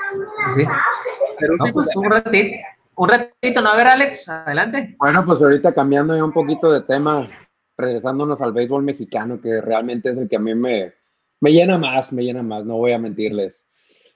sí. 0.55 0.65
Pero 1.39 1.56
no, 1.56 1.65
pues, 1.73 1.73
pues 1.73 1.97
un 1.97 2.11
ratito. 2.11 2.56
Un 2.97 3.09
ratito, 3.09 3.62
¿no? 3.62 3.70
A 3.70 3.77
ver, 3.77 3.86
Alex, 3.86 4.28
adelante. 4.28 4.97
Bueno, 4.98 5.24
pues 5.24 5.40
ahorita 5.40 5.74
cambiando 5.74 6.15
ya 6.15 6.23
un 6.23 6.32
poquito 6.32 6.70
de 6.70 6.82
tema, 6.82 7.27
regresándonos 7.78 8.43
al 8.43 8.52
béisbol 8.52 8.82
mexicano, 8.82 9.40
que 9.40 9.62
realmente 9.62 10.11
es 10.11 10.19
el 10.19 10.28
que 10.28 10.36
a 10.36 10.40
mí 10.40 10.55
me, 10.55 10.93
me 11.45 11.53
llena 11.53 11.77
más, 11.77 12.11
me 12.11 12.23
llena 12.23 12.43
más, 12.43 12.65
no 12.65 12.79
voy 12.79 12.93
a 12.93 12.99
mentirles. 12.99 13.66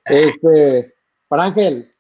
Este, 0.03 0.95
para 1.29 1.45
Ángel, 1.45 1.93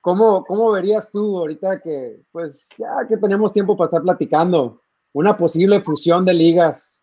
¿cómo, 0.00 0.44
¿cómo 0.44 0.70
verías 0.70 1.10
tú 1.10 1.38
ahorita 1.38 1.80
que, 1.82 2.20
pues, 2.30 2.68
ya 2.78 3.04
que 3.08 3.16
tenemos 3.16 3.52
tiempo 3.52 3.76
para 3.76 3.86
estar 3.86 4.02
platicando, 4.02 4.80
una 5.12 5.36
posible 5.36 5.80
fusión 5.80 6.24
de 6.24 6.34
ligas, 6.34 7.00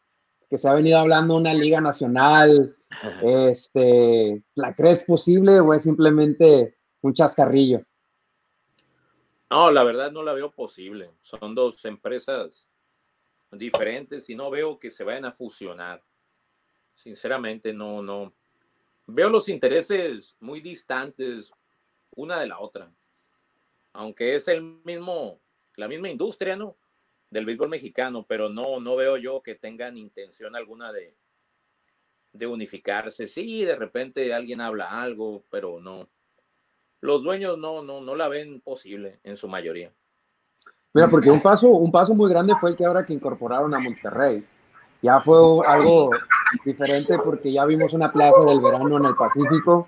que 0.49 0.57
se 0.57 0.69
ha 0.69 0.73
venido 0.75 0.97
hablando 0.97 1.35
una 1.35 1.53
liga 1.53 1.81
nacional, 1.81 2.73
este, 3.21 4.41
¿la 4.55 4.73
crees 4.73 5.03
posible 5.03 5.59
o 5.59 5.73
es 5.73 5.83
simplemente 5.83 6.77
un 7.01 7.13
chascarrillo? 7.13 7.81
No, 9.49 9.71
la 9.71 9.83
verdad 9.83 10.09
no 10.09 10.23
la 10.23 10.31
veo 10.31 10.53
posible. 10.53 11.11
Son 11.21 11.53
dos 11.53 11.83
empresas 11.83 12.65
diferentes 13.51 14.29
y 14.29 14.35
no 14.35 14.49
veo 14.49 14.79
que 14.79 14.89
se 14.89 15.03
vayan 15.03 15.25
a 15.25 15.33
fusionar. 15.33 16.01
Sinceramente, 16.97 17.73
no, 17.73 18.01
no. 18.01 18.33
Veo 19.05 19.29
los 19.29 19.47
intereses 19.47 20.35
muy 20.39 20.59
distantes 20.59 21.53
una 22.15 22.39
de 22.39 22.47
la 22.47 22.59
otra. 22.59 22.91
Aunque 23.93 24.35
es 24.35 24.47
el 24.47 24.61
mismo, 24.61 25.39
la 25.75 25.87
misma 25.87 26.09
industria, 26.09 26.55
¿no? 26.55 26.75
Del 27.29 27.45
béisbol 27.45 27.69
mexicano, 27.69 28.25
pero 28.27 28.49
no, 28.49 28.79
no 28.79 28.95
veo 28.95 29.15
yo 29.17 29.41
que 29.41 29.55
tengan 29.55 29.95
intención 29.97 30.55
alguna 30.55 30.91
de, 30.91 31.15
de 32.33 32.47
unificarse. 32.47 33.27
Sí, 33.27 33.63
de 33.63 33.75
repente 33.75 34.33
alguien 34.33 34.59
habla 34.59 35.01
algo, 35.01 35.43
pero 35.49 35.79
no. 35.79 36.09
Los 36.99 37.23
dueños 37.23 37.57
no, 37.57 37.83
no, 37.83 38.01
no 38.01 38.15
la 38.15 38.27
ven 38.27 38.59
posible 38.59 39.19
en 39.23 39.37
su 39.37 39.47
mayoría. 39.47 39.93
Mira, 40.93 41.07
porque 41.09 41.29
un 41.29 41.41
paso, 41.41 41.67
un 41.69 41.91
paso 41.91 42.15
muy 42.15 42.29
grande 42.29 42.55
fue 42.59 42.71
el 42.71 42.75
que 42.75 42.85
ahora 42.85 43.05
que 43.05 43.13
incorporaron 43.13 43.73
a 43.73 43.79
Monterrey. 43.79 44.43
Ya 45.01 45.19
fue 45.21 45.65
algo 45.67 46.11
diferente 46.65 47.17
porque 47.23 47.51
ya 47.51 47.65
vimos 47.65 47.93
una 47.93 48.11
plaza 48.11 48.43
del 48.45 48.61
verano 48.61 48.97
en 48.97 49.05
el 49.05 49.15
Pacífico, 49.15 49.87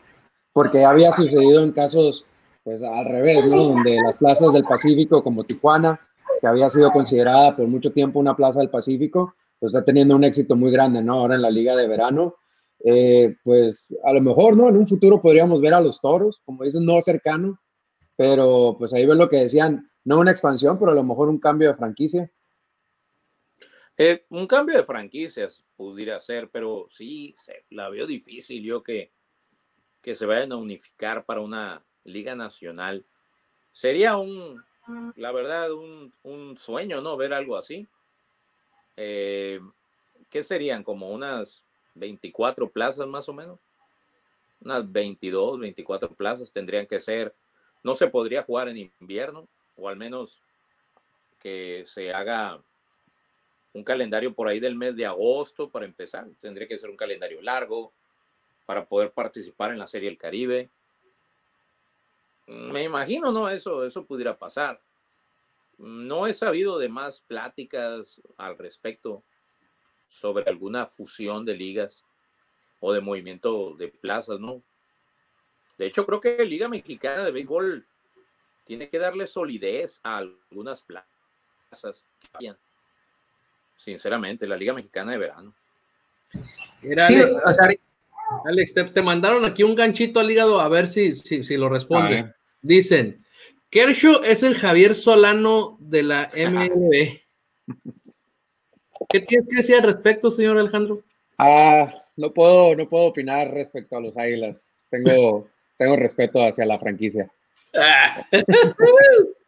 porque 0.53 0.85
había 0.85 1.11
sucedido 1.11 1.63
en 1.63 1.71
casos 1.71 2.25
pues 2.63 2.83
al 2.83 3.05
revés, 3.05 3.45
¿no? 3.45 3.63
Donde 3.63 3.97
las 4.03 4.17
plazas 4.17 4.53
del 4.53 4.63
Pacífico 4.63 5.23
como 5.23 5.43
Tijuana, 5.43 5.99
que 6.39 6.47
había 6.47 6.69
sido 6.69 6.91
considerada 6.91 7.55
por 7.55 7.67
mucho 7.67 7.91
tiempo 7.91 8.19
una 8.19 8.35
plaza 8.35 8.59
del 8.59 8.69
Pacífico, 8.69 9.33
pues 9.59 9.73
está 9.73 9.83
teniendo 9.83 10.15
un 10.15 10.23
éxito 10.23 10.55
muy 10.55 10.71
grande, 10.71 11.01
¿no? 11.01 11.15
Ahora 11.15 11.35
en 11.35 11.41
la 11.41 11.49
liga 11.49 11.75
de 11.75 11.87
verano. 11.87 12.35
Eh, 12.83 13.35
pues 13.43 13.87
a 14.05 14.13
lo 14.13 14.21
mejor, 14.21 14.55
¿no? 14.55 14.69
En 14.69 14.77
un 14.77 14.87
futuro 14.87 15.21
podríamos 15.21 15.59
ver 15.61 15.73
a 15.73 15.81
los 15.81 15.99
toros, 15.99 16.39
como 16.45 16.63
dicen, 16.63 16.85
no 16.85 17.01
cercano, 17.01 17.59
pero 18.15 18.75
pues 18.77 18.93
ahí 18.93 19.05
ven 19.05 19.17
lo 19.17 19.29
que 19.29 19.37
decían, 19.37 19.89
no 20.05 20.19
una 20.19 20.31
expansión, 20.31 20.79
pero 20.79 20.91
a 20.91 20.95
lo 20.95 21.03
mejor 21.03 21.29
un 21.29 21.39
cambio 21.39 21.69
de 21.69 21.75
franquicia. 21.75 22.31
Eh, 24.01 24.23
un 24.29 24.47
cambio 24.47 24.77
de 24.77 24.85
franquicias 24.85 25.61
pudiera 25.75 26.17
ser, 26.21 26.49
pero 26.49 26.87
sí, 26.89 27.35
la 27.69 27.89
veo 27.89 28.07
difícil 28.07 28.63
yo 28.63 28.81
que, 28.81 29.11
que 30.01 30.15
se 30.15 30.25
vayan 30.25 30.53
a 30.53 30.55
unificar 30.55 31.25
para 31.25 31.41
una 31.41 31.83
liga 32.05 32.33
nacional. 32.33 33.05
Sería 33.73 34.15
un, 34.15 34.63
la 35.17 35.33
verdad, 35.33 35.73
un, 35.73 36.13
un 36.23 36.55
sueño, 36.55 37.01
¿no? 37.01 37.17
Ver 37.17 37.33
algo 37.33 37.57
así. 37.57 37.89
Eh, 38.95 39.59
¿Qué 40.29 40.43
serían? 40.43 40.81
Como 40.81 41.09
unas 41.09 41.65
24 41.95 42.69
plazas 42.69 43.05
más 43.05 43.27
o 43.27 43.33
menos. 43.33 43.59
Unas 44.61 44.89
22, 44.89 45.59
24 45.59 46.09
plazas 46.15 46.53
tendrían 46.53 46.87
que 46.87 47.01
ser. 47.01 47.35
No 47.83 47.95
se 47.95 48.07
podría 48.07 48.43
jugar 48.43 48.69
en 48.69 48.93
invierno, 49.01 49.49
o 49.75 49.89
al 49.89 49.97
menos 49.97 50.39
que 51.37 51.83
se 51.85 52.13
haga 52.13 52.61
un 53.73 53.83
calendario 53.83 54.33
por 54.33 54.47
ahí 54.47 54.59
del 54.59 54.75
mes 54.75 54.95
de 54.95 55.05
agosto 55.05 55.69
para 55.69 55.85
empezar. 55.85 56.27
Tendría 56.41 56.67
que 56.67 56.77
ser 56.77 56.89
un 56.89 56.97
calendario 56.97 57.41
largo 57.41 57.93
para 58.65 58.85
poder 58.85 59.11
participar 59.11 59.71
en 59.71 59.79
la 59.79 59.87
Serie 59.87 60.09
del 60.09 60.17
Caribe. 60.17 60.69
Me 62.47 62.83
imagino, 62.83 63.31
¿no? 63.31 63.49
Eso, 63.49 63.85
eso 63.85 64.05
pudiera 64.05 64.37
pasar. 64.37 64.81
No 65.77 66.27
he 66.27 66.33
sabido 66.33 66.77
de 66.77 66.89
más 66.89 67.21
pláticas 67.21 68.19
al 68.37 68.57
respecto 68.57 69.23
sobre 70.09 70.49
alguna 70.49 70.87
fusión 70.87 71.45
de 71.45 71.55
ligas 71.55 72.03
o 72.79 72.91
de 72.91 73.01
movimiento 73.01 73.75
de 73.75 73.89
plazas, 73.89 74.39
¿no? 74.39 74.63
De 75.77 75.85
hecho, 75.85 76.05
creo 76.05 76.19
que 76.19 76.37
la 76.37 76.43
Liga 76.43 76.67
Mexicana 76.67 77.23
de 77.23 77.31
Béisbol 77.31 77.85
tiene 78.65 78.89
que 78.89 78.99
darle 78.99 79.27
solidez 79.27 80.01
a 80.03 80.17
algunas 80.17 80.81
plazas 80.81 82.03
que 82.19 82.27
vayan 82.33 82.57
sinceramente, 83.79 84.45
la 84.45 84.57
Liga 84.57 84.73
Mexicana 84.73 85.13
de 85.13 85.17
Verano. 85.17 85.53
Alex, 88.45 88.73
te, 88.93 89.01
mandaron 89.01 89.43
aquí 89.45 89.63
un 89.63 89.73
ganchito 89.73 90.19
al 90.19 90.29
hígado 90.29 90.59
a 90.59 90.69
ver 90.69 90.87
si, 90.87 91.13
si, 91.13 91.43
si 91.43 91.57
lo 91.57 91.69
responde. 91.69 92.33
Dicen, 92.61 93.23
Kershaw 93.69 94.23
es 94.23 94.43
el 94.43 94.55
Javier 94.55 94.95
Solano 94.95 95.77
de 95.79 96.03
la 96.03 96.29
MLB. 96.35 97.19
¿Qué 99.07 99.19
tienes 99.21 99.47
que 99.47 99.57
decir 99.57 99.75
al 99.75 99.83
respecto, 99.83 100.29
señor 100.29 100.57
Alejandro? 100.57 101.01
Ah, 101.37 102.03
no 102.17 102.31
puedo, 102.31 102.75
no 102.75 102.87
puedo 102.87 103.05
opinar 103.05 103.51
respecto 103.51 103.97
a 103.97 104.01
los 104.01 104.15
Águilas. 104.17 104.57
Tengo, 104.89 105.47
tengo 105.77 105.95
respeto 105.95 106.43
hacia 106.43 106.65
la 106.65 106.77
franquicia. 106.77 107.29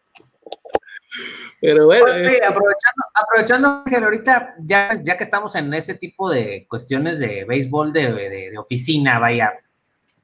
Pero 1.59 1.85
bueno. 1.85 2.07
Eh. 2.07 2.39
aprovechando, 2.45 3.03
aprovechando, 3.13 3.83
Ángel, 3.85 4.03
ahorita 4.03 4.55
ya, 4.59 4.99
ya 5.03 5.17
que 5.17 5.23
estamos 5.23 5.55
en 5.55 5.73
ese 5.73 5.95
tipo 5.95 6.29
de 6.29 6.65
cuestiones 6.69 7.19
de 7.19 7.45
béisbol 7.45 7.91
de, 7.93 8.13
de, 8.13 8.57
oficina, 8.57 9.19
vaya, 9.19 9.51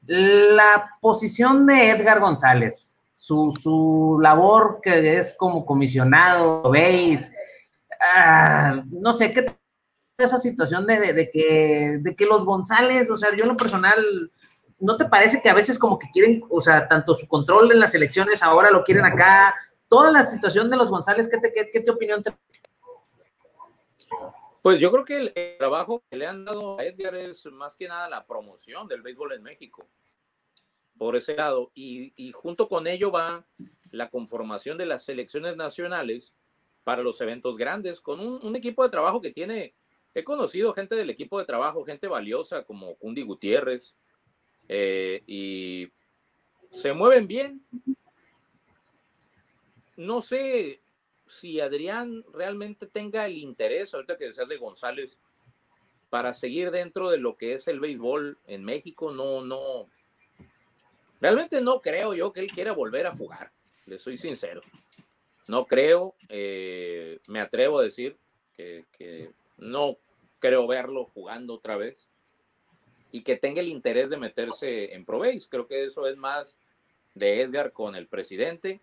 la 0.05 0.97
posición 1.01 1.65
de 1.65 1.91
Edgar 1.91 2.19
González, 2.19 2.97
su, 3.13 3.51
su 3.51 4.19
labor 4.21 4.79
que 4.81 5.17
es 5.17 5.35
como 5.37 5.65
comisionado, 5.65 6.69
veis, 6.69 7.31
ah, 8.15 8.81
no 8.89 9.11
sé, 9.13 9.33
¿qué 9.33 9.45
esa 10.17 10.39
situación 10.39 10.87
de, 10.87 11.13
de, 11.13 11.29
que, 11.29 11.99
de 12.01 12.15
que 12.15 12.25
los 12.25 12.43
González, 12.43 13.09
o 13.11 13.15
sea, 13.15 13.35
yo 13.35 13.43
en 13.43 13.49
lo 13.49 13.55
personal, 13.55 14.31
¿no 14.79 14.97
te 14.97 15.05
parece 15.05 15.41
que 15.41 15.49
a 15.49 15.53
veces 15.53 15.77
como 15.77 15.99
que 15.99 16.09
quieren, 16.11 16.41
o 16.49 16.59
sea, 16.59 16.87
tanto 16.87 17.13
su 17.15 17.27
control 17.27 17.71
en 17.71 17.79
las 17.79 17.93
elecciones 17.93 18.41
ahora 18.41 18.71
lo 18.71 18.83
quieren 18.83 19.05
acá, 19.05 19.55
toda 19.87 20.11
la 20.11 20.25
situación 20.25 20.69
de 20.69 20.77
los 20.77 20.89
González, 20.89 21.29
¿qué, 21.29 21.37
te, 21.37 21.51
qué, 21.51 21.79
te 21.79 21.91
opinión 21.91 22.21
te... 22.21 22.31
Pues 24.61 24.79
yo 24.79 24.91
creo 24.91 25.05
que 25.05 25.17
el, 25.17 25.57
trabajo 25.57 26.03
que 26.09 26.17
le 26.17 26.27
han 26.27 26.43
dado 26.43 26.77
a 26.77 26.83
Edgar 26.83 27.15
es 27.15 27.45
más 27.45 27.75
que 27.75 27.87
nada 27.87 28.09
la 28.09 28.25
promoción 28.25 28.87
del 28.87 29.01
béisbol 29.01 29.33
en 29.33 29.43
México, 29.43 29.87
por 30.97 31.15
ese 31.15 31.35
lado, 31.35 31.71
y, 31.73 32.13
y 32.15 32.31
junto 32.31 32.67
con 32.67 32.87
ello 32.87 33.11
va 33.11 33.45
la 33.91 34.09
conformación 34.09 34.77
de 34.77 34.85
las 34.85 35.03
selecciones 35.03 35.55
nacionales 35.55 36.33
para 36.83 37.03
los 37.03 37.21
eventos 37.21 37.55
grandes, 37.57 38.01
con 38.01 38.19
un, 38.19 38.39
un, 38.43 38.55
equipo 38.55 38.83
de 38.83 38.89
trabajo 38.89 39.21
que 39.21 39.31
tiene, 39.31 39.75
he 40.13 40.23
conocido 40.23 40.73
gente 40.73 40.95
del 40.95 41.09
equipo 41.09 41.39
de 41.39 41.45
trabajo, 41.45 41.85
gente 41.85 42.07
valiosa 42.07 42.63
como 42.63 42.95
Cundi 42.95 43.21
Gutiérrez, 43.21 43.95
eh, 44.67 45.23
y 45.27 45.89
se 46.71 46.93
mueven 46.93 47.27
bien, 47.27 47.65
no 49.97 50.21
sé 50.21 50.79
si 51.27 51.59
Adrián 51.59 52.23
realmente 52.31 52.87
tenga 52.87 53.25
el 53.25 53.37
interés, 53.37 53.93
ahorita 53.93 54.17
que 54.17 54.25
decías 54.27 54.47
de 54.47 54.57
González, 54.57 55.17
para 56.09 56.31
seguir 56.31 56.71
dentro 56.71 57.09
de 57.09 57.17
lo 57.17 57.35
que 57.35 57.53
es 57.53 57.67
el 57.67 57.79
béisbol 57.79 58.37
en 58.47 58.63
México, 58.63 59.11
no, 59.11 59.43
no. 59.43 59.89
Realmente 61.19 61.59
no 61.59 61.81
creo 61.81 62.13
yo 62.13 62.31
que 62.31 62.39
él 62.39 62.51
quiera 62.51 62.71
volver 62.71 63.07
a 63.07 63.15
jugar, 63.15 63.51
le 63.85 63.99
soy 63.99 64.17
sincero. 64.17 64.61
No 65.47 65.65
creo, 65.65 66.15
eh, 66.29 67.19
me 67.27 67.39
atrevo 67.39 67.79
a 67.79 67.83
decir 67.83 68.17
que, 68.55 69.31
no 69.57 69.97
creo 70.39 70.67
verlo 70.67 71.05
jugando 71.05 71.55
otra 71.55 71.77
vez 71.77 72.07
y 73.11 73.23
que 73.23 73.35
tenga 73.35 73.61
el 73.61 73.69
interés 73.69 74.09
de 74.09 74.17
meterse 74.17 74.93
en 74.93 75.03
Pro 75.03 75.21
Creo 75.49 75.67
que 75.67 75.85
eso 75.85 76.07
es 76.07 76.15
más 76.15 76.57
de 77.15 77.41
Edgar 77.41 77.71
con 77.71 77.95
el 77.95 78.07
presidente 78.07 78.81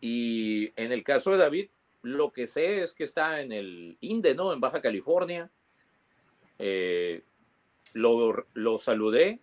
y 0.00 0.72
en 0.80 0.92
el 0.92 1.04
caso 1.04 1.30
de 1.30 1.38
David, 1.38 1.68
lo 2.02 2.32
que 2.32 2.46
sé 2.46 2.82
es 2.82 2.94
que 2.94 3.04
está 3.04 3.40
en 3.40 3.52
el 3.52 3.98
INDE, 4.00 4.34
¿no? 4.34 4.52
En 4.52 4.60
Baja 4.60 4.80
California. 4.80 5.50
Eh, 6.58 7.22
lo, 7.92 8.46
lo, 8.54 8.78
saludé 8.78 9.40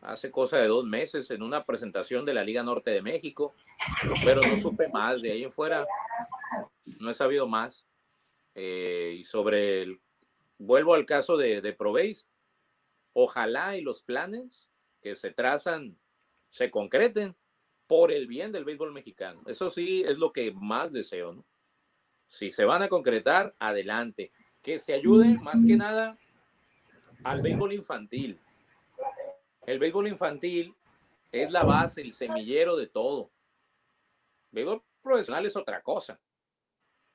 hace 0.00 0.30
cosa 0.30 0.58
de 0.58 0.66
dos 0.66 0.84
meses 0.84 1.30
en 1.30 1.42
una 1.42 1.62
presentación 1.62 2.24
de 2.24 2.34
la 2.34 2.44
Liga 2.44 2.62
Norte 2.62 2.90
de 2.90 3.02
México, 3.02 3.54
pero 4.24 4.40
no 4.42 4.60
supe 4.60 4.88
más. 4.88 5.22
De 5.22 5.32
ahí 5.32 5.44
en 5.44 5.52
fuera, 5.52 5.86
no 6.98 7.10
he 7.10 7.14
sabido 7.14 7.46
más. 7.46 7.86
Eh, 8.54 9.16
y 9.18 9.24
sobre 9.24 9.82
el, 9.82 10.00
vuelvo 10.58 10.94
al 10.94 11.06
caso 11.06 11.36
de, 11.36 11.60
de 11.60 11.72
Proveis, 11.72 12.26
ojalá 13.12 13.76
y 13.76 13.82
los 13.82 14.02
planes 14.02 14.68
que 15.02 15.16
se 15.16 15.30
trazan 15.30 15.96
se 16.50 16.70
concreten 16.70 17.36
por 17.86 18.10
el 18.12 18.26
bien 18.26 18.52
del 18.52 18.64
béisbol 18.64 18.92
mexicano. 18.92 19.42
Eso 19.46 19.70
sí 19.70 20.02
es 20.02 20.18
lo 20.18 20.32
que 20.32 20.52
más 20.52 20.92
deseo, 20.92 21.32
¿no? 21.32 21.44
Si 22.28 22.50
se 22.50 22.64
van 22.64 22.82
a 22.82 22.88
concretar, 22.88 23.54
adelante. 23.58 24.32
Que 24.62 24.78
se 24.78 24.94
ayude 24.94 25.38
más 25.38 25.64
que 25.64 25.76
nada 25.76 26.16
al 27.22 27.40
béisbol 27.40 27.72
infantil. 27.72 28.40
El 29.64 29.78
béisbol 29.78 30.08
infantil 30.08 30.74
es 31.30 31.50
la 31.50 31.64
base, 31.64 32.02
el 32.02 32.12
semillero 32.12 32.76
de 32.76 32.88
todo. 32.88 33.30
Béisbol 34.50 34.82
profesional 35.02 35.46
es 35.46 35.56
otra 35.56 35.82
cosa. 35.82 36.20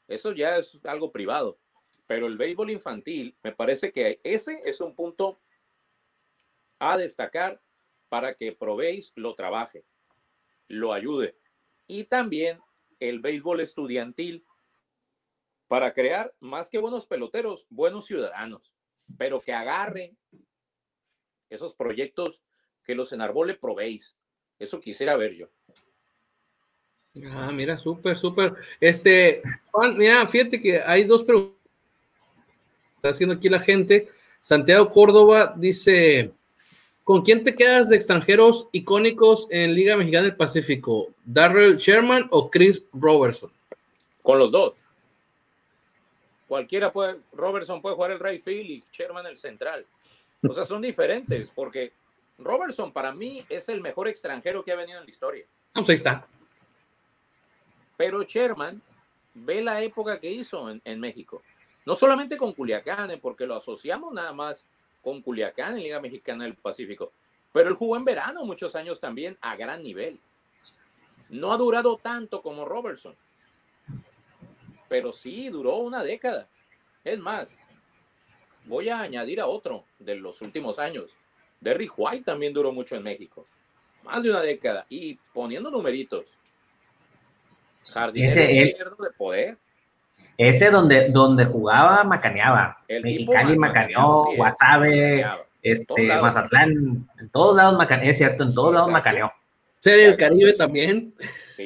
Eso 0.08 0.32
ya 0.32 0.58
es 0.58 0.80
algo 0.84 1.12
privado. 1.12 1.58
Pero 2.08 2.28
el 2.28 2.38
béisbol 2.38 2.72
infantil, 2.72 3.36
me 3.44 3.52
parece 3.52 3.92
que 3.92 4.20
ese 4.24 4.62
es 4.66 4.80
un 4.80 4.96
punto 4.96 5.40
a 6.80 6.98
destacar 6.98 7.62
para 8.10 8.34
que 8.34 8.52
probéis 8.52 9.14
lo 9.16 9.36
trabaje, 9.36 9.86
lo 10.72 10.94
ayude. 10.94 11.38
Y 11.88 12.06
también 12.06 12.60
el 13.00 13.20
béisbol 13.20 13.60
estudiantil 13.60 14.46
para 15.68 15.94
crear 15.94 16.34
más 16.40 16.70
que 16.70 16.80
buenos 16.80 17.06
peloteros, 17.06 17.66
buenos 17.70 18.06
ciudadanos, 18.06 18.74
pero 19.18 19.40
que 19.40 19.54
agarren 19.54 20.18
esos 21.50 21.76
proyectos 21.76 22.44
que 22.84 22.96
los 22.96 23.12
enarbole 23.14 23.56
probéis. 23.56 24.16
Eso 24.60 24.80
quisiera 24.80 25.16
ver 25.16 25.36
yo. 25.36 25.50
Ah, 27.32 27.52
mira, 27.54 27.78
súper, 27.78 28.18
súper. 28.18 28.54
Este, 28.80 29.42
Juan, 29.72 29.98
mira, 29.98 30.26
fíjate 30.28 30.62
que 30.62 30.80
hay 30.80 31.04
dos 31.04 31.24
preguntas. 31.24 31.60
Está 32.96 33.10
haciendo 33.10 33.36
aquí 33.36 33.50
la 33.50 33.60
gente. 33.60 34.10
Santiago 34.40 34.92
Córdoba 34.92 35.54
dice: 35.58 36.32
¿Con 37.04 37.24
quién 37.24 37.44
te 37.44 37.56
quedas 37.56 37.90
de 37.90 37.96
extranjeros 37.96 38.70
icónicos 38.72 39.48
en 39.50 39.74
Liga 39.74 39.98
Mexicana 39.98 40.24
del 40.24 40.36
Pacífico? 40.36 41.14
¿Darrell 41.26 41.78
Sherman 41.78 42.28
o 42.30 42.50
Chris 42.50 42.84
Robertson? 42.94 43.52
Con 44.22 44.38
los 44.38 44.52
dos. 44.52 44.74
Cualquiera 46.48 46.92
puede, 46.92 47.18
Robertson 47.34 47.82
puede 47.82 47.96
jugar 47.96 48.12
el 48.12 48.20
right 48.20 48.44
field 48.44 48.70
y 48.70 48.84
Sherman 48.92 49.26
el 49.26 49.38
central. 49.38 49.86
O 50.48 50.54
sea, 50.54 50.66
son 50.66 50.82
diferentes 50.82 51.52
porque 51.56 51.92
Robertson 52.38 52.92
para 52.92 53.14
mí 53.14 53.44
es 53.50 53.70
el 53.70 53.82
mejor 53.82 54.08
extranjero 54.08 54.64
que 54.64 54.72
ha 54.72 54.76
venido 54.76 55.00
en 55.00 55.06
la 55.06 55.10
historia. 55.10 55.46
Vamos, 55.74 55.90
ahí 55.90 55.96
está. 55.96 56.28
Pero 57.98 58.24
Sherman 58.24 58.82
ve 59.34 59.62
la 59.62 59.82
época 59.82 60.20
que 60.20 60.30
hizo 60.30 60.70
en, 60.84 61.00
México. 61.00 61.42
No 61.86 61.96
solamente 61.96 62.38
con 62.38 62.54
Culiacán, 62.54 63.12
eh, 63.12 63.18
porque 63.18 63.46
lo 63.46 63.56
asociamos 63.56 64.14
nada 64.14 64.34
más 64.34 64.68
con 65.02 65.22
Culiacán 65.22 65.76
en 65.78 65.84
Liga 65.84 66.00
Mexicana 66.00 66.44
del 66.44 66.56
Pacífico. 66.56 67.12
Pero 67.54 67.70
él 67.70 67.76
jugó 67.76 67.98
en 67.98 68.06
verano 68.06 68.46
muchos 68.46 68.76
años 68.76 69.00
también 69.00 69.38
a 69.42 69.56
gran 69.56 69.84
nivel. 69.84 70.20
No 71.30 71.52
ha 71.52 71.58
durado 71.58 71.98
tanto 71.98 72.42
como 72.42 72.66
Robertson. 72.66 73.16
Pero 74.88 75.12
sí, 75.12 75.50
duró 75.50 75.78
una 75.78 76.04
década. 76.04 76.48
Es 77.04 77.20
más, 77.20 77.58
voy 78.66 78.90
a 78.90 79.02
añadir 79.02 79.42
a 79.42 79.48
otro 79.48 79.86
de 80.00 80.16
los 80.16 80.42
últimos 80.42 80.80
años. 80.80 81.12
Derrick 81.60 81.94
White 81.98 82.26
también 82.26 82.54
duró 82.54 82.72
mucho 82.72 82.96
en 82.96 83.04
México. 83.04 83.46
Más 84.04 84.24
de 84.24 84.30
una 84.30 84.42
década. 84.42 84.86
Y 84.90 85.16
poniendo 85.34 85.70
numeritos, 85.70 86.26
ese, 88.16 88.48
de 88.48 88.76
poder. 89.18 89.58
Ese 90.42 90.72
donde, 90.72 91.10
donde 91.10 91.46
jugaba, 91.46 92.04
macaneaba. 92.04 92.80
El 92.88 93.04
Mexicali 93.04 93.56
macaneó, 93.56 94.26
Guasave, 94.36 95.24
este, 95.62 96.08
Mazatlán, 96.20 97.08
en 97.20 97.30
todos 97.32 97.56
lados 97.56 97.78
macaneó, 97.78 98.10
es 98.10 98.18
cierto, 98.18 98.44
en 98.46 98.56
todos 98.56 98.74
lados 98.74 98.90
macaneó. 98.90 99.32
Serie 99.78 100.08
del 100.08 100.18
Caribe 100.18 100.54
también. 100.54 101.14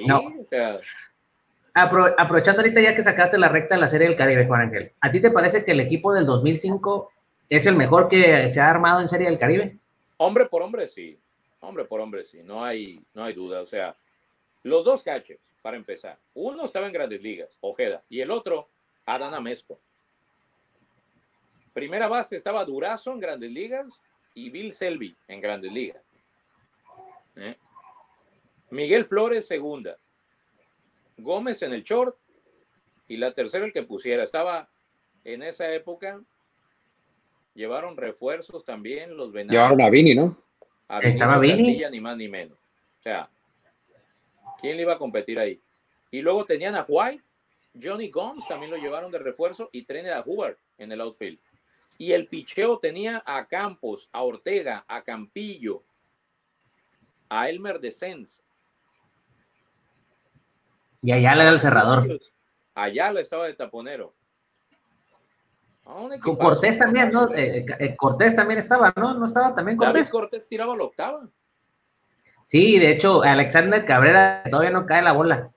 no. 0.06 0.20
aprovechando 1.74 2.60
ahorita 2.60 2.82
ya 2.82 2.94
que 2.94 3.02
sacaste 3.02 3.38
la 3.38 3.48
recta 3.48 3.76
de 3.76 3.82
la 3.82 3.88
Serie 3.88 4.10
del 4.10 4.18
Caribe, 4.18 4.46
Juan 4.46 4.64
Ángel, 4.64 4.92
¿a 5.00 5.10
ti 5.10 5.22
te 5.22 5.32
parece 5.32 5.64
que 5.64 5.72
el 5.72 5.80
equipo 5.80 6.14
del 6.14 6.26
2005 6.26 7.14
es 7.48 7.66
el 7.68 7.78
mejor 7.78 8.10
que 8.10 8.52
se 8.52 8.60
ha 8.60 8.70
armado 8.70 9.00
en 9.00 9.08
Serie 9.08 9.30
del 9.30 9.40
Caribe? 9.40 9.78
Hombre 10.18 10.48
por 10.48 10.62
hombre, 10.62 10.90
sí. 10.90 11.18
Hombre 11.62 11.86
por 11.86 12.02
hombre, 12.02 12.26
sí. 12.26 12.42
No 12.44 12.62
hay, 12.62 13.02
no 13.14 13.24
hay 13.24 13.32
duda. 13.32 13.62
O 13.62 13.66
sea, 13.66 13.96
los 14.64 14.84
dos 14.84 15.02
catchers, 15.02 15.40
para 15.66 15.78
empezar. 15.78 16.20
Uno 16.36 16.66
estaba 16.66 16.86
en 16.86 16.94
grandes 16.94 17.20
ligas, 17.24 17.58
Ojeda, 17.60 18.04
y 18.08 18.22
el 18.22 18.30
otro, 18.30 18.70
Adán 19.04 19.34
Amesco. 19.34 19.82
Primera 21.74 22.08
base 22.08 22.36
estaba 22.36 22.64
Durazo 22.64 23.12
en 23.12 23.20
grandes 23.20 23.50
ligas 23.50 23.88
y 24.36 24.52
Bill 24.52 24.72
Selby 24.72 25.18
en 25.28 25.42
grandes 25.42 25.72
ligas. 25.72 26.04
¿Eh? 27.36 27.56
Miguel 28.70 29.06
Flores, 29.06 29.48
segunda. 29.48 29.98
Gómez 31.18 31.64
en 31.64 31.74
el 31.74 31.82
short 31.82 32.16
y 33.08 33.18
la 33.18 33.34
tercera 33.34 33.66
el 33.66 33.74
que 33.74 33.82
pusiera. 33.82 34.22
Estaba 34.22 34.70
en 35.24 35.42
esa 35.42 35.72
época. 35.74 36.22
Llevaron 37.56 37.98
refuerzos 37.98 38.64
también 38.64 39.18
los 39.18 39.32
venados. 39.32 39.54
Llevaron 39.54 39.82
a 39.82 39.90
Vini, 39.90 40.14
¿no? 40.14 40.38
A 40.90 41.00
Vini. 41.00 41.84
ni 41.90 42.00
más 42.02 42.18
ni 42.18 42.28
menos. 42.28 42.60
O 43.00 43.02
sea, 43.02 43.32
¿Quién 44.66 44.78
le 44.78 44.82
iba 44.82 44.94
a 44.94 44.98
competir 44.98 45.38
ahí? 45.38 45.62
Y 46.10 46.24
luego 46.24 46.44
tenían 46.44 46.74
a 46.74 46.84
White, 46.88 47.24
Johnny 47.80 48.10
Gomes 48.10 48.48
también 48.48 48.72
lo 48.72 48.78
llevaron 48.78 49.12
de 49.12 49.20
refuerzo 49.20 49.70
y 49.72 49.86
a 50.10 50.24
Hoover 50.24 50.58
en 50.80 50.92
el 50.92 51.02
outfield. 51.02 51.38
Y 52.00 52.14
el 52.14 52.28
picheo 52.28 52.80
tenía 52.80 53.22
a 53.28 53.46
Campos, 53.46 54.10
a 54.12 54.24
Ortega, 54.24 54.84
a 54.88 55.04
Campillo, 55.04 55.84
a 57.30 57.48
Elmer 57.48 57.80
de 57.80 57.92
Sens. 57.92 58.44
Y 61.04 61.12
allá 61.12 61.34
era 61.34 61.50
el 61.50 61.60
cerrador. 61.60 62.20
Allá 62.74 63.12
le 63.12 63.22
estaba 63.22 63.46
de 63.46 63.54
taponero. 63.54 64.16
Con 66.24 66.38
Cortés 66.38 66.80
también, 66.80 67.12
¿no? 67.12 67.32
Eh, 67.36 67.68
eh, 67.78 67.96
Cortés 67.96 68.36
también 68.36 68.58
estaba, 68.58 68.92
¿no? 68.96 69.14
No 69.14 69.28
estaba 69.28 69.54
también 69.54 69.78
Cortés. 69.78 69.94
David 69.94 70.10
Cortés 70.10 70.48
tiraba 70.48 70.76
la 70.76 70.86
octava. 70.86 71.30
Sí, 72.46 72.80
de 72.80 72.92
hecho, 72.92 73.24
Alexander 73.24 73.84
Cabrera 73.86 74.44
todavía 74.50 74.72
no 74.72 74.86
cae 74.86 75.02
la 75.02 75.14
bola. 75.14 75.52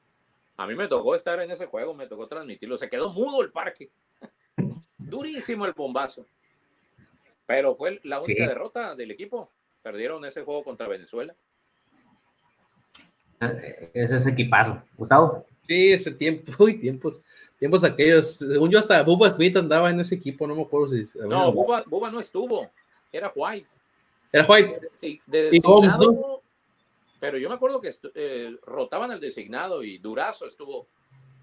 A 0.56 0.66
mí 0.66 0.74
me 0.74 0.89
tocó 0.89 1.15
estar 1.15 1.39
en 1.40 1.51
ese 1.51 1.66
juego, 1.66 1.94
me 1.94 2.06
tocó 2.06 2.27
transmitirlo. 2.27 2.77
Se 2.78 2.89
quedó 2.89 3.12
mudo 3.12 3.43
el 3.43 3.52
parque. 3.52 3.90
Durísimo 4.98 5.66
el 5.66 5.73
bombazo. 5.73 6.27
Pero 7.47 7.74
fue 7.74 8.01
la 8.02 8.20
única 8.20 8.47
derrota 8.47 8.94
del 8.94 9.10
equipo. 9.10 9.51
Perdieron 9.82 10.24
ese 10.24 10.43
juego 10.43 10.65
contra 10.65 10.89
Venezuela. 10.89 11.35
Ese 13.94 14.16
es 14.16 14.27
equipazo. 14.27 14.82
Gustavo. 14.97 15.47
Sí, 15.66 15.93
ese 15.93 16.10
tiempo, 16.10 16.52
uy, 16.59 16.78
tiempos, 16.78 17.20
tiempos 17.59 17.85
aquellos. 17.85 18.35
Según 18.35 18.70
yo, 18.70 18.78
hasta 18.78 19.02
Bubba 19.02 19.31
Smith 19.31 19.56
andaba 19.56 19.90
en 19.90 20.01
ese 20.01 20.15
equipo, 20.15 20.47
no 20.47 20.56
me 20.56 20.62
acuerdo 20.62 20.89
si. 20.89 21.05
No, 21.20 21.52
Bubba, 21.52 22.10
no 22.10 22.20
estuvo. 22.20 22.69
Era 23.12 23.31
White. 23.35 23.69
Era 24.32 24.47
White. 24.47 24.89
Sí, 24.90 25.20
de 25.27 25.44
designado, 25.44 26.43
pero 27.20 27.39
yo 27.39 27.49
me 27.49 27.57
acuerdo 27.57 27.81
que 27.81 27.95
eh, 28.15 28.57
rotaban 28.62 29.12
el 29.12 29.20
designado 29.20 29.82
y 29.82 29.99
Durazo 29.99 30.47
estuvo 30.47 30.89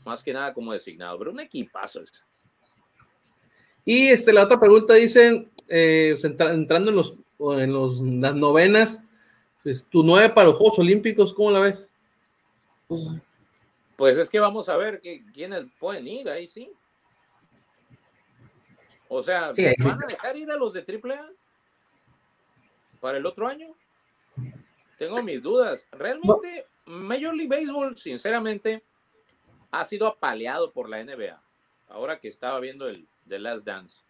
más 0.05 0.23
que 0.23 0.33
nada 0.33 0.53
como 0.53 0.73
designado, 0.73 1.17
pero 1.17 1.31
un 1.31 1.39
equipazo. 1.39 2.01
Y 3.83 4.07
este, 4.07 4.33
la 4.33 4.43
otra 4.43 4.59
pregunta 4.59 4.93
dicen, 4.93 5.51
eh, 5.67 6.15
entrando 6.23 6.91
en 6.91 6.95
los 6.95 7.15
en 7.39 7.73
los, 7.73 7.99
las 7.99 8.35
novenas, 8.35 9.01
pues, 9.63 9.85
tu 9.85 10.03
nueve 10.03 10.29
para 10.29 10.47
los 10.49 10.57
Juegos 10.57 10.79
Olímpicos, 10.79 11.33
¿cómo 11.33 11.51
la 11.51 11.59
ves? 11.59 11.89
Pues 13.95 14.17
es 14.17 14.29
que 14.29 14.39
vamos 14.39 14.69
a 14.69 14.77
ver 14.77 15.01
que, 15.01 15.23
quiénes 15.33 15.65
pueden 15.79 16.07
ir 16.07 16.29
ahí, 16.29 16.47
sí. 16.47 16.71
O 19.07 19.21
sea, 19.23 19.51
¿van 19.79 20.03
a 20.03 20.07
dejar 20.07 20.37
ir 20.37 20.51
a 20.51 20.55
los 20.55 20.73
de 20.73 20.81
AAA 20.81 21.29
para 22.99 23.17
el 23.17 23.25
otro 23.25 23.47
año? 23.47 23.75
Tengo 24.97 25.21
mis 25.23 25.41
dudas. 25.41 25.87
Realmente, 25.91 26.67
Major 26.85 27.35
League 27.35 27.47
Baseball, 27.47 27.97
sinceramente, 27.97 28.83
ha 29.71 29.85
sido 29.85 30.07
apaleado 30.07 30.71
por 30.71 30.89
la 30.89 31.03
NBA. 31.03 31.41
Ahora 31.89 32.19
que 32.19 32.27
estaba 32.27 32.59
viendo 32.59 32.87
el 32.87 33.07
The 33.27 33.39
Last 33.39 33.65
Dance. 33.65 34.01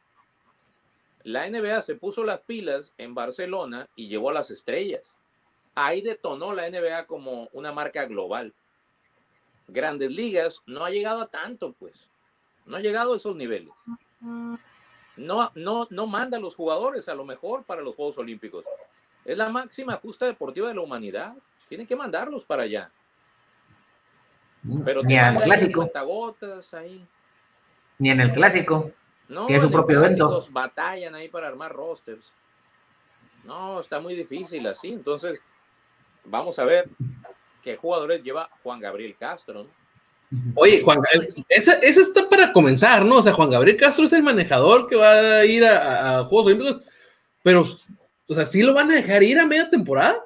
La 1.23 1.49
NBA 1.49 1.81
se 1.81 1.95
puso 1.95 2.23
las 2.23 2.41
pilas 2.41 2.93
en 2.97 3.15
Barcelona 3.15 3.89
y 3.95 4.07
llevó 4.07 4.29
a 4.29 4.33
las 4.33 4.51
estrellas. 4.51 5.15
Ahí 5.73 6.01
detonó 6.01 6.53
la 6.53 6.69
NBA 6.69 7.07
como 7.07 7.49
una 7.51 7.71
marca 7.71 8.05
global. 8.05 8.53
Grandes 9.67 10.11
ligas 10.11 10.61
no 10.67 10.85
ha 10.85 10.91
llegado 10.91 11.21
a 11.21 11.27
tanto, 11.27 11.73
pues. 11.73 11.95
No 12.65 12.77
ha 12.77 12.79
llegado 12.79 13.13
a 13.13 13.17
esos 13.17 13.35
niveles. 13.35 13.73
No, 15.17 15.51
no, 15.55 15.87
no 15.89 16.07
manda 16.07 16.37
a 16.37 16.41
los 16.41 16.55
jugadores 16.55 17.09
a 17.09 17.15
lo 17.15 17.25
mejor 17.25 17.63
para 17.63 17.81
los 17.81 17.95
Juegos 17.95 18.17
Olímpicos. 18.17 18.63
Es 19.25 19.37
la 19.37 19.49
máxima 19.49 19.97
justa 19.97 20.27
deportiva 20.27 20.67
de 20.67 20.75
la 20.75 20.81
humanidad. 20.81 21.33
Tienen 21.67 21.87
que 21.87 21.95
mandarlos 21.95 22.45
para 22.45 22.63
allá. 22.63 22.91
Pero 24.85 25.01
ni 25.03 25.17
en 25.17 25.25
el 25.25 25.41
clásico. 25.41 25.91
Ahí. 26.73 27.05
Ni 27.97 28.09
en 28.09 28.19
el 28.19 28.31
clásico. 28.31 28.91
No, 29.27 29.47
que 29.47 29.55
es 29.55 29.63
su 29.63 29.71
propio 29.71 29.97
evento. 29.97 30.45
batallan 30.51 31.15
ahí 31.15 31.27
para 31.27 31.47
armar 31.47 31.73
rosters. 31.73 32.31
No, 33.43 33.79
está 33.79 33.99
muy 33.99 34.15
difícil 34.15 34.65
así. 34.67 34.89
Entonces, 34.89 35.41
vamos 36.23 36.57
a 36.59 36.65
ver 36.65 36.87
qué 37.63 37.75
jugadores 37.77 38.23
lleva 38.23 38.49
Juan 38.61 38.79
Gabriel 38.79 39.15
Castro. 39.19 39.67
Oye, 40.55 40.81
Juan, 40.83 40.99
esa, 41.49 41.73
está 41.73 42.27
para 42.29 42.51
comenzar, 42.51 43.05
¿no? 43.05 43.17
O 43.17 43.21
sea, 43.21 43.33
Juan 43.33 43.49
Gabriel 43.49 43.77
Castro 43.77 44.05
es 44.05 44.13
el 44.13 44.23
manejador 44.23 44.87
que 44.87 44.95
va 44.95 45.11
a 45.11 45.45
ir 45.45 45.63
a, 45.65 46.19
a 46.19 46.25
Juegos 46.25 46.47
Olímpicos, 46.47 46.83
pero 47.41 47.65
o 48.27 48.35
sea, 48.35 48.45
¿sí 48.45 48.63
lo 48.63 48.73
van 48.73 48.91
a 48.91 48.95
dejar 48.95 49.23
ir 49.23 49.39
a 49.39 49.45
media 49.45 49.69
temporada? 49.69 50.23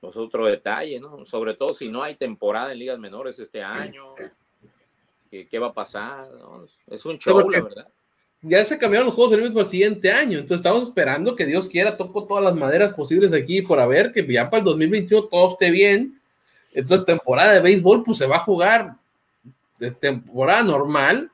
Pues 0.00 0.16
otro 0.16 0.46
detalle, 0.46 1.00
¿no? 1.00 1.24
Sobre 1.26 1.54
todo 1.54 1.74
si 1.74 1.88
no 1.88 2.02
hay 2.02 2.14
temporada 2.14 2.72
en 2.72 2.78
ligas 2.78 2.98
menores 2.98 3.38
este 3.38 3.62
año. 3.62 4.14
¿Qué, 5.30 5.48
qué 5.48 5.58
va 5.58 5.68
a 5.68 5.74
pasar? 5.74 6.28
¿no? 6.32 6.66
Es 6.86 7.04
un 7.04 7.18
show, 7.18 7.48
la 7.50 7.62
verdad. 7.62 7.88
Ya 8.42 8.64
se 8.64 8.78
cambiaron 8.78 9.06
los 9.06 9.14
Juegos 9.14 9.32
Olímpicos 9.32 9.54
para 9.54 9.64
el 9.64 9.70
siguiente 9.70 10.12
año, 10.12 10.38
entonces 10.38 10.58
estamos 10.58 10.84
esperando 10.84 11.34
que 11.34 11.46
Dios 11.46 11.68
quiera, 11.68 11.96
toco 11.96 12.26
todas 12.26 12.44
las 12.44 12.54
maderas 12.54 12.92
posibles 12.92 13.32
aquí 13.32 13.62
por 13.62 13.86
ver 13.88 14.12
que 14.12 14.24
ya 14.24 14.48
para 14.48 14.58
el 14.58 14.64
2021 14.66 15.24
todo 15.24 15.52
esté 15.52 15.70
bien. 15.70 16.20
Entonces, 16.72 17.06
temporada 17.06 17.54
de 17.54 17.60
béisbol, 17.60 18.04
pues 18.04 18.18
se 18.18 18.26
va 18.26 18.36
a 18.36 18.40
jugar 18.40 18.96
de 19.78 19.90
temporada 19.90 20.62
normal 20.62 21.30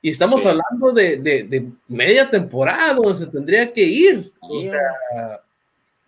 y 0.00 0.10
estamos 0.10 0.42
Sí. 0.42 0.48
hablando 0.48 0.92
de, 0.92 1.16
de- 1.16 1.42
de 1.44 1.70
media 1.88 2.28
temporada 2.30 2.94
donde 2.94 3.14
se 3.16 3.26
tendría 3.26 3.72
que 3.72 3.82
ir. 3.82 4.32
O 4.40 4.62
sea, 4.62 5.40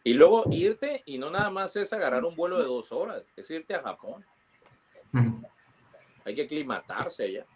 Y 0.03 0.15
luego 0.15 0.45
irte 0.51 1.03
y 1.05 1.19
no 1.19 1.31
nada 1.31 1.51
más 1.51 1.77
es 1.77 1.93
agarrar 1.93 2.25
un 2.25 2.35
vuelo 2.35 2.59
de 2.59 2.65
dos 2.65 2.91
horas, 2.93 3.23
es 3.37 3.51
irte 3.51 3.75
a 3.75 3.83
Japón. 3.83 4.25
Hay 6.25 6.35
que 6.35 6.43
aclimatarse 6.43 7.25
allá. 7.25 7.47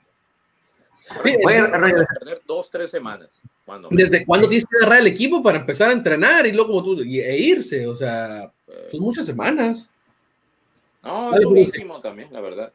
sí, 1.22 1.36
Vas 1.44 1.54
a 1.56 1.78
regresa- 1.78 2.14
perder 2.18 2.42
dos, 2.46 2.70
tres 2.70 2.90
semanas. 2.90 3.30
Cuando 3.64 3.88
¿desde 3.90 4.26
cuándo 4.26 4.46
tienes 4.48 4.66
que 4.68 4.76
agarrar 4.78 5.00
el 5.00 5.06
equipo 5.06 5.42
para 5.42 5.58
empezar 5.58 5.88
a 5.88 5.92
entrenar 5.94 6.46
y 6.46 6.52
luego 6.52 6.68
como 6.68 6.84
tú, 6.96 7.00
e 7.02 7.36
irse? 7.38 7.86
O 7.86 7.96
sea, 7.96 8.50
Eh, 8.68 8.88
son 8.90 9.00
muchas 9.00 9.24
semanas. 9.26 9.88
no, 11.02 11.34
es 11.34 11.40
durísimo 11.42 12.00
también, 12.00 12.30
la 12.32 12.40
verdad. 12.40 12.72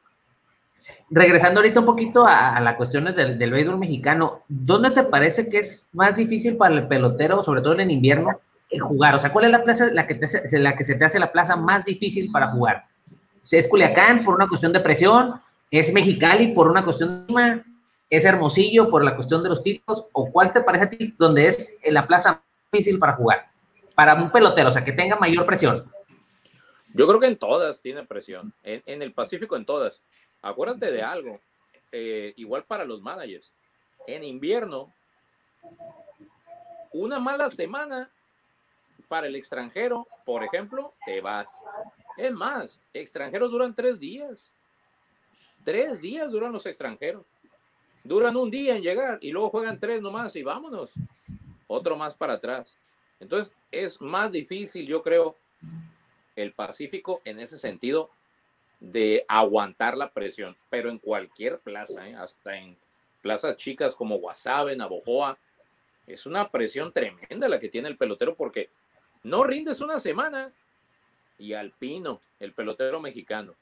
Regresando 1.10 1.60
ahorita 1.60 1.80
un 1.80 1.86
poquito 1.86 2.26
a, 2.28 2.60
las 2.60 2.76
cuestiones 2.76 3.16
del, 3.16 3.38
del 3.40 3.52
béisbol 3.52 3.78
mexicano, 3.78 4.44
¿dónde 4.48 4.92
te 4.92 5.04
parece 5.04 5.50
que 5.50 5.60
es 5.60 5.90
más 5.94 6.16
difícil 6.16 6.58
para 6.58 6.76
el 6.76 6.88
pelotero, 6.88 7.44
sobre 7.44 7.62
todo 7.62 7.80
en 7.80 7.92
invierno, 7.92 8.40
eh, 8.70 8.80
jugar? 8.80 9.16
O 9.16 9.20
sea, 9.20 9.32
¿cuál 9.32 9.46
es 9.46 9.52
la 9.52 9.64
plaza 9.64 9.90
la 9.92 10.06
que, 10.06 10.20
la 10.54 10.76
que 10.76 10.84
se 10.84 10.96
te 10.96 11.06
hace 11.06 11.20
la 11.20 11.32
plaza 11.32 11.56
más 11.56 11.86
difícil 11.86 12.32
para 12.32 12.52
jugar? 12.52 12.86
¿Es 13.52 13.68
Culiacán 13.68 14.24
por 14.24 14.36
una 14.36 14.48
cuestión 14.48 14.74
de 14.74 14.80
presión? 14.80 15.34
¿Es 15.72 15.92
Mexicali 15.94 16.50
por 16.50 16.68
una 16.68 16.84
cuestión 16.84 17.28
de? 17.28 17.64
¿Es 18.10 18.26
Hermosillo 18.26 18.90
por 18.90 19.04
la 19.04 19.16
cuestión 19.16 19.44
de 19.44 19.50
los 19.50 19.64
títulos? 19.64 20.06
¿O 20.14 20.32
cuál 20.32 20.52
te 20.52 20.62
parece 20.62 20.86
a 20.86 20.90
ti 20.90 21.16
donde 21.18 21.48
es 21.48 21.80
la 21.90 22.08
plaza 22.08 22.32
más 22.32 22.42
difícil 22.72 23.00
para 23.00 23.14
jugar? 23.14 23.48
Para 23.96 24.16
un 24.16 24.32
pelotero, 24.32 24.70
o 24.70 24.72
sea, 24.72 24.84
que 24.84 24.94
tenga 24.94 25.16
mayor 25.16 25.46
presión. 25.46 25.84
Yo 26.94 27.08
creo 27.08 27.20
que 27.20 27.28
en 27.28 27.38
todas 27.38 27.82
tiene 27.82 28.04
presión. 28.04 28.52
En, 28.64 28.82
en 28.86 29.02
el 29.04 29.14
Pacífico, 29.14 29.56
en 29.56 29.66
todas. 29.66 30.02
Acuérdate 30.42 30.92
de 30.92 31.02
algo. 31.02 31.40
eh, 31.92 32.34
igual 32.38 32.64
para 32.66 32.86
los 32.86 33.02
managers. 33.02 33.52
En 34.06 34.24
invierno, 34.24 34.94
una 36.92 37.20
mala 37.20 37.50
semana 37.50 38.10
para 39.08 39.28
el 39.28 39.36
extranjero, 39.36 40.08
por 40.26 40.44
ejemplo, 40.44 40.94
te 41.06 41.20
vas. 41.22 41.64
Es 42.18 42.32
más, 42.32 42.80
extranjeros 42.94 43.52
duran 43.52 43.74
tres 43.74 44.00
días. 44.00 44.52
Tres 45.64 46.00
días 46.00 46.32
duran 46.32 46.52
los 46.52 46.66
extranjeros. 46.66 47.26
Duran 48.04 48.36
un 48.36 48.50
día 48.50 48.76
en 48.76 48.84
llegar 48.84 49.18
y 49.22 49.32
luego 49.32 49.50
juegan 49.50 49.80
tres 49.80 50.02
nomás 50.02 50.36
y 50.36 50.44
vámonos. 50.44 50.92
Otro 51.68 51.96
más 51.98 52.16
para 52.16 52.34
atrás. 52.34 52.78
Entonces 53.20 53.54
es 53.72 54.00
más 54.00 54.32
difícil, 54.32 54.88
yo 54.88 55.02
creo, 55.04 55.36
el 56.36 56.54
Pacífico 56.54 57.22
en 57.26 57.40
ese 57.40 57.58
sentido 57.58 58.10
de 58.80 59.26
aguantar 59.28 59.98
la 59.98 60.12
presión, 60.12 60.56
pero 60.70 60.90
en 60.90 61.00
cualquier 61.00 61.60
plaza, 61.60 62.08
¿eh? 62.08 62.16
hasta 62.16 62.58
en 62.58 62.78
plazas 63.22 63.58
chicas 63.58 63.96
como 63.96 64.18
Guasave, 64.20 64.76
Navojoa, 64.76 65.38
es 66.08 66.26
una 66.26 66.50
presión 66.50 66.92
tremenda 66.92 67.48
la 67.48 67.60
que 67.60 67.70
tiene 67.70 67.90
el 67.90 67.98
pelotero 67.98 68.36
porque 68.36 68.70
no 69.24 69.44
rindes 69.44 69.82
una 69.82 70.00
semana 70.00 70.52
y 71.38 71.54
alpino, 71.54 72.20
el 72.40 72.54
pelotero 72.54 73.00
mexicano, 73.00 73.56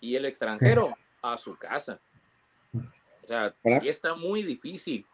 y 0.00 0.16
el 0.16 0.24
extranjero 0.24 0.96
a 1.22 1.36
su 1.38 1.56
casa. 1.56 1.98
O 2.74 3.26
sea, 3.26 3.54
sí 3.80 3.88
está 3.88 4.14
muy 4.14 4.42
difícil. 4.42 5.04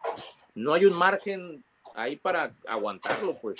No 0.53 0.73
hay 0.73 0.85
un 0.85 0.97
margen 0.97 1.63
ahí 1.95 2.15
para 2.15 2.53
aguantarlo, 2.67 3.35
pues. 3.39 3.59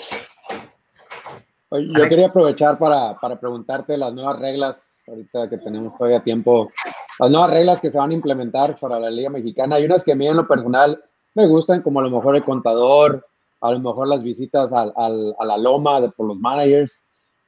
Oye, 1.74 1.88
Yo 1.88 2.08
quería 2.08 2.28
aprovechar 2.28 2.78
para, 2.78 3.18
para 3.20 3.40
preguntarte 3.40 3.98
las 3.98 4.14
nuevas 4.14 4.40
reglas, 4.40 4.84
ahorita 5.08 5.50
que 5.50 5.58
tenemos 5.58 5.98
todavía 5.98 6.22
tiempo, 6.24 6.72
las 7.20 7.32
nuevas 7.32 7.50
reglas 7.50 7.80
que 7.80 7.90
se 7.91 7.98
van 7.98 8.12
a 8.12 8.14
implementar 8.14 8.78
para 8.80 9.00
la 9.00 9.10
Liga 9.10 9.30
Mexicana. 9.30 9.76
Hay 9.78 9.86
unas 9.86 10.04
que 10.04 10.12
a 10.12 10.16
mí 10.16 10.28
en 10.28 10.38
lo 10.38 10.48
personal 10.48 11.04
me 11.34 11.48
gustan, 11.48 11.82
como 11.82 12.00
a 12.00 12.04
lo 12.04 12.12
mejor 12.12 12.36
el 12.36 12.44
contador, 12.44 13.26
a 13.62 13.72
lo 13.72 13.80
mejor 13.80 14.08
las 14.08 14.22
visitas 14.24 14.72
al, 14.72 14.94
al- 14.95 15.36
a 15.40 15.45
la 15.45 15.58
loma 15.58 16.00
de, 16.00 16.10
por 16.10 16.28
los 16.28 16.38
managers, 16.38 17.02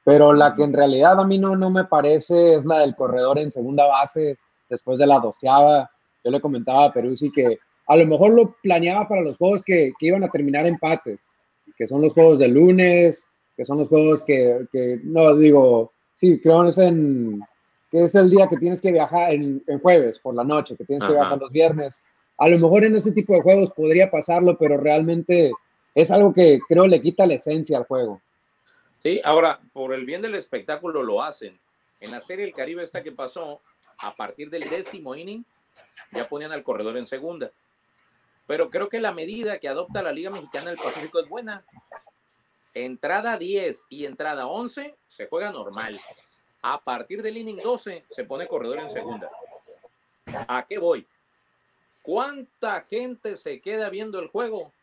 pero 0.04 0.32
la 0.32 0.54
que 0.56 0.64
en 0.64 0.72
realidad 0.72 1.20
a 1.20 1.24
mí 1.24 1.38
no, 1.38 1.54
no 1.56 1.70
me 1.70 1.84
parece 1.84 2.54
es 2.56 2.64
la 2.64 2.78
del 2.80 2.96
corredor 2.96 3.38
en 3.38 3.50
segunda 3.50 3.86
base 3.86 4.38
después 4.68 4.98
de 4.98 5.06
la 5.06 5.20
doceava. 5.20 5.88
Yo 6.24 6.30
le 6.32 6.40
comentaba 6.40 6.84
a 6.86 6.92
Peruzzi 6.92 7.30
que 7.30 7.58
a 7.86 7.96
lo 7.96 8.06
mejor 8.06 8.32
lo 8.32 8.56
planeaba 8.62 9.06
para 9.06 9.20
los 9.22 9.36
juegos 9.36 9.62
que, 9.62 9.92
que 9.98 10.06
iban 10.06 10.24
a 10.24 10.28
terminar 10.28 10.66
empates, 10.66 11.24
que 11.76 11.86
son 11.86 12.02
los 12.02 12.14
juegos 12.14 12.38
de 12.40 12.48
lunes, 12.48 13.24
que 13.56 13.64
son 13.64 13.78
los 13.78 13.88
juegos 13.88 14.22
que, 14.22 14.66
que 14.70 15.00
no 15.02 15.34
digo, 15.34 15.92
sí, 16.16 16.40
creo 16.40 16.62
que 16.64 16.70
es 16.70 16.78
en, 16.78 17.40
que 17.90 18.04
es 18.04 18.14
el 18.14 18.30
día 18.30 18.48
que 18.48 18.56
tienes 18.56 18.82
que 18.82 18.92
viajar 18.92 19.32
en, 19.32 19.62
en 19.66 19.78
jueves 19.80 20.18
por 20.18 20.34
la 20.34 20.44
noche, 20.44 20.76
que 20.76 20.84
tienes 20.84 21.04
que 21.04 21.12
Ajá. 21.12 21.20
viajar 21.20 21.38
los 21.38 21.50
viernes. 21.50 22.00
A 22.38 22.48
lo 22.48 22.58
mejor 22.58 22.84
en 22.84 22.96
ese 22.96 23.12
tipo 23.12 23.34
de 23.34 23.40
juegos 23.40 23.70
podría 23.72 24.10
pasarlo, 24.10 24.58
pero 24.58 24.76
realmente 24.76 25.52
es 25.94 26.10
algo 26.10 26.34
que 26.34 26.58
creo 26.68 26.86
le 26.86 27.00
quita 27.00 27.26
la 27.26 27.34
esencia 27.34 27.78
al 27.78 27.84
juego. 27.84 28.20
Sí, 29.02 29.20
ahora, 29.24 29.60
por 29.72 29.94
el 29.94 30.04
bien 30.04 30.20
del 30.20 30.34
espectáculo 30.34 31.02
lo 31.02 31.22
hacen. 31.22 31.58
En 32.00 32.10
la 32.10 32.20
serie 32.20 32.44
El 32.44 32.52
Caribe 32.52 32.82
esta 32.82 33.02
que 33.02 33.12
pasó, 33.12 33.60
a 33.98 34.14
partir 34.14 34.50
del 34.50 34.68
décimo 34.68 35.14
inning, 35.14 35.44
ya 36.12 36.28
ponían 36.28 36.52
al 36.52 36.62
corredor 36.62 36.98
en 36.98 37.06
segunda. 37.06 37.50
Pero 38.46 38.68
creo 38.68 38.88
que 38.88 39.00
la 39.00 39.12
medida 39.12 39.58
que 39.58 39.68
adopta 39.68 40.02
la 40.02 40.12
Liga 40.12 40.30
Mexicana 40.30 40.70
del 40.70 40.78
Pacífico 40.78 41.18
es 41.20 41.28
buena. 41.28 41.64
Entrada 42.76 43.38
10 43.38 43.86
y 43.88 44.04
entrada 44.04 44.48
11 44.48 44.94
se 45.08 45.26
juega 45.28 45.50
normal. 45.50 45.96
A 46.60 46.78
partir 46.78 47.22
del 47.22 47.38
inning 47.38 47.56
12 47.56 48.04
se 48.10 48.24
pone 48.24 48.46
corredor 48.46 48.80
en 48.80 48.90
segunda. 48.90 49.30
¿A 50.46 50.66
qué 50.68 50.76
voy? 50.76 51.06
¿Cuánta 52.02 52.82
gente 52.82 53.36
se 53.38 53.62
queda 53.62 53.88
viendo 53.88 54.18
el 54.18 54.28
juego 54.28 54.74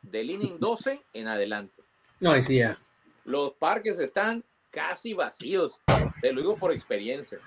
del 0.00 0.30
inning 0.30 0.58
12 0.58 1.02
en 1.12 1.28
adelante? 1.28 1.82
No, 2.18 2.42
sí 2.42 2.56
ya. 2.60 2.78
Los 3.26 3.52
parques 3.52 3.98
están 3.98 4.42
casi 4.70 5.12
vacíos. 5.12 5.78
Te 6.22 6.32
lo 6.32 6.40
digo 6.40 6.56
por 6.56 6.72
experiencia. 6.72 7.40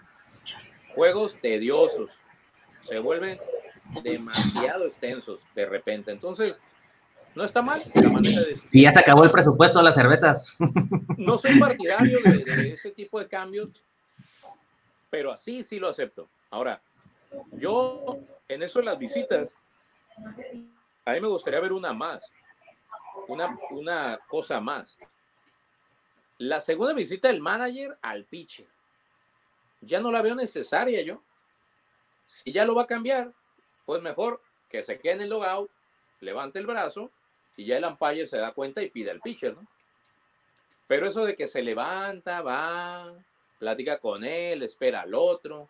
Juegos 0.93 1.33
tediosos. 1.41 2.11
Se 2.83 2.99
vuelven 2.99 3.39
demasiado 4.03 4.85
extensos 4.85 5.39
de 5.55 5.65
repente. 5.65 6.11
Entonces, 6.11 6.59
no 7.35 7.43
está 7.43 7.61
mal 7.61 7.81
la 7.93 8.09
manera 8.09 8.41
de... 8.41 8.55
Si 8.69 8.81
ya 8.81 8.91
se 8.91 8.99
acabó 8.99 9.23
el 9.23 9.31
presupuesto 9.31 9.79
de 9.79 9.85
las 9.85 9.95
cervezas. 9.95 10.57
No 11.17 11.37
soy 11.37 11.59
partidario 11.59 12.17
de, 12.23 12.43
de 12.43 12.73
ese 12.73 12.89
tipo 12.89 13.19
de 13.19 13.27
cambios, 13.27 13.69
pero 15.11 15.31
así 15.31 15.63
sí 15.63 15.77
lo 15.77 15.87
acepto. 15.87 16.27
Ahora, 16.49 16.81
yo 17.51 18.17
en 18.47 18.63
eso 18.63 18.79
de 18.79 18.85
las 18.85 18.97
visitas, 18.97 19.53
a 21.05 21.13
mí 21.13 21.21
me 21.21 21.27
gustaría 21.27 21.59
ver 21.59 21.73
una 21.73 21.93
más, 21.93 22.23
una, 23.27 23.55
una 23.69 24.19
cosa 24.27 24.59
más. 24.59 24.97
La 26.39 26.59
segunda 26.59 26.93
visita 26.93 27.27
del 27.27 27.39
manager 27.39 27.91
al 28.01 28.25
pitcher, 28.25 28.65
ya 29.81 29.99
no 29.99 30.11
la 30.11 30.23
veo 30.23 30.33
necesaria 30.33 31.01
yo. 31.03 31.21
Si 32.25 32.51
ya 32.51 32.65
lo 32.65 32.73
va 32.73 32.83
a 32.83 32.87
cambiar, 32.87 33.31
pues 33.85 34.01
mejor 34.01 34.41
que 34.69 34.81
se 34.81 34.97
quede 34.97 35.13
en 35.13 35.21
el 35.21 35.29
logout, 35.29 35.69
levante 36.19 36.57
el 36.57 36.65
brazo 36.65 37.11
y 37.57 37.65
ya 37.65 37.77
el 37.77 37.85
umpire 37.85 38.27
se 38.27 38.37
da 38.37 38.51
cuenta 38.53 38.81
y 38.81 38.89
pide 38.89 39.11
al 39.11 39.19
pitcher, 39.21 39.55
¿no? 39.55 39.65
Pero 40.87 41.07
eso 41.07 41.25
de 41.25 41.35
que 41.35 41.47
se 41.47 41.61
levanta, 41.61 42.41
va, 42.41 43.13
platica 43.59 43.97
con 43.99 44.23
él, 44.25 44.63
espera 44.63 45.01
al 45.01 45.13
otro, 45.13 45.69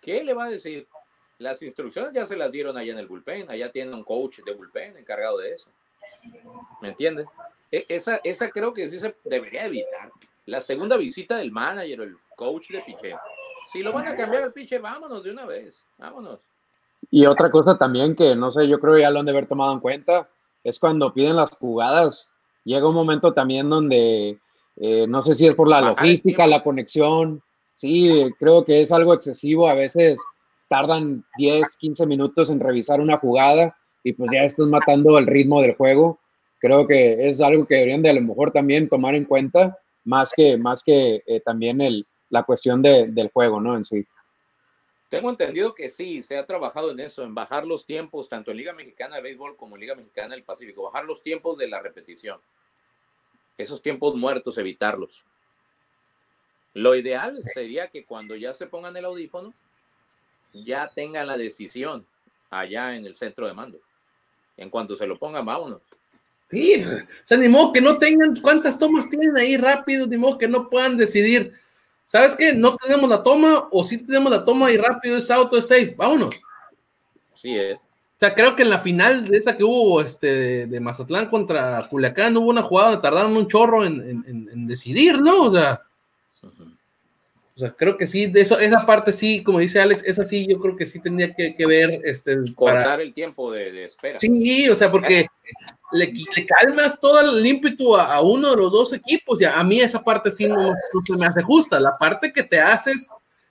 ¿qué 0.00 0.24
le 0.24 0.34
va 0.34 0.44
a 0.44 0.50
decir? 0.50 0.86
Las 1.38 1.62
instrucciones 1.62 2.12
ya 2.12 2.26
se 2.26 2.36
las 2.36 2.50
dieron 2.50 2.76
allá 2.76 2.92
en 2.92 2.98
el 2.98 3.06
bullpen, 3.06 3.50
allá 3.50 3.70
tiene 3.70 3.92
un 3.92 4.04
coach 4.04 4.38
de 4.40 4.54
bullpen 4.54 4.96
encargado 4.96 5.38
de 5.38 5.52
eso. 5.54 5.68
¿Me 6.80 6.88
entiendes? 6.88 7.26
E- 7.70 7.84
Esa, 7.88 8.20
esa 8.24 8.50
creo 8.50 8.72
que 8.72 8.88
sí 8.88 8.98
se 8.98 9.14
debería 9.24 9.66
evitar. 9.66 10.10
La 10.46 10.60
segunda 10.60 10.96
visita 10.96 11.36
del 11.36 11.52
manager 11.52 12.00
o 12.00 12.04
el 12.04 12.16
coach 12.36 12.70
de 12.70 12.80
pitcher. 12.80 13.16
Si 13.70 13.82
lo 13.82 13.92
van 13.92 14.08
a 14.08 14.16
cambiar 14.16 14.42
al 14.44 14.52
pitcher, 14.52 14.80
vámonos 14.80 15.22
de 15.22 15.30
una 15.30 15.46
vez, 15.46 15.84
vámonos. 15.98 16.40
Y 17.10 17.26
otra 17.26 17.50
cosa 17.50 17.76
también 17.76 18.16
que 18.16 18.34
no 18.34 18.52
sé, 18.52 18.66
yo 18.68 18.80
creo 18.80 18.98
ya 18.98 19.10
lo 19.10 19.20
han 19.20 19.26
de 19.26 19.32
haber 19.32 19.46
tomado 19.46 19.72
en 19.72 19.80
cuenta, 19.80 20.28
es 20.64 20.78
cuando 20.78 21.12
piden 21.12 21.36
las 21.36 21.50
jugadas. 21.50 22.28
Llega 22.64 22.88
un 22.88 22.94
momento 22.94 23.32
también 23.32 23.68
donde 23.68 24.38
eh, 24.76 25.06
no 25.06 25.22
sé 25.22 25.34
si 25.34 25.46
es 25.46 25.54
por 25.54 25.68
la 25.68 25.80
logística, 25.80 26.46
la 26.46 26.62
conexión. 26.62 27.42
Sí, 27.74 28.30
creo 28.38 28.64
que 28.64 28.82
es 28.82 28.92
algo 28.92 29.14
excesivo. 29.14 29.68
A 29.68 29.74
veces 29.74 30.16
tardan 30.68 31.24
10, 31.36 31.76
15 31.76 32.06
minutos 32.06 32.50
en 32.50 32.60
revisar 32.60 33.00
una 33.00 33.18
jugada 33.18 33.76
y 34.04 34.12
pues 34.12 34.30
ya 34.32 34.44
estás 34.44 34.66
matando 34.66 35.18
el 35.18 35.26
ritmo 35.26 35.60
del 35.60 35.74
juego. 35.74 36.20
Creo 36.60 36.86
que 36.86 37.28
es 37.28 37.40
algo 37.40 37.66
que 37.66 37.74
deberían 37.74 38.02
de 38.02 38.10
a 38.10 38.14
lo 38.14 38.22
mejor 38.22 38.52
también 38.52 38.88
tomar 38.88 39.14
en 39.14 39.24
cuenta 39.24 39.78
más 40.04 40.32
que, 40.34 40.56
más 40.56 40.82
que 40.82 41.22
eh, 41.26 41.40
también 41.44 41.80
el, 41.80 42.06
la 42.30 42.44
cuestión 42.44 42.82
de, 42.82 43.08
del 43.08 43.30
juego, 43.30 43.60
¿no? 43.60 43.76
En 43.76 43.84
sí. 43.84 44.04
Tengo 45.12 45.28
entendido 45.28 45.74
que 45.74 45.90
sí, 45.90 46.22
se 46.22 46.38
ha 46.38 46.46
trabajado 46.46 46.90
en 46.90 46.98
eso, 46.98 47.22
en 47.22 47.34
bajar 47.34 47.66
los 47.66 47.84
tiempos, 47.84 48.30
tanto 48.30 48.50
en 48.50 48.56
Liga 48.56 48.72
Mexicana 48.72 49.16
de 49.16 49.20
Béisbol 49.20 49.58
como 49.58 49.76
en 49.76 49.82
Liga 49.82 49.94
Mexicana 49.94 50.34
del 50.34 50.42
Pacífico, 50.42 50.84
bajar 50.84 51.04
los 51.04 51.22
tiempos 51.22 51.58
de 51.58 51.68
la 51.68 51.82
repetición. 51.82 52.40
Esos 53.58 53.82
tiempos 53.82 54.14
muertos, 54.14 54.56
evitarlos. 54.56 55.22
Lo 56.72 56.94
ideal 56.94 57.38
sería 57.52 57.88
que 57.88 58.06
cuando 58.06 58.36
ya 58.36 58.54
se 58.54 58.66
pongan 58.66 58.96
el 58.96 59.04
audífono, 59.04 59.52
ya 60.54 60.88
tengan 60.88 61.26
la 61.26 61.36
decisión 61.36 62.06
allá 62.48 62.96
en 62.96 63.04
el 63.04 63.14
centro 63.14 63.46
de 63.46 63.52
mando. 63.52 63.80
En 64.56 64.70
cuanto 64.70 64.96
se 64.96 65.06
lo 65.06 65.18
pongan, 65.18 65.44
vámonos. 65.44 65.82
Sí, 66.48 66.82
o 66.86 67.26
sea, 67.26 67.36
ni 67.36 67.50
modo 67.50 67.74
que 67.74 67.82
no 67.82 67.98
tengan 67.98 68.34
cuántas 68.36 68.78
tomas 68.78 69.10
tienen 69.10 69.36
ahí 69.36 69.58
rápido, 69.58 70.06
ni 70.06 70.16
modo 70.16 70.38
que 70.38 70.48
no 70.48 70.70
puedan 70.70 70.96
decidir 70.96 71.52
¿sabes 72.04 72.34
qué? 72.34 72.52
No 72.54 72.76
tenemos 72.76 73.08
la 73.08 73.22
toma 73.22 73.68
o 73.70 73.84
sí 73.84 73.98
tenemos 73.98 74.30
la 74.30 74.44
toma 74.44 74.70
y 74.70 74.76
rápido 74.76 75.16
es 75.16 75.30
auto, 75.30 75.56
es 75.56 75.68
safe, 75.68 75.94
vámonos. 75.96 76.34
Sí, 77.34 77.56
es. 77.56 77.76
O 77.76 78.24
sea, 78.24 78.34
creo 78.34 78.54
que 78.54 78.62
en 78.62 78.70
la 78.70 78.78
final 78.78 79.26
de 79.26 79.36
esa 79.36 79.56
que 79.56 79.64
hubo 79.64 80.00
este, 80.00 80.66
de 80.68 80.80
Mazatlán 80.80 81.28
contra 81.28 81.88
Culiacán 81.88 82.36
hubo 82.36 82.50
una 82.50 82.62
jugada 82.62 82.90
donde 82.90 83.02
tardaron 83.02 83.36
un 83.36 83.48
chorro 83.48 83.84
en, 83.84 84.66
decidir, 84.68 85.20
¿no? 85.20 85.46
O 85.46 85.52
sea, 85.52 85.82
o 87.54 87.60
sea, 87.60 87.70
creo 87.72 87.98
que 87.98 88.06
sí, 88.06 88.26
de 88.26 88.40
eso, 88.40 88.58
esa 88.58 88.86
parte 88.86 89.12
sí, 89.12 89.42
como 89.42 89.58
dice 89.58 89.78
Alex, 89.78 90.02
esa 90.06 90.24
sí, 90.24 90.46
yo 90.48 90.58
creo 90.58 90.74
que 90.74 90.86
sí 90.86 91.00
tendría 91.00 91.34
que, 91.34 91.54
ver. 91.66 92.00
Este, 92.04 92.36
Cortar 92.54 93.00
el 93.00 93.12
tiempo 93.12 93.52
de, 93.52 93.84
espera. 93.84 94.18
Sí, 94.18 94.68
o 94.70 94.76
sea, 94.76 94.90
porque 94.90 95.26
le, 95.92 96.12
calmas 96.46 96.98
todo 96.98 97.38
el 97.38 97.46
ímpetu 97.46 97.94
a, 97.94 98.22
uno 98.22 98.50
de 98.50 98.56
los 98.56 98.72
dos 98.72 98.92
equipos, 98.94 99.40
y 99.40 99.44
a, 99.44 99.62
mí 99.64 99.80
esa 99.80 100.02
parte 100.02 100.30
sí 100.30 100.46
no, 100.46 100.72
se 101.04 101.16
me 101.16 101.26
hace 101.26 101.42
justa. 101.42 101.78
La 101.78 101.98
parte 101.98 102.32
que 102.32 102.42
te 102.42 102.58
haces 102.58 103.08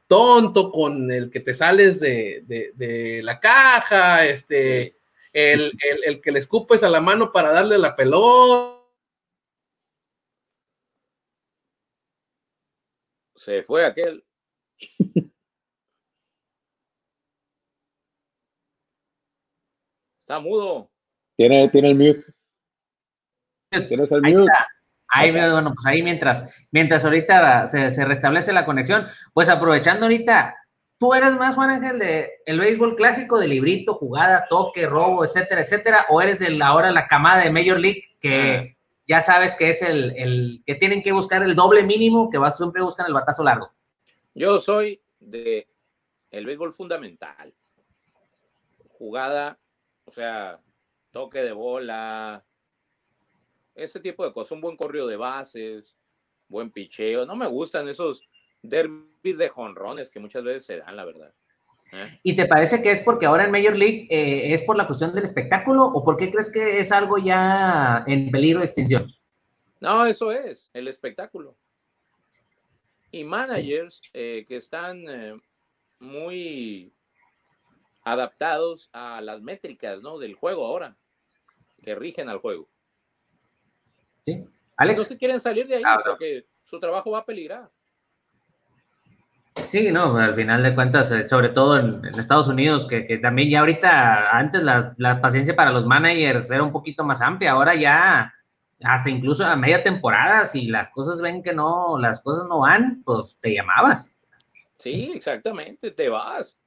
tonto 0.07 0.71
con 0.71 1.11
el 1.11 1.29
que 1.29 1.39
te 1.39 1.53
sales 1.53 1.99
de, 1.99 3.21
la 3.23 3.39
caja, 3.39 4.25
este, 4.25 4.95
el, 5.31 5.77
el 6.05 6.21
que 6.21 6.31
le 6.31 6.39
escupes 6.39 6.81
a 6.81 6.89
la 6.89 7.01
mano 7.01 7.31
para 7.31 7.51
darle 7.51 7.77
la 7.77 7.95
pelota 7.95 8.80
Se 13.41 13.63
fue 13.63 13.83
aquel. 13.83 14.23
Está 20.19 20.39
mudo. 20.39 20.91
Tiene, 21.35 21.67
tiene 21.69 21.89
el 21.89 21.95
mute. 21.95 22.23
Tienes 23.87 24.11
el 24.11 24.21
mute. 24.21 24.51
Ahí, 25.07 25.31
bueno, 25.31 25.73
pues 25.73 25.85
ahí 25.87 26.03
mientras, 26.03 26.67
mientras 26.69 27.03
ahorita 27.03 27.67
se, 27.67 28.05
restablece 28.05 28.53
la 28.53 28.63
conexión, 28.63 29.07
pues 29.33 29.49
aprovechando 29.49 30.05
ahorita, 30.05 30.55
¿tú 30.99 31.15
eres 31.15 31.33
más, 31.33 31.55
Juan 31.55 31.71
Ángel, 31.71 31.97
de 31.97 32.29
el 32.45 32.59
béisbol 32.59 32.95
clásico, 32.95 33.39
de 33.39 33.47
librito, 33.47 33.95
jugada, 33.95 34.45
toque, 34.49 34.85
robo, 34.85 35.25
etcétera, 35.25 35.61
etcétera? 35.61 36.05
¿O 36.09 36.21
eres 36.21 36.37
de 36.37 36.59
ahora 36.63 36.91
la 36.91 37.07
camada 37.07 37.43
de 37.43 37.49
Major 37.49 37.79
League 37.79 38.03
que 38.19 38.77
ya 39.07 39.21
sabes 39.21 39.55
que 39.55 39.69
es 39.69 39.81
el, 39.81 40.63
que 40.65 40.75
tienen 40.75 41.01
que 41.01 41.11
buscar 41.11 41.43
el 41.43 41.55
doble 41.55 41.83
mínimo, 41.83 42.29
que 42.29 42.37
va 42.37 42.51
siempre 42.51 42.81
buscan 42.81 43.07
el 43.07 43.13
batazo 43.13 43.43
largo. 43.43 43.71
Yo 44.33 44.59
soy 44.59 45.01
de 45.19 45.67
el 46.29 46.45
béisbol 46.45 46.73
fundamental. 46.73 47.53
Jugada, 48.89 49.59
o 50.05 50.11
sea, 50.11 50.59
toque 51.11 51.41
de 51.41 51.51
bola, 51.51 52.45
ese 53.75 53.99
tipo 53.99 54.25
de 54.25 54.33
cosas, 54.33 54.51
un 54.51 54.61
buen 54.61 54.77
corrido 54.77 55.07
de 55.07 55.17
bases, 55.17 55.97
buen 56.47 56.71
picheo. 56.71 57.25
No 57.25 57.35
me 57.35 57.47
gustan 57.47 57.87
esos 57.87 58.23
derbis 58.61 59.37
de 59.37 59.49
jonrones 59.49 60.11
que 60.11 60.19
muchas 60.19 60.43
veces 60.43 60.65
se 60.65 60.77
dan, 60.77 60.95
la 60.95 61.05
verdad. 61.05 61.33
¿Eh? 61.91 62.19
¿Y 62.23 62.35
te 62.35 62.45
parece 62.45 62.81
que 62.81 62.91
es 62.91 63.01
porque 63.01 63.25
ahora 63.25 63.43
en 63.43 63.51
Major 63.51 63.75
League 63.75 64.07
eh, 64.09 64.53
es 64.53 64.63
por 64.63 64.77
la 64.77 64.87
cuestión 64.87 65.13
del 65.13 65.23
espectáculo 65.23 65.85
o 65.85 66.03
por 66.03 66.17
qué 66.17 66.29
crees 66.29 66.51
que 66.51 66.79
es 66.79 66.91
algo 66.91 67.17
ya 67.17 68.03
en 68.07 68.31
peligro 68.31 68.59
de 68.59 68.65
extinción? 68.65 69.11
No, 69.79 70.05
eso 70.05 70.31
es, 70.31 70.69
el 70.73 70.87
espectáculo. 70.87 71.57
Y 73.11 73.23
managers 73.23 74.01
eh, 74.13 74.45
que 74.47 74.55
están 74.55 75.03
muy 75.99 76.93
adaptados 78.03 78.89
a 78.93 79.21
las 79.21 79.41
métricas 79.41 80.01
¿no? 80.01 80.17
del 80.17 80.35
juego 80.35 80.65
ahora, 80.65 80.95
que 81.83 81.95
rigen 81.95 82.29
al 82.29 82.39
juego. 82.39 82.67
Sí. 84.23 84.45
Alex. 84.77 85.01
No 85.01 85.07
se 85.07 85.17
quieren 85.17 85.39
salir 85.39 85.67
de 85.67 85.75
ahí 85.75 85.83
porque 86.05 86.45
su 86.63 86.79
trabajo 86.79 87.11
va 87.11 87.19
a 87.19 87.25
peligrar. 87.25 87.69
Sí, 89.55 89.91
no, 89.91 90.17
al 90.17 90.35
final 90.35 90.63
de 90.63 90.73
cuentas, 90.73 91.11
eh, 91.11 91.27
sobre 91.27 91.49
todo 91.49 91.77
en, 91.77 92.05
Estados 92.05 92.47
Unidos, 92.47 92.87
que, 92.87 93.17
también 93.21 93.49
ya 93.49 93.59
ahorita, 93.59 94.37
antes 94.37 94.63
la, 94.63 95.21
paciencia 95.21 95.55
para 95.55 95.71
los 95.71 95.85
managers 95.85 96.49
era 96.51 96.63
un 96.63 96.71
poquito 96.71 97.03
más 97.03 97.21
amplia, 97.21 97.51
ahora 97.51 97.75
ya 97.75 98.33
hasta 98.83 99.09
incluso 99.09 99.45
a 99.45 99.55
media 99.55 99.83
temporada, 99.83 100.45
si 100.45 100.67
las 100.67 100.89
cosas 100.91 101.21
ven 101.21 101.43
que 101.43 101.53
no, 101.53 101.97
las 101.99 102.21
cosas 102.21 102.45
no 102.47 102.59
van, 102.59 103.01
pues 103.03 103.37
te 103.39 103.53
llamabas. 103.53 104.13
Sí, 104.77 105.11
exactamente, 105.13 105.91
te 105.91 106.09
vas. 106.09 106.57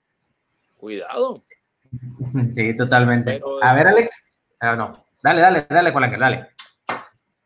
Cuidado. 0.77 1.43
Sí, 2.52 2.77
totalmente. 2.77 3.40
a 3.62 3.74
ver, 3.74 3.86
Alex. 3.86 4.32
Ah, 4.59 4.74
no, 4.74 5.06
dale, 5.23 5.40
dale, 5.40 5.66
dale 5.69 5.93
con 5.93 6.02
la 6.02 6.11
que 6.11 6.16
dale. 6.16 6.48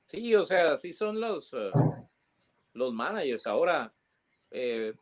Sí, 0.06 0.34
o 0.34 0.44
sea, 0.46 0.72
así 0.72 0.92
son 0.94 1.20
los, 1.20 1.52
eh, 1.52 1.70
los 2.72 2.94
managers. 2.94 3.46
Ahora, 3.46 3.92
eh, 4.50 4.94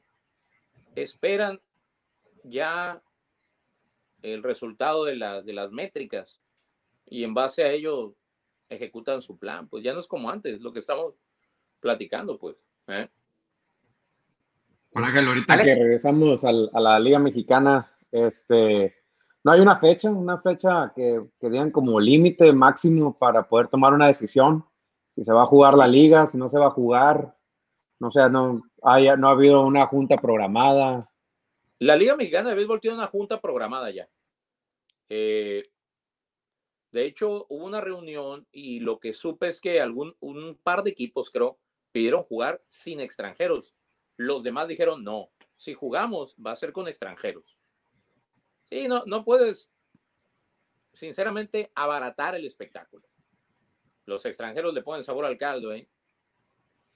esperan 0.97 1.61
ya 2.45 3.03
el 4.23 4.43
resultado 4.43 5.05
de, 5.05 5.13
de 5.45 5.53
las 5.53 5.71
métricas 5.71 6.41
y 7.05 7.23
en 7.23 7.35
base 7.35 7.63
a 7.63 7.71
ello 7.71 8.15
ejecutan 8.69 9.21
su 9.21 9.39
plan. 9.39 9.69
Pues 9.69 9.85
ya 9.85 9.93
no 9.93 10.01
es 10.01 10.09
como 10.09 10.31
antes, 10.31 10.61
lo 10.61 10.73
que 10.73 10.81
estamos 10.81 11.15
platicando, 11.81 12.39
pues. 12.39 12.57
¿eh? 12.89 13.09
Ángel, 14.95 15.29
ahorita 15.29 15.59
que 15.59 15.75
regresamos 15.75 16.43
a 16.45 16.53
la 16.53 16.99
Liga 16.99 17.19
Mexicana, 17.19 17.93
este, 18.11 18.97
no 19.45 19.53
hay 19.53 19.61
una 19.61 19.79
fecha, 19.79 20.11
una 20.11 20.41
fecha 20.41 20.93
que, 20.97 21.23
que 21.39 21.51
digan 21.51 21.71
como 21.71 22.01
límite 22.01 22.53
máximo 22.53 23.17
para 23.17 23.47
poder 23.47 23.69
tomar 23.69 23.93
una 23.93 24.07
decisión, 24.07 24.65
si 25.15 25.25
se 25.25 25.33
va 25.33 25.43
a 25.43 25.47
jugar 25.47 25.75
la 25.75 25.87
liga, 25.87 26.27
si 26.29 26.39
no 26.39 26.49
se 26.49 26.59
va 26.59 26.67
a 26.67 26.71
jugar, 26.71 27.36
no 27.99 28.11
sé, 28.11 28.29
no, 28.31 28.63
haya, 28.83 29.17
no 29.17 29.29
ha 29.29 29.33
habido 29.33 29.63
una 29.63 29.87
junta 29.87 30.17
programada. 30.17 31.11
La 31.79 31.97
Liga 31.97 32.17
Mexicana 32.17 32.51
de 32.51 32.55
Béisbol 32.57 32.81
tiene 32.81 32.97
una 32.97 33.07
junta 33.07 33.41
programada 33.41 33.91
ya. 33.91 34.09
Eh, 35.09 35.65
de 36.93 37.05
hecho, 37.05 37.47
hubo 37.49 37.65
una 37.65 37.81
reunión 37.81 38.47
y 38.51 38.81
lo 38.81 38.99
que 38.99 39.13
supe 39.13 39.49
es 39.49 39.61
que 39.61 39.81
algún, 39.81 40.17
un 40.21 40.59
par 40.63 40.83
de 40.83 40.91
equipos, 40.91 41.31
creo, 41.31 41.59
pidieron 41.93 42.23
jugar 42.25 42.63
sin 42.69 43.01
extranjeros. 43.01 43.75
Los 44.17 44.43
demás 44.43 44.69
dijeron, 44.69 45.05
no, 45.05 45.31
si 45.57 45.75
jugamos 45.75 46.37
va 46.37 46.53
a 46.53 46.57
ser 46.57 46.73
con 46.73 46.89
extranjeros. 46.89 47.59
Sí, 48.65 48.89
no, 48.89 49.05
no 49.07 49.25
puedes, 49.25 49.71
sinceramente, 50.93 51.71
abaratar 51.75 52.35
el 52.35 52.45
espectáculo. 52.45 53.07
Los 54.07 54.25
extranjeros 54.25 54.73
le 54.73 54.83
ponen 54.83 55.05
sabor 55.05 55.25
al 55.25 55.39
caldo, 55.39 55.73
¿eh? 55.73 55.89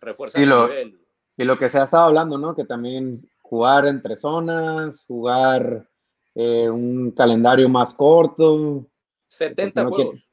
Refuerzan 0.00 0.42
el 0.42 0.48
nivel. 0.48 1.00
Y 1.36 1.44
lo 1.44 1.58
que 1.58 1.70
se 1.70 1.78
ha 1.78 1.84
estado 1.84 2.04
hablando, 2.04 2.38
¿no? 2.38 2.54
Que 2.54 2.64
también 2.64 3.28
jugar 3.42 3.86
entre 3.86 4.16
zonas, 4.16 5.04
jugar 5.06 5.88
eh, 6.34 6.68
un 6.68 7.10
calendario 7.12 7.68
más 7.68 7.94
corto. 7.94 8.86
70 9.28 9.86
juegos. 9.86 10.26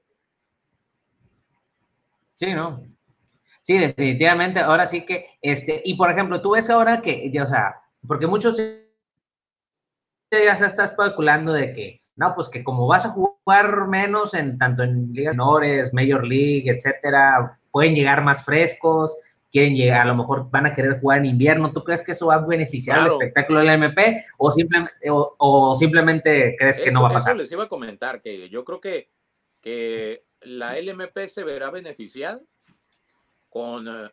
Sí, 2.36 2.54
¿no? 2.54 2.84
Sí, 3.62 3.78
definitivamente. 3.78 4.60
Ahora 4.60 4.86
sí 4.86 5.06
que, 5.06 5.26
este, 5.42 5.82
y 5.84 5.96
por 5.96 6.12
ejemplo, 6.12 6.42
tú 6.42 6.52
ves 6.52 6.70
ahora 6.70 7.02
que, 7.02 7.32
o 7.42 7.48
sea, 7.48 7.82
porque 8.08 8.28
muchos 8.28 8.58
ya 10.32 10.56
se 10.56 10.66
está 10.66 10.84
especulando 10.84 11.52
de 11.52 11.74
que, 11.74 12.02
no, 12.16 12.34
pues 12.36 12.50
que 12.50 12.64
como 12.64 12.88
vas 12.88 13.06
a 13.06 13.10
jugar 13.10 13.88
menos 13.88 14.34
en 14.34 14.58
tanto 14.58 14.84
en 14.84 15.12
ligas 15.12 15.34
menores, 15.34 15.94
Major 15.94 16.26
League, 16.26 16.70
etcétera, 16.70 17.60
pueden 17.72 17.96
llegar 17.96 18.24
más 18.24 18.46
frescos, 18.46 19.18
quieren 19.52 19.76
llegar, 19.76 20.02
a 20.02 20.06
lo 20.06 20.16
mejor 20.16 20.50
van 20.52 20.66
a 20.66 20.74
querer 20.74 21.00
jugar 21.00 21.20
en 21.20 21.26
invierno. 21.26 21.72
¿Tú 21.72 21.84
crees 21.84 22.04
que 22.04 22.12
eso 22.12 22.28
va 22.28 22.36
a 22.36 22.46
beneficiar 22.46 23.00
al 23.00 23.08
espectáculo 23.08 23.60
del 23.60 23.70
MP 23.70 24.26
o, 24.38 24.52
simplemente, 24.52 24.94
o, 25.10 25.76
simplemente 25.76 26.56
crees 26.58 26.80
que 26.80 26.92
no 26.92 27.02
va 27.02 27.10
a 27.10 27.14
pasar? 27.14 27.34
Eso 27.34 27.42
les 27.42 27.52
iba 27.52 27.64
a 27.64 27.70
comentar 27.70 28.22
que 28.22 28.50
yo 28.50 28.64
creo 28.66 28.80
que, 28.80 29.10
que 29.62 30.24
la 30.42 30.80
LMP 30.80 31.28
se 31.28 31.44
verá 31.44 31.72
beneficiada 31.72 32.42
con 33.50 33.88
eh, 33.88 34.12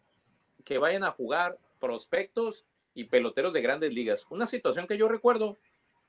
que 0.64 0.78
vayan 0.78 1.04
a 1.04 1.12
jugar 1.12 1.58
prospectos 1.78 2.64
y 2.94 3.04
peloteros 3.04 3.52
de 3.52 3.60
grandes 3.60 3.92
ligas. 3.92 4.26
Una 4.30 4.46
situación 4.46 4.86
que 4.86 4.96
yo 4.96 5.08
recuerdo 5.08 5.58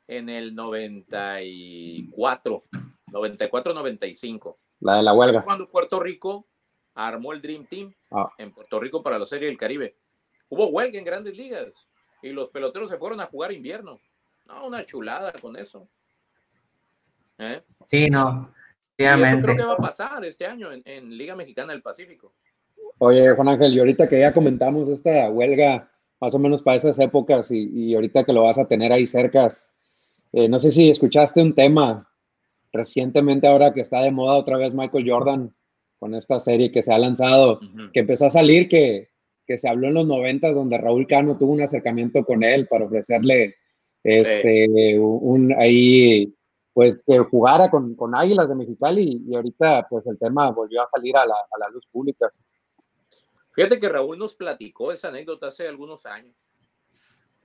en 0.08 0.30
el 0.30 0.56
94, 0.56 2.64
94-95. 3.08 4.56
La 4.82 4.98
de 4.98 5.04
la 5.04 5.14
huelga. 5.14 5.44
Cuando 5.44 5.70
Puerto 5.70 6.00
Rico 6.00 6.48
armó 6.96 7.34
el 7.34 7.42
Dream 7.42 7.66
Team 7.66 7.94
Ah. 8.12 8.30
en 8.38 8.52
Puerto 8.52 8.80
Rico 8.80 9.04
para 9.04 9.20
la 9.20 9.26
Serie 9.26 9.48
del 9.48 9.58
Caribe. 9.58 9.96
Hubo 10.50 10.68
huelga 10.70 10.98
en 10.98 11.06
grandes 11.06 11.36
ligas 11.38 11.68
y 12.22 12.30
los 12.30 12.50
peloteros 12.50 12.90
se 12.90 12.98
fueron 12.98 13.20
a 13.22 13.26
jugar 13.28 13.52
invierno. 13.52 14.00
No, 14.46 14.66
una 14.68 14.86
chulada 14.86 15.32
con 15.42 15.56
eso. 15.58 15.88
¿Eh? 17.38 17.62
Sí, 17.88 18.10
no. 18.10 18.52
Y 18.98 19.04
eso 19.04 19.14
Obviamente. 19.16 19.42
creo 19.44 19.56
que 19.58 19.64
va 19.66 19.74
a 19.74 19.78
pasar 19.78 20.24
este 20.24 20.46
año 20.46 20.72
en, 20.72 20.82
en 20.86 21.18
Liga 21.18 21.36
Mexicana 21.36 21.74
del 21.74 21.82
Pacífico. 21.82 22.34
Oye, 23.00 23.30
Juan 23.36 23.50
Ángel, 23.50 23.74
y 23.74 23.80
ahorita 23.80 24.08
que 24.08 24.20
ya 24.22 24.34
comentamos 24.34 24.88
esta 24.88 25.30
huelga, 25.30 25.92
más 26.22 26.34
o 26.34 26.40
menos 26.40 26.62
para 26.62 26.78
esas 26.78 26.98
épocas, 27.00 27.52
y, 27.52 27.90
y 27.90 27.96
ahorita 27.96 28.24
que 28.24 28.32
lo 28.32 28.44
vas 28.44 28.58
a 28.58 28.68
tener 28.68 28.94
ahí 28.94 29.06
cerca, 29.06 29.54
eh, 30.32 30.48
no 30.48 30.60
sé 30.60 30.72
si 30.72 30.90
escuchaste 30.90 31.42
un 31.42 31.54
tema 31.54 32.10
recientemente 32.72 33.48
ahora 33.48 33.74
que 33.74 33.82
está 33.82 34.00
de 34.02 34.12
moda 34.12 34.36
otra 34.38 34.58
vez 34.58 34.74
Michael 34.74 35.10
Jordan 35.10 35.54
con 36.06 36.14
esta 36.14 36.40
serie 36.40 36.72
que 36.72 36.84
se 36.84 36.94
ha 36.94 37.00
lanzado, 37.00 37.54
Ujú. 37.54 37.92
que 37.92 38.02
empezó 38.02 38.28
a 38.28 38.30
salir, 38.30 38.68
que, 38.68 39.10
que 39.48 39.58
se 39.58 39.68
habló 39.68 39.88
en 39.88 39.96
los 39.96 40.06
noventas, 40.06 40.54
donde 40.54 40.78
Raúl 40.78 41.08
Cano 41.08 41.36
tuvo 41.36 41.54
un 41.54 41.64
acercamiento 41.64 42.24
con 42.24 42.44
él 42.44 42.68
para 42.68 42.86
ofrecerle 42.86 43.56
este, 44.04 45.00
un, 45.00 45.52
ahí, 45.58 46.32
pues 46.74 47.02
que 47.08 47.18
jugara 47.18 47.72
con, 47.72 47.96
con 47.96 48.14
Águilas 48.14 48.48
de 48.48 48.54
Mexicali, 48.54 49.24
y 49.28 49.36
ahorita 49.36 49.88
pues 49.90 50.06
el 50.06 50.20
tema 50.20 50.52
volvió 50.52 50.84
a 50.84 50.90
salir 50.94 51.18
a 51.18 51.26
la, 51.26 51.34
a 51.34 51.58
la 51.58 51.70
luz 51.70 51.88
pública. 51.92 52.32
Fíjate 53.54 53.80
que 53.80 53.90
Raúl 53.90 54.20
nos 54.20 54.36
platicó 54.36 54.92
esa 54.92 55.08
anécdota 55.08 55.48
hace 55.48 55.68
algunos 55.68 56.06
años. 56.06 56.36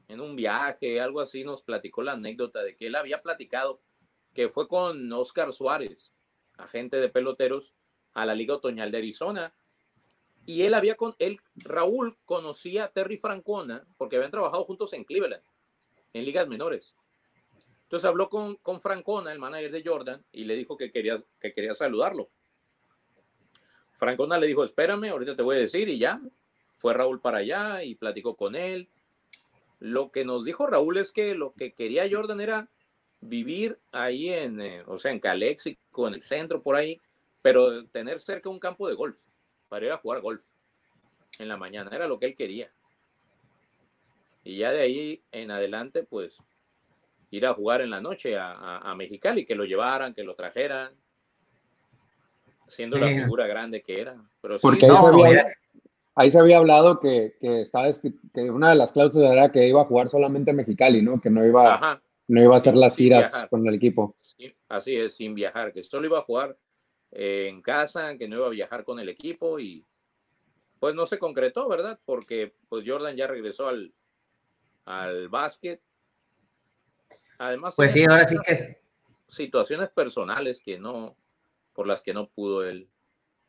En 0.07 0.21
un 0.21 0.37
viaje, 0.37 1.01
algo 1.01 1.21
así, 1.21 1.45
nos 1.45 1.63
platicó 1.63 2.03
la 2.03 2.13
anécdota 2.13 2.63
de 2.63 2.77
que 2.77 2.89
él 2.89 2.95
había 2.95 3.23
platicado 3.23 3.81
que 4.35 4.51
fue 4.51 4.69
con 4.69 5.11
Oscar 5.15 5.51
Suárez, 5.51 6.13
agente 6.59 6.99
de 6.99 7.09
peloteros, 7.09 7.75
a 8.15 8.27
la 8.27 8.35
Liga 8.35 8.55
Otoñal 8.55 8.91
de 8.91 8.99
Arizona. 8.99 9.53
Y 10.47 10.63
él 10.63 10.75
había 10.75 10.97
con 10.97 11.15
él, 11.19 11.41
Raúl 11.57 12.17
conocía 12.25 12.85
a 12.85 12.89
Terry 12.89 13.19
Francona 13.19 13.85
porque 13.97 14.17
habían 14.17 14.31
trabajado 14.31 14.65
juntos 14.65 14.93
en 14.93 15.05
Cleveland, 15.05 15.43
en 16.13 16.25
ligas 16.25 16.49
menores. 16.49 16.95
Entonces 17.83 18.09
habló 18.09 18.29
con, 18.29 18.57
con 18.57 18.81
Francona, 18.81 19.33
el 19.33 19.39
manager 19.39 19.73
de 19.73 19.83
Jordan, 19.85 20.25
y 20.33 20.45
le 20.45 20.57
dijo 20.57 20.77
que 20.77 20.93
quería, 20.93 21.23
que 21.41 21.53
quería 21.53 21.75
saludarlo. 21.75 22.31
Francona 23.93 24.39
le 24.39 24.47
dijo, 24.47 24.65
espérame, 24.65 25.11
ahorita 25.11 25.37
te 25.37 25.43
voy 25.43 25.57
a 25.57 25.61
decir, 25.61 25.89
y 25.89 25.99
ya. 25.99 26.21
Fue 26.77 26.95
Raúl 26.95 27.21
para 27.21 27.39
allá 27.39 27.83
y 27.83 27.97
platicó 27.97 28.37
con 28.37 28.55
él. 28.55 28.89
Lo 29.81 30.11
que 30.11 30.25
nos 30.25 30.45
dijo 30.45 30.67
Raúl 30.67 30.97
es 30.97 31.13
que 31.13 31.35
lo 31.35 31.53
que 31.53 31.73
quería 31.75 32.09
Jordan 32.11 32.41
era 32.41 32.69
vivir 33.21 33.79
ahí 33.93 34.31
en, 34.31 34.61
eh, 34.61 34.83
o 34.87 34.97
sea, 34.99 35.13
en 35.13 35.21
Calexico, 35.21 36.09
en 36.09 36.15
el 36.15 36.23
centro, 36.23 36.63
por 36.63 36.77
ahí, 36.77 37.01
pero 37.43 37.87
tener 37.87 38.21
cerca 38.21 38.49
un 38.49 38.59
campo 38.59 38.89
de 38.89 38.95
golf 38.95 39.19
para 39.69 39.87
ir 39.87 39.93
a 39.93 39.99
jugar 39.99 40.21
golf 40.21 40.43
en 41.39 41.49
la 41.49 41.57
mañana. 41.57 41.91
Era 41.95 42.07
lo 42.09 42.19
que 42.19 42.27
él 42.27 42.37
quería. 42.37 42.71
Y 44.45 44.59
ya 44.59 44.73
de 44.73 44.81
ahí 44.81 45.23
en 45.33 45.51
adelante, 45.51 46.03
pues, 46.03 46.37
ir 47.31 47.47
a 47.47 47.55
jugar 47.55 47.81
en 47.83 47.91
la 47.91 48.01
noche 48.01 48.37
a, 48.39 48.53
a, 48.53 48.91
a 48.91 48.95
Mexicali, 48.95 49.45
que 49.45 49.55
lo 49.55 49.65
llevaran, 49.65 50.15
que 50.15 50.25
lo 50.25 50.35
trajeran, 50.35 50.93
siendo 52.69 52.97
Sí. 52.97 53.03
la 53.03 53.09
figura 53.23 53.47
grande 53.47 53.83
que 53.83 54.01
era. 54.01 54.17
Pero 54.41 54.59
sí, 54.59 54.63
Porque 54.63 54.87
sí, 54.87 54.93
ahí, 54.93 54.97
se 54.99 55.07
había, 55.07 55.25
mira. 55.29 55.45
ahí 56.15 56.31
se 56.31 56.39
había 56.41 56.59
hablado 56.59 57.01
que, 57.01 57.35
que 57.41 57.63
estaba 57.63 57.87
que 58.35 58.51
una 58.51 58.71
de 58.71 58.77
las 58.77 58.93
cláusulas 58.93 59.33
era 59.33 59.53
que 59.53 59.69
iba 59.69 59.83
a 59.83 59.87
jugar 59.87 60.09
solamente 60.09 60.51
en 60.51 60.57
Mexicali, 60.57 61.03
¿no? 61.03 61.21
Que 61.21 61.31
no 61.31 61.45
iba, 61.47 61.75
Ajá, 61.75 62.03
no 62.29 62.43
iba 62.43 62.55
a 62.55 62.57
hacer 62.57 62.73
Sin- 62.75 62.81
las 62.81 62.97
giras 62.97 63.47
con 63.51 63.67
el 63.67 63.75
equipo. 63.75 64.15
sí, 64.17 64.53
así 64.69 64.97
es, 64.97 65.15
sin 65.17 65.35
viajar, 65.35 65.73
que 65.73 65.83
solo 65.83 66.07
iba 66.07 66.19
a 66.19 66.23
jugar 66.23 66.57
en 67.13 67.63
casa, 67.63 68.17
que 68.17 68.29
no 68.29 68.37
iba 68.37 68.47
a 68.47 68.51
viajar 68.51 68.85
con 68.85 68.99
el 68.99 69.09
equipo 69.09 69.59
y 69.59 69.85
pues 70.79 70.95
no 70.95 71.07
se 71.07 71.19
concretó, 71.19 71.69
¿verdad? 71.69 71.99
Porque 72.05 72.55
pues 72.69 72.85
Jordan 72.87 73.17
ya 73.17 73.27
regresó 73.27 73.69
al, 73.69 73.93
al 74.85 75.29
básquet. 75.29 75.81
Además, 77.39 77.75
Pues 77.75 77.93
sí, 77.93 78.05
ahora 78.05 78.27
sí 78.27 78.37
que 78.45 78.81
situaciones 79.29 79.89
personales 79.91 80.61
que 80.61 80.79
no, 80.79 81.17
por 81.73 81.87
las 81.87 82.03
que 82.03 82.13
no 82.13 82.29
pudo 82.29 82.65
él 82.65 82.89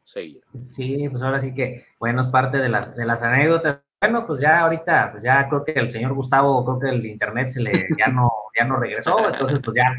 seguir. 0.03 0.43
Sí, 0.67 1.07
pues 1.09 1.23
ahora 1.23 1.39
sí 1.39 1.53
que, 1.53 1.85
bueno, 1.99 2.21
es 2.21 2.29
parte 2.29 2.57
de 2.57 2.69
las, 2.69 2.95
de 2.95 3.05
las 3.05 3.21
anécdotas. 3.23 3.81
Bueno, 3.99 4.25
pues 4.25 4.39
ya 4.39 4.61
ahorita, 4.61 5.11
pues 5.11 5.23
ya 5.23 5.47
creo 5.47 5.63
que 5.63 5.73
el 5.73 5.91
señor 5.91 6.13
Gustavo, 6.13 6.63
creo 6.65 6.79
que 6.79 6.89
el 6.89 7.05
internet 7.05 7.49
se 7.49 7.61
le, 7.61 7.87
ya 7.97 8.07
no, 8.07 8.31
ya 8.57 8.65
no 8.65 8.77
regresó, 8.77 9.29
entonces 9.29 9.59
pues 9.63 9.75
ya, 9.75 9.95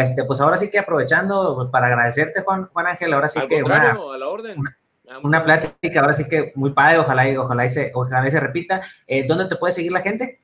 este, 0.00 0.24
pues 0.24 0.40
ahora 0.40 0.58
sí 0.58 0.70
que 0.70 0.78
aprovechando, 0.78 1.54
pues 1.56 1.68
para 1.70 1.86
agradecerte, 1.86 2.42
Juan, 2.42 2.66
Juan 2.66 2.86
Ángel, 2.86 3.12
ahora 3.12 3.28
sí 3.28 3.38
Al 3.40 3.46
que 3.48 3.62
una, 3.62 3.90
a 3.92 4.18
la 4.18 4.28
orden. 4.28 4.58
Ah, 5.08 5.18
una 5.22 5.44
plática, 5.44 6.00
ahora 6.00 6.14
sí 6.14 6.26
que 6.26 6.52
muy 6.54 6.70
padre, 6.70 6.98
ojalá, 6.98 7.28
y- 7.28 7.36
ojalá, 7.36 7.64
y 7.64 7.68
se, 7.68 7.90
ojalá 7.94 8.26
y 8.26 8.30
se 8.30 8.40
repita. 8.40 8.80
Eh, 9.06 9.26
¿Dónde 9.26 9.46
te 9.46 9.56
puede 9.56 9.72
seguir 9.72 9.92
la 9.92 10.00
gente? 10.00 10.40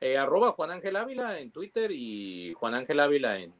Eh, 0.00 0.16
arroba 0.16 0.52
Juan 0.52 0.70
Ángel 0.70 0.94
Ávila 0.94 1.40
en 1.40 1.50
Twitter 1.50 1.90
y 1.90 2.54
Juan 2.54 2.74
Ángel 2.74 3.00
Ávila 3.00 3.38
en, 3.38 3.52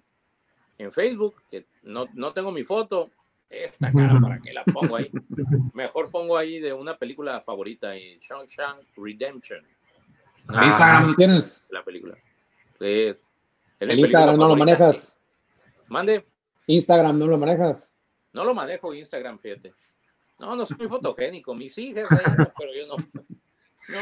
en 0.78 0.92
Facebook. 0.92 1.42
Que 1.50 1.66
no, 1.82 2.06
no 2.14 2.32
tengo 2.32 2.52
mi 2.52 2.62
foto. 2.62 3.10
Esta 3.50 3.90
cara, 3.92 4.20
¿para 4.20 4.38
qué 4.38 4.52
la 4.52 4.62
pongo 4.62 4.96
ahí? 4.96 5.10
Mejor 5.74 6.10
pongo 6.12 6.36
ahí 6.38 6.60
de 6.60 6.72
una 6.72 6.96
película 6.96 7.40
favorita, 7.40 7.96
y 7.96 8.18
Shawshank 8.20 8.82
Redemption. 8.96 9.64
Ah, 10.48 10.66
Instagram 10.66 11.08
no 11.08 11.14
tienes. 11.16 11.64
La 11.70 11.82
película. 11.82 12.14
El 12.80 13.98
Instagram 13.98 14.36
no 14.36 14.48
lo 14.48 14.56
manejas. 14.56 15.14
Mande, 15.88 16.26
Instagram 16.66 17.18
no 17.18 17.26
lo 17.26 17.38
manejas. 17.38 17.88
no 18.32 18.44
lo 18.44 18.54
manejo 18.54 18.92
Instagram, 18.94 19.38
fíjate. 19.38 19.72
No, 20.38 20.54
no 20.54 20.64
soy 20.66 20.86
fotogénico. 20.88 21.54
Mis 21.54 21.76
hijas, 21.78 22.08
pero 22.58 22.70
yo 22.74 22.86
no. 22.86 22.96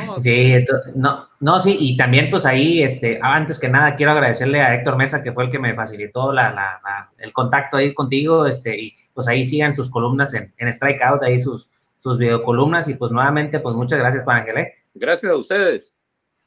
No, 0.06 0.18
Sí, 0.18 0.54
no, 0.94 1.28
no, 1.38 1.60
sí, 1.60 1.76
y 1.78 1.96
también 1.98 2.30
pues 2.30 2.46
ahí, 2.46 2.82
este, 2.82 3.18
antes 3.22 3.58
que 3.58 3.68
nada 3.68 3.94
quiero 3.94 4.12
agradecerle 4.12 4.62
a 4.62 4.74
Héctor 4.74 4.96
Mesa, 4.96 5.22
que 5.22 5.32
fue 5.32 5.44
el 5.44 5.50
que 5.50 5.58
me 5.58 5.74
facilitó 5.74 6.32
la, 6.32 6.50
la- 6.50 6.80
la- 6.82 7.10
el 7.18 7.30
contacto 7.34 7.76
ahí 7.76 7.92
contigo, 7.92 8.46
este, 8.46 8.74
y 8.80 8.94
pues 9.12 9.28
ahí 9.28 9.44
sigan 9.44 9.74
sus 9.74 9.90
columnas 9.90 10.32
en, 10.32 10.50
en 10.56 10.72
Strikeout, 10.72 11.22
ahí 11.22 11.38
sus, 11.38 11.70
sus 11.98 12.16
videocolumnas, 12.18 12.88
y 12.88 12.94
pues 12.94 13.12
nuevamente, 13.12 13.60
pues 13.60 13.76
muchas 13.76 13.98
gracias, 13.98 14.24
Juan 14.24 14.38
Ángel, 14.38 14.56
¿eh? 14.58 14.74
gracias 14.94 15.30
a 15.30 15.36
ustedes. 15.36 15.94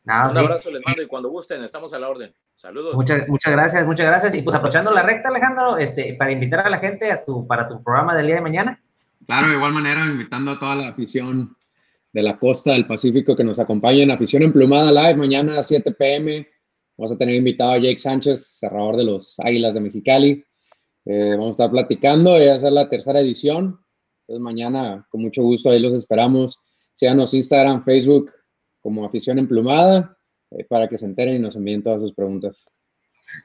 Nada, 0.09 0.25
Un 0.25 0.31
sí. 0.31 0.37
abrazo 0.39 0.71
les 0.71 0.81
mando 0.83 1.03
y 1.03 1.07
cuando 1.07 1.29
gusten, 1.29 1.63
estamos 1.63 1.93
a 1.93 1.99
la 1.99 2.09
orden. 2.09 2.33
Saludos. 2.55 2.95
Muchas, 2.95 3.27
muchas 3.29 3.53
gracias, 3.53 3.85
muchas 3.85 4.07
gracias, 4.07 4.35
y 4.35 4.41
pues 4.41 4.55
aprovechando 4.55 4.91
la 4.91 5.03
recta, 5.03 5.29
Alejandro, 5.29 5.77
este, 5.77 6.15
para 6.15 6.31
invitar 6.31 6.65
a 6.65 6.69
la 6.69 6.79
gente 6.79 7.11
a 7.11 7.23
tu, 7.23 7.45
para 7.45 7.67
tu 7.67 7.83
programa 7.83 8.15
del 8.15 8.25
día 8.25 8.35
de 8.35 8.41
mañana. 8.41 8.81
Claro, 9.27 9.47
de 9.47 9.55
igual 9.55 9.71
manera, 9.71 10.03
invitando 10.05 10.51
a 10.51 10.59
toda 10.59 10.75
la 10.75 10.87
afición 10.87 11.55
de 12.11 12.23
la 12.23 12.39
costa 12.39 12.71
del 12.71 12.87
Pacífico 12.87 13.35
que 13.35 13.43
nos 13.43 13.59
acompañen. 13.59 14.09
Afición 14.09 14.41
Emplumada 14.41 14.91
Live, 14.91 15.15
mañana 15.15 15.59
a 15.59 15.63
7 15.63 15.91
pm. 15.91 16.47
Vamos 16.97 17.11
a 17.11 17.17
tener 17.17 17.35
invitado 17.35 17.73
a 17.73 17.77
Jake 17.77 17.99
Sánchez, 17.99 18.57
cerrador 18.59 18.97
de 18.97 19.03
los 19.03 19.35
Águilas 19.37 19.75
de 19.75 19.81
Mexicali. 19.81 20.43
Eh, 21.05 21.29
vamos 21.31 21.49
a 21.49 21.51
estar 21.51 21.71
platicando, 21.71 22.31
va 22.31 22.55
a 22.55 22.59
ser 22.59 22.71
la 22.71 22.89
tercera 22.89 23.19
edición. 23.19 23.79
Entonces, 24.21 24.41
mañana, 24.41 25.07
con 25.09 25.21
mucho 25.21 25.43
gusto, 25.43 25.69
ahí 25.69 25.79
los 25.79 25.93
esperamos. 25.93 26.59
Síganos 26.95 27.33
Instagram, 27.33 27.85
Facebook, 27.85 28.31
como 28.81 29.05
Afición 29.05 29.39
Emplumada, 29.39 30.17
eh, 30.51 30.65
para 30.65 30.87
que 30.87 30.97
se 30.97 31.05
enteren 31.05 31.35
y 31.35 31.39
nos 31.39 31.55
envíen 31.55 31.83
todas 31.83 32.01
sus 32.01 32.13
preguntas. 32.13 32.67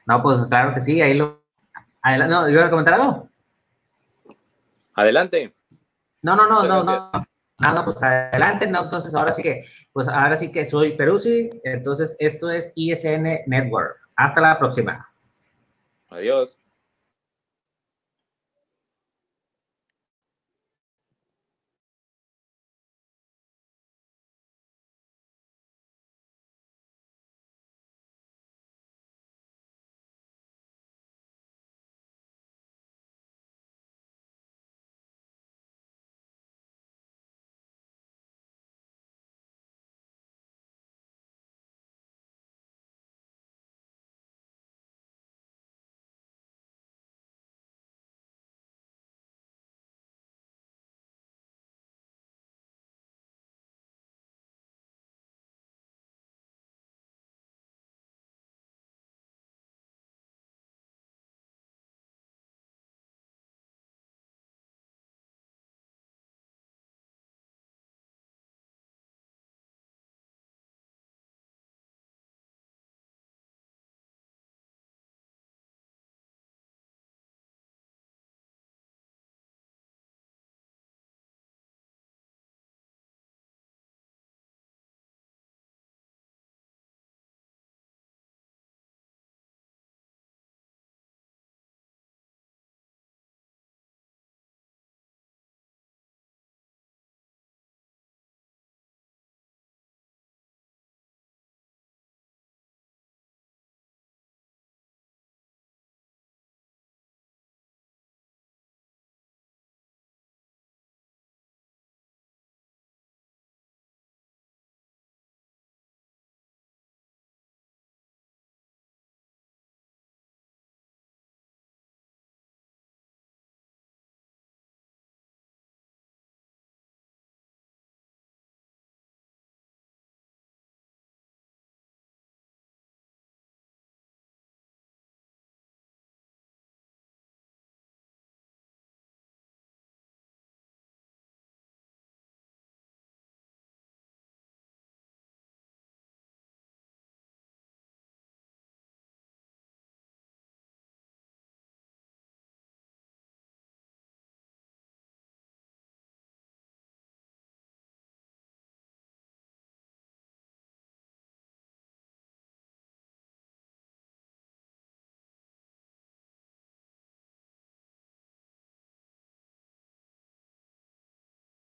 No, 0.05 0.21
pues 0.21 0.41
claro 0.49 0.73
que 0.73 0.81
sí, 0.81 1.01
ahí 1.01 1.13
lo... 1.15 1.43
Adelante, 2.01 2.35
no, 2.35 2.49
¿ibas 2.49 2.65
a 2.65 2.69
comentar 2.69 2.93
algo? 2.95 3.29
Adelante. 4.93 5.55
No, 6.21 6.35
no, 6.35 6.47
no, 6.47 6.63
no, 6.63 6.83
no. 6.83 7.11
Ah, 7.59 7.71
no, 7.73 7.85
pues 7.85 8.03
adelante, 8.03 8.67
no, 8.67 8.83
entonces 8.83 9.15
ahora 9.15 9.31
sí 9.31 9.41
que, 9.41 9.63
pues 9.93 10.09
ahora 10.09 10.35
sí 10.35 10.51
que 10.51 10.65
soy 10.65 10.97
Peruzzi, 10.97 11.49
entonces 11.63 12.15
esto 12.19 12.49
es 12.49 12.73
ISN 12.75 13.43
Network. 13.47 13.97
Hasta 14.15 14.41
la 14.41 14.59
próxima. 14.59 15.09
Adiós. 16.09 16.59